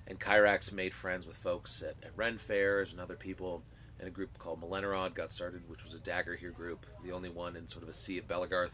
and 0.07 0.19
Kyrax 0.19 0.73
made 0.73 0.95
friends 0.95 1.27
with 1.27 1.37
folks 1.37 1.83
at, 1.83 1.95
at 2.03 2.11
Ren 2.17 2.39
fairs 2.39 2.91
and 2.93 3.01
other 3.01 3.15
people. 3.17 3.63
And 4.01 4.09
a 4.09 4.11
group 4.11 4.39
called 4.39 4.61
Melenorod 4.61 5.15
got 5.15 5.33
started, 5.33 5.69
which 5.69 5.85
was 5.85 5.95
a 5.95 5.99
Dagorhir 5.99 6.53
group, 6.53 6.87
the 7.05 7.13
only 7.13 7.29
one 7.29 7.55
in 7.55 7.69
sort 7.69 7.85
of 7.85 7.89
a 7.89 7.93
sea 7.93 8.19
of 8.19 8.27
Belegarth 8.27 8.73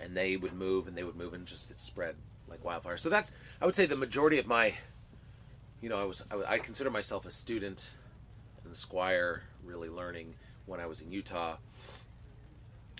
and 0.00 0.16
they 0.16 0.36
would 0.36 0.52
move 0.52 0.86
and 0.86 0.96
they 0.96 1.04
would 1.04 1.16
move 1.16 1.34
and 1.34 1.46
just 1.46 1.70
it 1.70 1.78
spread 1.80 2.16
like 2.48 2.64
wildfire. 2.64 2.96
So 2.96 3.08
that's 3.08 3.32
I 3.60 3.66
would 3.66 3.74
say 3.74 3.86
the 3.86 3.96
majority 3.96 4.38
of 4.38 4.46
my, 4.46 4.74
you 5.80 5.88
know, 5.88 6.00
I 6.00 6.04
was 6.04 6.24
I, 6.30 6.54
I 6.54 6.58
consider 6.58 6.90
myself 6.90 7.26
a 7.26 7.30
student 7.30 7.90
and 8.64 8.72
a 8.72 8.76
squire, 8.76 9.42
really 9.64 9.88
learning 9.88 10.34
when 10.66 10.80
I 10.80 10.86
was 10.86 11.00
in 11.00 11.10
Utah, 11.10 11.56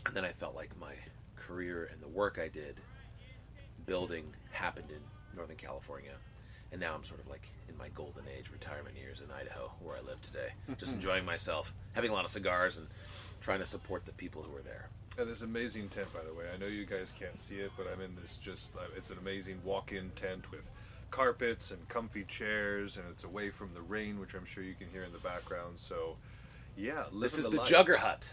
and 0.07 0.15
then 0.15 0.25
I 0.25 0.31
felt 0.31 0.55
like 0.55 0.79
my 0.79 0.95
career 1.37 1.89
and 1.93 2.03
the 2.03 2.09
work 2.09 2.39
I 2.43 2.49
did 2.49 2.77
building 3.87 4.35
happened 4.51 4.91
in 4.91 5.01
Northern 5.37 5.57
California. 5.57 6.13
And 6.73 6.81
now 6.81 6.95
I'm 6.95 7.03
sort 7.05 7.21
of 7.21 7.29
like 7.29 7.49
in 7.69 7.77
my 7.79 7.89
golden 7.91 8.25
age 8.39 8.51
retirement 8.53 8.97
years 8.97 9.21
in 9.21 9.31
Idaho, 9.31 9.71
where 9.81 9.97
I 9.97 10.01
live 10.01 10.21
today, 10.23 10.49
just 10.79 10.95
enjoying 10.95 11.25
myself, 11.25 11.73
having 11.95 12.11
a 12.11 12.15
lot 12.15 12.25
of 12.25 12.31
cigars, 12.31 12.77
and 12.77 12.87
trying 13.41 13.61
to 13.61 13.67
support 13.67 14.05
the 14.05 14.13
people 14.13 14.43
who 14.43 14.55
are 14.57 14.63
there. 14.63 14.89
And 15.17 15.29
this 15.29 15.43
amazing 15.43 15.89
tent, 15.89 16.13
by 16.13 16.21
the 16.23 16.33
way. 16.35 16.45
I 16.55 16.59
know 16.59 16.67
you 16.67 16.85
guys 16.85 17.13
can't 17.19 17.39
see 17.39 17.57
it, 17.57 17.73
but 17.77 17.87
I'm 17.93 18.01
in 18.01 18.15
this 18.21 18.37
just, 18.37 18.75
uh, 18.77 18.83
it's 18.97 19.11
an 19.11 19.19
amazing 19.19 19.61
walk 19.65 19.93
in 19.93 20.11
tent 20.11 20.51
with 20.51 20.71
carpets 21.11 21.71
and 21.71 21.89
comfy 21.89 22.25
chairs, 22.25 22.97
and 22.97 23.05
it's 23.11 23.25
away 23.25 23.51
from 23.51 23.73
the 23.75 23.81
rain, 23.81 24.21
which 24.21 24.35
I'm 24.35 24.45
sure 24.45 24.63
you 24.63 24.75
can 24.75 24.89
hear 24.91 25.05
in 25.05 25.13
the 25.13 25.19
background. 25.19 25.79
So, 25.79 26.17
yeah, 26.77 27.05
This 27.19 27.39
is 27.39 27.49
the 27.49 27.57
life. 27.59 27.69
Jugger 27.69 27.97
Hut. 27.97 28.33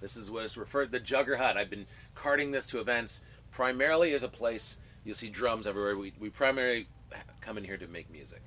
This 0.00 0.16
is 0.16 0.30
what 0.30 0.44
is 0.44 0.56
referred 0.56 0.92
the 0.92 1.00
Jugger 1.00 1.36
Hut. 1.38 1.56
I've 1.56 1.70
been 1.70 1.86
carting 2.14 2.50
this 2.52 2.66
to 2.68 2.78
events 2.78 3.22
primarily 3.50 4.12
as 4.14 4.22
a 4.22 4.28
place. 4.28 4.78
You'll 5.04 5.16
see 5.16 5.28
drums 5.30 5.66
everywhere. 5.66 5.96
We, 5.96 6.12
we 6.18 6.30
primarily 6.30 6.86
come 7.40 7.58
in 7.58 7.64
here 7.64 7.76
to 7.76 7.86
make 7.86 8.10
music. 8.10 8.40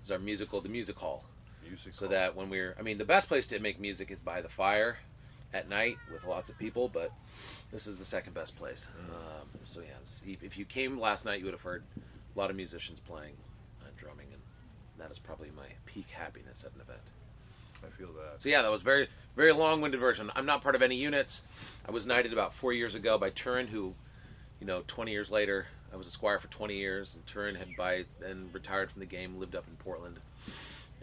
It's 0.00 0.10
our 0.10 0.18
musical, 0.18 0.60
the 0.60 0.68
music 0.68 0.98
hall. 0.98 1.24
Music 1.66 1.94
so 1.94 2.06
hall. 2.06 2.10
that 2.10 2.36
when 2.36 2.48
we're, 2.50 2.74
I 2.78 2.82
mean, 2.82 2.98
the 2.98 3.04
best 3.04 3.28
place 3.28 3.46
to 3.48 3.58
make 3.58 3.80
music 3.80 4.10
is 4.10 4.20
by 4.20 4.40
the 4.40 4.48
fire 4.48 4.98
at 5.52 5.68
night 5.68 5.96
with 6.12 6.24
lots 6.24 6.48
of 6.48 6.58
people, 6.58 6.88
but 6.88 7.12
this 7.72 7.86
is 7.86 7.98
the 7.98 8.04
second 8.04 8.34
best 8.34 8.56
place. 8.56 8.88
Um, 9.08 9.48
so 9.64 9.80
yeah, 9.80 9.96
if 10.26 10.42
if 10.42 10.58
you 10.58 10.64
came 10.64 10.98
last 10.98 11.24
night, 11.24 11.38
you 11.38 11.44
would 11.44 11.54
have 11.54 11.62
heard 11.62 11.84
a 12.34 12.38
lot 12.38 12.50
of 12.50 12.56
musicians 12.56 13.00
playing, 13.00 13.34
uh, 13.82 13.88
drumming, 13.96 14.28
and 14.32 14.42
that 14.98 15.10
is 15.10 15.18
probably 15.18 15.50
my 15.56 15.66
peak 15.86 16.08
happiness 16.10 16.64
at 16.64 16.74
an 16.74 16.80
event. 16.80 17.00
I 17.84 17.88
feel 17.88 18.08
that. 18.12 18.40
So 18.40 18.48
yeah, 18.48 18.62
that 18.62 18.70
was 18.70 18.82
very 18.82 19.08
very 19.36 19.52
long 19.52 19.80
winded 19.80 20.00
version. 20.00 20.30
I'm 20.34 20.46
not 20.46 20.62
part 20.62 20.74
of 20.74 20.82
any 20.82 20.96
units. 20.96 21.42
I 21.86 21.90
was 21.90 22.06
knighted 22.06 22.32
about 22.32 22.54
four 22.54 22.72
years 22.72 22.94
ago 22.94 23.18
by 23.18 23.30
Turin, 23.30 23.68
who, 23.68 23.94
you 24.60 24.66
know, 24.66 24.82
20 24.86 25.10
years 25.10 25.30
later, 25.30 25.66
I 25.92 25.96
was 25.96 26.06
a 26.06 26.10
squire 26.10 26.38
for 26.38 26.48
20 26.48 26.76
years, 26.76 27.14
and 27.14 27.26
Turin 27.26 27.56
had 27.56 27.76
by 27.76 28.04
then 28.20 28.50
retired 28.52 28.90
from 28.90 29.00
the 29.00 29.06
game, 29.06 29.38
lived 29.38 29.56
up 29.56 29.64
in 29.68 29.76
Portland, 29.76 30.18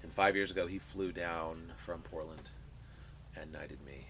and 0.02 0.14
five 0.14 0.36
years 0.36 0.52
ago 0.52 0.68
he 0.68 0.80
flew 0.80 1.12
down 1.12 1.74
from 1.78 2.02
Portland 2.02 2.50
and 3.36 3.52
knighted 3.52 3.86
me, 3.86 4.08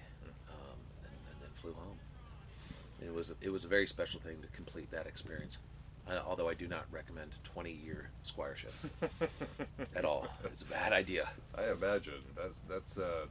um, 0.49 0.77
and, 1.03 1.13
and 1.31 1.41
then 1.41 1.49
flew 1.61 1.73
home. 1.73 1.97
It 3.03 3.13
was 3.13 3.33
it 3.41 3.49
was 3.49 3.65
a 3.65 3.67
very 3.67 3.87
special 3.87 4.19
thing 4.19 4.41
to 4.41 4.47
complete 4.49 4.91
that 4.91 5.07
experience. 5.07 5.57
Uh, 6.09 6.19
although 6.25 6.47
I 6.47 6.53
do 6.53 6.67
not 6.67 6.85
recommend 6.89 7.31
20 7.43 7.71
year 7.71 8.09
squireships 8.25 8.89
at 9.95 10.05
all. 10.05 10.27
It's 10.45 10.61
a 10.61 10.65
bad 10.65 10.93
idea. 10.93 11.29
I 11.55 11.71
imagine 11.71 12.13
that's 12.35 12.59
that's. 12.69 12.97
Uh, 12.97 13.25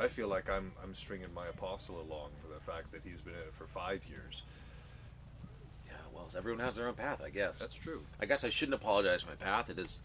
I 0.00 0.08
feel 0.08 0.28
like 0.28 0.50
I'm 0.50 0.72
I'm 0.82 0.94
stringing 0.94 1.32
my 1.34 1.46
apostle 1.48 1.96
along 1.96 2.30
for 2.42 2.52
the 2.52 2.60
fact 2.60 2.90
that 2.92 3.02
he's 3.04 3.20
been 3.20 3.34
in 3.34 3.40
it 3.40 3.54
for 3.56 3.66
five 3.66 4.02
years. 4.08 4.42
Well, 6.16 6.28
everyone 6.36 6.64
has 6.64 6.76
their 6.76 6.88
own 6.88 6.94
path, 6.94 7.20
I 7.24 7.30
guess. 7.30 7.58
That's 7.58 7.76
true. 7.76 8.02
I 8.20 8.26
guess 8.26 8.42
I 8.44 8.48
shouldn't 8.48 8.74
apologize 8.74 9.22
for 9.22 9.30
my 9.30 9.36
path. 9.36 9.70
It 9.70 9.78
is 9.78 9.98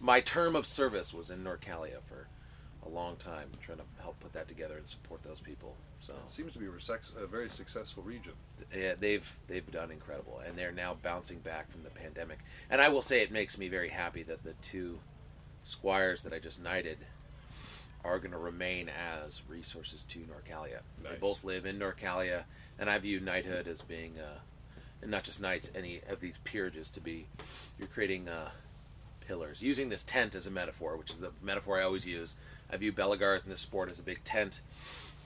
my 0.00 0.20
term 0.20 0.56
of 0.56 0.66
service 0.66 1.12
was 1.14 1.30
in 1.30 1.44
Norcalia 1.44 2.00
for 2.06 2.28
a 2.84 2.88
long 2.88 3.16
time, 3.16 3.48
trying 3.60 3.78
to 3.78 3.84
help 4.00 4.20
put 4.20 4.32
that 4.32 4.48
together 4.48 4.76
and 4.76 4.86
support 4.86 5.22
those 5.22 5.40
people. 5.40 5.76
So 6.00 6.12
It 6.24 6.30
seems 6.30 6.52
to 6.52 6.58
be 6.58 6.66
a, 6.66 7.22
a 7.22 7.26
very 7.26 7.48
successful 7.48 8.02
region. 8.02 8.32
yeah, 8.74 8.94
they've 8.98 9.30
they've 9.48 9.68
done 9.70 9.90
incredible, 9.90 10.40
and 10.46 10.56
they're 10.56 10.72
now 10.72 10.96
bouncing 11.02 11.38
back 11.38 11.70
from 11.70 11.82
the 11.82 11.90
pandemic. 11.90 12.38
And 12.70 12.80
I 12.80 12.88
will 12.88 13.02
say, 13.02 13.22
it 13.22 13.32
makes 13.32 13.58
me 13.58 13.68
very 13.68 13.88
happy 13.88 14.22
that 14.24 14.44
the 14.44 14.54
two 14.62 15.00
squires 15.62 16.22
that 16.22 16.32
I 16.32 16.38
just 16.38 16.62
knighted 16.62 16.98
are 18.04 18.18
going 18.18 18.30
to 18.30 18.38
remain 18.38 18.88
as 18.88 19.42
resources 19.48 20.04
to 20.04 20.20
Norcalia. 20.20 20.80
They 21.02 21.16
both 21.18 21.42
live 21.42 21.66
in 21.66 21.78
Norcalia, 21.78 22.44
and 22.78 22.88
I 22.88 22.98
view 22.98 23.18
knighthood 23.18 23.66
as 23.66 23.82
being, 23.82 24.14
uh, 24.18 24.38
and 25.02 25.10
not 25.10 25.24
just 25.24 25.40
knights, 25.40 25.70
any 25.74 26.00
of 26.08 26.20
these 26.20 26.38
peerages 26.44 26.88
to 26.90 27.00
be, 27.00 27.26
you're 27.78 27.88
creating 27.88 28.28
uh, 28.28 28.50
pillars. 29.26 29.62
Using 29.62 29.88
this 29.88 30.02
tent 30.02 30.34
as 30.34 30.46
a 30.46 30.50
metaphor, 30.50 30.96
which 30.96 31.10
is 31.10 31.18
the 31.18 31.32
metaphor 31.42 31.80
I 31.80 31.84
always 31.84 32.06
use. 32.06 32.36
I 32.70 32.76
view 32.76 32.92
Belegarth 32.92 33.44
in 33.44 33.50
this 33.50 33.60
sport 33.60 33.90
as 33.90 33.98
a 33.98 34.02
big 34.02 34.24
tent, 34.24 34.60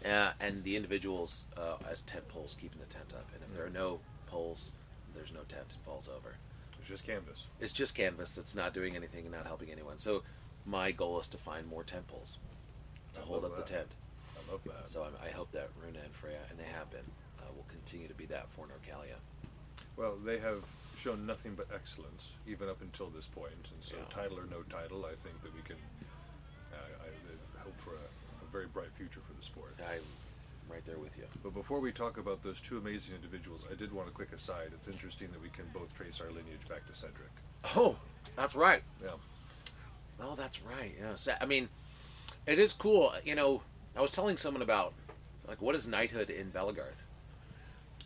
uh, 0.05 0.33
and 0.41 0.65
the 0.65 0.77
individuals 0.77 1.45
uh, 1.57 1.77
as 1.91 2.03
tent 2.03 2.29
poles 2.29 2.57
keeping 2.61 2.81
the 2.81 2.87
tent 2.87 3.13
up. 3.15 3.29
And 3.35 3.43
if 3.43 3.55
there 3.55 3.65
are 3.65 3.71
no 3.71 4.01
poles, 4.27 4.73
there's 5.15 5.33
no 5.33 5.41
tent. 5.41 5.67
It 5.71 5.85
falls 5.85 6.09
over. 6.09 6.37
It's 6.79 6.89
just 6.89 7.07
canvas. 7.07 7.45
It's 7.61 7.73
just 7.73 7.95
canvas 7.95 8.35
that's 8.35 8.55
not 8.55 8.75
doing 8.75 8.97
anything 8.97 9.25
and 9.25 9.33
not 9.33 9.47
helping 9.47 9.71
anyone. 9.71 9.99
So 9.99 10.23
my 10.67 10.91
goal 10.91 11.21
is 11.21 11.29
to 11.29 11.37
find 11.37 11.67
more 11.67 11.85
tent 11.85 12.09
poles 12.09 12.39
to 13.15 13.21
I 13.21 13.25
hold 13.25 13.45
up 13.45 13.57
the 13.57 13.63
tent. 13.63 13.89
I 14.37 14.51
love 14.51 14.61
that. 14.65 14.89
So 14.89 15.03
I'm, 15.03 15.13
I 15.25 15.31
hope 15.31 15.53
that 15.53 15.71
Runa 15.83 15.99
and 16.05 16.15
Freya, 16.15 16.39
and 16.51 16.59
they 16.59 16.65
have 16.65 16.91
been, 16.91 17.11
uh, 17.39 17.53
will 17.55 17.67
continue 17.69 18.09
to 18.09 18.15
be 18.15 18.27
that 18.27 18.51
for 18.51 18.67
Norcalia. 18.67 19.19
Well, 20.01 20.17
they 20.25 20.39
have 20.39 20.65
shown 20.99 21.27
nothing 21.27 21.53
but 21.55 21.67
excellence 21.75 22.31
even 22.49 22.71
up 22.71 22.81
until 22.81 23.09
this 23.09 23.27
point. 23.27 23.53
point, 23.53 23.69
and 23.75 23.85
so 23.85 23.97
Yeah. 23.97 24.05
title 24.23 24.39
or 24.39 24.47
no 24.47 24.63
title, 24.63 25.05
I 25.05 25.15
think 25.23 25.43
that 25.43 25.55
we 25.55 25.61
can 25.63 25.77
uh, 26.73 26.77
I, 27.05 27.09
I 27.59 27.63
hope 27.63 27.77
for 27.77 27.91
a, 27.91 28.45
a 28.45 28.47
very 28.51 28.67
bright 28.67 28.93
future 28.97 29.21
for 29.27 29.35
the 29.35 29.43
sport. 29.45 29.75
I'm 29.79 30.03
right 30.71 30.85
there 30.87 30.99
with 30.99 31.17
you. 31.19 31.25
But 31.43 31.53
before 31.53 31.81
we 31.81 31.93
talk 31.93 32.17
about 32.17 32.43
those 32.43 32.61
two 32.61 32.79
amazing 32.79 33.15
individuals, 33.15 33.65
I 33.71 33.75
did 33.75 33.93
want 33.93 34.09
a 34.09 34.13
quick 34.13 34.33
aside. 34.33 34.71
It's 34.73 34.89
interesting 34.89 35.29
that 35.33 35.43
we 35.43 35.49
can 35.51 35.65
both 35.75 35.93
trace 35.95 36.21
our 36.21 36.29
lineage 36.29 36.67
back 36.69 36.87
to 36.87 36.95
Cedric. 36.95 37.31
Oh, 37.77 37.97
that's 38.37 38.55
right. 38.55 38.83
Yeah. 39.03 39.11
Oh, 40.21 40.35
that's 40.35 40.63
right. 40.63 40.95
Yeah. 40.99 41.35
I 41.41 41.45
mean, 41.47 41.69
it 42.47 42.59
is 42.59 42.73
cool. 42.73 43.13
You 43.25 43.35
know, 43.35 43.63
I 43.97 44.01
was 44.01 44.11
telling 44.13 44.37
someone 44.37 44.63
about 44.63 44.95
like 45.47 45.61
what 45.61 45.75
is 45.75 45.87
knighthood 45.87 46.31
in 46.31 46.51
Belegarth, 46.51 47.03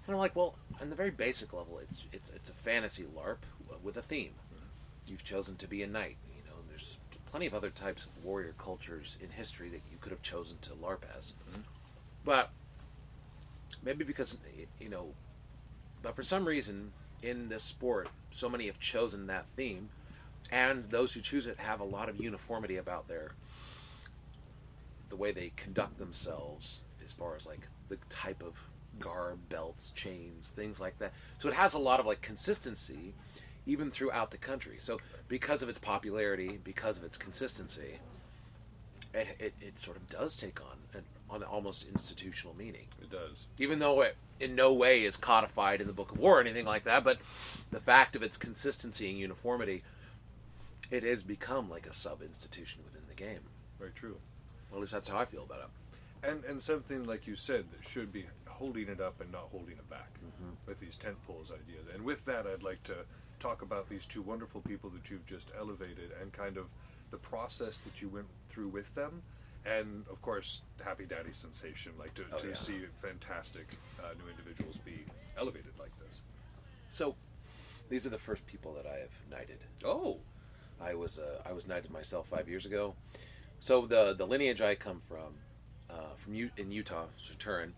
and 0.07 0.14
I'm 0.14 0.18
like, 0.18 0.36
well, 0.36 0.57
on 0.80 0.90
the 0.90 0.96
very 0.96 1.11
basic 1.11 1.52
level, 1.52 1.78
it's 1.78 2.07
it's 2.12 2.30
it's 2.30 2.50
a 2.50 2.55
fantasy 2.55 3.05
LARP 3.05 3.38
with 3.82 3.96
a 3.96 4.02
theme. 4.02 4.32
You've 5.07 5.24
chosen 5.24 5.57
to 5.57 5.68
be 5.68 5.82
a 5.82 5.86
knight. 5.86 6.16
You 6.34 6.42
know, 6.50 6.57
there's 6.68 6.98
plenty 7.30 7.46
of 7.46 7.55
other 7.55 7.70
types 7.70 8.05
of 8.05 8.24
warrior 8.24 8.55
cultures 8.59 9.18
in 9.20 9.30
history 9.30 9.68
that 9.70 9.82
you 9.90 9.98
could 10.00 10.12
have 10.12 10.22
chosen 10.22 10.59
to 10.62 10.70
LARP 10.70 11.00
as, 11.16 11.32
but 12.24 12.50
maybe 13.82 14.05
because 14.05 14.36
you 14.80 14.88
know, 14.88 15.14
but 16.02 16.14
for 16.16 16.22
some 16.22 16.46
reason 16.46 16.92
in 17.22 17.48
this 17.48 17.62
sport, 17.62 18.09
so 18.30 18.48
many 18.48 18.66
have 18.66 18.78
chosen 18.78 19.26
that 19.26 19.48
theme 19.48 19.88
and 20.50 20.84
those 20.90 21.12
who 21.12 21.20
choose 21.20 21.46
it 21.46 21.59
have 21.59 21.80
a 21.80 21.84
lot 21.84 22.09
of 22.09 22.20
uniformity 22.20 22.76
about 22.76 23.09
their 23.09 23.32
the 25.09 25.16
way 25.16 25.32
they 25.32 25.52
conduct 25.57 25.98
themselves 25.98 26.78
as 27.05 27.12
far 27.12 27.36
as 27.36 27.46
like 27.46 27.68
the 27.88 27.96
type 28.09 28.42
of 28.42 28.55
garb 29.01 29.49
belts 29.49 29.90
chains 29.95 30.51
things 30.51 30.80
like 30.80 30.99
that 30.99 31.12
so 31.38 31.49
it 31.49 31.55
has 31.55 31.74
a 31.74 31.78
lot 31.78 32.01
of 32.01 32.07
like 32.07 32.20
consistency 32.20 33.14
even 33.66 33.90
throughout 33.90 34.30
the 34.30 34.36
country 34.38 34.76
so 34.78 34.99
because 35.28 35.62
of 35.62 35.68
its 35.68 35.78
popularity 35.78 36.59
because 36.62 36.97
of 36.99 37.05
its 37.05 37.16
consistency 37.16 37.99
it, 39.12 39.36
it, 39.38 39.55
it 39.61 39.78
sort 39.78 39.97
of 39.97 40.09
does 40.09 40.34
take 40.36 40.61
on 40.61 40.78
an, 40.92 41.03
on 41.30 41.42
an 41.42 41.49
almost 41.49 41.86
institutional 41.88 42.55
meaning 42.57 42.86
It 43.01 43.11
does. 43.11 43.47
even 43.59 43.78
though 43.78 44.01
it 44.03 44.16
in 44.40 44.57
no 44.57 44.72
way 44.72 45.05
is 45.05 45.16
codified 45.16 45.80
in 45.80 45.86
the 45.86 45.92
Book 45.92 46.11
of 46.11 46.18
War 46.18 46.38
or 46.38 46.40
anything 46.40 46.66
like 46.66 46.82
that, 46.84 47.05
but 47.05 47.18
the 47.70 47.78
fact 47.78 48.16
of 48.16 48.22
its 48.24 48.36
consistency 48.36 49.09
and 49.09 49.16
uniformity, 49.16 49.84
it 50.90 51.05
has 51.05 51.22
become 51.22 51.70
like 51.70 51.86
a 51.86 51.92
sub 51.92 52.20
institution 52.20 52.80
within 52.84 53.03
the 53.09 53.14
game. 53.14 53.42
Very 53.78 53.92
true. 53.92 54.16
Well, 54.70 54.78
at 54.78 54.80
least 54.80 54.92
that's 54.92 55.07
how 55.07 55.18
I 55.18 55.24
feel 55.24 55.45
about 55.45 55.61
it. 55.61 56.28
And 56.28 56.45
and 56.45 56.61
something 56.61 57.05
like 57.05 57.28
you 57.28 57.36
said 57.36 57.66
that 57.70 57.88
should 57.88 58.12
be 58.12 58.26
holding 58.55 58.88
it 58.88 59.00
up 59.00 59.20
and 59.20 59.30
not 59.32 59.48
holding 59.50 59.74
it 59.74 59.88
back 59.90 60.11
with 60.66 60.80
these 60.80 60.96
tent 60.96 61.16
poles 61.26 61.50
ideas. 61.50 61.86
And 61.94 62.05
with 62.05 62.24
that, 62.26 62.46
I'd 62.46 62.62
like 62.62 62.82
to 62.84 62.94
talk 63.40 63.62
about 63.62 63.89
these 63.89 64.06
two 64.06 64.22
wonderful 64.22 64.60
people 64.62 64.90
that 64.90 65.10
you've 65.10 65.26
just 65.26 65.48
elevated 65.59 66.10
and 66.20 66.32
kind 66.32 66.56
of 66.56 66.66
the 67.10 67.16
process 67.18 67.78
that 67.78 68.01
you 68.01 68.09
went 68.09 68.26
through 68.51 68.68
with 68.68 68.94
them. 68.94 69.22
And 69.66 70.05
of 70.10 70.20
course, 70.22 70.60
Happy 70.85 71.05
Daddy 71.05 71.32
sensation, 71.32 71.93
like 71.98 72.14
to, 72.14 72.24
Oh, 72.32 72.39
to 72.39 72.48
yeah. 72.48 72.55
see 72.55 72.81
fantastic 73.02 73.66
uh, 74.01 74.09
new 74.22 74.31
individuals 74.31 74.76
be 74.85 75.05
elevated 75.39 75.72
like 75.78 75.93
this. 75.98 76.20
So, 76.90 77.16
these 77.89 78.06
are 78.06 78.10
the 78.10 78.18
first 78.18 78.47
people 78.47 78.72
that 78.74 78.86
I 78.86 78.98
have 78.98 79.10
knighted. 79.31 79.59
Oh, 79.85 80.18
I 80.81 80.94
was 80.94 81.18
uh, 81.18 81.40
I 81.47 81.52
was 81.52 81.66
knighted 81.66 81.90
myself 81.90 82.28
five 82.28 82.48
years 82.48 82.66
ago. 82.66 82.94
So 83.60 83.86
the 83.86 84.14
the 84.14 84.26
lineage 84.26 84.60
I 84.60 84.74
come 84.74 85.01
from, 85.01 85.35
uh, 85.90 86.14
from 86.16 86.35
U- 86.35 86.51
in 86.56 86.70
Utah, 86.70 87.06
Turin, 87.39 87.72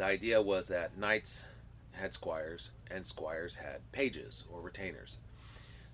the 0.00 0.06
idea 0.06 0.40
was 0.40 0.68
that 0.68 0.96
knights 0.96 1.44
had 1.92 2.14
squires 2.14 2.70
and 2.90 3.06
squires 3.06 3.56
had 3.56 3.92
pages 3.92 4.44
or 4.50 4.62
retainers. 4.62 5.18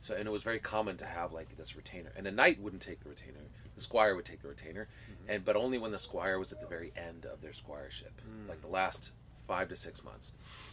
So 0.01 0.15
and 0.15 0.29
it 0.29 0.31
was 0.31 0.45
very 0.45 0.61
common 0.61 0.97
to 0.99 1.07
have 1.07 1.33
like 1.33 1.57
this 1.57 1.75
retainer, 1.75 2.13
and 2.17 2.25
the 2.25 2.31
knight 2.31 2.61
wouldn't 2.61 2.83
take 2.83 3.03
the 3.03 3.09
retainer. 3.09 3.41
The 3.75 3.83
squire 3.83 4.15
would 4.15 4.25
take 4.25 4.43
the 4.43 4.49
retainer, 4.49 4.87
mm-hmm. 5.11 5.31
and 5.31 5.45
but 5.45 5.57
only 5.57 5.77
when 5.77 5.91
the 5.91 5.99
squire 5.99 6.39
was 6.39 6.53
at 6.53 6.61
the 6.61 6.69
very 6.69 6.93
end 6.97 7.27
of 7.27 7.43
their 7.43 7.51
squireship, 7.51 8.15
mm. 8.23 8.49
like 8.49 8.61
the 8.61 8.69
last 8.69 9.11
five 9.49 9.69
to 9.71 9.77
six 9.77 10.05
months, 10.05 10.31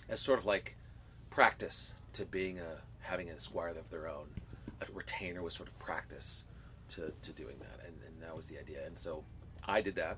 as 0.08 0.20
sort 0.20 0.38
of 0.38 0.46
like 0.46 0.76
practice 1.32 1.94
to 2.14 2.26
being 2.26 2.60
a 2.60 2.82
having 3.00 3.30
a 3.30 3.40
squire 3.40 3.70
of 3.70 3.90
their 3.90 4.08
own. 4.08 4.28
A 4.80 4.86
retainer 4.94 5.42
was 5.42 5.56
sort 5.56 5.70
of 5.70 5.80
practice 5.80 6.44
to, 6.90 7.12
to 7.24 7.32
doing 7.32 7.56
that, 7.60 7.84
and, 7.84 7.96
and 8.06 8.22
that 8.22 8.36
was 8.36 8.50
the 8.50 8.60
idea. 8.60 8.86
And 8.86 8.96
so 8.96 9.24
I 9.66 9.82
did 9.82 9.96
that, 9.96 10.18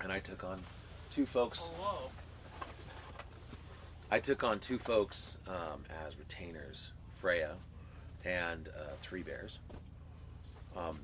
and 0.00 0.10
I 0.10 0.18
took 0.18 0.42
on 0.42 0.64
two 1.16 1.24
folks. 1.24 1.70
Hello. 1.78 2.10
I 4.10 4.18
took 4.18 4.44
on 4.44 4.60
two 4.60 4.78
folks 4.78 5.38
um, 5.48 5.84
as 6.06 6.18
retainers, 6.18 6.90
Freya 7.14 7.54
and 8.22 8.68
uh, 8.68 8.96
Three 8.98 9.22
Bears, 9.22 9.58
um, 10.76 10.98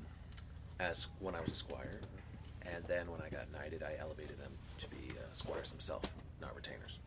as 0.79 1.07
when 1.19 1.33
I 1.33 1.41
was 1.41 1.49
a 1.49 1.55
squire, 1.55 1.99
and 2.61 2.83
then 2.87 3.09
when 3.09 3.21
I 3.21 3.29
got 3.29 3.51
knighted, 3.51 3.81
I 3.81 3.95
elevated 3.99 4.39
them 4.39 4.51
to 4.81 4.87
be 4.87 5.13
uh, 5.17 5.33
squires 5.33 5.71
themselves, 5.71 6.07
not 6.39 6.55
retainers. 6.55 6.99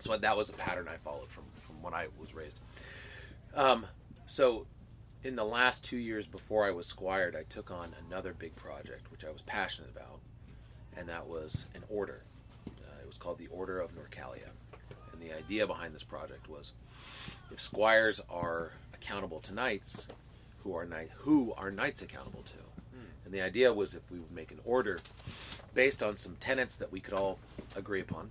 So 0.00 0.16
that 0.16 0.36
was 0.36 0.48
a 0.48 0.54
pattern 0.54 0.88
I 0.88 0.96
followed 0.96 1.28
from, 1.30 1.44
from 1.60 1.80
when 1.80 1.94
I 1.94 2.08
was 2.18 2.34
raised. 2.34 2.56
Um, 3.54 3.86
So, 4.26 4.66
in 5.22 5.36
the 5.36 5.44
last 5.44 5.84
two 5.84 5.98
years 5.98 6.26
before 6.26 6.66
I 6.66 6.72
was 6.72 6.88
squired, 6.88 7.36
I 7.36 7.44
took 7.44 7.70
on 7.70 7.94
another 8.08 8.32
big 8.32 8.56
project, 8.56 9.12
which 9.12 9.24
I 9.24 9.30
was 9.30 9.42
passionate 9.42 9.90
about, 9.90 10.18
and 11.00 11.08
that 11.08 11.26
was 11.26 11.64
an 11.74 11.82
order. 11.88 12.20
Uh, 12.68 13.00
it 13.02 13.08
was 13.08 13.16
called 13.16 13.38
the 13.38 13.46
Order 13.46 13.80
of 13.80 13.90
Norcalia. 13.96 14.50
And 15.12 15.20
the 15.20 15.34
idea 15.34 15.66
behind 15.66 15.94
this 15.94 16.02
project 16.04 16.48
was 16.48 16.72
if 17.50 17.58
squires 17.58 18.20
are 18.28 18.72
accountable 18.92 19.40
to 19.40 19.54
knights, 19.54 20.06
who 20.62 20.76
are 20.76 20.84
knight, 20.84 21.08
who 21.20 21.54
are 21.56 21.70
knights 21.70 22.02
accountable 22.02 22.42
to? 22.42 22.52
And 23.24 23.32
the 23.32 23.40
idea 23.40 23.72
was 23.72 23.94
if 23.94 24.02
we 24.10 24.18
would 24.18 24.30
make 24.30 24.50
an 24.50 24.60
order 24.62 24.98
based 25.72 26.02
on 26.02 26.16
some 26.16 26.36
tenets 26.38 26.76
that 26.76 26.92
we 26.92 27.00
could 27.00 27.14
all 27.14 27.38
agree 27.74 28.02
upon, 28.02 28.28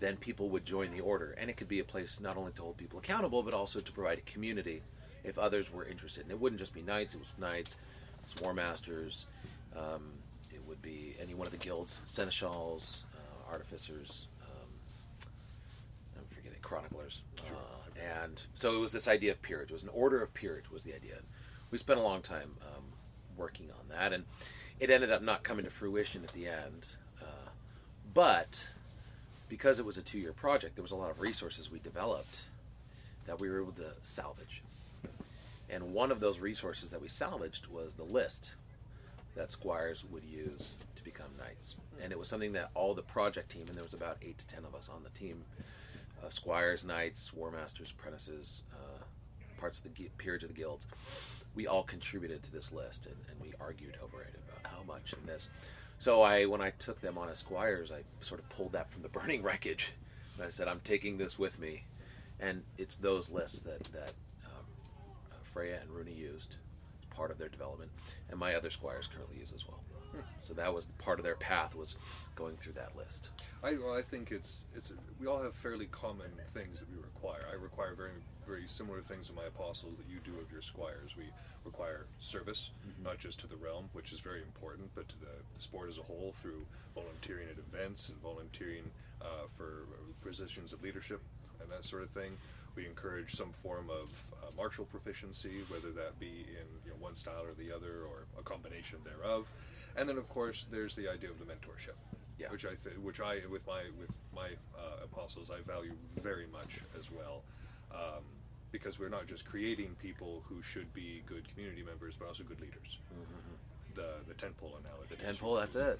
then 0.00 0.16
people 0.16 0.48
would 0.48 0.64
join 0.64 0.92
the 0.92 1.00
order. 1.00 1.34
And 1.38 1.50
it 1.50 1.58
could 1.58 1.68
be 1.68 1.78
a 1.78 1.84
place 1.84 2.20
not 2.20 2.38
only 2.38 2.52
to 2.52 2.62
hold 2.62 2.78
people 2.78 2.98
accountable, 2.98 3.42
but 3.42 3.52
also 3.52 3.80
to 3.80 3.92
provide 3.92 4.16
a 4.18 4.22
community 4.22 4.80
if 5.24 5.38
others 5.38 5.70
were 5.70 5.84
interested. 5.84 6.22
And 6.22 6.30
it 6.30 6.40
wouldn't 6.40 6.58
just 6.58 6.72
be 6.72 6.80
knights, 6.80 7.14
it 7.14 7.20
was 7.20 7.32
knights, 7.38 7.72
it 7.72 8.34
was 8.34 8.42
war 8.42 8.54
masters, 8.54 9.26
um, 9.76 10.12
would 10.76 10.82
be 10.82 11.16
any 11.20 11.34
one 11.34 11.46
of 11.46 11.52
the 11.52 11.58
guilds, 11.58 12.00
seneschals, 12.06 13.04
uh, 13.14 13.50
artificers, 13.52 14.26
um, 14.42 14.68
I'm 16.16 16.24
forgetting, 16.30 16.58
chroniclers. 16.60 17.22
Uh, 17.38 18.22
and 18.22 18.42
so 18.54 18.74
it 18.74 18.78
was 18.78 18.92
this 18.92 19.08
idea 19.08 19.32
of 19.32 19.42
peerage. 19.42 19.70
It 19.70 19.74
was 19.74 19.82
an 19.82 19.90
order 19.92 20.22
of 20.22 20.34
peerage 20.34 20.70
was 20.70 20.84
the 20.84 20.94
idea. 20.94 21.16
We 21.70 21.78
spent 21.78 21.98
a 21.98 22.02
long 22.02 22.22
time 22.22 22.56
um, 22.62 22.84
working 23.36 23.70
on 23.70 23.88
that, 23.88 24.12
and 24.12 24.24
it 24.78 24.90
ended 24.90 25.10
up 25.10 25.22
not 25.22 25.42
coming 25.42 25.64
to 25.64 25.70
fruition 25.70 26.22
at 26.22 26.32
the 26.32 26.46
end. 26.46 26.96
Uh, 27.20 27.50
but 28.12 28.68
because 29.48 29.78
it 29.78 29.84
was 29.84 29.96
a 29.96 30.02
two-year 30.02 30.32
project, 30.32 30.76
there 30.76 30.82
was 30.82 30.92
a 30.92 30.96
lot 30.96 31.10
of 31.10 31.20
resources 31.20 31.70
we 31.70 31.78
developed 31.78 32.42
that 33.26 33.40
we 33.40 33.48
were 33.48 33.60
able 33.60 33.72
to 33.72 33.92
salvage. 34.02 34.62
And 35.68 35.92
one 35.92 36.12
of 36.12 36.20
those 36.20 36.38
resources 36.38 36.90
that 36.90 37.00
we 37.00 37.08
salvaged 37.08 37.66
was 37.66 37.94
the 37.94 38.04
list 38.04 38.54
that 39.36 39.50
squires 39.50 40.04
would 40.04 40.24
use 40.24 40.70
to 40.96 41.04
become 41.04 41.30
knights. 41.38 41.76
And 42.02 42.12
it 42.12 42.18
was 42.18 42.28
something 42.28 42.52
that 42.52 42.70
all 42.74 42.94
the 42.94 43.02
project 43.02 43.50
team, 43.50 43.66
and 43.68 43.76
there 43.76 43.84
was 43.84 43.94
about 43.94 44.18
eight 44.22 44.38
to 44.38 44.46
ten 44.46 44.64
of 44.64 44.74
us 44.74 44.88
on 44.88 45.02
the 45.02 45.10
team, 45.10 45.44
uh, 46.24 46.30
squires, 46.30 46.84
knights, 46.84 47.32
war 47.32 47.50
masters, 47.50 47.92
apprentices, 47.96 48.62
uh, 48.72 49.04
parts 49.58 49.78
of 49.78 49.84
the 49.84 50.08
peerage 50.18 50.42
of 50.42 50.48
the 50.48 50.54
guilds, 50.54 50.86
we 51.54 51.66
all 51.66 51.82
contributed 51.82 52.42
to 52.42 52.52
this 52.52 52.72
list, 52.72 53.06
and, 53.06 53.16
and 53.30 53.40
we 53.40 53.52
argued 53.60 53.96
over 54.02 54.22
it 54.22 54.34
about 54.46 54.70
how 54.70 54.82
much 54.82 55.12
and 55.12 55.26
this. 55.26 55.48
So 55.98 56.22
I, 56.22 56.44
when 56.44 56.60
I 56.60 56.70
took 56.70 57.00
them 57.00 57.16
on 57.16 57.28
as 57.28 57.38
squires, 57.38 57.90
I 57.90 58.02
sort 58.20 58.40
of 58.40 58.48
pulled 58.50 58.72
that 58.72 58.90
from 58.90 59.02
the 59.02 59.08
burning 59.16 59.42
wreckage, 59.42 59.92
and 60.36 60.44
I 60.44 60.50
said, 60.50 60.68
"I'm 60.68 60.80
taking 60.80 61.16
this 61.16 61.38
with 61.38 61.58
me," 61.58 61.84
and 62.38 62.64
it's 62.76 62.96
those 62.96 63.30
lists 63.30 63.60
that 63.60 63.84
that 63.84 64.12
um, 64.44 64.64
uh, 65.32 65.36
Freya 65.42 65.78
and 65.80 65.90
Runa 65.90 66.10
used 66.10 66.56
part 67.16 67.30
of 67.30 67.38
their 67.38 67.48
development, 67.48 67.90
and 68.30 68.38
my 68.38 68.54
other 68.54 68.70
squires 68.70 69.06
currently 69.06 69.38
use 69.38 69.52
as 69.54 69.66
well. 69.66 69.80
So 70.40 70.54
that 70.54 70.72
was 70.72 70.86
part 70.98 71.18
of 71.18 71.24
their 71.24 71.34
path 71.34 71.74
was 71.74 71.94
going 72.36 72.56
through 72.56 72.72
that 72.74 72.96
list. 72.96 73.30
I, 73.62 73.72
well, 73.72 73.94
I 73.94 74.02
think 74.02 74.30
it's 74.30 74.64
it's 74.74 74.92
we 75.20 75.26
all 75.26 75.42
have 75.42 75.54
fairly 75.54 75.86
common 75.86 76.30
things 76.54 76.78
that 76.80 76.90
we 76.90 76.96
require. 76.96 77.44
I 77.50 77.54
require 77.54 77.94
very 77.94 78.12
very 78.46 78.64
similar 78.68 79.00
things 79.02 79.28
of 79.28 79.34
my 79.34 79.44
apostles 79.44 79.96
that 79.98 80.06
you 80.08 80.20
do 80.24 80.38
of 80.40 80.50
your 80.50 80.62
squires. 80.62 81.16
We 81.18 81.24
require 81.64 82.06
service, 82.20 82.70
not 83.02 83.18
just 83.18 83.40
to 83.40 83.46
the 83.46 83.56
realm, 83.56 83.90
which 83.92 84.12
is 84.12 84.20
very 84.20 84.40
important, 84.40 84.90
but 84.94 85.08
to 85.08 85.18
the, 85.18 85.34
the 85.56 85.62
sport 85.62 85.90
as 85.90 85.98
a 85.98 86.02
whole 86.02 86.32
through 86.40 86.64
volunteering 86.94 87.48
at 87.50 87.58
events 87.58 88.08
and 88.08 88.16
volunteering 88.22 88.84
uh, 89.20 89.50
for 89.56 89.84
positions 90.24 90.72
of 90.72 90.82
leadership 90.82 91.20
and 91.60 91.70
that 91.70 91.84
sort 91.84 92.02
of 92.02 92.10
thing. 92.10 92.36
We 92.76 92.86
encourage 92.86 93.34
some 93.34 93.52
form 93.62 93.88
of 93.90 94.10
uh, 94.42 94.50
martial 94.56 94.84
proficiency, 94.84 95.62
whether 95.68 95.90
that 95.92 96.20
be 96.20 96.26
in 96.50 96.66
you 96.84 96.90
know, 96.90 96.96
one 97.00 97.16
style 97.16 97.42
or 97.42 97.54
the 97.58 97.74
other, 97.74 98.02
or 98.04 98.24
a 98.38 98.42
combination 98.42 98.98
thereof. 99.04 99.46
And 99.96 100.06
then, 100.08 100.18
of 100.18 100.28
course, 100.28 100.66
there's 100.70 100.94
the 100.94 101.08
idea 101.10 101.30
of 101.30 101.38
the 101.38 101.46
mentorship, 101.46 101.96
Yeah. 102.38 102.50
which 102.50 102.66
I 102.66 102.74
th- 102.84 102.96
which 103.02 103.18
I 103.20 103.40
with 103.50 103.66
my 103.66 103.84
with 103.98 104.10
my 104.34 104.48
uh, 104.76 105.04
apostles 105.04 105.50
I 105.50 105.62
value 105.66 105.94
very 106.22 106.46
much 106.52 106.80
as 106.98 107.10
well, 107.10 107.42
um, 107.92 108.22
because 108.72 108.98
we're 108.98 109.08
not 109.08 109.26
just 109.26 109.46
creating 109.46 109.96
people 110.02 110.42
who 110.46 110.60
should 110.62 110.92
be 110.92 111.22
good 111.26 111.48
community 111.54 111.82
members, 111.82 112.12
but 112.18 112.28
also 112.28 112.42
good 112.42 112.60
leaders. 112.60 112.98
The 113.94 114.08
the 114.28 114.34
tent 114.34 114.54
pole 114.58 114.76
analogy. 114.84 115.14
The 115.16 115.16
ten 115.16 115.36
pole, 115.36 115.54
that's 115.54 115.76
it. 115.76 115.98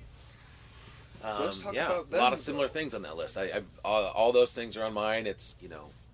Um, 1.24 1.44
let's 1.46 1.58
talk 1.58 1.74
yeah, 1.74 1.86
about 2.00 2.12
a 2.12 2.16
lot 2.18 2.32
of 2.34 2.38
similar 2.38 2.66
though. 2.66 2.72
things 2.74 2.92
on 2.92 3.00
that 3.02 3.16
list. 3.16 3.38
I, 3.38 3.44
I 3.44 3.62
all, 3.82 4.04
all 4.08 4.32
those 4.32 4.52
things 4.52 4.76
are 4.76 4.84
on 4.84 4.92
mine. 4.92 5.26
It's 5.26 5.54
you 5.62 5.70
know, 5.70 5.86
a- 5.86 5.88
a- 5.88 6.05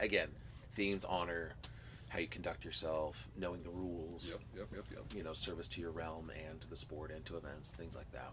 again, 0.00 0.28
themes, 0.74 1.04
honor, 1.04 1.52
how 2.08 2.18
you 2.18 2.26
conduct 2.26 2.64
yourself, 2.64 3.16
knowing 3.36 3.62
the 3.62 3.70
rules. 3.70 4.28
Yep, 4.28 4.40
yep, 4.56 4.66
yep, 4.74 4.84
yep. 4.90 5.04
You 5.16 5.22
know, 5.24 5.32
service 5.32 5.68
to 5.68 5.80
your 5.80 5.90
realm 5.90 6.30
and 6.48 6.60
to 6.60 6.68
the 6.70 6.76
sport 6.76 7.10
and 7.10 7.24
to 7.26 7.36
events, 7.36 7.70
things 7.70 7.94
like 7.96 8.10
that. 8.12 8.32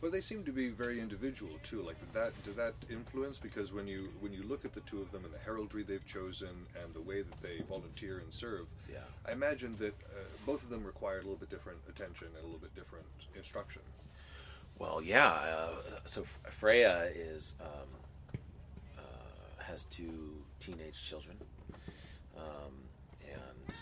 Well, 0.00 0.12
they 0.12 0.20
seem 0.20 0.44
to 0.44 0.52
be 0.52 0.68
very 0.68 1.00
individual 1.00 1.50
too. 1.64 1.82
Like 1.82 1.98
did 1.98 2.12
that 2.14 2.44
did 2.44 2.54
that 2.56 2.74
influence? 2.88 3.36
Because 3.38 3.72
when 3.72 3.88
you 3.88 4.10
when 4.20 4.32
you 4.32 4.44
look 4.44 4.64
at 4.64 4.72
the 4.72 4.80
two 4.82 5.00
of 5.00 5.10
them 5.10 5.24
and 5.24 5.34
the 5.34 5.38
heraldry 5.40 5.82
they've 5.82 6.06
chosen 6.06 6.50
and 6.80 6.94
the 6.94 7.00
way 7.00 7.22
that 7.22 7.42
they 7.42 7.62
volunteer 7.68 8.18
and 8.18 8.32
serve, 8.32 8.66
Yeah. 8.88 8.98
I 9.26 9.32
imagine 9.32 9.74
that 9.80 9.94
uh, 10.10 10.22
both 10.46 10.62
of 10.62 10.70
them 10.70 10.84
require 10.84 11.16
a 11.18 11.22
little 11.22 11.34
bit 11.36 11.50
different 11.50 11.80
attention 11.88 12.28
and 12.28 12.36
a 12.42 12.46
little 12.46 12.60
bit 12.60 12.74
different 12.76 13.06
instruction. 13.36 13.82
Well, 14.78 15.02
yeah. 15.02 15.26
Uh, 15.32 15.70
so 16.04 16.24
Freya 16.48 17.10
is 17.12 17.54
um, 17.60 17.88
has 19.70 19.84
two 19.84 20.42
teenage 20.58 21.02
children, 21.02 21.36
um, 22.36 22.72
and 23.22 23.74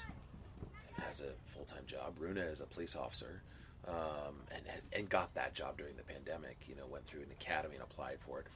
has 1.05 1.21
a 1.21 1.33
full 1.47 1.65
time 1.65 1.85
job. 1.87 2.15
Runa 2.19 2.41
is 2.43 2.61
a 2.61 2.65
police 2.67 2.97
officer, 2.97 3.43
um, 3.89 4.35
and 4.55 4.63
and- 4.93 5.09
got 5.09 5.35
that 5.35 5.55
job 5.55 5.79
during 5.79 5.97
the 5.97 6.03
pandemic. 6.03 6.57
You 6.69 6.75
know, 6.75 6.87
went 6.91 7.07
through 7.07 7.21
an 7.23 7.31
academy 7.41 7.75
and 7.77 7.85
applied 7.85 8.19
for 8.27 8.41
it, 8.41 8.47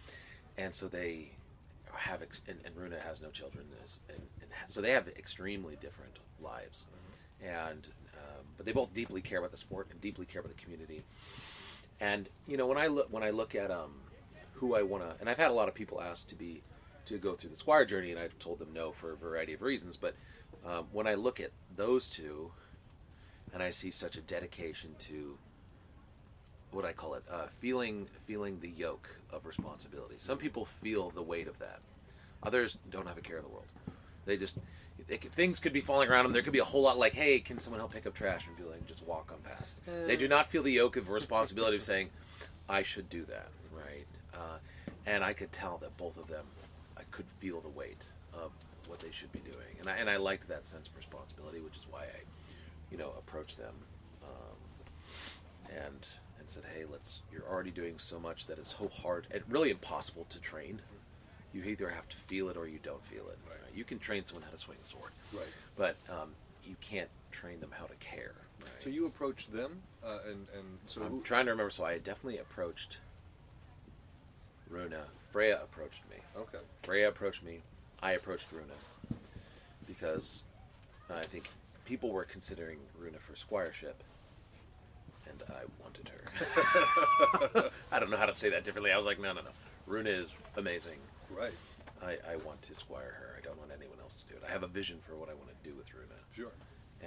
and 0.58 0.74
so 0.74 0.88
they 0.88 1.32
have 1.94 2.22
ex- 2.22 2.40
and, 2.48 2.58
and 2.64 2.76
Runa 2.76 2.98
has 3.00 3.20
no 3.20 3.30
children, 3.30 3.66
and, 4.08 4.20
and 4.42 4.50
ha- 4.52 4.66
so 4.68 4.80
they 4.80 4.90
have 4.90 5.08
extremely 5.08 5.76
different 5.80 6.18
lives, 6.42 6.84
and 7.42 7.88
um, 8.14 8.44
but 8.56 8.66
they 8.66 8.72
both 8.72 8.92
deeply 8.92 9.20
care 9.20 9.38
about 9.38 9.50
the 9.52 9.56
sport 9.56 9.88
and 9.90 10.00
deeply 10.00 10.26
care 10.26 10.40
about 10.40 10.56
the 10.56 10.62
community. 10.62 11.02
And 12.00 12.28
you 12.48 12.56
know, 12.56 12.66
when 12.66 12.78
I 12.78 12.88
look 12.88 13.12
when 13.12 13.22
I 13.22 13.30
look 13.30 13.54
at 13.54 13.70
um, 13.70 13.92
who 14.54 14.74
I 14.74 14.82
want 14.82 15.04
to, 15.04 15.14
and 15.20 15.28
I've 15.28 15.38
had 15.38 15.50
a 15.50 15.54
lot 15.54 15.68
of 15.68 15.74
people 15.74 16.00
ask 16.00 16.26
to 16.28 16.34
be 16.34 16.62
to 17.06 17.18
go 17.18 17.34
through 17.34 17.50
the 17.50 17.56
Squire 17.56 17.84
journey, 17.84 18.10
and 18.10 18.18
I've 18.18 18.38
told 18.38 18.58
them 18.58 18.72
no 18.72 18.92
for 18.92 19.12
a 19.12 19.16
variety 19.16 19.52
of 19.52 19.62
reasons. 19.62 19.96
But 19.96 20.14
um, 20.66 20.86
when 20.92 21.06
I 21.06 21.14
look 21.14 21.40
at 21.40 21.50
those 21.74 22.08
two, 22.08 22.52
and 23.52 23.62
I 23.62 23.70
see 23.70 23.90
such 23.90 24.16
a 24.16 24.20
dedication 24.20 24.94
to 25.00 25.38
what 26.70 26.84
I 26.84 26.92
call 26.92 27.14
it, 27.14 27.24
uh, 27.30 27.46
feeling 27.46 28.06
feeling 28.20 28.60
the 28.60 28.68
yoke 28.68 29.16
of 29.32 29.46
responsibility. 29.46 30.16
Some 30.18 30.38
people 30.38 30.64
feel 30.64 31.10
the 31.10 31.22
weight 31.22 31.48
of 31.48 31.58
that. 31.58 31.80
Others 32.42 32.78
don't 32.90 33.06
have 33.06 33.18
a 33.18 33.20
care 33.20 33.38
in 33.38 33.42
the 33.42 33.48
world. 33.48 33.66
They 34.24 34.36
just 34.36 34.56
they 35.08 35.18
could, 35.18 35.32
things 35.32 35.58
could 35.58 35.72
be 35.72 35.80
falling 35.80 36.08
around 36.08 36.24
them. 36.24 36.32
There 36.32 36.42
could 36.42 36.52
be 36.52 36.58
a 36.60 36.64
whole 36.64 36.82
lot 36.82 36.98
like, 36.98 37.14
"Hey, 37.14 37.40
can 37.40 37.58
someone 37.58 37.80
help 37.80 37.92
pick 37.92 38.06
up 38.06 38.14
trash?" 38.14 38.46
And 38.46 38.56
be 38.56 38.62
like, 38.62 38.86
"Just 38.86 39.02
walk 39.04 39.32
on 39.32 39.38
past." 39.38 39.80
They 40.06 40.16
do 40.16 40.28
not 40.28 40.46
feel 40.46 40.62
the 40.62 40.72
yoke 40.72 40.96
of 40.96 41.08
responsibility 41.08 41.76
of 41.76 41.82
saying, 41.82 42.10
"I 42.68 42.82
should 42.82 43.08
do 43.08 43.24
that." 43.24 43.48
Right? 43.72 44.06
Uh, 44.32 44.58
and 45.06 45.24
I 45.24 45.32
could 45.32 45.50
tell 45.50 45.78
that 45.78 45.96
both 45.96 46.16
of 46.16 46.28
them, 46.28 46.46
could 47.20 47.28
feel 47.38 47.60
the 47.60 47.68
weight 47.68 48.06
of 48.32 48.50
what 48.88 48.98
they 49.00 49.10
should 49.10 49.30
be 49.30 49.40
doing, 49.40 49.76
and 49.78 49.88
I 49.90 49.96
and 49.96 50.08
I 50.08 50.16
liked 50.16 50.48
that 50.48 50.66
sense 50.66 50.88
of 50.88 50.96
responsibility, 50.96 51.60
which 51.60 51.76
is 51.76 51.86
why 51.90 52.04
I, 52.04 52.20
you 52.90 52.96
know, 52.96 53.12
approached 53.18 53.58
them, 53.58 53.74
um, 54.24 54.56
and 55.68 56.06
and 56.38 56.48
said, 56.48 56.62
"Hey, 56.74 56.84
let's. 56.90 57.20
You're 57.30 57.46
already 57.46 57.70
doing 57.70 57.98
so 57.98 58.18
much 58.18 58.46
that 58.46 58.58
is 58.58 58.74
so 58.78 58.88
hard 58.88 59.26
and 59.30 59.42
really 59.50 59.70
impossible 59.70 60.24
to 60.30 60.38
train. 60.40 60.80
You 61.52 61.62
either 61.64 61.90
have 61.90 62.08
to 62.08 62.16
feel 62.16 62.48
it 62.48 62.56
or 62.56 62.66
you 62.66 62.78
don't 62.82 63.04
feel 63.04 63.28
it. 63.28 63.38
Right. 63.46 63.58
You 63.74 63.84
can 63.84 63.98
train 63.98 64.24
someone 64.24 64.44
how 64.44 64.50
to 64.50 64.56
swing 64.58 64.78
a 64.82 64.88
sword, 64.88 65.10
Right. 65.32 65.52
but 65.76 65.96
um, 66.08 66.30
you 66.64 66.76
can't 66.80 67.10
train 67.32 67.60
them 67.60 67.72
how 67.78 67.84
to 67.86 67.94
care. 67.96 68.34
Right? 68.62 68.70
So 68.82 68.88
you 68.88 69.04
approached 69.06 69.52
them, 69.52 69.82
uh, 70.02 70.20
and 70.26 70.46
and 70.56 70.78
so 70.86 71.02
I'm 71.02 71.10
who- 71.10 71.22
trying 71.22 71.44
to 71.46 71.50
remember. 71.50 71.70
So 71.70 71.84
I 71.84 71.98
definitely 71.98 72.38
approached 72.38 72.98
Runa. 74.70 75.04
Freya 75.30 75.60
approached 75.62 76.02
me. 76.10 76.16
okay. 76.36 76.58
Freya 76.82 77.08
approached 77.08 77.42
me. 77.42 77.60
I 78.02 78.12
approached 78.12 78.46
Runa 78.52 78.74
because 79.86 80.42
uh, 81.10 81.14
I 81.14 81.22
think 81.22 81.48
people 81.84 82.10
were 82.10 82.24
considering 82.24 82.78
Runa 82.98 83.18
for 83.18 83.34
squireship, 83.34 83.94
and 85.28 85.42
I 85.50 85.62
wanted 85.82 86.08
her. 86.08 87.70
I 87.92 87.98
don't 88.00 88.10
know 88.10 88.16
how 88.16 88.26
to 88.26 88.32
say 88.32 88.48
that 88.50 88.64
differently. 88.64 88.90
I 88.92 88.96
was 88.96 89.06
like, 89.06 89.20
no, 89.20 89.32
no, 89.32 89.42
no. 89.42 89.50
Runa 89.86 90.10
is 90.10 90.30
amazing. 90.56 90.98
Right. 91.30 91.52
I, 92.02 92.16
I 92.32 92.36
want 92.44 92.62
to 92.62 92.74
squire 92.74 93.14
her. 93.18 93.34
I 93.38 93.44
don't 93.44 93.58
want 93.58 93.70
anyone 93.76 93.98
else 94.00 94.14
to 94.14 94.24
do 94.32 94.34
it. 94.36 94.42
I 94.48 94.50
have 94.50 94.62
a 94.62 94.68
vision 94.68 94.98
for 95.06 95.14
what 95.16 95.28
I 95.28 95.34
want 95.34 95.48
to 95.48 95.68
do 95.68 95.76
with 95.76 95.92
Runa, 95.92 96.14
Sure. 96.34 96.52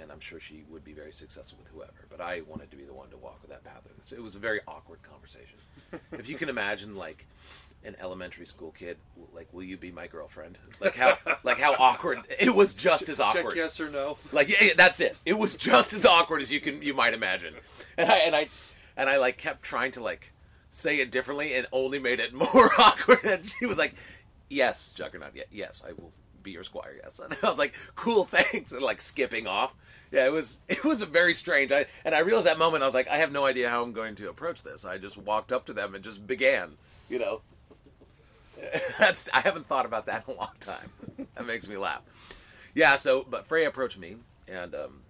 And 0.00 0.10
I'm 0.10 0.20
sure 0.20 0.40
she 0.40 0.64
would 0.68 0.84
be 0.84 0.92
very 0.92 1.12
successful 1.12 1.58
with 1.62 1.72
whoever. 1.72 2.06
But 2.10 2.20
I 2.20 2.42
wanted 2.46 2.70
to 2.70 2.76
be 2.76 2.84
the 2.84 2.94
one 2.94 3.10
to 3.10 3.16
walk 3.16 3.38
with 3.42 3.50
that 3.50 3.64
path. 3.64 3.82
It 4.12 4.22
was 4.22 4.34
a 4.34 4.38
very 4.38 4.60
awkward 4.66 5.02
conversation. 5.02 5.58
if 6.12 6.28
you 6.28 6.36
can 6.36 6.48
imagine, 6.48 6.96
like 6.96 7.26
an 7.84 7.96
elementary 8.00 8.46
school 8.46 8.72
kid, 8.72 8.96
like, 9.32 9.52
will 9.52 9.62
you 9.62 9.76
be 9.76 9.90
my 9.90 10.06
girlfriend? 10.06 10.58
Like 10.80 10.96
how, 10.96 11.18
like 11.44 11.58
how 11.58 11.74
awkward. 11.74 12.20
It 12.38 12.54
was 12.54 12.74
just 12.74 13.08
as 13.08 13.20
awkward. 13.20 13.54
Check 13.54 13.56
yes 13.56 13.80
or 13.80 13.90
no. 13.90 14.18
Like 14.32 14.48
yeah, 14.48 14.64
yeah, 14.64 14.72
that's 14.76 15.00
it. 15.00 15.16
It 15.24 15.38
was 15.38 15.56
just 15.56 15.92
as 15.92 16.04
awkward 16.04 16.42
as 16.42 16.50
you 16.50 16.60
can 16.60 16.82
you 16.82 16.94
might 16.94 17.14
imagine. 17.14 17.54
And 17.96 18.10
I 18.10 18.16
and 18.18 18.34
I 18.34 18.48
and 18.96 19.08
I 19.08 19.18
like 19.18 19.38
kept 19.38 19.62
trying 19.62 19.92
to 19.92 20.02
like 20.02 20.32
say 20.70 20.98
it 20.98 21.10
differently 21.10 21.54
and 21.54 21.66
only 21.72 21.98
made 21.98 22.20
it 22.20 22.32
more 22.54 22.70
awkward. 22.78 23.24
And 23.24 23.46
she 23.46 23.66
was 23.66 23.78
like, 23.78 23.94
"Yes, 24.48 24.90
Juggernaut. 24.90 25.32
Yeah, 25.34 25.44
yes, 25.50 25.82
I 25.86 25.92
will 25.92 26.12
be 26.44 26.52
your 26.52 26.64
squire. 26.64 26.94
Yes." 27.02 27.18
And 27.24 27.36
I 27.42 27.48
was 27.50 27.58
like, 27.58 27.74
"Cool, 27.96 28.24
thanks." 28.30 28.70
And 28.72 28.82
like 28.82 29.00
skipping 29.00 29.46
off. 29.46 29.74
Yeah, 30.12 30.26
it 30.26 30.32
was 30.32 30.58
it 30.68 30.84
was 30.84 31.02
a 31.02 31.06
very 31.06 31.34
strange. 31.34 31.72
I 31.72 31.86
and 32.04 32.14
I 32.14 32.20
realized 32.20 32.46
that 32.46 32.58
moment 32.58 32.84
I 32.84 32.86
was 32.86 32.94
like, 32.94 33.08
I 33.08 33.16
have 33.16 33.32
no 33.32 33.46
idea 33.46 33.68
how 33.68 33.82
I'm 33.82 33.92
going 33.92 34.14
to 34.16 34.28
approach 34.28 34.62
this. 34.62 34.84
I 34.84 34.98
just 34.98 35.18
walked 35.18 35.50
up 35.50 35.66
to 35.66 35.72
them 35.72 35.94
and 35.94 36.04
just 36.04 36.26
began. 36.26 36.72
You 37.08 37.18
know, 37.18 37.40
that's 38.98 39.28
I 39.34 39.40
haven't 39.40 39.66
thought 39.66 39.86
about 39.86 40.06
that 40.06 40.28
in 40.28 40.34
a 40.34 40.38
long 40.38 40.54
time. 40.60 40.90
That 41.34 41.46
makes 41.46 41.66
me 41.66 41.76
laugh. 41.76 42.02
Yeah. 42.74 42.94
So, 42.94 43.26
but 43.28 43.44
Freya 43.46 43.68
approached 43.68 43.98
me, 43.98 44.16
and 44.46 44.74
um, 44.74 45.00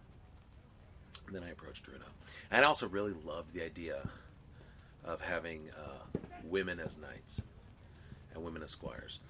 then 1.31 1.43
I 1.45 1.51
approached 1.51 1.87
Runa, 1.87 2.07
and 2.51 2.65
I 2.65 2.69
also 2.69 2.89
really 2.89 3.15
loved 3.25 3.53
the 3.53 3.63
idea 3.63 4.09
of 5.05 5.21
having 5.21 5.69
uh, 5.77 6.19
women 6.43 6.81
as 6.81 6.97
knights 6.97 7.43
and 8.35 8.43
women 8.43 8.63
as 8.63 8.71
squires, 8.71 9.21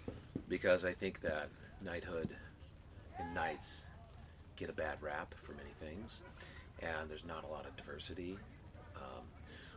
because 0.48 0.84
I 0.84 0.92
think 0.92 1.20
that 1.22 1.48
knighthood 1.84 2.28
and 3.18 3.34
knights 3.34 3.82
get 4.56 4.70
a 4.70 4.72
bad 4.72 5.02
rap 5.02 5.34
for 5.42 5.52
many 5.52 5.70
things, 5.78 6.12
and 6.80 7.08
there's 7.08 7.24
not 7.24 7.44
a 7.44 7.46
lot 7.46 7.66
of 7.66 7.76
diversity. 7.76 8.38
Um, 8.96 9.22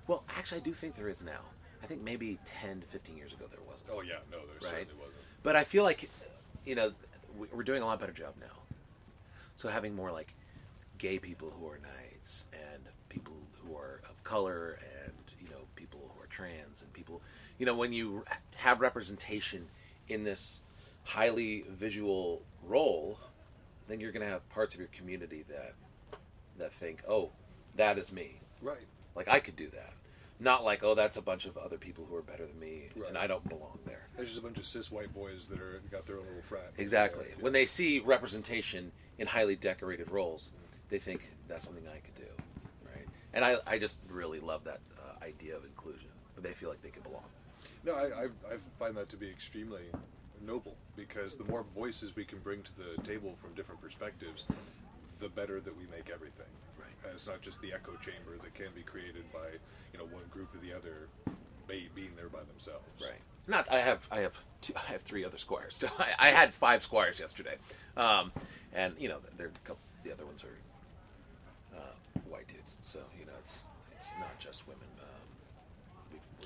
well, 0.07 0.23
actually, 0.29 0.61
I 0.61 0.63
do 0.63 0.73
think 0.73 0.95
there 0.95 1.09
is 1.09 1.23
now. 1.23 1.41
I 1.83 1.85
think 1.87 2.01
maybe 2.01 2.39
10 2.45 2.81
to 2.81 2.87
15 2.87 3.17
years 3.17 3.33
ago 3.33 3.45
there 3.49 3.59
wasn't. 3.67 3.89
Oh 3.91 4.01
yeah, 4.01 4.19
no, 4.31 4.37
there 4.39 4.55
Right. 4.71 4.79
certainly 4.87 4.95
wasn't. 4.99 5.15
But 5.43 5.55
I 5.55 5.63
feel 5.63 5.83
like, 5.83 6.09
you 6.65 6.75
know, 6.75 6.93
we- 7.35 7.47
we're 7.49 7.63
doing 7.63 7.83
a 7.83 7.85
lot 7.85 7.99
better 7.99 8.11
job 8.13 8.35
now. 8.39 8.63
So 9.55 9.69
having 9.69 9.95
more 9.95 10.11
like 10.11 10.33
gay 10.97 11.19
people 11.19 11.51
who 11.51 11.67
are 11.69 11.77
knights 11.77 12.45
and 12.53 12.87
people 13.09 13.33
who 13.63 13.75
are 13.75 14.01
of 14.09 14.23
color 14.23 14.79
and, 15.03 15.13
you 15.39 15.49
know, 15.49 15.67
people 15.75 16.11
who 16.15 16.21
are 16.23 16.27
trans 16.27 16.81
and 16.81 16.91
people, 16.93 17.21
you 17.59 17.65
know, 17.65 17.75
when 17.75 17.93
you 17.93 18.25
have 18.55 18.81
representation 18.81 19.69
in 20.07 20.23
this 20.23 20.61
highly 21.07 21.63
visual 21.69 22.41
role, 22.63 23.17
then 23.87 23.99
you're 23.99 24.11
going 24.11 24.25
to 24.25 24.31
have 24.31 24.47
parts 24.49 24.73
of 24.73 24.79
your 24.79 24.89
community 24.89 25.43
that 25.49 25.73
that 26.57 26.73
think, 26.73 27.01
"Oh, 27.07 27.31
that 27.75 27.97
is 27.97 28.11
me." 28.11 28.39
Right. 28.61 28.85
Like 29.15 29.27
I 29.27 29.39
could 29.39 29.55
do 29.55 29.69
that. 29.69 29.93
Not 30.39 30.63
like, 30.63 30.83
"Oh, 30.83 30.95
that's 30.95 31.17
a 31.17 31.21
bunch 31.21 31.45
of 31.45 31.57
other 31.57 31.77
people 31.77 32.05
who 32.09 32.15
are 32.15 32.21
better 32.21 32.45
than 32.45 32.59
me 32.59 32.89
Right. 32.95 33.09
and 33.09 33.17
I 33.17 33.27
don't 33.27 33.47
belong 33.47 33.79
there." 33.85 34.07
There's 34.15 34.29
just 34.29 34.39
a 34.39 34.43
bunch 34.43 34.57
of 34.57 34.65
cis 34.65 34.91
white 34.91 35.13
boys 35.13 35.47
that 35.47 35.59
are 35.61 35.81
got 35.91 36.05
their 36.05 36.17
own 36.17 36.25
little 36.25 36.41
frat. 36.41 36.73
Exactly. 36.77 37.27
When 37.39 37.53
they 37.53 37.65
see 37.65 37.99
representation 37.99 38.91
in 39.17 39.27
highly 39.27 39.55
decorated 39.55 40.09
roles, 40.11 40.51
they 40.89 40.99
think 40.99 41.29
that's 41.47 41.65
something 41.65 41.87
I 41.87 41.99
could 41.99 42.15
do, 42.15 42.31
right? 42.85 43.07
And 43.33 43.45
I, 43.45 43.57
I 43.65 43.77
just 43.79 43.97
really 44.09 44.39
love 44.39 44.63
that 44.65 44.79
uh, 44.97 45.23
idea 45.23 45.55
of 45.55 45.63
inclusion. 45.63 46.09
But 46.35 46.43
they 46.43 46.53
feel 46.53 46.69
like 46.69 46.81
they 46.83 46.89
could 46.89 47.03
belong. 47.03 47.23
No, 47.83 47.93
I, 47.95 48.05
I, 48.05 48.23
I 48.25 48.57
find 48.77 48.95
that 48.97 49.09
to 49.09 49.17
be 49.17 49.27
extremely 49.29 49.83
noble 50.45 50.75
because 50.95 51.35
the 51.35 51.43
more 51.43 51.63
voices 51.75 52.15
we 52.15 52.25
can 52.25 52.39
bring 52.39 52.63
to 52.63 52.71
the 52.77 53.01
table 53.07 53.35
from 53.41 53.53
different 53.53 53.81
perspectives, 53.81 54.45
the 55.19 55.29
better 55.29 55.59
that 55.59 55.77
we 55.77 55.83
make 55.91 56.09
everything. 56.13 56.51
Right. 56.79 56.93
And 57.03 57.13
it's 57.13 57.27
not 57.27 57.41
just 57.41 57.61
the 57.61 57.73
echo 57.73 57.93
chamber 57.97 58.37
that 58.43 58.53
can 58.53 58.67
be 58.75 58.81
created 58.81 59.31
by 59.31 59.57
you 59.93 59.99
know 59.99 60.05
one 60.05 60.23
group 60.29 60.53
or 60.53 60.59
the 60.59 60.73
other 60.75 61.07
being 61.67 62.11
there 62.15 62.29
by 62.29 62.39
themselves. 62.51 62.85
Right. 63.01 63.19
Not. 63.47 63.71
I 63.71 63.79
have. 63.79 64.07
I 64.11 64.19
have. 64.19 64.39
Two, 64.59 64.73
I 64.75 64.91
have 64.91 65.01
three 65.01 65.23
other 65.23 65.37
squires. 65.37 65.83
I, 65.99 66.13
I 66.19 66.27
had 66.29 66.53
five 66.53 66.81
squires 66.81 67.19
yesterday, 67.19 67.57
um, 67.95 68.31
and 68.73 68.93
you 68.97 69.07
know, 69.07 69.19
they're 69.37 69.51
couple, 69.63 69.79
the 70.03 70.11
other 70.11 70.25
ones 70.25 70.43
are 70.43 71.77
uh, 71.77 72.19
white 72.29 72.47
dudes. 72.47 72.75
So 72.83 72.99
you 73.19 73.25
know, 73.25 73.33
it's 73.39 73.61
it's 73.95 74.07
not 74.19 74.37
just 74.39 74.67
women. 74.67 74.86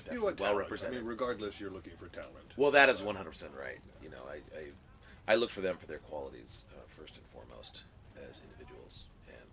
Definitely 0.03 0.25
well 0.25 0.35
talent. 0.35 0.57
represented. 0.59 0.97
I 0.97 0.99
mean, 0.99 1.07
regardless, 1.07 1.59
you're 1.59 1.71
looking 1.71 1.93
for 1.99 2.07
talent. 2.07 2.53
Well, 2.57 2.71
that 2.71 2.89
is 2.89 3.01
one 3.01 3.15
hundred 3.15 3.31
percent 3.31 3.51
right. 3.57 3.79
You 4.03 4.09
know, 4.09 4.23
I, 4.29 4.37
I 4.57 5.33
I 5.33 5.35
look 5.35 5.49
for 5.49 5.61
them 5.61 5.77
for 5.77 5.87
their 5.87 5.99
qualities 5.99 6.61
uh, 6.75 6.81
first 6.97 7.13
and 7.15 7.25
foremost 7.27 7.83
as 8.17 8.41
individuals, 8.43 9.03
and 9.27 9.51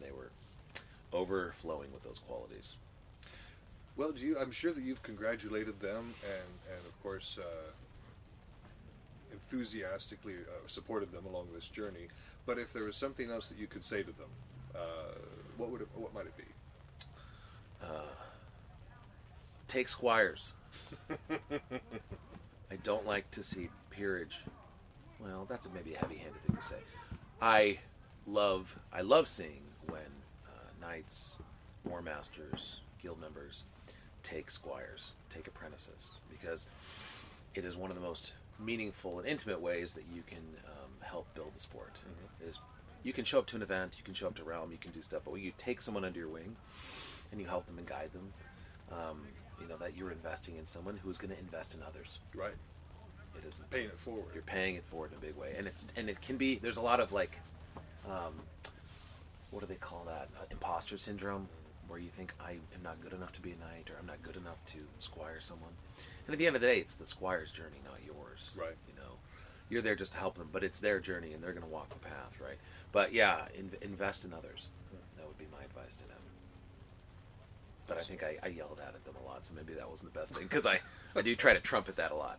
they 0.00 0.12
were 0.12 0.30
overflowing 1.12 1.92
with 1.92 2.02
those 2.04 2.18
qualities. 2.18 2.76
Well, 3.96 4.12
do 4.12 4.20
you, 4.24 4.38
I'm 4.38 4.52
sure 4.52 4.72
that 4.72 4.82
you've 4.82 5.02
congratulated 5.02 5.80
them 5.80 6.14
and, 6.24 6.50
and 6.70 6.86
of 6.86 7.02
course, 7.02 7.36
uh, 7.38 7.72
enthusiastically 9.32 10.34
uh, 10.34 10.68
supported 10.68 11.10
them 11.10 11.26
along 11.26 11.48
this 11.52 11.66
journey. 11.66 12.08
But 12.46 12.58
if 12.58 12.72
there 12.72 12.84
was 12.84 12.96
something 12.96 13.30
else 13.30 13.48
that 13.48 13.58
you 13.58 13.66
could 13.66 13.84
say 13.84 14.02
to 14.02 14.12
them, 14.12 14.30
uh, 14.74 15.18
what 15.56 15.70
would 15.70 15.80
it, 15.80 15.88
what 15.94 16.14
might 16.14 16.26
it 16.26 16.36
be? 16.36 16.44
Take 19.68 19.88
squires. 19.88 20.52
I 22.70 22.76
don't 22.82 23.06
like 23.06 23.30
to 23.32 23.42
see 23.42 23.68
peerage. 23.90 24.40
Well, 25.20 25.46
that's 25.48 25.66
a, 25.66 25.70
maybe 25.70 25.94
a 25.94 25.98
heavy-handed 25.98 26.42
thing 26.42 26.56
to 26.56 26.62
say. 26.62 26.76
I 27.40 27.78
love 28.26 28.78
I 28.92 29.02
love 29.02 29.28
seeing 29.28 29.62
when 29.86 30.00
uh, 30.46 30.70
knights, 30.80 31.38
war 31.84 32.02
masters, 32.02 32.80
guild 33.00 33.20
members 33.20 33.62
take 34.22 34.50
squires, 34.50 35.12
take 35.30 35.46
apprentices, 35.46 36.10
because 36.30 36.68
it 37.54 37.64
is 37.64 37.76
one 37.76 37.90
of 37.90 37.96
the 37.96 38.02
most 38.02 38.34
meaningful 38.58 39.18
and 39.18 39.28
intimate 39.28 39.60
ways 39.60 39.94
that 39.94 40.04
you 40.14 40.22
can 40.26 40.42
um, 40.66 40.90
help 41.00 41.32
build 41.34 41.54
the 41.54 41.60
sport. 41.60 41.92
Is 42.40 42.58
you 43.02 43.12
can 43.12 43.24
show 43.24 43.38
up 43.38 43.46
to 43.46 43.56
an 43.56 43.62
event, 43.62 43.96
you 43.96 44.04
can 44.04 44.14
show 44.14 44.26
up 44.26 44.34
to 44.36 44.44
realm, 44.44 44.70
you 44.72 44.78
can 44.78 44.90
do 44.92 45.02
stuff, 45.02 45.22
but 45.24 45.30
when 45.32 45.42
you 45.42 45.52
take 45.56 45.80
someone 45.80 46.04
under 46.04 46.18
your 46.18 46.28
wing 46.28 46.56
and 47.30 47.40
you 47.40 47.46
help 47.46 47.66
them 47.66 47.78
and 47.78 47.86
guide 47.86 48.10
them, 48.12 48.32
um, 48.92 49.22
you 49.60 49.68
know 49.68 49.76
that 49.78 49.96
you're 49.96 50.10
investing 50.10 50.56
in 50.56 50.66
someone 50.66 50.98
who's 51.02 51.18
going 51.18 51.32
to 51.32 51.38
invest 51.38 51.74
in 51.74 51.82
others. 51.82 52.18
Right. 52.34 52.54
It 53.36 53.46
is 53.46 53.60
Paying 53.70 53.86
it 53.86 53.98
forward. 53.98 54.24
you're 54.34 54.42
paying 54.42 54.74
it 54.74 54.84
forward 54.84 55.12
in 55.12 55.18
a 55.18 55.20
big 55.20 55.36
way, 55.36 55.54
and 55.56 55.66
it's 55.66 55.84
and 55.96 56.08
it 56.10 56.20
can 56.20 56.36
be. 56.36 56.56
There's 56.56 56.76
a 56.76 56.80
lot 56.80 56.98
of 57.00 57.12
like, 57.12 57.38
um, 58.08 58.34
what 59.50 59.60
do 59.60 59.66
they 59.66 59.76
call 59.76 60.04
that? 60.06 60.28
Uh, 60.38 60.44
imposter 60.50 60.96
syndrome, 60.96 61.48
where 61.86 62.00
you 62.00 62.08
think 62.08 62.34
I 62.40 62.52
am 62.74 62.82
not 62.82 63.00
good 63.00 63.12
enough 63.12 63.32
to 63.34 63.40
be 63.40 63.50
a 63.52 63.56
knight, 63.56 63.90
or 63.90 63.98
I'm 64.00 64.06
not 64.06 64.22
good 64.22 64.36
enough 64.36 64.64
to 64.72 64.78
squire 64.98 65.38
someone. 65.40 65.70
And 66.26 66.34
at 66.34 66.38
the 66.38 66.46
end 66.46 66.56
of 66.56 66.62
the 66.62 66.68
day, 66.68 66.78
it's 66.78 66.94
the 66.96 67.06
squire's 67.06 67.52
journey, 67.52 67.78
not 67.84 68.00
yours. 68.04 68.50
Right. 68.56 68.76
You 68.88 68.94
know, 68.96 69.12
you're 69.70 69.82
there 69.82 69.94
just 69.94 70.12
to 70.12 70.18
help 70.18 70.36
them, 70.36 70.48
but 70.52 70.64
it's 70.64 70.78
their 70.80 70.98
journey, 70.98 71.32
and 71.32 71.42
they're 71.42 71.52
going 71.52 71.64
to 71.64 71.68
walk 71.72 71.90
the 71.90 71.94
path, 71.96 72.34
right? 72.42 72.58
But 72.90 73.12
yeah, 73.12 73.46
in, 73.56 73.70
invest 73.82 74.24
in 74.24 74.32
others. 74.32 74.66
That 75.16 75.26
would 75.26 75.38
be 75.38 75.46
my 75.56 75.62
advice 75.64 75.94
to 75.96 76.08
them. 76.08 76.18
But 77.88 77.98
I 77.98 78.02
think 78.02 78.22
I, 78.22 78.36
I 78.42 78.48
yelled 78.48 78.78
at 78.86 79.04
them 79.04 79.14
a 79.20 79.26
lot, 79.26 79.44
so 79.46 79.54
maybe 79.56 79.72
that 79.74 79.90
wasn't 79.90 80.12
the 80.12 80.20
best 80.20 80.34
thing 80.34 80.44
because 80.44 80.66
I, 80.66 80.80
I 81.16 81.22
do 81.22 81.34
try 81.34 81.54
to 81.54 81.60
trumpet 81.60 81.96
that 81.96 82.12
a 82.12 82.14
lot. 82.14 82.38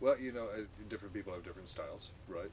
Well, 0.00 0.18
you 0.18 0.32
know, 0.32 0.44
uh, 0.44 0.62
different 0.88 1.14
people 1.14 1.32
have 1.32 1.44
different 1.44 1.68
styles, 1.68 2.08
right? 2.28 2.50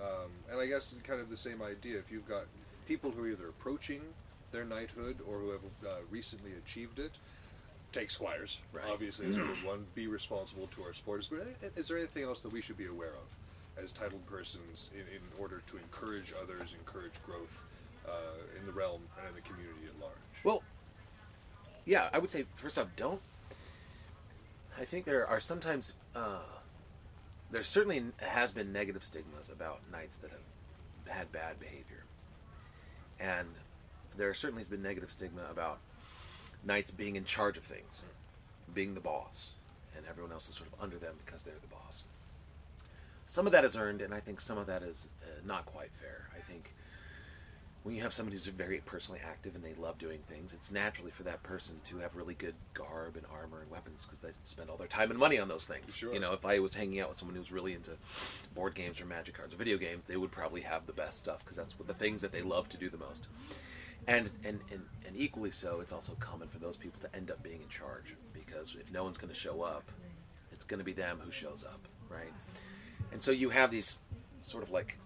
Um, 0.00 0.30
and 0.50 0.60
I 0.60 0.66
guess 0.66 0.94
kind 1.04 1.20
of 1.20 1.30
the 1.30 1.36
same 1.36 1.62
idea. 1.62 1.98
If 1.98 2.10
you've 2.10 2.28
got 2.28 2.44
people 2.86 3.10
who 3.10 3.24
are 3.24 3.28
either 3.28 3.48
approaching 3.48 4.00
their 4.52 4.64
knighthood 4.64 5.18
or 5.28 5.38
who 5.38 5.50
have 5.50 5.60
uh, 5.86 5.88
recently 6.10 6.52
achieved 6.52 6.98
it, 6.98 7.12
take 7.92 8.10
squires. 8.10 8.58
Right. 8.72 8.84
Obviously, 8.90 9.26
is 9.26 9.36
number 9.36 9.54
one. 9.64 9.86
Be 9.94 10.06
responsible 10.06 10.68
to 10.76 10.82
our 10.82 10.94
sport. 10.94 11.20
Is, 11.20 11.28
is 11.76 11.88
there 11.88 11.98
anything 11.98 12.24
else 12.24 12.40
that 12.40 12.52
we 12.52 12.60
should 12.60 12.78
be 12.78 12.86
aware 12.86 13.12
of 13.12 13.82
as 13.82 13.92
titled 13.92 14.26
persons 14.26 14.90
in, 14.92 15.00
in 15.00 15.22
order 15.38 15.62
to 15.70 15.76
encourage 15.76 16.32
others, 16.42 16.74
encourage 16.78 17.12
growth 17.24 17.62
uh, 18.06 18.58
in 18.58 18.66
the 18.66 18.72
realm 18.72 19.02
and 19.18 19.28
in 19.28 19.34
the 19.34 19.42
community 19.42 19.86
at 19.86 20.00
large? 20.00 20.14
Well, 20.44 20.62
yeah, 21.88 22.10
I 22.12 22.18
would 22.18 22.30
say 22.30 22.44
first 22.56 22.78
off, 22.78 22.88
don't. 22.96 23.20
I 24.78 24.84
think 24.84 25.06
there 25.06 25.26
are 25.26 25.40
sometimes 25.40 25.94
uh, 26.14 26.42
there 27.50 27.62
certainly 27.62 28.02
has 28.18 28.50
been 28.50 28.72
negative 28.72 29.02
stigmas 29.02 29.48
about 29.48 29.80
knights 29.90 30.18
that 30.18 30.30
have 30.30 31.16
had 31.16 31.32
bad 31.32 31.58
behavior, 31.58 32.04
and 33.18 33.48
there 34.16 34.34
certainly 34.34 34.60
has 34.60 34.68
been 34.68 34.82
negative 34.82 35.10
stigma 35.10 35.42
about 35.50 35.78
knights 36.62 36.90
being 36.90 37.16
in 37.16 37.24
charge 37.24 37.56
of 37.56 37.64
things, 37.64 38.02
being 38.74 38.92
the 38.92 39.00
boss, 39.00 39.52
and 39.96 40.04
everyone 40.06 40.30
else 40.30 40.46
is 40.48 40.54
sort 40.54 40.68
of 40.70 40.80
under 40.80 40.98
them 40.98 41.14
because 41.24 41.42
they're 41.42 41.54
the 41.60 41.74
boss. 41.74 42.04
Some 43.24 43.46
of 43.46 43.52
that 43.52 43.64
is 43.64 43.76
earned, 43.76 44.02
and 44.02 44.12
I 44.12 44.20
think 44.20 44.42
some 44.42 44.58
of 44.58 44.66
that 44.66 44.82
is 44.82 45.08
uh, 45.22 45.40
not 45.46 45.64
quite 45.64 45.90
fair. 45.94 46.28
I 46.36 46.40
think 46.40 46.74
when 47.88 47.96
you 47.96 48.02
have 48.02 48.12
somebody 48.12 48.36
who's 48.36 48.44
very 48.44 48.82
personally 48.84 49.18
active 49.26 49.54
and 49.54 49.64
they 49.64 49.72
love 49.72 49.96
doing 49.96 50.18
things, 50.28 50.52
it's 50.52 50.70
naturally 50.70 51.10
for 51.10 51.22
that 51.22 51.42
person 51.42 51.80
to 51.86 51.96
have 51.96 52.14
really 52.16 52.34
good 52.34 52.54
garb 52.74 53.16
and 53.16 53.24
armor 53.32 53.62
and 53.62 53.70
weapons 53.70 54.04
because 54.04 54.18
they 54.18 54.28
spend 54.42 54.68
all 54.68 54.76
their 54.76 54.86
time 54.86 55.10
and 55.10 55.18
money 55.18 55.38
on 55.38 55.48
those 55.48 55.64
things. 55.64 55.96
Sure. 55.96 56.12
You 56.12 56.20
know, 56.20 56.34
if 56.34 56.44
I 56.44 56.58
was 56.58 56.74
hanging 56.74 57.00
out 57.00 57.08
with 57.08 57.16
someone 57.16 57.34
who's 57.34 57.50
really 57.50 57.72
into 57.72 57.92
board 58.54 58.74
games 58.74 59.00
or 59.00 59.06
magic 59.06 59.38
cards 59.38 59.54
or 59.54 59.56
video 59.56 59.78
games, 59.78 60.02
they 60.06 60.18
would 60.18 60.30
probably 60.30 60.60
have 60.60 60.86
the 60.86 60.92
best 60.92 61.16
stuff 61.16 61.38
because 61.38 61.56
that's 61.56 61.78
what 61.78 61.88
the 61.88 61.94
things 61.94 62.20
that 62.20 62.30
they 62.30 62.42
love 62.42 62.68
to 62.68 62.76
do 62.76 62.90
the 62.90 62.98
most. 62.98 63.26
And, 64.06 64.28
and, 64.44 64.60
and, 64.70 64.82
and 65.06 65.16
equally 65.16 65.50
so, 65.50 65.80
it's 65.80 65.90
also 65.90 66.12
common 66.20 66.48
for 66.48 66.58
those 66.58 66.76
people 66.76 67.00
to 67.00 67.16
end 67.16 67.30
up 67.30 67.42
being 67.42 67.62
in 67.62 67.70
charge 67.70 68.16
because 68.34 68.76
if 68.78 68.92
no 68.92 69.02
one's 69.02 69.16
going 69.16 69.32
to 69.32 69.38
show 69.38 69.62
up, 69.62 69.90
it's 70.52 70.64
going 70.64 70.78
to 70.78 70.84
be 70.84 70.92
them 70.92 71.20
who 71.24 71.32
shows 71.32 71.64
up, 71.64 71.80
right? 72.10 72.34
And 73.12 73.22
so 73.22 73.30
you 73.30 73.48
have 73.48 73.70
these 73.70 73.98
sort 74.42 74.62
of 74.62 74.70
like 74.70 74.98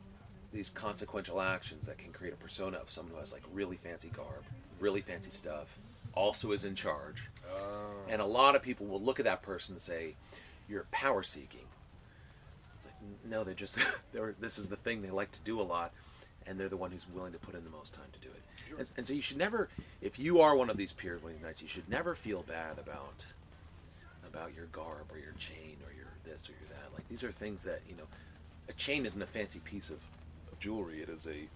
these 0.53 0.69
consequential 0.69 1.41
actions 1.41 1.87
that 1.87 1.99
can 1.99 2.13
create 2.13 2.33
a 2.33 2.37
persona 2.37 2.79
of 2.79 2.91
someone 2.91 3.15
who 3.15 3.21
has 3.21 3.33
like 3.33 3.43
really 3.53 3.77
fancy 3.77 4.11
garb, 4.15 4.45
really 4.79 5.01
fancy 5.01 5.31
stuff, 5.31 5.79
also 6.15 6.53
is 6.53 6.65
in 6.65 6.75
charge. 6.75 7.29
Oh. 7.51 7.91
And 8.09 8.21
a 8.21 8.27
lot 8.27 8.55
of 8.55 8.63
people 8.63 8.87
will 8.87 9.01
look 9.01 9.19
at 9.19 9.25
that 9.25 9.43
person 9.43 9.75
and 9.75 9.83
say, 9.83 10.15
"You're 10.69 10.87
power 10.91 11.23
seeking." 11.23 11.67
It's 12.77 12.87
like 12.87 12.95
no, 13.25 13.45
they're 13.45 13.55
just 13.55 13.79
they're 14.13 14.35
this 14.39 14.59
is 14.59 14.69
the 14.69 14.77
thing 14.77 15.03
they 15.03 15.11
like 15.11 15.33
to 15.33 15.41
do 15.45 15.61
a 15.61 15.63
lot, 15.63 15.93
and 16.47 16.59
they're 16.59 16.69
the 16.69 16.77
one 16.77 16.91
who's 16.91 17.07
willing 17.13 17.33
to 17.33 17.39
put 17.39 17.55
in 17.55 17.65
the 17.65 17.71
most 17.71 17.95
time 17.95 18.09
to 18.13 18.21
do 18.21 18.29
it. 18.29 18.43
And, 18.79 18.89
and 18.97 19.07
so 19.07 19.13
you 19.13 19.21
should 19.21 19.37
never, 19.37 19.69
if 20.01 20.19
you 20.19 20.41
are 20.41 20.57
one 20.57 20.71
of 20.71 20.79
these 20.79 20.93
peers, 20.93 21.21
these 21.27 21.43
knights, 21.43 21.61
you 21.61 21.69
should 21.69 21.91
never 21.91 22.15
feel 22.15 22.43
bad 22.43 22.79
about 22.79 23.27
about 24.27 24.55
your 24.55 24.67
garb 24.67 25.11
or 25.11 25.19
your 25.19 25.35
chain 25.39 25.77
or 25.87 25.93
your 25.93 26.07
this 26.25 26.49
or 26.49 26.53
your 26.53 26.69
that. 26.71 26.95
Like 26.95 27.09
these 27.09 27.25
are 27.25 27.33
things 27.33 27.65
that 27.65 27.81
you 27.89 27.97
know. 27.97 28.05
A 28.69 28.73
chain 28.75 29.05
isn't 29.05 29.21
a 29.21 29.27
fancy 29.27 29.59
piece 29.59 29.91
of 29.91 29.99
jewelry. 30.63 31.01
It 31.01 31.09
is 31.09 31.27
a 31.27 31.49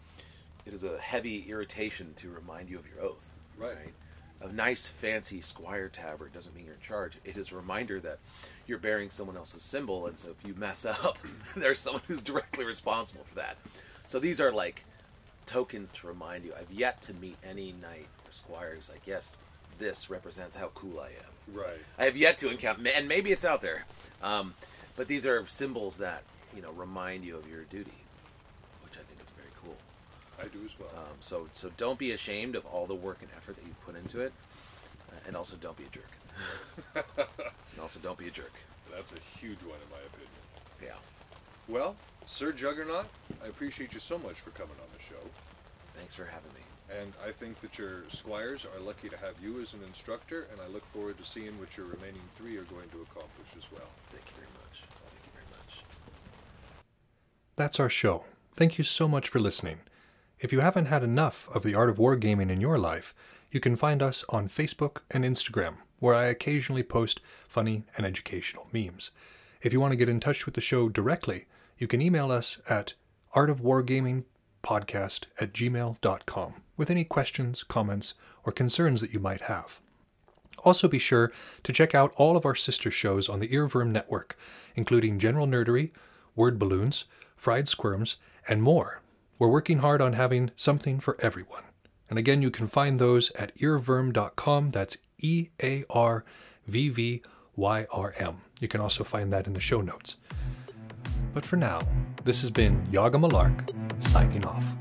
it 0.66 0.74
is 0.74 0.82
a 0.82 0.98
heavy 0.98 1.46
irritation 1.48 2.12
to 2.16 2.28
remind 2.28 2.68
you 2.68 2.78
of 2.78 2.86
your 2.86 3.04
oath. 3.04 3.32
Right. 3.56 3.94
A 4.42 4.52
nice 4.52 4.86
fancy 4.86 5.40
squire 5.40 5.88
tabard 5.88 6.32
doesn't 6.34 6.54
mean 6.54 6.66
you're 6.66 6.74
in 6.74 6.80
charge. 6.80 7.18
It 7.24 7.36
is 7.36 7.52
a 7.52 7.56
reminder 7.56 8.00
that 8.00 8.18
you're 8.66 8.78
bearing 8.78 9.08
someone 9.08 9.36
else's 9.36 9.62
symbol, 9.62 10.06
and 10.06 10.18
so 10.18 10.28
if 10.28 10.46
you 10.46 10.54
mess 10.54 10.84
up, 11.04 11.18
there's 11.56 11.78
someone 11.78 12.02
who's 12.06 12.20
directly 12.20 12.64
responsible 12.64 13.24
for 13.24 13.36
that. 13.36 13.56
So 14.08 14.18
these 14.18 14.40
are 14.40 14.52
like 14.52 14.84
tokens 15.46 15.90
to 15.92 16.06
remind 16.06 16.44
you. 16.44 16.52
I've 16.58 16.70
yet 16.70 17.00
to 17.02 17.14
meet 17.14 17.36
any 17.48 17.72
knight 17.72 18.08
or 18.26 18.32
squire 18.32 18.74
who's 18.74 18.90
like, 18.90 19.06
yes, 19.06 19.38
this 19.78 20.10
represents 20.10 20.56
how 20.56 20.70
cool 20.74 21.00
I 21.00 21.08
am. 21.08 21.54
Right. 21.54 21.78
I 21.98 22.04
have 22.04 22.16
yet 22.16 22.38
to 22.38 22.50
encounter, 22.50 22.90
and 22.94 23.08
maybe 23.08 23.30
it's 23.30 23.44
out 23.44 23.62
there, 23.62 23.86
um, 24.22 24.54
but 24.96 25.06
these 25.08 25.24
are 25.24 25.46
symbols 25.46 25.98
that 25.98 26.24
you 26.54 26.60
know 26.62 26.72
remind 26.72 27.24
you 27.24 27.36
of 27.36 27.48
your 27.48 27.64
duty, 27.64 27.92
which 28.82 28.94
I 28.94 29.02
think 29.02 29.20
is 29.20 29.30
very 29.36 29.50
cool. 29.62 29.76
I 30.38 30.48
do 30.48 30.58
as 30.64 30.78
well. 30.78 30.90
Um, 30.96 31.16
so 31.20 31.48
so 31.52 31.70
don't 31.76 31.98
be 31.98 32.12
ashamed 32.12 32.54
of 32.54 32.66
all 32.66 32.86
the 32.86 32.94
work 32.94 33.18
and 33.20 33.30
effort 33.36 33.56
that 33.56 33.66
you 33.66 33.74
put 33.84 33.96
into 33.96 34.20
it, 34.20 34.32
uh, 35.10 35.16
and 35.26 35.36
also 35.36 35.56
don't 35.56 35.76
be 35.76 35.84
a 35.84 35.88
jerk. 35.88 36.10
and 37.16 37.80
also 37.80 38.00
don't 38.00 38.18
be 38.18 38.28
a 38.28 38.30
jerk. 38.30 38.52
That's 38.92 39.12
a 39.12 39.38
huge 39.38 39.58
one 39.60 39.78
in 39.82 39.90
my 39.90 40.02
opinion. 40.06 40.30
Yeah. 40.82 40.98
Well, 41.68 41.96
Sir 42.26 42.52
Juggernaut, 42.52 43.06
I 43.42 43.46
appreciate 43.46 43.94
you 43.94 44.00
so 44.00 44.18
much 44.18 44.40
for 44.40 44.50
coming 44.50 44.76
on 44.80 44.88
the 44.96 45.02
show. 45.02 45.22
Thanks 45.96 46.14
for 46.14 46.24
having 46.24 46.52
me. 46.54 46.62
And 47.00 47.12
I 47.26 47.32
think 47.32 47.60
that 47.62 47.78
your 47.78 48.04
squires 48.10 48.64
are 48.64 48.80
lucky 48.80 49.08
to 49.08 49.16
have 49.16 49.34
you 49.42 49.60
as 49.60 49.72
an 49.72 49.80
instructor, 49.86 50.46
and 50.52 50.60
I 50.60 50.68
look 50.68 50.84
forward 50.92 51.18
to 51.18 51.24
seeing 51.24 51.58
what 51.58 51.76
your 51.76 51.86
remaining 51.86 52.22
three 52.36 52.56
are 52.56 52.64
going 52.64 52.88
to 52.90 53.02
accomplish 53.02 53.48
as 53.56 53.64
well. 53.72 53.88
Thank 54.12 54.24
you 54.26 54.34
very 54.36 54.52
much. 54.54 54.82
Thank 55.10 55.24
you 55.24 55.32
very 55.34 55.46
much. 55.50 55.84
That's 57.56 57.80
our 57.80 57.90
show. 57.90 58.24
Thank 58.56 58.78
you 58.78 58.84
so 58.84 59.08
much 59.08 59.28
for 59.28 59.40
listening. 59.40 59.80
If 60.38 60.52
you 60.52 60.60
haven't 60.60 60.86
had 60.86 61.02
enough 61.02 61.48
of 61.54 61.62
the 61.62 61.74
art 61.74 61.88
of 61.88 61.96
wargaming 61.96 62.50
in 62.50 62.60
your 62.60 62.76
life, 62.76 63.14
you 63.50 63.58
can 63.58 63.74
find 63.74 64.02
us 64.02 64.22
on 64.28 64.48
Facebook 64.48 64.98
and 65.10 65.24
Instagram, 65.24 65.76
where 65.98 66.14
I 66.14 66.26
occasionally 66.26 66.82
post 66.82 67.20
funny 67.48 67.84
and 67.96 68.04
educational 68.04 68.68
memes. 68.70 69.10
If 69.62 69.72
you 69.72 69.80
want 69.80 69.92
to 69.92 69.98
get 69.98 70.10
in 70.10 70.20
touch 70.20 70.44
with 70.44 70.54
the 70.54 70.60
show 70.60 70.90
directly, 70.90 71.46
you 71.78 71.86
can 71.86 72.02
email 72.02 72.30
us 72.30 72.58
at 72.68 72.92
artofwargamingpodcast 73.34 75.24
at 75.40 75.54
gmail.com 75.54 76.54
with 76.76 76.90
any 76.90 77.04
questions, 77.04 77.62
comments, 77.62 78.12
or 78.44 78.52
concerns 78.52 79.00
that 79.00 79.14
you 79.14 79.20
might 79.20 79.42
have. 79.42 79.80
Also, 80.64 80.86
be 80.86 80.98
sure 80.98 81.32
to 81.62 81.72
check 81.72 81.94
out 81.94 82.12
all 82.16 82.36
of 82.36 82.44
our 82.44 82.54
sister 82.54 82.90
shows 82.90 83.30
on 83.30 83.40
the 83.40 83.48
Earworm 83.48 83.90
Network, 83.90 84.36
including 84.74 85.18
General 85.18 85.46
Nerdery, 85.46 85.92
Word 86.34 86.58
Balloons, 86.58 87.06
Fried 87.36 87.68
Squirms, 87.68 88.16
and 88.46 88.62
more. 88.62 89.00
We're 89.38 89.48
working 89.48 89.78
hard 89.78 90.00
on 90.00 90.14
having 90.14 90.50
something 90.56 90.98
for 90.98 91.18
everyone. 91.20 91.64
And 92.08 92.18
again, 92.18 92.40
you 92.40 92.50
can 92.50 92.68
find 92.68 92.98
those 92.98 93.30
at 93.32 93.54
earworm.com. 93.58 94.70
That's 94.70 94.96
E 95.18 95.48
A 95.62 95.84
R 95.90 96.24
V 96.66 96.88
V 96.88 97.22
Y 97.54 97.86
R 97.90 98.14
M. 98.16 98.38
You 98.60 98.68
can 98.68 98.80
also 98.80 99.04
find 99.04 99.30
that 99.34 99.46
in 99.46 99.52
the 99.52 99.60
show 99.60 99.82
notes. 99.82 100.16
But 101.34 101.44
for 101.44 101.56
now, 101.56 101.80
this 102.24 102.40
has 102.40 102.50
been 102.50 102.86
Yaga 102.90 103.18
Malark 103.18 103.70
signing 104.02 104.46
off. 104.46 104.72